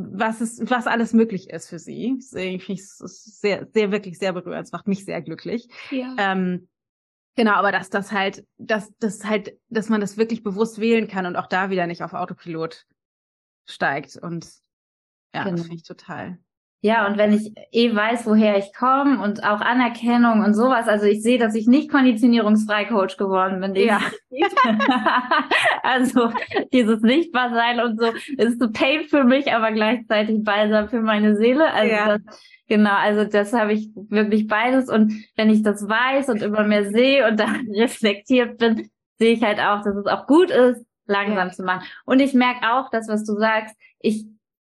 was 0.00 0.40
es, 0.40 0.60
was 0.70 0.86
alles 0.86 1.12
möglich 1.12 1.50
ist 1.50 1.68
für 1.68 1.80
sie. 1.80 2.20
Finde 2.30 2.72
ich 2.72 2.86
sehr, 2.86 3.66
sehr, 3.74 3.90
wirklich 3.90 4.18
sehr 4.18 4.32
berührend. 4.32 4.64
Es 4.64 4.72
macht 4.72 4.86
mich 4.86 5.04
sehr 5.04 5.20
glücklich. 5.22 5.68
Ja. 5.90 6.14
Ähm, 6.16 6.68
genau, 7.34 7.54
aber 7.54 7.72
dass 7.72 7.90
das 7.90 8.12
halt, 8.12 8.46
dass 8.58 8.92
das 9.00 9.24
halt, 9.24 9.58
dass 9.68 9.88
man 9.88 10.00
das 10.00 10.16
wirklich 10.16 10.44
bewusst 10.44 10.78
wählen 10.78 11.08
kann 11.08 11.26
und 11.26 11.34
auch 11.34 11.48
da 11.48 11.70
wieder 11.70 11.88
nicht 11.88 12.04
auf 12.04 12.12
Autopilot 12.12 12.86
steigt 13.66 14.16
und 14.16 14.48
ja, 15.34 15.42
Genau. 15.42 15.56
das 15.56 15.62
finde 15.62 15.76
ich 15.76 15.82
total, 15.82 16.38
Ja, 16.80 17.08
und 17.08 17.18
wenn 17.18 17.32
ich 17.32 17.52
eh 17.72 17.92
weiß, 17.92 18.24
woher 18.26 18.56
ich 18.56 18.72
komme 18.72 19.20
und 19.20 19.42
auch 19.42 19.60
Anerkennung 19.60 20.44
und 20.44 20.54
sowas, 20.54 20.86
also 20.86 21.06
ich 21.06 21.22
sehe, 21.22 21.38
dass 21.38 21.56
ich 21.56 21.66
nicht 21.66 21.90
konditionierungsfrei 21.90 22.84
Coach 22.84 23.16
geworden 23.16 23.60
bin. 23.60 23.74
Ja. 23.74 24.00
also 25.82 26.30
dieses 26.72 27.00
Nichtbarsein 27.00 27.80
und 27.80 27.98
so 27.98 28.12
ist 28.36 28.60
so 28.60 28.70
Pain 28.70 29.04
für 29.08 29.24
mich, 29.24 29.52
aber 29.52 29.72
gleichzeitig 29.72 30.44
Balsam 30.44 30.88
für 30.88 31.00
meine 31.00 31.34
Seele. 31.34 31.72
Also 31.72 31.92
ja. 31.92 32.18
das, 32.18 32.40
genau, 32.68 32.94
also 32.94 33.24
das 33.24 33.52
habe 33.52 33.72
ich 33.72 33.90
wirklich 34.08 34.46
beides. 34.46 34.88
Und 34.88 35.12
wenn 35.34 35.50
ich 35.50 35.64
das 35.64 35.88
weiß 35.88 36.28
und 36.28 36.42
immer 36.42 36.62
mehr 36.62 36.92
sehe 36.92 37.26
und 37.26 37.40
dann 37.40 37.66
reflektiert 37.74 38.56
bin, 38.58 38.88
sehe 39.18 39.32
ich 39.32 39.42
halt 39.42 39.58
auch, 39.58 39.82
dass 39.82 39.96
es 39.96 40.06
auch 40.06 40.28
gut 40.28 40.52
ist, 40.52 40.86
langsam 41.06 41.48
ja. 41.48 41.50
zu 41.52 41.64
machen. 41.64 41.82
Und 42.04 42.20
ich 42.20 42.34
merke 42.34 42.70
auch, 42.70 42.88
das, 42.90 43.08
was 43.08 43.24
du 43.24 43.32
sagst, 43.34 43.74
ich 43.98 44.26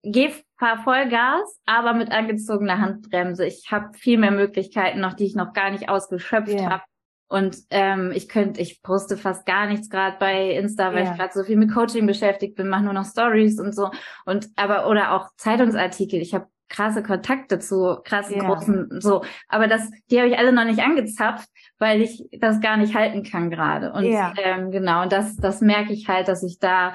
gehe 0.03 0.31
fahr 0.57 0.83
Vollgas, 0.83 1.59
aber 1.65 1.93
mit 1.93 2.11
angezogener 2.11 2.79
Handbremse. 2.79 3.45
Ich 3.45 3.71
habe 3.71 3.97
viel 3.97 4.17
mehr 4.17 4.31
Möglichkeiten 4.31 4.99
noch, 4.99 5.13
die 5.13 5.25
ich 5.25 5.35
noch 5.35 5.53
gar 5.53 5.71
nicht 5.71 5.89
ausgeschöpft 5.89 6.49
yeah. 6.49 6.69
habe. 6.69 6.83
Und 7.27 7.57
ähm, 7.69 8.11
ich 8.13 8.27
könnte, 8.27 8.59
ich 8.59 8.81
poste 8.81 9.15
fast 9.15 9.45
gar 9.45 9.67
nichts 9.67 9.89
gerade 9.89 10.17
bei 10.19 10.51
Insta, 10.51 10.93
weil 10.93 11.03
yeah. 11.03 11.11
ich 11.11 11.17
gerade 11.17 11.33
so 11.33 11.43
viel 11.43 11.57
mit 11.57 11.71
Coaching 11.71 12.07
beschäftigt 12.07 12.55
bin, 12.55 12.69
mache 12.69 12.83
nur 12.83 12.93
noch 12.93 13.05
Stories 13.05 13.59
und 13.59 13.75
so. 13.75 13.91
Und 14.25 14.47
aber 14.55 14.87
oder 14.87 15.13
auch 15.13 15.29
Zeitungsartikel. 15.37 16.19
Ich 16.21 16.33
habe 16.33 16.47
krasse 16.69 17.01
Kontakte 17.03 17.59
zu 17.59 17.97
krassen 18.03 18.37
yeah. 18.37 18.45
großen 18.45 19.01
so, 19.01 19.23
aber 19.47 19.67
das, 19.67 19.89
die 20.09 20.19
habe 20.19 20.29
ich 20.29 20.37
alle 20.37 20.53
noch 20.53 20.65
nicht 20.65 20.81
angezapft, 20.81 21.49
weil 21.79 22.01
ich 22.01 22.27
das 22.39 22.61
gar 22.61 22.77
nicht 22.77 22.95
halten 22.95 23.23
kann 23.23 23.49
gerade. 23.49 23.91
Und 23.91 24.05
ähm, 24.05 24.71
genau, 24.71 25.03
und 25.03 25.11
das, 25.11 25.35
das 25.35 25.61
merke 25.61 25.93
ich 25.93 26.07
halt, 26.07 26.27
dass 26.27 26.43
ich 26.43 26.59
da 26.59 26.93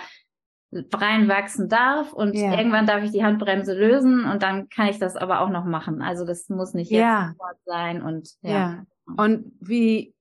reinwachsen 0.93 1.69
darf 1.69 2.13
und 2.13 2.35
ja. 2.35 2.57
irgendwann 2.59 2.87
darf 2.87 3.03
ich 3.03 3.11
die 3.11 3.25
Handbremse 3.25 3.75
lösen 3.75 4.25
und 4.25 4.43
dann 4.43 4.69
kann 4.69 4.89
ich 4.89 4.99
das 4.99 5.17
aber 5.17 5.41
auch 5.41 5.51
noch 5.51 5.65
machen. 5.65 6.03
Also 6.03 6.25
das 6.25 6.49
muss 6.49 6.75
nicht 6.75 6.91
jetzt 6.91 7.01
ja. 7.01 7.35
sein 7.65 8.03
und 8.03 8.31
ja. 8.43 8.51
ja. 8.51 8.87
Und 9.17 9.53
wie 9.61 10.15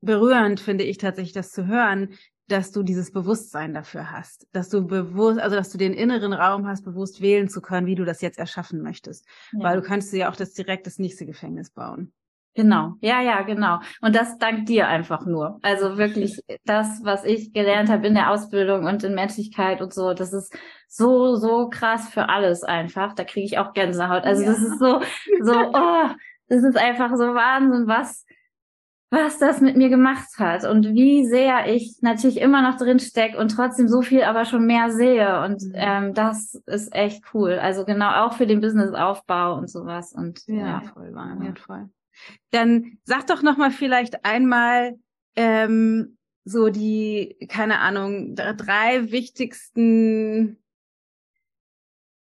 berührend 0.00 0.60
finde 0.60 0.84
ich 0.84 0.98
tatsächlich 0.98 1.32
das 1.32 1.50
zu 1.50 1.66
hören, 1.66 2.10
dass 2.48 2.72
du 2.72 2.82
dieses 2.82 3.12
Bewusstsein 3.12 3.74
dafür 3.74 4.10
hast, 4.10 4.46
dass 4.52 4.68
du 4.68 4.86
bewusst, 4.86 5.38
also 5.38 5.54
dass 5.54 5.70
du 5.70 5.78
den 5.78 5.94
inneren 5.94 6.32
Raum 6.32 6.66
hast, 6.66 6.84
bewusst 6.84 7.20
wählen 7.20 7.48
zu 7.48 7.60
können, 7.60 7.86
wie 7.86 7.94
du 7.94 8.04
das 8.04 8.20
jetzt 8.22 8.38
erschaffen 8.38 8.82
möchtest, 8.82 9.26
weil 9.52 9.76
du 9.76 9.82
kannst 9.82 10.12
dir 10.12 10.18
ja 10.18 10.30
auch 10.30 10.36
das 10.36 10.52
direkt 10.52 10.86
das 10.86 10.98
nächste 10.98 11.26
Gefängnis 11.26 11.70
bauen. 11.70 12.12
Genau, 12.54 12.94
ja, 13.00 13.22
ja, 13.22 13.42
genau. 13.42 13.78
Und 14.00 14.16
das 14.16 14.36
dank 14.38 14.66
dir 14.66 14.88
einfach 14.88 15.24
nur. 15.24 15.60
Also 15.62 15.98
wirklich 15.98 16.40
das, 16.64 17.00
was 17.04 17.24
ich 17.24 17.52
gelernt 17.52 17.88
habe 17.88 18.08
in 18.08 18.14
der 18.14 18.30
Ausbildung 18.30 18.86
und 18.86 19.04
in 19.04 19.14
Menschlichkeit 19.14 19.80
und 19.80 19.94
so, 19.94 20.14
das 20.14 20.32
ist 20.32 20.56
so, 20.88 21.36
so 21.36 21.68
krass 21.68 22.08
für 22.08 22.28
alles 22.28 22.64
einfach. 22.64 23.14
Da 23.14 23.22
kriege 23.22 23.46
ich 23.46 23.58
auch 23.58 23.72
Gänsehaut. 23.72 24.24
Also 24.24 24.42
ja. 24.42 24.50
das 24.50 24.58
ist 24.60 24.78
so, 24.80 25.00
so, 25.42 25.52
oh, 25.74 26.08
das 26.48 26.64
ist 26.64 26.76
einfach 26.76 27.10
so 27.16 27.34
Wahnsinn, 27.34 27.86
was, 27.86 28.26
was 29.10 29.38
das 29.38 29.60
mit 29.60 29.76
mir 29.76 29.88
gemacht 29.88 30.38
hat 30.38 30.64
und 30.64 30.88
wie 30.88 31.24
sehr 31.26 31.72
ich 31.72 31.98
natürlich 32.00 32.40
immer 32.40 32.62
noch 32.62 32.76
drin 32.76 32.98
steck 32.98 33.38
und 33.38 33.52
trotzdem 33.54 33.86
so 33.86 34.02
viel 34.02 34.24
aber 34.24 34.44
schon 34.44 34.66
mehr 34.66 34.90
sehe. 34.90 35.40
Und 35.44 35.62
mhm. 35.62 35.72
ähm, 35.74 36.14
das 36.14 36.60
ist 36.66 36.92
echt 36.92 37.22
cool. 37.32 37.60
Also 37.60 37.84
genau 37.84 38.26
auch 38.26 38.32
für 38.32 38.48
den 38.48 38.60
Businessaufbau 38.60 39.56
und 39.56 39.70
sowas. 39.70 40.12
Und 40.12 40.40
ja, 40.48 40.56
ja 40.56 40.80
voll, 40.80 41.14
war 41.14 41.38
wertvoll. 41.38 41.88
Dann 42.50 42.98
sag 43.04 43.26
doch 43.26 43.42
noch 43.42 43.56
mal 43.56 43.70
vielleicht 43.70 44.24
einmal 44.24 44.98
ähm, 45.36 46.18
so 46.44 46.68
die, 46.68 47.36
keine 47.48 47.80
Ahnung, 47.80 48.34
drei 48.34 49.10
wichtigsten 49.10 50.58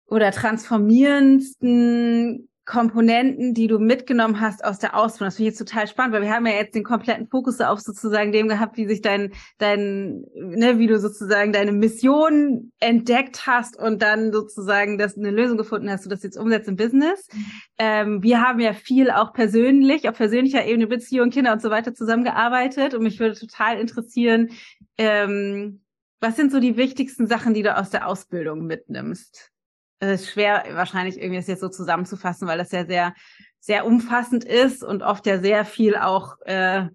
oder 0.06 0.30
transformierendsten 0.30 2.48
Komponenten, 2.66 3.54
die 3.54 3.68
du 3.68 3.78
mitgenommen 3.78 4.40
hast 4.40 4.64
aus 4.64 4.80
der 4.80 4.96
Ausbildung. 4.96 5.28
Das 5.28 5.36
finde 5.36 5.50
ich 5.50 5.58
jetzt 5.58 5.70
total 5.70 5.86
spannend, 5.86 6.12
weil 6.12 6.22
wir 6.22 6.34
haben 6.34 6.46
ja 6.46 6.54
jetzt 6.54 6.74
den 6.74 6.82
kompletten 6.82 7.28
Fokus 7.28 7.60
auf 7.60 7.80
sozusagen 7.80 8.32
dem 8.32 8.48
gehabt, 8.48 8.76
wie 8.76 8.88
sich 8.88 9.00
dein, 9.00 9.32
dein, 9.58 10.24
ne, 10.34 10.78
wie 10.78 10.88
du 10.88 10.98
sozusagen 10.98 11.52
deine 11.52 11.70
Mission 11.70 12.72
entdeckt 12.80 13.46
hast 13.46 13.78
und 13.78 14.02
dann 14.02 14.32
sozusagen 14.32 14.98
das 14.98 15.16
eine 15.16 15.30
Lösung 15.30 15.56
gefunden 15.56 15.88
hast, 15.88 16.04
du 16.04 16.10
das 16.10 16.24
jetzt 16.24 16.36
umsetzt 16.36 16.68
im 16.68 16.74
Business. 16.74 17.28
Mhm. 17.32 17.46
Ähm, 17.78 18.22
wir 18.24 18.42
haben 18.42 18.58
ja 18.58 18.72
viel 18.72 19.12
auch 19.12 19.32
persönlich, 19.32 20.08
auf 20.08 20.16
persönlicher 20.16 20.66
Ebene, 20.66 20.88
Beziehung, 20.88 21.30
Kinder 21.30 21.52
und 21.52 21.62
so 21.62 21.70
weiter 21.70 21.94
zusammengearbeitet 21.94 22.94
und 22.94 23.04
mich 23.04 23.20
würde 23.20 23.38
total 23.38 23.78
interessieren, 23.78 24.50
ähm, 24.98 25.82
was 26.20 26.34
sind 26.34 26.50
so 26.50 26.58
die 26.58 26.76
wichtigsten 26.76 27.28
Sachen, 27.28 27.54
die 27.54 27.62
du 27.62 27.76
aus 27.76 27.90
der 27.90 28.08
Ausbildung 28.08 28.66
mitnimmst? 28.66 29.52
Es 29.98 30.22
ist 30.22 30.30
schwer, 30.30 30.64
wahrscheinlich 30.72 31.18
irgendwie 31.18 31.36
das 31.36 31.46
jetzt 31.46 31.60
so 31.60 31.68
zusammenzufassen, 31.68 32.46
weil 32.46 32.58
das 32.58 32.72
ja 32.72 32.86
sehr, 32.86 33.14
sehr 33.60 33.86
umfassend 33.86 34.44
ist 34.44 34.82
und 34.82 35.02
oft 35.02 35.26
ja 35.26 35.40
sehr 35.40 35.64
viel 35.64 35.96
auch 35.96 36.36
äh, 36.44 36.86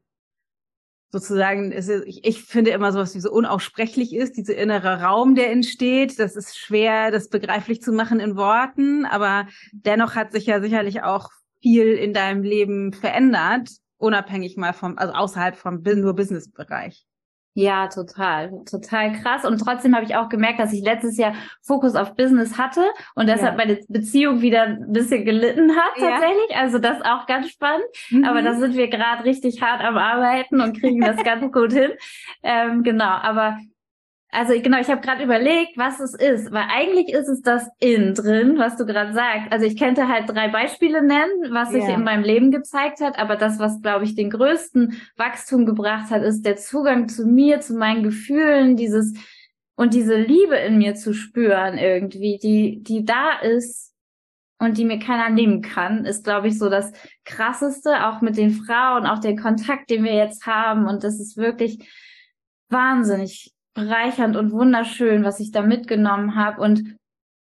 sozusagen, 1.11 1.71
ist, 1.71 1.89
ich, 1.89 2.25
ich 2.25 2.43
finde 2.43 2.71
immer 2.71 2.91
sowas 2.91 3.13
wie 3.15 3.19
so 3.19 3.31
unaussprechlich 3.31 4.15
ist, 4.15 4.37
dieser 4.37 4.55
innere 4.55 5.01
Raum, 5.01 5.35
der 5.35 5.51
entsteht. 5.51 6.19
Das 6.19 6.35
ist 6.35 6.57
schwer, 6.57 7.11
das 7.11 7.27
begreiflich 7.27 7.81
zu 7.81 7.91
machen 7.91 8.19
in 8.19 8.37
Worten, 8.37 9.05
aber 9.05 9.47
dennoch 9.73 10.15
hat 10.15 10.31
sich 10.31 10.45
ja 10.45 10.61
sicherlich 10.61 11.03
auch 11.03 11.29
viel 11.61 11.93
in 11.93 12.13
deinem 12.13 12.43
Leben 12.43 12.93
verändert, 12.93 13.69
unabhängig 13.97 14.57
mal 14.57 14.73
vom, 14.73 14.97
also 14.97 15.13
außerhalb 15.13 15.55
vom 15.55 15.81
nur 15.83 16.15
Business-Bereich. 16.15 17.05
Ja, 17.53 17.87
total, 17.87 18.63
total 18.69 19.11
krass. 19.11 19.43
Und 19.43 19.57
trotzdem 19.57 19.93
habe 19.93 20.05
ich 20.05 20.15
auch 20.15 20.29
gemerkt, 20.29 20.59
dass 20.59 20.71
ich 20.71 20.83
letztes 20.83 21.17
Jahr 21.17 21.33
Fokus 21.61 21.95
auf 21.95 22.15
Business 22.15 22.57
hatte 22.57 22.81
und 23.13 23.27
deshalb 23.27 23.59
ja. 23.59 23.65
meine 23.65 23.79
Beziehung 23.89 24.41
wieder 24.41 24.63
ein 24.63 24.93
bisschen 24.93 25.25
gelitten 25.25 25.75
hat 25.75 25.91
tatsächlich. 25.99 26.49
Ja. 26.49 26.57
Also 26.61 26.79
das 26.79 26.97
ist 26.97 27.05
auch 27.05 27.25
ganz 27.25 27.49
spannend. 27.49 27.83
Mhm. 28.09 28.23
Aber 28.23 28.41
da 28.41 28.53
sind 28.53 28.75
wir 28.75 28.87
gerade 28.87 29.25
richtig 29.25 29.61
hart 29.61 29.81
am 29.81 29.97
Arbeiten 29.97 30.61
und 30.61 30.79
kriegen 30.79 31.01
das 31.01 31.17
ganz 31.25 31.51
gut 31.51 31.73
hin. 31.73 31.91
Ähm, 32.41 32.83
genau, 32.83 33.03
aber 33.03 33.57
also 34.33 34.53
genau, 34.61 34.79
ich 34.79 34.87
habe 34.87 35.01
gerade 35.01 35.23
überlegt, 35.23 35.77
was 35.77 35.99
es 35.99 36.13
ist, 36.13 36.53
weil 36.53 36.63
eigentlich 36.69 37.09
ist 37.13 37.27
es 37.27 37.41
das 37.41 37.67
in 37.79 38.13
drin, 38.13 38.57
was 38.57 38.77
du 38.77 38.85
gerade 38.85 39.11
sagst. 39.11 39.51
Also 39.51 39.65
ich 39.65 39.77
könnte 39.77 40.07
halt 40.07 40.29
drei 40.29 40.47
Beispiele 40.47 41.05
nennen, 41.05 41.51
was 41.51 41.71
sich 41.71 41.83
yeah. 41.83 41.95
in 41.95 42.05
meinem 42.05 42.23
Leben 42.23 42.49
gezeigt 42.49 43.01
hat, 43.01 43.19
aber 43.19 43.35
das, 43.35 43.59
was 43.59 43.81
glaube 43.81 44.05
ich 44.05 44.15
den 44.15 44.29
größten 44.29 45.01
Wachstum 45.17 45.65
gebracht 45.65 46.11
hat, 46.11 46.23
ist 46.23 46.45
der 46.45 46.55
Zugang 46.55 47.09
zu 47.09 47.25
mir, 47.25 47.59
zu 47.59 47.73
meinen 47.73 48.03
Gefühlen, 48.03 48.77
dieses 48.77 49.13
und 49.75 49.93
diese 49.93 50.15
Liebe 50.15 50.55
in 50.55 50.77
mir 50.77 50.95
zu 50.95 51.13
spüren 51.13 51.77
irgendwie, 51.77 52.39
die 52.41 52.81
die 52.83 53.03
da 53.03 53.37
ist 53.39 53.93
und 54.59 54.77
die 54.77 54.85
mir 54.85 54.99
keiner 54.99 55.29
nehmen 55.29 55.61
kann, 55.61 56.05
ist 56.05 56.23
glaube 56.23 56.47
ich 56.47 56.57
so 56.57 56.69
das 56.69 56.93
krasseste, 57.25 58.07
auch 58.07 58.21
mit 58.21 58.37
den 58.37 58.51
Frauen, 58.51 59.05
auch 59.05 59.19
der 59.19 59.35
Kontakt, 59.35 59.89
den 59.89 60.05
wir 60.05 60.15
jetzt 60.15 60.45
haben 60.45 60.87
und 60.87 61.03
das 61.03 61.19
ist 61.19 61.35
wirklich 61.35 61.85
wahnsinnig 62.69 63.53
bereichernd 63.73 64.35
und 64.35 64.51
wunderschön, 64.51 65.23
was 65.23 65.39
ich 65.39 65.51
da 65.51 65.61
mitgenommen 65.61 66.35
habe 66.35 66.61
und 66.61 66.95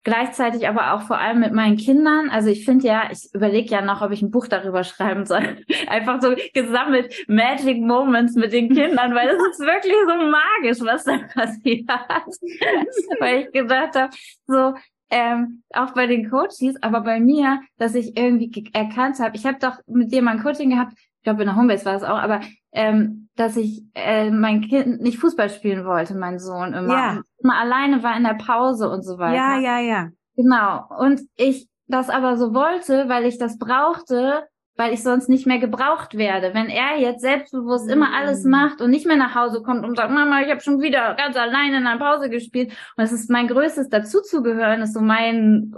gleichzeitig 0.04 0.68
aber 0.68 0.94
auch 0.94 1.02
vor 1.02 1.18
allem 1.18 1.40
mit 1.40 1.52
meinen 1.52 1.76
Kindern. 1.76 2.28
Also 2.30 2.48
ich 2.48 2.64
finde 2.64 2.86
ja, 2.86 3.08
ich 3.10 3.32
überlege 3.34 3.70
ja 3.70 3.82
noch, 3.82 4.02
ob 4.02 4.10
ich 4.10 4.22
ein 4.22 4.30
Buch 4.30 4.48
darüber 4.48 4.84
schreiben 4.84 5.26
soll. 5.26 5.58
Einfach 5.86 6.20
so 6.20 6.34
gesammelt 6.54 7.14
Magic 7.28 7.80
Moments 7.80 8.34
mit 8.34 8.52
den 8.52 8.68
Kindern, 8.68 9.14
weil 9.14 9.28
es 9.28 9.42
ist 9.50 9.60
wirklich 9.60 9.94
so 10.06 10.14
magisch, 10.16 10.80
was 10.80 11.04
da 11.04 11.18
passiert. 11.34 11.88
weil 13.20 13.42
ich 13.42 13.52
gedacht 13.52 13.94
habe, 13.94 14.14
so 14.46 14.74
ähm, 15.10 15.62
auch 15.74 15.92
bei 15.92 16.06
den 16.06 16.30
Coaches, 16.30 16.82
aber 16.82 17.02
bei 17.02 17.20
mir, 17.20 17.60
dass 17.76 17.94
ich 17.94 18.16
irgendwie 18.16 18.70
erkannt 18.72 19.18
habe, 19.20 19.36
ich 19.36 19.44
habe 19.44 19.58
doch 19.60 19.76
mit 19.86 20.10
dir 20.10 20.22
mal 20.22 20.32
ein 20.32 20.42
Coaching 20.42 20.70
gehabt, 20.70 20.94
ich 21.22 21.24
glaube 21.24 21.42
in 21.42 21.46
der 21.46 21.56
Homebase 21.56 21.84
war 21.84 21.94
es 21.94 22.02
auch, 22.02 22.18
aber 22.18 22.40
ähm, 22.72 23.28
dass 23.36 23.56
ich 23.56 23.84
äh, 23.94 24.28
mein 24.28 24.62
Kind 24.62 25.00
nicht 25.00 25.18
Fußball 25.18 25.50
spielen 25.50 25.84
wollte, 25.84 26.16
mein 26.16 26.40
Sohn 26.40 26.74
immer. 26.74 26.94
Ja. 26.94 27.20
immer 27.38 27.60
alleine 27.60 28.02
war 28.02 28.16
in 28.16 28.24
der 28.24 28.34
Pause 28.34 28.90
und 28.90 29.04
so 29.04 29.18
weiter. 29.18 29.36
Ja, 29.36 29.58
ja, 29.60 29.78
ja. 29.78 30.08
Genau. 30.34 30.84
Und 30.98 31.20
ich 31.36 31.68
das 31.86 32.10
aber 32.10 32.36
so 32.36 32.54
wollte, 32.54 33.08
weil 33.08 33.24
ich 33.24 33.38
das 33.38 33.56
brauchte, 33.56 34.42
weil 34.74 34.92
ich 34.92 35.04
sonst 35.04 35.28
nicht 35.28 35.46
mehr 35.46 35.60
gebraucht 35.60 36.16
werde. 36.16 36.54
Wenn 36.54 36.68
er 36.68 36.98
jetzt 36.98 37.20
selbstbewusst 37.20 37.88
immer 37.88 38.08
mhm. 38.08 38.14
alles 38.14 38.42
macht 38.42 38.80
und 38.80 38.90
nicht 38.90 39.06
mehr 39.06 39.16
nach 39.16 39.36
Hause 39.36 39.62
kommt 39.62 39.84
und 39.84 39.96
sagt, 39.96 40.10
Mama, 40.10 40.40
ich 40.40 40.50
habe 40.50 40.60
schon 40.60 40.80
wieder 40.80 41.14
ganz 41.14 41.36
alleine 41.36 41.76
in 41.76 41.86
einer 41.86 42.00
Pause 42.00 42.30
gespielt. 42.30 42.72
Und 42.96 43.04
es 43.04 43.12
ist 43.12 43.30
mein 43.30 43.46
größtes 43.46 43.90
Dazuzugehören, 43.90 44.82
ist 44.82 44.94
so 44.94 45.00
mein 45.00 45.72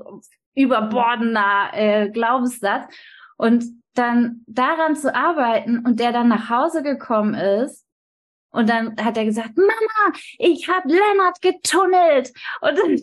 überbordender 0.55 1.69
äh, 1.75 2.09
Glaubenssatz. 2.09 2.87
Und 3.37 3.65
dann 3.95 4.43
daran 4.47 4.97
zu 4.97 5.15
arbeiten 5.15 5.81
und 5.81 6.01
der 6.01 6.13
dann 6.13 6.29
nach 6.29 6.51
Hause 6.51 6.83
gekommen 6.83 7.35
ist 7.35 7.85
und 8.55 8.69
dann 8.69 8.97
hat 9.05 9.17
er 9.17 9.25
gesagt, 9.25 9.57
Mama, 9.57 10.17
ich 10.39 10.69
habe 10.69 10.87
Lennart 10.87 11.43
getunnelt. 11.43 12.33
Und 12.61 12.79
dann 12.79 12.93
ich 12.93 13.03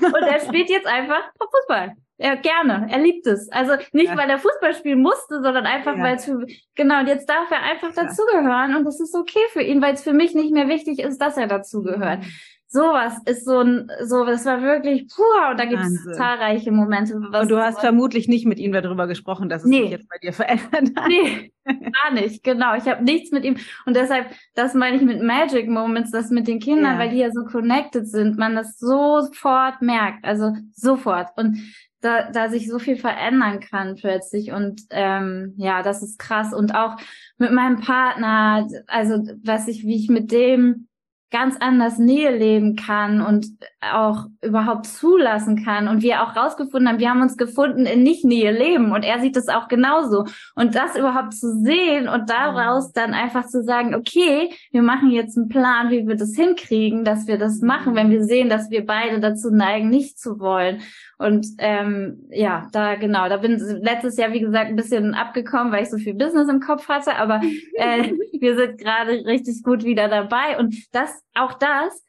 so, 0.00 0.06
und 0.06 0.22
er 0.22 0.40
spielt 0.40 0.70
jetzt 0.70 0.86
einfach 0.86 1.22
Fußball. 1.38 1.96
Ja, 2.16 2.34
gerne. 2.36 2.88
Er 2.90 2.98
liebt 2.98 3.26
es. 3.26 3.52
Also 3.52 3.74
nicht, 3.92 4.08
ja. 4.08 4.16
weil 4.16 4.30
er 4.30 4.38
Fußball 4.38 4.74
spielen 4.74 5.02
musste, 5.02 5.42
sondern 5.42 5.66
einfach, 5.66 5.98
ja. 5.98 6.02
weil 6.02 6.16
es 6.16 6.24
für, 6.24 6.46
genau, 6.74 7.00
und 7.00 7.08
jetzt 7.08 7.28
darf 7.28 7.50
er 7.50 7.62
einfach 7.62 7.92
dazugehören 7.92 8.74
und 8.74 8.84
das 8.84 9.00
ist 9.00 9.14
okay 9.14 9.44
für 9.50 9.60
ihn, 9.60 9.82
weil 9.82 9.92
es 9.92 10.02
für 10.02 10.14
mich 10.14 10.34
nicht 10.34 10.52
mehr 10.52 10.68
wichtig 10.68 11.00
ist, 11.00 11.20
dass 11.20 11.36
er 11.36 11.46
dazugehört. 11.46 12.20
Sowas 12.68 13.14
ist 13.26 13.44
so 13.44 13.60
ein, 13.60 13.88
so, 14.04 14.24
das 14.24 14.44
war 14.44 14.60
wirklich, 14.60 15.06
puh, 15.08 15.22
und 15.50 15.60
da 15.60 15.66
gibt 15.66 15.82
es 15.82 16.16
zahlreiche 16.16 16.72
Momente. 16.72 17.14
und 17.14 17.50
du 17.50 17.58
hast 17.58 17.80
vermutlich 17.80 18.26
nicht 18.26 18.44
mit 18.44 18.58
ihm 18.58 18.72
darüber 18.72 19.06
gesprochen, 19.06 19.48
dass 19.48 19.62
es 19.62 19.70
nee. 19.70 19.82
sich 19.82 19.90
jetzt 19.90 20.08
bei 20.08 20.18
dir 20.20 20.32
verändert 20.32 20.90
hat. 20.96 21.08
Nee, 21.08 21.52
gar 21.64 22.12
nicht, 22.12 22.42
genau. 22.42 22.74
Ich 22.76 22.86
habe 22.86 23.04
nichts 23.04 23.30
mit 23.30 23.44
ihm. 23.44 23.56
Und 23.86 23.94
deshalb, 23.94 24.26
das 24.54 24.74
meine 24.74 24.96
ich 24.96 25.02
mit 25.02 25.22
Magic 25.22 25.68
Moments, 25.68 26.10
das 26.10 26.30
mit 26.30 26.48
den 26.48 26.58
Kindern, 26.58 26.94
ja. 26.94 26.98
weil 26.98 27.10
die 27.10 27.18
ja 27.18 27.30
so 27.30 27.44
connected 27.44 28.08
sind, 28.08 28.36
man 28.36 28.56
das 28.56 28.78
sofort 28.78 29.80
merkt, 29.80 30.24
also 30.24 30.52
sofort. 30.72 31.28
Und 31.36 31.58
da, 32.00 32.30
da 32.30 32.48
sich 32.48 32.68
so 32.68 32.78
viel 32.78 32.96
verändern 32.96 33.60
kann 33.60 33.94
plötzlich 33.96 34.52
und 34.52 34.82
ähm, 34.90 35.54
ja, 35.56 35.82
das 35.82 36.02
ist 36.02 36.18
krass 36.18 36.52
und 36.52 36.74
auch 36.74 36.96
mit 37.38 37.52
meinem 37.52 37.80
Partner, 37.80 38.68
also 38.86 39.14
was 39.42 39.66
ich, 39.66 39.84
wie 39.84 39.96
ich 39.96 40.08
mit 40.08 40.30
dem 40.30 40.88
ganz 41.30 41.56
anders 41.58 41.98
Nähe 41.98 42.36
leben 42.36 42.76
kann 42.76 43.20
und 43.20 43.46
auch 43.80 44.26
überhaupt 44.42 44.86
zulassen 44.86 45.64
kann 45.64 45.88
und 45.88 46.02
wir 46.02 46.22
auch 46.22 46.36
rausgefunden 46.36 46.88
haben, 46.88 47.00
wir 47.00 47.10
haben 47.10 47.22
uns 47.22 47.36
gefunden 47.36 47.84
in 47.84 48.02
nicht 48.02 48.24
Nähe 48.24 48.52
leben 48.52 48.92
und 48.92 49.02
er 49.02 49.20
sieht 49.20 49.34
das 49.34 49.48
auch 49.48 49.66
genauso. 49.66 50.24
Und 50.54 50.76
das 50.76 50.96
überhaupt 50.96 51.34
zu 51.34 51.60
sehen 51.62 52.08
und 52.08 52.30
daraus 52.30 52.92
dann 52.92 53.12
einfach 53.12 53.46
zu 53.46 53.64
sagen, 53.64 53.94
okay, 53.94 54.50
wir 54.70 54.82
machen 54.82 55.10
jetzt 55.10 55.36
einen 55.36 55.48
Plan, 55.48 55.90
wie 55.90 56.06
wir 56.06 56.16
das 56.16 56.34
hinkriegen, 56.36 57.04
dass 57.04 57.26
wir 57.26 57.38
das 57.38 57.60
machen, 57.60 57.96
wenn 57.96 58.10
wir 58.10 58.22
sehen, 58.24 58.48
dass 58.48 58.70
wir 58.70 58.86
beide 58.86 59.18
dazu 59.20 59.50
neigen, 59.50 59.90
nicht 59.90 60.18
zu 60.18 60.38
wollen 60.38 60.80
und 61.18 61.46
ähm, 61.58 62.26
ja, 62.30 62.68
da 62.72 62.94
genau, 62.96 63.28
da 63.28 63.38
bin 63.38 63.58
letztes 63.82 64.18
Jahr, 64.18 64.32
wie 64.32 64.40
gesagt, 64.40 64.68
ein 64.68 64.76
bisschen 64.76 65.14
abgekommen, 65.14 65.72
weil 65.72 65.82
ich 65.82 65.90
so 65.90 65.96
viel 65.96 66.14
Business 66.14 66.48
im 66.48 66.60
Kopf 66.60 66.88
hatte, 66.88 67.16
aber 67.16 67.40
äh, 67.74 68.12
wir 68.38 68.56
sind 68.56 68.78
gerade 68.78 69.24
richtig 69.24 69.62
gut 69.62 69.84
wieder 69.84 70.08
dabei. 70.08 70.58
Und 70.58 70.76
das, 70.94 71.22
auch 71.34 71.54
das, 71.54 72.04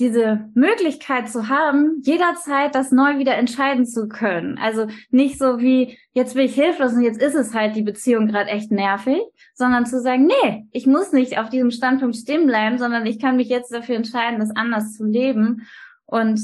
diese 0.00 0.50
Möglichkeit 0.54 1.28
zu 1.28 1.48
haben, 1.48 2.00
jederzeit 2.02 2.74
das 2.74 2.90
neu 2.90 3.18
wieder 3.18 3.36
entscheiden 3.36 3.86
zu 3.86 4.08
können. 4.08 4.58
Also 4.58 4.88
nicht 5.10 5.38
so 5.38 5.60
wie, 5.60 5.96
jetzt 6.12 6.34
bin 6.34 6.46
ich 6.46 6.56
hilflos 6.56 6.94
und 6.94 7.02
jetzt 7.02 7.22
ist 7.22 7.36
es 7.36 7.54
halt 7.54 7.76
die 7.76 7.82
Beziehung 7.82 8.26
gerade 8.26 8.50
echt 8.50 8.72
nervig, 8.72 9.20
sondern 9.54 9.86
zu 9.86 10.00
sagen, 10.00 10.26
nee, 10.26 10.66
ich 10.72 10.88
muss 10.88 11.12
nicht 11.12 11.38
auf 11.38 11.50
diesem 11.50 11.70
Standpunkt 11.70 12.16
stehen 12.16 12.46
bleiben, 12.46 12.78
sondern 12.78 13.06
ich 13.06 13.20
kann 13.20 13.36
mich 13.36 13.48
jetzt 13.48 13.72
dafür 13.72 13.94
entscheiden, 13.94 14.40
das 14.40 14.50
anders 14.56 14.96
zu 14.96 15.04
leben. 15.04 15.68
Und 16.04 16.40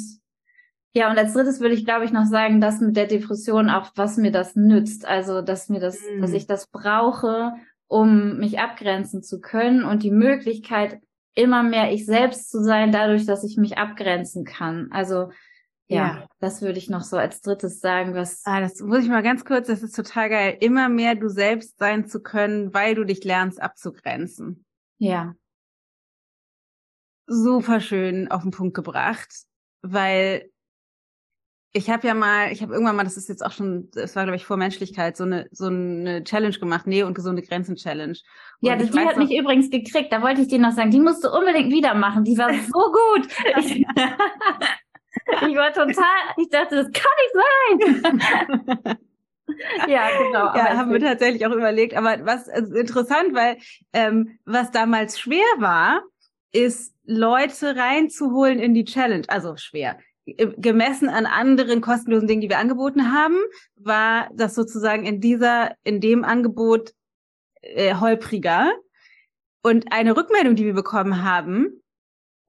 ja, 0.99 1.09
und 1.13 1.17
als 1.17 1.33
drittes 1.33 1.61
würde 1.61 1.77
ich, 1.77 1.85
glaube 1.85 2.05
ich, 2.05 2.11
noch 2.11 2.27
sagen, 2.27 2.61
dass 2.61 2.81
mit 2.81 2.97
der 2.97 3.07
Depression 3.07 3.71
auch, 3.71 3.93
was 3.95 4.17
mir 4.17 4.33
das 4.33 4.57
nützt. 4.57 5.07
Also, 5.07 5.43
dass 5.43 5.69
mir 5.69 5.79
das, 5.79 6.01
mhm. 6.01 6.21
dass 6.21 6.33
ich 6.33 6.49
das 6.49 6.67
brauche, 6.67 7.53
um 7.87 8.39
mich 8.39 8.59
abgrenzen 8.59 9.23
zu 9.23 9.41
können 9.41 9.85
und 9.85 10.03
die 10.03 10.11
Möglichkeit, 10.11 11.01
immer 11.35 11.63
mehr 11.63 11.93
ich 11.93 12.05
selbst 12.05 12.51
zu 12.51 12.65
sein, 12.65 12.91
dadurch, 12.91 13.27
dass 13.27 13.45
ich 13.45 13.57
mich 13.57 13.79
abgrenzen 13.79 14.45
kann. 14.45 14.89
Also, 14.91 15.31
ja, 15.87 15.97
ja, 15.97 16.29
das 16.41 16.63
würde 16.63 16.79
ich 16.79 16.91
noch 16.91 17.05
so 17.05 17.17
als 17.17 17.43
drittes 17.43 17.79
sagen, 17.79 18.15
was. 18.15 18.43
Ah, 18.45 18.61
das 18.61 18.81
muss 18.81 19.05
ich 19.05 19.09
mal 19.09 19.23
ganz 19.23 19.45
kurz, 19.45 19.69
das 19.69 19.85
ist 19.85 19.95
total 19.95 20.29
geil, 20.31 20.57
immer 20.59 20.89
mehr 20.89 21.15
du 21.15 21.29
selbst 21.29 21.79
sein 21.79 22.09
zu 22.09 22.21
können, 22.21 22.75
weil 22.75 22.97
du 22.97 23.05
dich 23.05 23.23
lernst 23.23 23.63
abzugrenzen. 23.63 24.65
Ja. 24.99 25.37
Super 27.29 27.79
schön 27.79 28.29
auf 28.33 28.43
den 28.43 28.51
Punkt 28.51 28.75
gebracht, 28.75 29.33
weil 29.83 30.51
ich 31.73 31.91
habe 31.91 32.07
ja 32.07 32.15
mal, 32.15 32.51
ich 32.51 32.63
habe 32.63 32.73
irgendwann 32.73 32.97
mal, 32.97 33.05
das 33.05 33.17
ist 33.17 33.29
jetzt 33.29 33.45
auch 33.45 33.53
schon, 33.53 33.91
das 33.93 34.17
war 34.17 34.25
glaube 34.25 34.37
ich 34.37 34.47
vor 34.47 34.57
Menschlichkeit, 34.57 35.17
so 35.17 35.25
eine 35.25 35.47
so 35.51 35.67
eine 35.67 36.25
Challenge 36.25 36.57
gemacht, 36.59 36.87
Nähe 36.87 37.07
und 37.07 37.15
gesunde 37.15 37.43
Grenzen 37.43 37.77
Challenge. 37.77 38.17
Und 38.61 38.69
ja, 38.69 38.77
die 38.77 38.87
hat 38.99 39.17
noch, 39.17 39.29
mich 39.29 39.39
übrigens 39.39 39.69
gekriegt. 39.71 40.13
Da 40.13 40.23
wollte 40.23 40.41
ich 40.41 40.49
dir 40.49 40.59
noch 40.59 40.73
sagen, 40.73 40.91
die 40.91 41.01
musst 41.01 41.25
du 41.25 41.31
unbedingt 41.31 41.71
wieder 41.71 41.95
machen. 41.95 42.25
Die 42.25 42.39
war 42.39 42.53
so 42.53 42.93
gut. 42.93 43.29
Ich, 43.59 43.85
ich 45.51 45.57
war 45.57 45.73
total, 45.73 46.35
ich 46.37 46.49
dachte, 46.49 46.77
das 46.77 46.91
kann 46.93 47.13
nicht 47.19 48.05
sein. 48.05 48.99
ja, 49.89 50.09
genau. 50.19 50.55
Ja, 50.55 50.77
haben 50.77 50.93
wir 50.93 51.01
tatsächlich 51.01 51.45
auch 51.47 51.53
überlegt. 51.53 51.95
Aber 51.95 52.25
was 52.25 52.49
also 52.49 52.75
interessant, 52.75 53.35
weil 53.35 53.59
ähm, 53.93 54.39
was 54.45 54.71
damals 54.71 55.19
schwer 55.19 55.45
war, 55.59 56.03
ist 56.53 56.95
Leute 57.05 57.77
reinzuholen 57.77 58.59
in 58.59 58.75
die 58.75 58.85
Challenge. 58.85 59.25
Also 59.29 59.57
schwer 59.57 59.99
gemessen 60.57 61.09
an 61.09 61.27
anderen 61.27 61.81
kostenlosen 61.81 62.29
Dingen, 62.29 62.41
die 62.41 62.49
wir 62.49 62.59
angeboten 62.59 63.13
haben, 63.13 63.37
war 63.77 64.31
das 64.35 64.55
sozusagen 64.55 65.05
in 65.05 65.21
dieser, 65.21 65.75
in 65.85 66.01
dem 66.01 66.25
Angebot 66.25 66.93
äh, 67.63 67.95
holpriger. 67.95 68.73
Und 69.63 69.93
eine 69.93 70.17
Rückmeldung, 70.17 70.57
die 70.57 70.65
wir 70.65 70.75
bekommen 70.75 71.23
haben, 71.25 71.83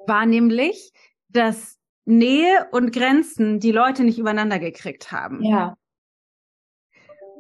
war 0.06 0.26
nämlich, 0.26 0.92
dass 1.30 1.78
Nähe 2.06 2.68
und 2.72 2.92
Grenzen 2.92 3.60
die 3.60 3.72
Leute 3.72 4.04
nicht 4.04 4.20
übereinander 4.20 4.60
gekriegt 4.60 5.12
haben. 5.12 5.44
Ja. 5.44 5.78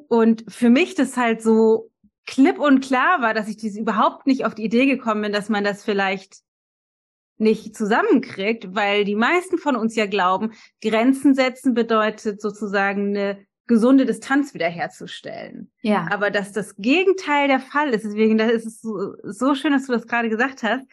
Und 0.07 0.44
für 0.48 0.70
mich 0.70 0.95
das 0.95 1.18
halt 1.18 1.41
so 1.41 1.91
klipp 2.26 2.60
und 2.60 2.82
klar 2.82 3.22
war, 3.22 3.34
dass 3.34 3.48
ich 3.48 3.57
diese 3.57 3.80
überhaupt 3.80 4.28
nicht 4.28 4.45
auf 4.45 4.53
die 4.53 4.64
Idee 4.64 4.86
gekommen 4.86 5.24
bin, 5.24 5.32
dass 5.32 5.49
man 5.49 5.64
das 5.64 5.84
vielleicht 5.84 6.41
nicht 7.40 7.76
zusammenkriegt, 7.76 8.76
weil 8.76 9.06
die 9.06 9.16
meisten 9.16 9.57
von 9.57 9.76
uns 9.76 9.95
ja 9.95 10.06
glauben, 10.06 10.52
Grenzen 10.82 11.34
setzen 11.34 11.74
bedeutet 11.74 12.41
sozusagen 12.41 13.16
eine 13.16 13.40
gesunde 13.66 14.06
Distanz 14.06 14.53
wiederherzustellen. 14.53 15.72
Ja. 15.82 16.07
Aber 16.11 16.32
dass 16.32 16.52
das 16.52 16.76
Gegenteil 16.78 17.48
der 17.48 17.60
Fall 17.60 17.94
ist, 17.94 18.03
deswegen 18.03 18.38
das 18.38 18.52
ist 18.52 18.66
es 18.66 18.82
so, 18.82 19.14
so 19.24 19.56
schön, 19.56 19.72
dass 19.72 19.86
du 19.86 19.94
das 19.94 20.07
gerade 20.07 20.30
gesagt 20.30 20.64
hast, 20.64 20.86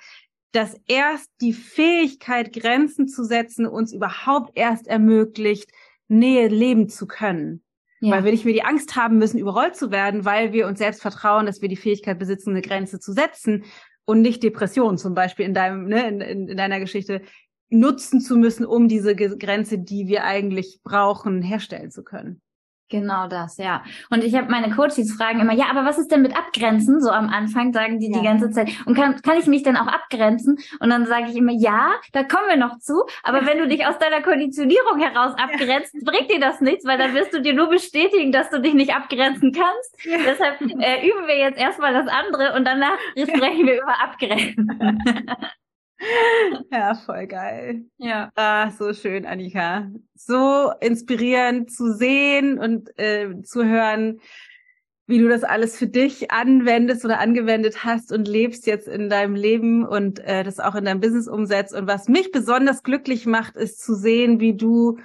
dass 0.53 0.77
erst 0.87 1.31
die 1.41 1.53
Fähigkeit, 1.53 2.53
Grenzen 2.53 3.09
zu 3.09 3.25
setzen, 3.25 3.67
uns 3.67 3.93
überhaupt 3.93 4.53
erst 4.55 4.87
ermöglicht, 4.87 5.71
Nähe 6.09 6.49
leben 6.49 6.89
zu 6.89 7.07
können. 7.07 7.63
Ja. 8.01 8.13
Weil 8.13 8.25
wir 8.25 8.31
nicht 8.31 8.45
mehr 8.45 8.55
die 8.55 8.63
Angst 8.63 8.95
haben 8.95 9.19
müssen, 9.19 9.39
überrollt 9.39 9.75
zu 9.75 9.91
werden, 9.91 10.25
weil 10.25 10.53
wir 10.53 10.67
uns 10.67 10.79
selbst 10.79 11.01
vertrauen, 11.03 11.47
dass 11.47 11.63
wir 11.63 11.69
die 11.69 11.77
Fähigkeit 11.77 12.19
besitzen, 12.19 12.51
eine 12.51 12.63
Grenze 12.63 13.01
zu 13.01 13.13
setzen 13.13 13.65
und 14.07 14.23
nicht 14.23 14.43
Depression 14.43 14.97
zum 14.97 15.15
Beispiel 15.15 15.45
in 15.45 15.53
deinem, 15.53 15.87
ne, 15.87 16.09
in, 16.09 16.21
in, 16.23 16.49
in 16.49 16.57
deiner 16.57 16.81
Geschichte 16.81 17.21
nutzen 17.69 18.21
zu 18.21 18.37
müssen, 18.37 18.65
um 18.65 18.89
diese 18.89 19.15
Grenze, 19.15 19.79
die 19.79 20.07
wir 20.07 20.25
eigentlich 20.25 20.81
brauchen, 20.83 21.43
herstellen 21.43 21.91
zu 21.91 22.05
können. 22.05 22.41
Genau 22.89 23.27
das, 23.27 23.57
ja. 23.57 23.83
Und 24.11 24.23
ich 24.23 24.35
habe 24.37 24.49
meine 24.49 24.71
Coaches 24.71 25.13
fragen 25.13 25.41
immer, 25.41 25.53
ja, 25.53 25.67
aber 25.71 25.85
was 25.85 25.99
ist 25.99 26.13
denn 26.13 26.23
mit 26.23 26.37
Abgrenzen? 26.37 27.01
So 27.01 27.11
am 27.11 27.29
Anfang 27.29 27.73
sagen 27.73 27.99
die 27.99 28.11
ja. 28.11 28.19
die 28.19 28.25
ganze 28.25 28.51
Zeit. 28.51 28.71
Und 28.87 28.95
kann, 28.95 29.21
kann 29.23 29.39
ich 29.39 29.47
mich 29.47 29.65
denn 29.65 29.77
auch 29.77 29.89
abgrenzen? 29.89 30.59
Und 30.79 30.91
dann 30.91 31.07
sage 31.07 31.27
ich 31.31 31.37
immer, 31.37 31.53
ja, 31.53 31.95
da 32.13 32.23
kommen 32.23 32.49
wir 32.49 32.57
noch 32.57 32.79
zu. 32.79 33.03
Aber 33.25 33.45
wenn 33.45 33.59
du 33.59 33.67
dich 33.67 33.85
aus 33.87 33.99
deiner 33.99 34.23
Konditionierung 34.23 35.01
heraus 35.01 35.35
abgrenzt, 35.37 35.95
ja. 35.95 36.01
bringt 36.05 36.31
dir 36.31 36.39
das 36.39 36.61
nichts, 36.61 36.85
weil 36.85 36.97
dann 36.97 37.13
wirst 37.15 37.35
du 37.35 37.43
dir 37.43 37.55
nur 37.55 37.69
bestätigen, 37.69 38.31
dass 38.31 38.51
du 38.51 38.61
dich 38.61 38.75
nicht 38.75 38.95
abgrenzen 38.95 39.51
kannst. 39.51 39.97
Deshalb 40.05 40.61
äh, 40.61 41.09
üben 41.09 41.27
wir 41.27 41.39
jetzt 41.39 41.59
erstmal 41.59 41.93
das 41.93 42.07
andere 42.07 42.55
und 42.55 42.65
danach 42.65 42.99
sprechen 43.17 43.67
wir 43.67 43.83
über 43.83 44.01
Abgrenzen. 44.01 45.03
Ja, 46.71 46.95
voll 46.95 47.27
geil. 47.27 47.85
Ja. 47.99 48.31
Ah, 48.35 48.71
so 48.71 48.93
schön, 48.93 49.27
Annika. 49.27 49.91
So 50.15 50.73
inspirierend 50.81 51.71
zu 51.73 51.93
sehen 51.93 52.59
und 52.59 52.91
äh, 52.99 53.43
zu 53.43 53.65
hören, 53.65 54.21
wie 55.07 55.19
du 55.19 55.29
das 55.29 55.45
alles 55.45 55.77
für 55.79 55.87
dich 55.87 56.33
anwendest 56.33 57.05
oder 57.05 57.21
angewendet 57.21 57.85
hast 57.85 58.13
und 58.13 58.27
lebst 58.27 58.67
jetzt 58.67 58.89
in 58.89 59.09
deinem 59.09 59.37
Leben 59.37 59.87
und 59.87 60.19
äh, 60.21 60.43
das 60.43 60.59
auch 60.59 60.75
in 60.75 60.85
deinem 60.85 61.01
Business 61.01 61.29
umsetzt. 61.29 61.75
Und 61.75 61.87
was 61.87 62.09
mich 62.09 62.33
besonders 62.33 62.83
glücklich 62.83 63.25
macht, 63.25 63.57
ist 63.57 63.81
zu 63.81 63.95
sehen, 63.95 64.41
wie 64.41 64.57
du 64.57 64.99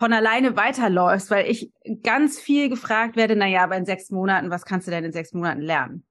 von 0.00 0.12
alleine 0.12 0.56
weiterläufst, 0.56 1.30
weil 1.30 1.50
ich 1.50 1.72
ganz 2.02 2.38
viel 2.38 2.68
gefragt 2.68 3.16
werde, 3.16 3.36
na 3.36 3.46
ja, 3.46 3.64
aber 3.64 3.76
in 3.76 3.84
sechs 3.86 4.10
Monaten, 4.10 4.50
was 4.50 4.64
kannst 4.64 4.86
du 4.86 4.90
denn 4.90 5.04
in 5.04 5.12
sechs 5.12 5.32
Monaten 5.32 5.60
lernen? 5.60 6.04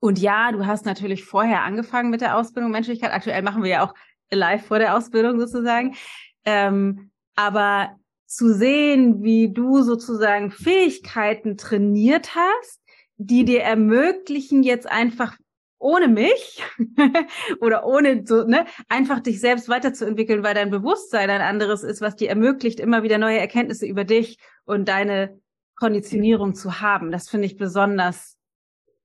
Und 0.00 0.18
ja, 0.18 0.52
du 0.52 0.66
hast 0.66 0.86
natürlich 0.86 1.24
vorher 1.24 1.62
angefangen 1.62 2.10
mit 2.10 2.20
der 2.20 2.36
Ausbildung 2.36 2.70
Menschlichkeit. 2.70 3.12
Aktuell 3.12 3.42
machen 3.42 3.62
wir 3.62 3.70
ja 3.70 3.84
auch 3.84 3.94
live 4.30 4.66
vor 4.66 4.78
der 4.78 4.96
Ausbildung 4.96 5.38
sozusagen. 5.38 5.96
Ähm, 6.44 7.10
aber 7.34 7.96
zu 8.26 8.52
sehen, 8.52 9.22
wie 9.22 9.52
du 9.52 9.82
sozusagen 9.82 10.50
Fähigkeiten 10.50 11.56
trainiert 11.56 12.34
hast, 12.34 12.80
die 13.16 13.44
dir 13.44 13.62
ermöglichen, 13.62 14.62
jetzt 14.62 14.88
einfach 14.88 15.36
ohne 15.78 16.08
mich 16.08 16.62
oder 17.60 17.86
ohne 17.86 18.24
so, 18.26 18.44
ne, 18.44 18.66
einfach 18.88 19.20
dich 19.20 19.40
selbst 19.40 19.68
weiterzuentwickeln, 19.68 20.42
weil 20.42 20.54
dein 20.54 20.70
Bewusstsein 20.70 21.30
ein 21.30 21.40
anderes 21.40 21.82
ist, 21.82 22.00
was 22.00 22.16
dir 22.16 22.28
ermöglicht, 22.28 22.80
immer 22.80 23.02
wieder 23.02 23.18
neue 23.18 23.38
Erkenntnisse 23.38 23.86
über 23.86 24.04
dich 24.04 24.38
und 24.64 24.88
deine 24.88 25.40
Konditionierung 25.76 26.54
zu 26.54 26.80
haben. 26.80 27.12
Das 27.12 27.28
finde 27.28 27.46
ich 27.46 27.56
besonders 27.56 28.37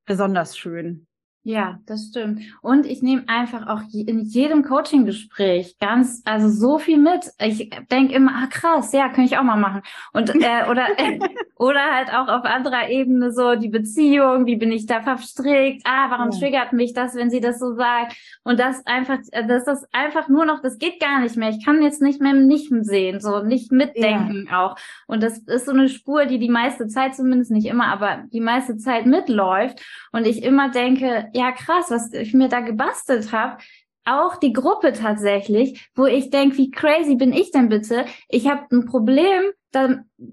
besonders 0.06 0.58
schön. 0.58 1.08
Ja, 1.46 1.80
das 1.86 2.08
stimmt. 2.08 2.42
Und 2.62 2.86
ich 2.86 3.02
nehme 3.02 3.26
einfach 3.28 3.68
auch 3.68 3.82
in 3.94 4.22
jedem 4.22 4.64
Coaching-Gespräch 4.64 5.78
ganz, 5.78 6.22
also 6.24 6.48
so 6.48 6.80
viel 6.80 6.98
mit. 6.98 7.32
Ich 7.38 7.70
denke 7.92 8.14
immer, 8.14 8.32
ah 8.34 8.48
krass, 8.48 8.94
ja, 8.94 9.10
kann 9.10 9.26
ich 9.26 9.38
auch 9.38 9.44
mal 9.44 9.58
machen. 9.58 9.82
Und 10.14 10.30
äh, 10.30 10.70
oder 10.70 10.88
äh, 10.98 11.20
oder 11.64 11.96
halt 11.96 12.10
auch 12.10 12.28
auf 12.28 12.44
anderer 12.44 12.90
Ebene 12.90 13.32
so 13.32 13.56
die 13.56 13.70
Beziehung, 13.70 14.46
wie 14.46 14.58
bin 14.58 14.74
ich 14.74 14.86
da 14.86 15.02
verstrickt, 15.02 15.84
ah, 15.86 16.10
warum 16.10 16.32
ja. 16.32 16.38
triggert 16.38 16.74
mich 16.74 16.94
das, 16.94 17.16
wenn 17.16 17.30
sie 17.30 17.40
das 17.40 17.58
so 17.58 17.74
sagt 17.76 18.18
und 18.44 18.60
das 18.60 18.86
einfach, 18.86 19.20
das 19.32 19.68
ist 19.68 19.88
einfach 19.94 20.28
nur 20.28 20.44
noch, 20.44 20.62
das 20.62 20.78
geht 20.78 21.00
gar 21.00 21.22
nicht 21.22 21.38
mehr, 21.38 21.52
ich 21.52 21.64
kann 21.64 21.82
jetzt 21.82 22.02
nicht 22.02 22.20
mehr 22.20 22.34
nicht 22.34 22.70
sehen, 22.82 23.22
so 23.22 23.44
nicht 23.44 23.72
mitdenken 23.72 24.48
ja. 24.50 24.60
auch 24.66 24.76
und 25.08 25.24
das 25.24 25.38
ist 25.38 25.66
so 25.66 25.72
eine 25.72 25.88
Spur, 25.88 26.26
die 26.26 26.38
die 26.38 26.50
meiste 26.50 26.88
Zeit, 26.88 27.16
zumindest 27.16 27.52
nicht 27.52 27.68
immer, 27.68 27.88
aber 27.88 28.26
die 28.34 28.42
meiste 28.42 28.76
Zeit 28.76 29.06
mitläuft 29.06 29.82
und 30.12 30.28
ich 30.28 30.44
immer 30.44 30.70
denke, 30.70 31.30
ja 31.34 31.54
krass, 31.54 31.86
was 31.90 32.12
ich 32.12 32.34
mir 32.34 32.50
da 32.50 32.60
gebastelt 32.60 33.32
habe, 33.32 33.58
auch 34.04 34.36
die 34.36 34.52
Gruppe 34.52 34.92
tatsächlich, 34.92 35.90
wo 35.96 36.08
ich 36.08 36.30
denke, 36.30 36.58
wie 36.58 36.72
crazy 36.72 37.16
bin 37.16 37.32
ich 37.32 37.52
denn 37.52 37.70
bitte? 37.70 38.04
Ich 38.28 38.50
habe 38.50 38.64
ein 38.70 38.86
Problem 38.86 39.44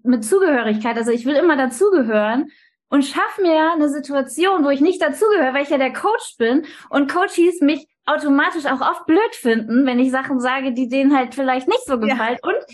mit 0.03 0.25
Zugehörigkeit, 0.25 0.97
also 0.97 1.11
ich 1.11 1.27
will 1.27 1.35
immer 1.35 1.57
dazugehören 1.57 2.51
und 2.89 3.05
schaff 3.05 3.39
mir 3.41 3.73
eine 3.73 3.89
Situation, 3.89 4.65
wo 4.65 4.71
ich 4.71 4.81
nicht 4.81 5.01
dazugehöre, 5.01 5.55
weil 5.55 5.63
ich 5.63 5.71
ja 5.71 5.79
der 5.79 5.93
Coach 5.93 6.37
bin 6.39 6.67
und 6.91 7.11
Coaches 7.11 7.61
mich 7.61 7.87
automatisch 8.05 8.67
auch 8.67 8.81
oft 8.81 9.07
blöd 9.07 9.35
finden, 9.35 9.87
wenn 9.87 10.01
ich 10.01 10.11
Sachen 10.11 10.41
sage, 10.41 10.73
die 10.73 10.89
denen 10.89 11.17
halt 11.17 11.35
vielleicht 11.35 11.69
nicht 11.69 11.85
so 11.87 11.99
gefallen. 11.99 12.39
Ja. 12.43 12.49
Und 12.49 12.65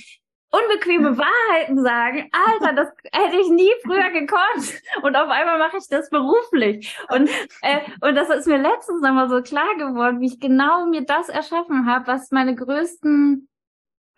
unbequeme 0.51 1.19
Wahrheiten 1.19 1.83
sagen. 1.83 2.31
Alter, 2.33 2.75
das 2.75 2.89
hätte 3.13 3.37
ich 3.37 3.49
nie 3.51 3.71
früher 3.85 4.11
gekonnt. 4.11 4.81
Und 5.03 5.17
auf 5.17 5.29
einmal 5.29 5.59
mache 5.59 5.77
ich 5.77 5.89
das 5.89 6.09
beruflich. 6.11 6.97
Und, 7.09 7.29
äh, 7.63 7.81
und 8.01 8.15
das 8.15 8.31
ist 8.31 8.47
mir 8.47 8.59
letztens 8.59 9.03
nochmal 9.03 9.29
so 9.29 9.43
klar 9.43 9.75
geworden, 9.77 10.21
wie 10.21 10.27
ich 10.27 10.41
genau 10.41 10.87
mir 10.87 11.05
das 11.05 11.29
erschaffen 11.29 11.87
habe, 11.87 12.07
was 12.07 12.31
meine 12.31 12.55
größten 12.55 13.49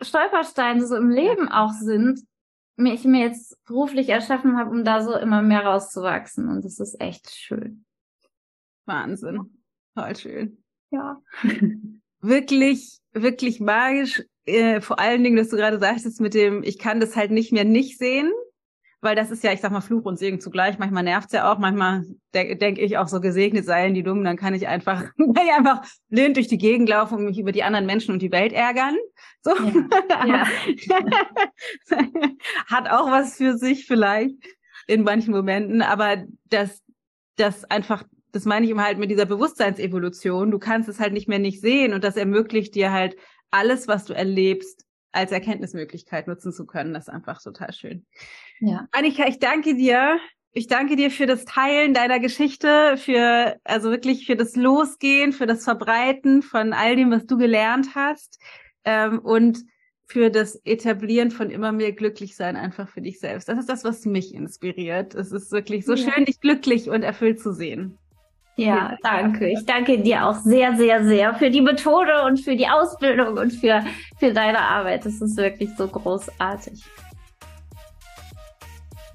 Stolpersteine 0.00 0.86
so 0.86 0.96
im 0.96 1.10
Leben 1.10 1.48
auch 1.50 1.72
sind, 1.72 2.20
ich 2.86 3.04
mir 3.04 3.20
jetzt 3.20 3.62
beruflich 3.64 4.08
erschaffen 4.08 4.56
habe, 4.56 4.70
um 4.70 4.84
da 4.84 5.02
so 5.02 5.16
immer 5.16 5.42
mehr 5.42 5.64
rauszuwachsen. 5.64 6.48
Und 6.48 6.64
das 6.64 6.78
ist 6.78 7.00
echt 7.00 7.30
schön. 7.30 7.84
Wahnsinn. 8.86 9.60
Toll 9.94 10.16
schön. 10.16 10.64
Ja. 10.90 11.20
wirklich, 12.20 13.00
wirklich 13.12 13.60
magisch 13.60 14.22
äh, 14.48 14.80
vor 14.80 14.98
allen 14.98 15.22
Dingen, 15.22 15.36
dass 15.36 15.50
du 15.50 15.56
gerade 15.56 15.78
sagtest 15.78 16.20
mit 16.20 16.34
dem, 16.34 16.62
ich 16.62 16.78
kann 16.78 17.00
das 17.00 17.16
halt 17.16 17.30
nicht 17.30 17.52
mehr 17.52 17.64
nicht 17.64 17.98
sehen, 17.98 18.32
weil 19.00 19.14
das 19.14 19.30
ist 19.30 19.44
ja, 19.44 19.52
ich 19.52 19.60
sag 19.60 19.70
mal, 19.70 19.80
Fluch 19.80 20.04
und 20.04 20.18
Segen 20.18 20.40
zugleich. 20.40 20.78
Manchmal 20.78 21.04
nervt's 21.04 21.32
ja 21.32 21.52
auch, 21.52 21.58
manchmal 21.58 22.04
de 22.34 22.56
denke 22.56 22.80
ich 22.80 22.98
auch 22.98 23.08
so, 23.08 23.20
gesegnet 23.20 23.64
seien 23.64 23.94
die 23.94 24.02
Dummen, 24.02 24.24
dann 24.24 24.36
kann 24.36 24.54
ich 24.54 24.66
einfach, 24.66 25.02
kann 25.16 25.46
ich 25.46 25.52
einfach 25.52 25.82
blind 26.08 26.36
durch 26.36 26.48
die 26.48 26.58
Gegend 26.58 26.88
laufen 26.88 27.18
und 27.18 27.24
mich 27.26 27.38
über 27.38 27.52
die 27.52 27.62
anderen 27.62 27.86
Menschen 27.86 28.12
und 28.12 28.22
die 28.22 28.32
Welt 28.32 28.52
ärgern. 28.52 28.96
So. 29.42 29.52
Ja. 29.54 30.46
ja. 30.86 31.08
Hat 32.66 32.90
auch 32.90 33.10
was 33.10 33.36
für 33.36 33.56
sich 33.56 33.86
vielleicht 33.86 34.36
in 34.86 35.04
manchen 35.04 35.32
Momenten, 35.32 35.82
aber 35.82 36.24
das, 36.48 36.82
das 37.36 37.64
einfach 37.64 38.04
das 38.32 38.44
meine 38.44 38.66
ich 38.66 38.70
immer 38.70 38.84
halt 38.84 38.98
mit 38.98 39.10
dieser 39.10 39.24
Bewusstseinsevolution. 39.24 40.50
Du 40.50 40.58
kannst 40.58 40.88
es 40.88 41.00
halt 41.00 41.12
nicht 41.12 41.28
mehr 41.28 41.38
nicht 41.38 41.60
sehen 41.60 41.94
und 41.94 42.04
das 42.04 42.16
ermöglicht 42.16 42.74
dir 42.74 42.92
halt 42.92 43.16
alles, 43.50 43.88
was 43.88 44.04
du 44.04 44.12
erlebst, 44.12 44.84
als 45.12 45.32
Erkenntnismöglichkeit 45.32 46.26
nutzen 46.26 46.52
zu 46.52 46.66
können. 46.66 46.94
Das 46.94 47.08
ist 47.08 47.14
einfach 47.14 47.42
total 47.42 47.72
schön. 47.72 48.06
Ja. 48.60 48.88
Annika, 48.92 49.26
ich 49.26 49.38
danke 49.38 49.74
dir. 49.74 50.18
Ich 50.52 50.66
danke 50.66 50.96
dir 50.96 51.10
für 51.10 51.26
das 51.26 51.44
Teilen 51.44 51.94
deiner 51.94 52.20
Geschichte, 52.20 52.96
für, 52.96 53.56
also 53.64 53.90
wirklich 53.90 54.26
für 54.26 54.34
das 54.34 54.56
Losgehen, 54.56 55.32
für 55.32 55.46
das 55.46 55.62
Verbreiten 55.62 56.42
von 56.42 56.72
all 56.72 56.96
dem, 56.96 57.10
was 57.10 57.26
du 57.26 57.36
gelernt 57.36 57.94
hast, 57.94 58.40
ähm, 58.84 59.18
und 59.18 59.64
für 60.06 60.30
das 60.30 60.58
Etablieren 60.64 61.30
von 61.30 61.50
immer 61.50 61.70
mehr 61.70 61.92
Glücklichsein 61.92 62.56
einfach 62.56 62.88
für 62.88 63.02
dich 63.02 63.20
selbst. 63.20 63.48
Das 63.48 63.58
ist 63.58 63.68
das, 63.68 63.84
was 63.84 64.06
mich 64.06 64.34
inspiriert. 64.34 65.14
Es 65.14 65.32
ist 65.32 65.52
wirklich 65.52 65.84
so 65.84 65.94
ja. 65.94 66.10
schön, 66.10 66.24
dich 66.24 66.40
glücklich 66.40 66.88
und 66.88 67.02
erfüllt 67.02 67.40
zu 67.40 67.52
sehen. 67.52 67.98
Ja, 68.58 68.96
danke. 69.04 69.48
Ich 69.50 69.64
danke 69.66 70.00
dir 70.00 70.26
auch 70.26 70.34
sehr, 70.34 70.76
sehr, 70.76 71.04
sehr 71.04 71.32
für 71.34 71.48
die 71.48 71.60
Methode 71.60 72.24
und 72.24 72.40
für 72.40 72.56
die 72.56 72.66
Ausbildung 72.66 73.38
und 73.38 73.52
für, 73.52 73.84
für 74.18 74.32
deine 74.32 74.58
Arbeit. 74.58 75.06
Das 75.06 75.20
ist 75.20 75.36
wirklich 75.36 75.70
so 75.78 75.86
großartig. 75.86 76.82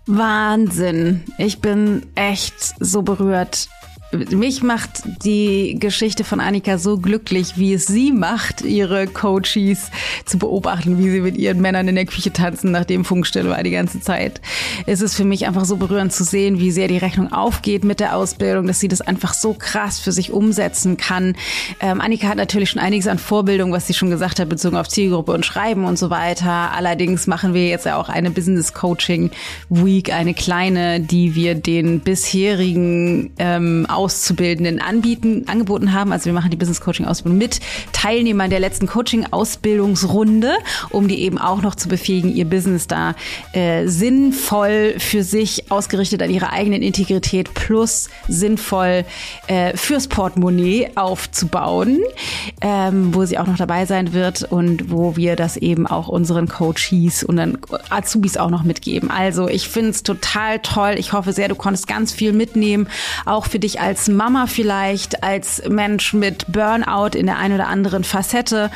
Wahnsinn. 0.06 1.26
Ich 1.38 1.60
bin 1.60 2.06
echt 2.16 2.56
so 2.80 3.02
berührt 3.02 3.68
mich 4.14 4.64
macht 4.64 5.04
die 5.24 5.78
Geschichte 5.80 6.24
von 6.24 6.40
Annika 6.40 6.78
so 6.78 6.98
glücklich, 6.98 7.58
wie 7.58 7.74
es 7.74 7.86
sie 7.86 8.12
macht, 8.12 8.62
ihre 8.62 9.08
Coaches 9.08 9.92
zu 10.26 10.38
beobachten, 10.38 10.98
wie 10.98 11.10
sie 11.10 11.22
mit 11.22 11.38
ihren 11.38 11.62
Männern 11.62 11.88
in 11.88 11.96
der 11.96 12.06
Küche 12.06 12.32
tanzen, 12.32 12.72
nachdem 12.72 13.06
Funkstille 13.06 13.50
war 13.50 13.64
die 13.64 13.72
ganze 13.72 14.00
Zeit. 14.00 14.42
Es 14.86 15.02
ist 15.02 15.16
für 15.16 15.26
mich 15.26 15.48
einfach 15.48 15.66
so 15.66 15.78
berührend 15.78 16.14
zu 16.14 16.24
sehen, 16.24 16.60
wie 16.60 16.72
sehr 16.72 16.88
die 16.88 16.98
Rechnung 16.98 17.32
aufgeht 17.32 17.84
mit 17.84 18.00
der 18.00 18.16
Ausbildung, 18.16 18.68
dass 18.68 18.80
sie 18.80 18.88
das 18.88 19.02
einfach 19.02 19.34
so 19.34 19.54
krass 19.54 20.00
für 20.00 20.12
sich 20.12 20.32
umsetzen 20.32 20.98
kann. 20.98 21.36
Ähm, 21.80 22.02
Annika 22.02 22.28
hat 22.28 22.38
natürlich 22.38 22.70
schon 22.70 22.82
einiges 22.82 23.08
an 23.08 23.20
Vorbildung, 23.20 23.72
was 23.72 23.88
sie 23.88 23.94
schon 23.94 24.10
gesagt 24.10 24.40
hat, 24.40 24.50
bezogen 24.50 24.78
auf 24.78 24.88
Zielgruppe 24.88 25.32
und 25.32 25.46
Schreiben 25.46 25.86
und 25.86 25.98
so 25.98 26.10
weiter. 26.10 26.72
Allerdings 26.72 27.28
machen 27.28 27.54
wir 27.54 27.68
jetzt 27.68 27.86
ja 27.86 27.98
auch 27.98 28.10
eine 28.10 28.32
Business 28.32 28.74
Coaching 28.74 29.32
Week, 29.70 30.14
eine 30.14 30.34
kleine, 30.34 31.00
die 31.00 31.36
wir 31.36 31.56
den 31.56 32.00
bisherigen 32.00 33.32
ähm, 33.38 33.86
Auszubildenden 34.04 34.82
anbieten, 34.82 35.46
angeboten 35.48 35.94
haben. 35.94 36.12
Also 36.12 36.26
wir 36.26 36.34
machen 36.34 36.52
die 36.52 36.58
Business 36.58 36.82
Coaching 36.82 37.06
Ausbildung 37.06 37.38
mit 37.38 37.62
Teilnehmern 37.94 38.50
der 38.50 38.60
letzten 38.60 38.86
Coaching 38.86 39.28
Ausbildungsrunde, 39.32 40.52
um 40.90 41.08
die 41.08 41.22
eben 41.22 41.38
auch 41.38 41.62
noch 41.62 41.76
zu 41.76 41.88
befähigen, 41.88 42.36
ihr 42.36 42.44
Business 42.44 42.88
da 42.88 43.16
äh, 43.54 43.88
sinnvoll 43.88 44.96
für 44.98 45.24
sich 45.24 45.72
ausgerichtet 45.72 46.22
an 46.22 46.30
ihre 46.30 46.52
eigenen 46.52 46.82
Integrität 46.82 47.54
plus 47.54 48.10
sinnvoll 48.28 49.06
äh, 49.48 49.78
fürs 49.78 50.10
Portemonnaie 50.10 50.90
aufzubauen, 50.96 52.02
ähm, 52.60 53.16
wo 53.16 53.24
sie 53.24 53.38
auch 53.38 53.48
noch 53.48 53.58
dabei 53.58 53.86
sein 53.86 54.12
wird 54.12 54.44
und 54.44 54.92
wo 54.92 55.16
wir 55.16 55.38
das 55.38 55.56
eben 55.56 55.88
auch 55.88 56.10
unseren 56.10 56.50
Coaches 56.50 57.24
und 57.24 57.38
dann 57.38 57.58
Azubis 57.90 58.36
auch 58.36 58.50
noch 58.50 58.64
mitgeben. 58.64 59.10
Also 59.10 59.48
ich 59.48 59.70
finde 59.70 59.92
es 59.92 60.04
total 60.04 60.60
toll. 60.60 60.96
Ich 60.98 61.14
hoffe 61.14 61.32
sehr, 61.32 61.48
du 61.48 61.56
konntest 61.56 61.88
ganz 61.88 62.12
viel 62.12 62.34
mitnehmen, 62.34 62.90
auch 63.26 63.46
für 63.46 63.60
dich 63.60 63.80
als 63.80 63.93
als 63.94 64.08
Mama 64.08 64.48
vielleicht, 64.48 65.22
als 65.22 65.62
Mensch 65.70 66.14
mit 66.14 66.52
Burnout 66.52 67.16
in 67.16 67.28
der 67.28 67.38
einen 67.38 67.54
oder 67.54 67.68
anderen 67.68 68.04
Facette 68.04 68.72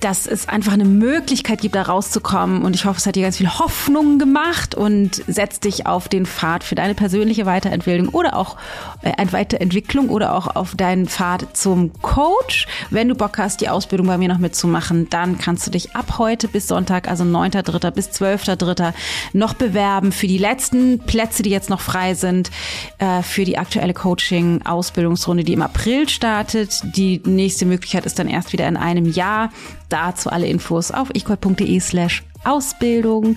dass 0.00 0.26
es 0.26 0.48
einfach 0.48 0.72
eine 0.72 0.86
Möglichkeit 0.86 1.60
gibt, 1.60 1.74
da 1.74 1.82
rauszukommen. 1.82 2.62
Und 2.62 2.74
ich 2.74 2.86
hoffe, 2.86 2.98
es 2.98 3.06
hat 3.06 3.16
dir 3.16 3.22
ganz 3.22 3.36
viel 3.36 3.58
Hoffnung 3.58 4.18
gemacht 4.18 4.74
und 4.74 5.22
setzt 5.26 5.64
dich 5.64 5.86
auf 5.86 6.08
den 6.08 6.26
Pfad 6.26 6.64
für 6.64 6.74
deine 6.74 6.94
persönliche 6.94 7.46
Weiterentwicklung 7.46 8.08
oder 8.08 8.36
auch 8.36 8.56
äh, 9.02 9.12
Weiterentwicklung 9.30 10.08
oder 10.08 10.34
auch 10.34 10.56
auf 10.56 10.74
deinen 10.74 11.06
Pfad 11.06 11.56
zum 11.56 11.92
Coach. 12.00 12.66
Wenn 12.88 13.08
du 13.08 13.14
Bock 13.14 13.38
hast, 13.38 13.60
die 13.60 13.68
Ausbildung 13.68 14.06
bei 14.06 14.16
mir 14.16 14.28
noch 14.28 14.38
mitzumachen, 14.38 15.08
dann 15.10 15.38
kannst 15.38 15.66
du 15.66 15.70
dich 15.70 15.94
ab 15.94 16.18
heute 16.18 16.48
bis 16.48 16.66
Sonntag, 16.66 17.08
also 17.08 17.24
9.3. 17.24 17.90
bis 17.90 18.08
12.3. 18.08 18.94
noch 19.34 19.54
bewerben 19.54 20.12
für 20.12 20.26
die 20.26 20.38
letzten 20.38 21.00
Plätze, 21.00 21.42
die 21.42 21.50
jetzt 21.50 21.68
noch 21.68 21.80
frei 21.80 22.14
sind, 22.14 22.50
äh, 22.98 23.22
für 23.22 23.44
die 23.44 23.58
aktuelle 23.58 23.92
Coaching-Ausbildungsrunde, 23.92 25.44
die 25.44 25.52
im 25.52 25.62
April 25.62 26.08
startet. 26.08 26.80
Die 26.96 27.20
nächste 27.24 27.66
Möglichkeit 27.66 28.06
ist 28.06 28.18
dann 28.18 28.28
erst 28.28 28.52
wieder 28.52 28.66
in 28.66 28.78
einem 28.78 29.04
Jahr. 29.04 29.50
Dazu 29.90 30.30
alle 30.30 30.46
Infos 30.46 30.90
auf 30.90 31.10
ichgold.de 31.14 31.78
slash 31.80 32.22
Ausbildung 32.44 33.36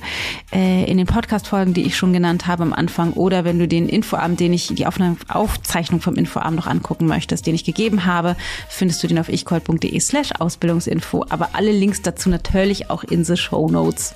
äh, 0.53 0.89
in 0.89 0.97
den 0.97 1.07
Podcast-Folgen, 1.07 1.73
die 1.73 1.83
ich 1.83 1.97
schon 1.97 2.13
genannt 2.13 2.47
habe 2.47 2.63
am 2.63 2.71
Anfang 2.71 3.13
oder 3.13 3.43
wenn 3.43 3.59
du 3.59 3.67
den 3.67 3.89
Infoabend, 3.89 4.39
den 4.39 4.53
ich, 4.53 4.67
die 4.67 4.87
Aufnahme, 4.87 5.17
Aufzeichnung 5.27 5.99
vom 5.99 6.15
Infoabend 6.15 6.55
noch 6.55 6.67
angucken 6.67 7.05
möchtest, 7.05 7.45
den 7.45 7.55
ich 7.55 7.65
gegeben 7.65 8.05
habe, 8.05 8.37
findest 8.69 9.03
du 9.03 9.07
den 9.07 9.19
auf 9.19 9.27
ichgold.de 9.27 9.99
slash 9.99 10.31
Ausbildungsinfo. 10.39 11.25
Aber 11.29 11.49
alle 11.53 11.71
Links 11.71 12.01
dazu 12.01 12.29
natürlich 12.29 12.89
auch 12.89 13.03
in 13.03 13.25
the 13.25 13.35
Show 13.35 13.67
Notes. 13.69 14.15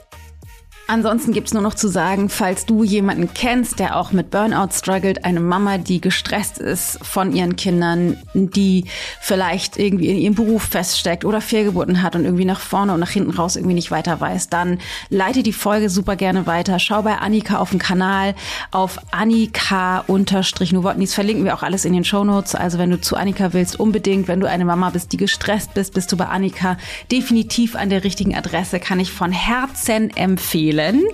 Ansonsten 0.89 1.33
gibt's 1.33 1.53
nur 1.53 1.61
noch 1.61 1.73
zu 1.73 1.89
sagen, 1.89 2.29
falls 2.29 2.65
du 2.65 2.85
jemanden 2.85 3.33
kennst, 3.33 3.79
der 3.79 3.97
auch 3.97 4.13
mit 4.13 4.31
Burnout 4.31 4.69
struggelt, 4.71 5.25
eine 5.25 5.41
Mama, 5.41 5.77
die 5.77 5.99
gestresst 5.99 6.59
ist 6.59 6.99
von 7.01 7.33
ihren 7.33 7.57
Kindern, 7.57 8.15
die 8.33 8.85
vielleicht 9.19 9.77
irgendwie 9.77 10.07
in 10.07 10.15
ihrem 10.15 10.35
Beruf 10.35 10.63
feststeckt 10.63 11.25
oder 11.25 11.41
Fehlgeburten 11.41 12.01
hat 12.01 12.15
und 12.15 12.23
irgendwie 12.23 12.45
nach 12.45 12.61
vorne 12.61 12.93
und 12.93 13.01
nach 13.01 13.09
hinten 13.09 13.31
raus 13.31 13.57
irgendwie 13.57 13.73
nicht 13.73 13.91
weiter 13.91 14.21
weiß, 14.21 14.47
dann 14.47 14.79
leite 15.09 15.43
die 15.43 15.51
Folge 15.51 15.89
super 15.89 16.15
gerne 16.15 16.47
weiter. 16.47 16.79
Schau 16.79 17.01
bei 17.01 17.17
Annika 17.17 17.57
auf 17.57 17.71
dem 17.71 17.79
Kanal 17.79 18.33
auf 18.71 18.97
Annika-Nowotnis. 19.11 21.13
Verlinken 21.13 21.43
wir 21.43 21.55
auch 21.55 21.63
alles 21.63 21.83
in 21.83 21.91
den 21.91 22.05
Show 22.05 22.23
Notes. 22.23 22.55
Also 22.55 22.77
wenn 22.77 22.91
du 22.91 23.01
zu 23.01 23.17
Annika 23.17 23.51
willst, 23.51 23.77
unbedingt. 23.77 24.29
Wenn 24.29 24.39
du 24.39 24.47
eine 24.47 24.63
Mama 24.63 24.91
bist, 24.91 25.11
die 25.11 25.17
gestresst 25.17 25.73
bist, 25.73 25.95
bist 25.95 26.13
du 26.13 26.17
bei 26.17 26.27
Annika 26.27 26.77
definitiv 27.11 27.75
an 27.75 27.89
der 27.89 28.05
richtigen 28.05 28.35
Adresse. 28.35 28.79
Kann 28.79 29.01
ich 29.01 29.11
von 29.11 29.33
Herzen 29.33 30.15
empfehlen 30.15 30.76
empfehlen. 30.79 31.07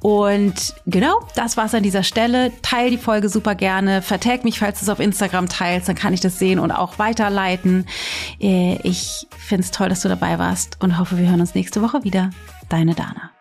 Und 0.00 0.74
genau, 0.86 1.20
das 1.34 1.56
war's 1.56 1.74
an 1.74 1.82
dieser 1.82 2.02
Stelle. 2.02 2.52
Teil 2.62 2.90
die 2.90 2.98
Folge 2.98 3.28
super 3.28 3.54
gerne. 3.54 4.02
Vertag 4.02 4.44
mich, 4.44 4.58
falls 4.58 4.80
du 4.80 4.84
es 4.84 4.88
auf 4.88 5.00
Instagram 5.00 5.48
teilst, 5.48 5.88
dann 5.88 5.96
kann 5.96 6.12
ich 6.12 6.20
das 6.20 6.38
sehen 6.38 6.58
und 6.58 6.70
auch 6.70 6.98
weiterleiten. 6.98 7.86
Äh, 8.40 8.78
ich 8.82 9.26
finde 9.36 9.62
es 9.62 9.70
toll, 9.70 9.88
dass 9.88 10.00
du 10.00 10.08
dabei 10.08 10.38
warst 10.38 10.82
und 10.82 10.98
hoffe, 10.98 11.18
wir 11.18 11.28
hören 11.28 11.40
uns 11.40 11.54
nächste 11.54 11.82
Woche 11.82 12.04
wieder. 12.04 12.30
Deine 12.68 12.94
Dana. 12.94 13.35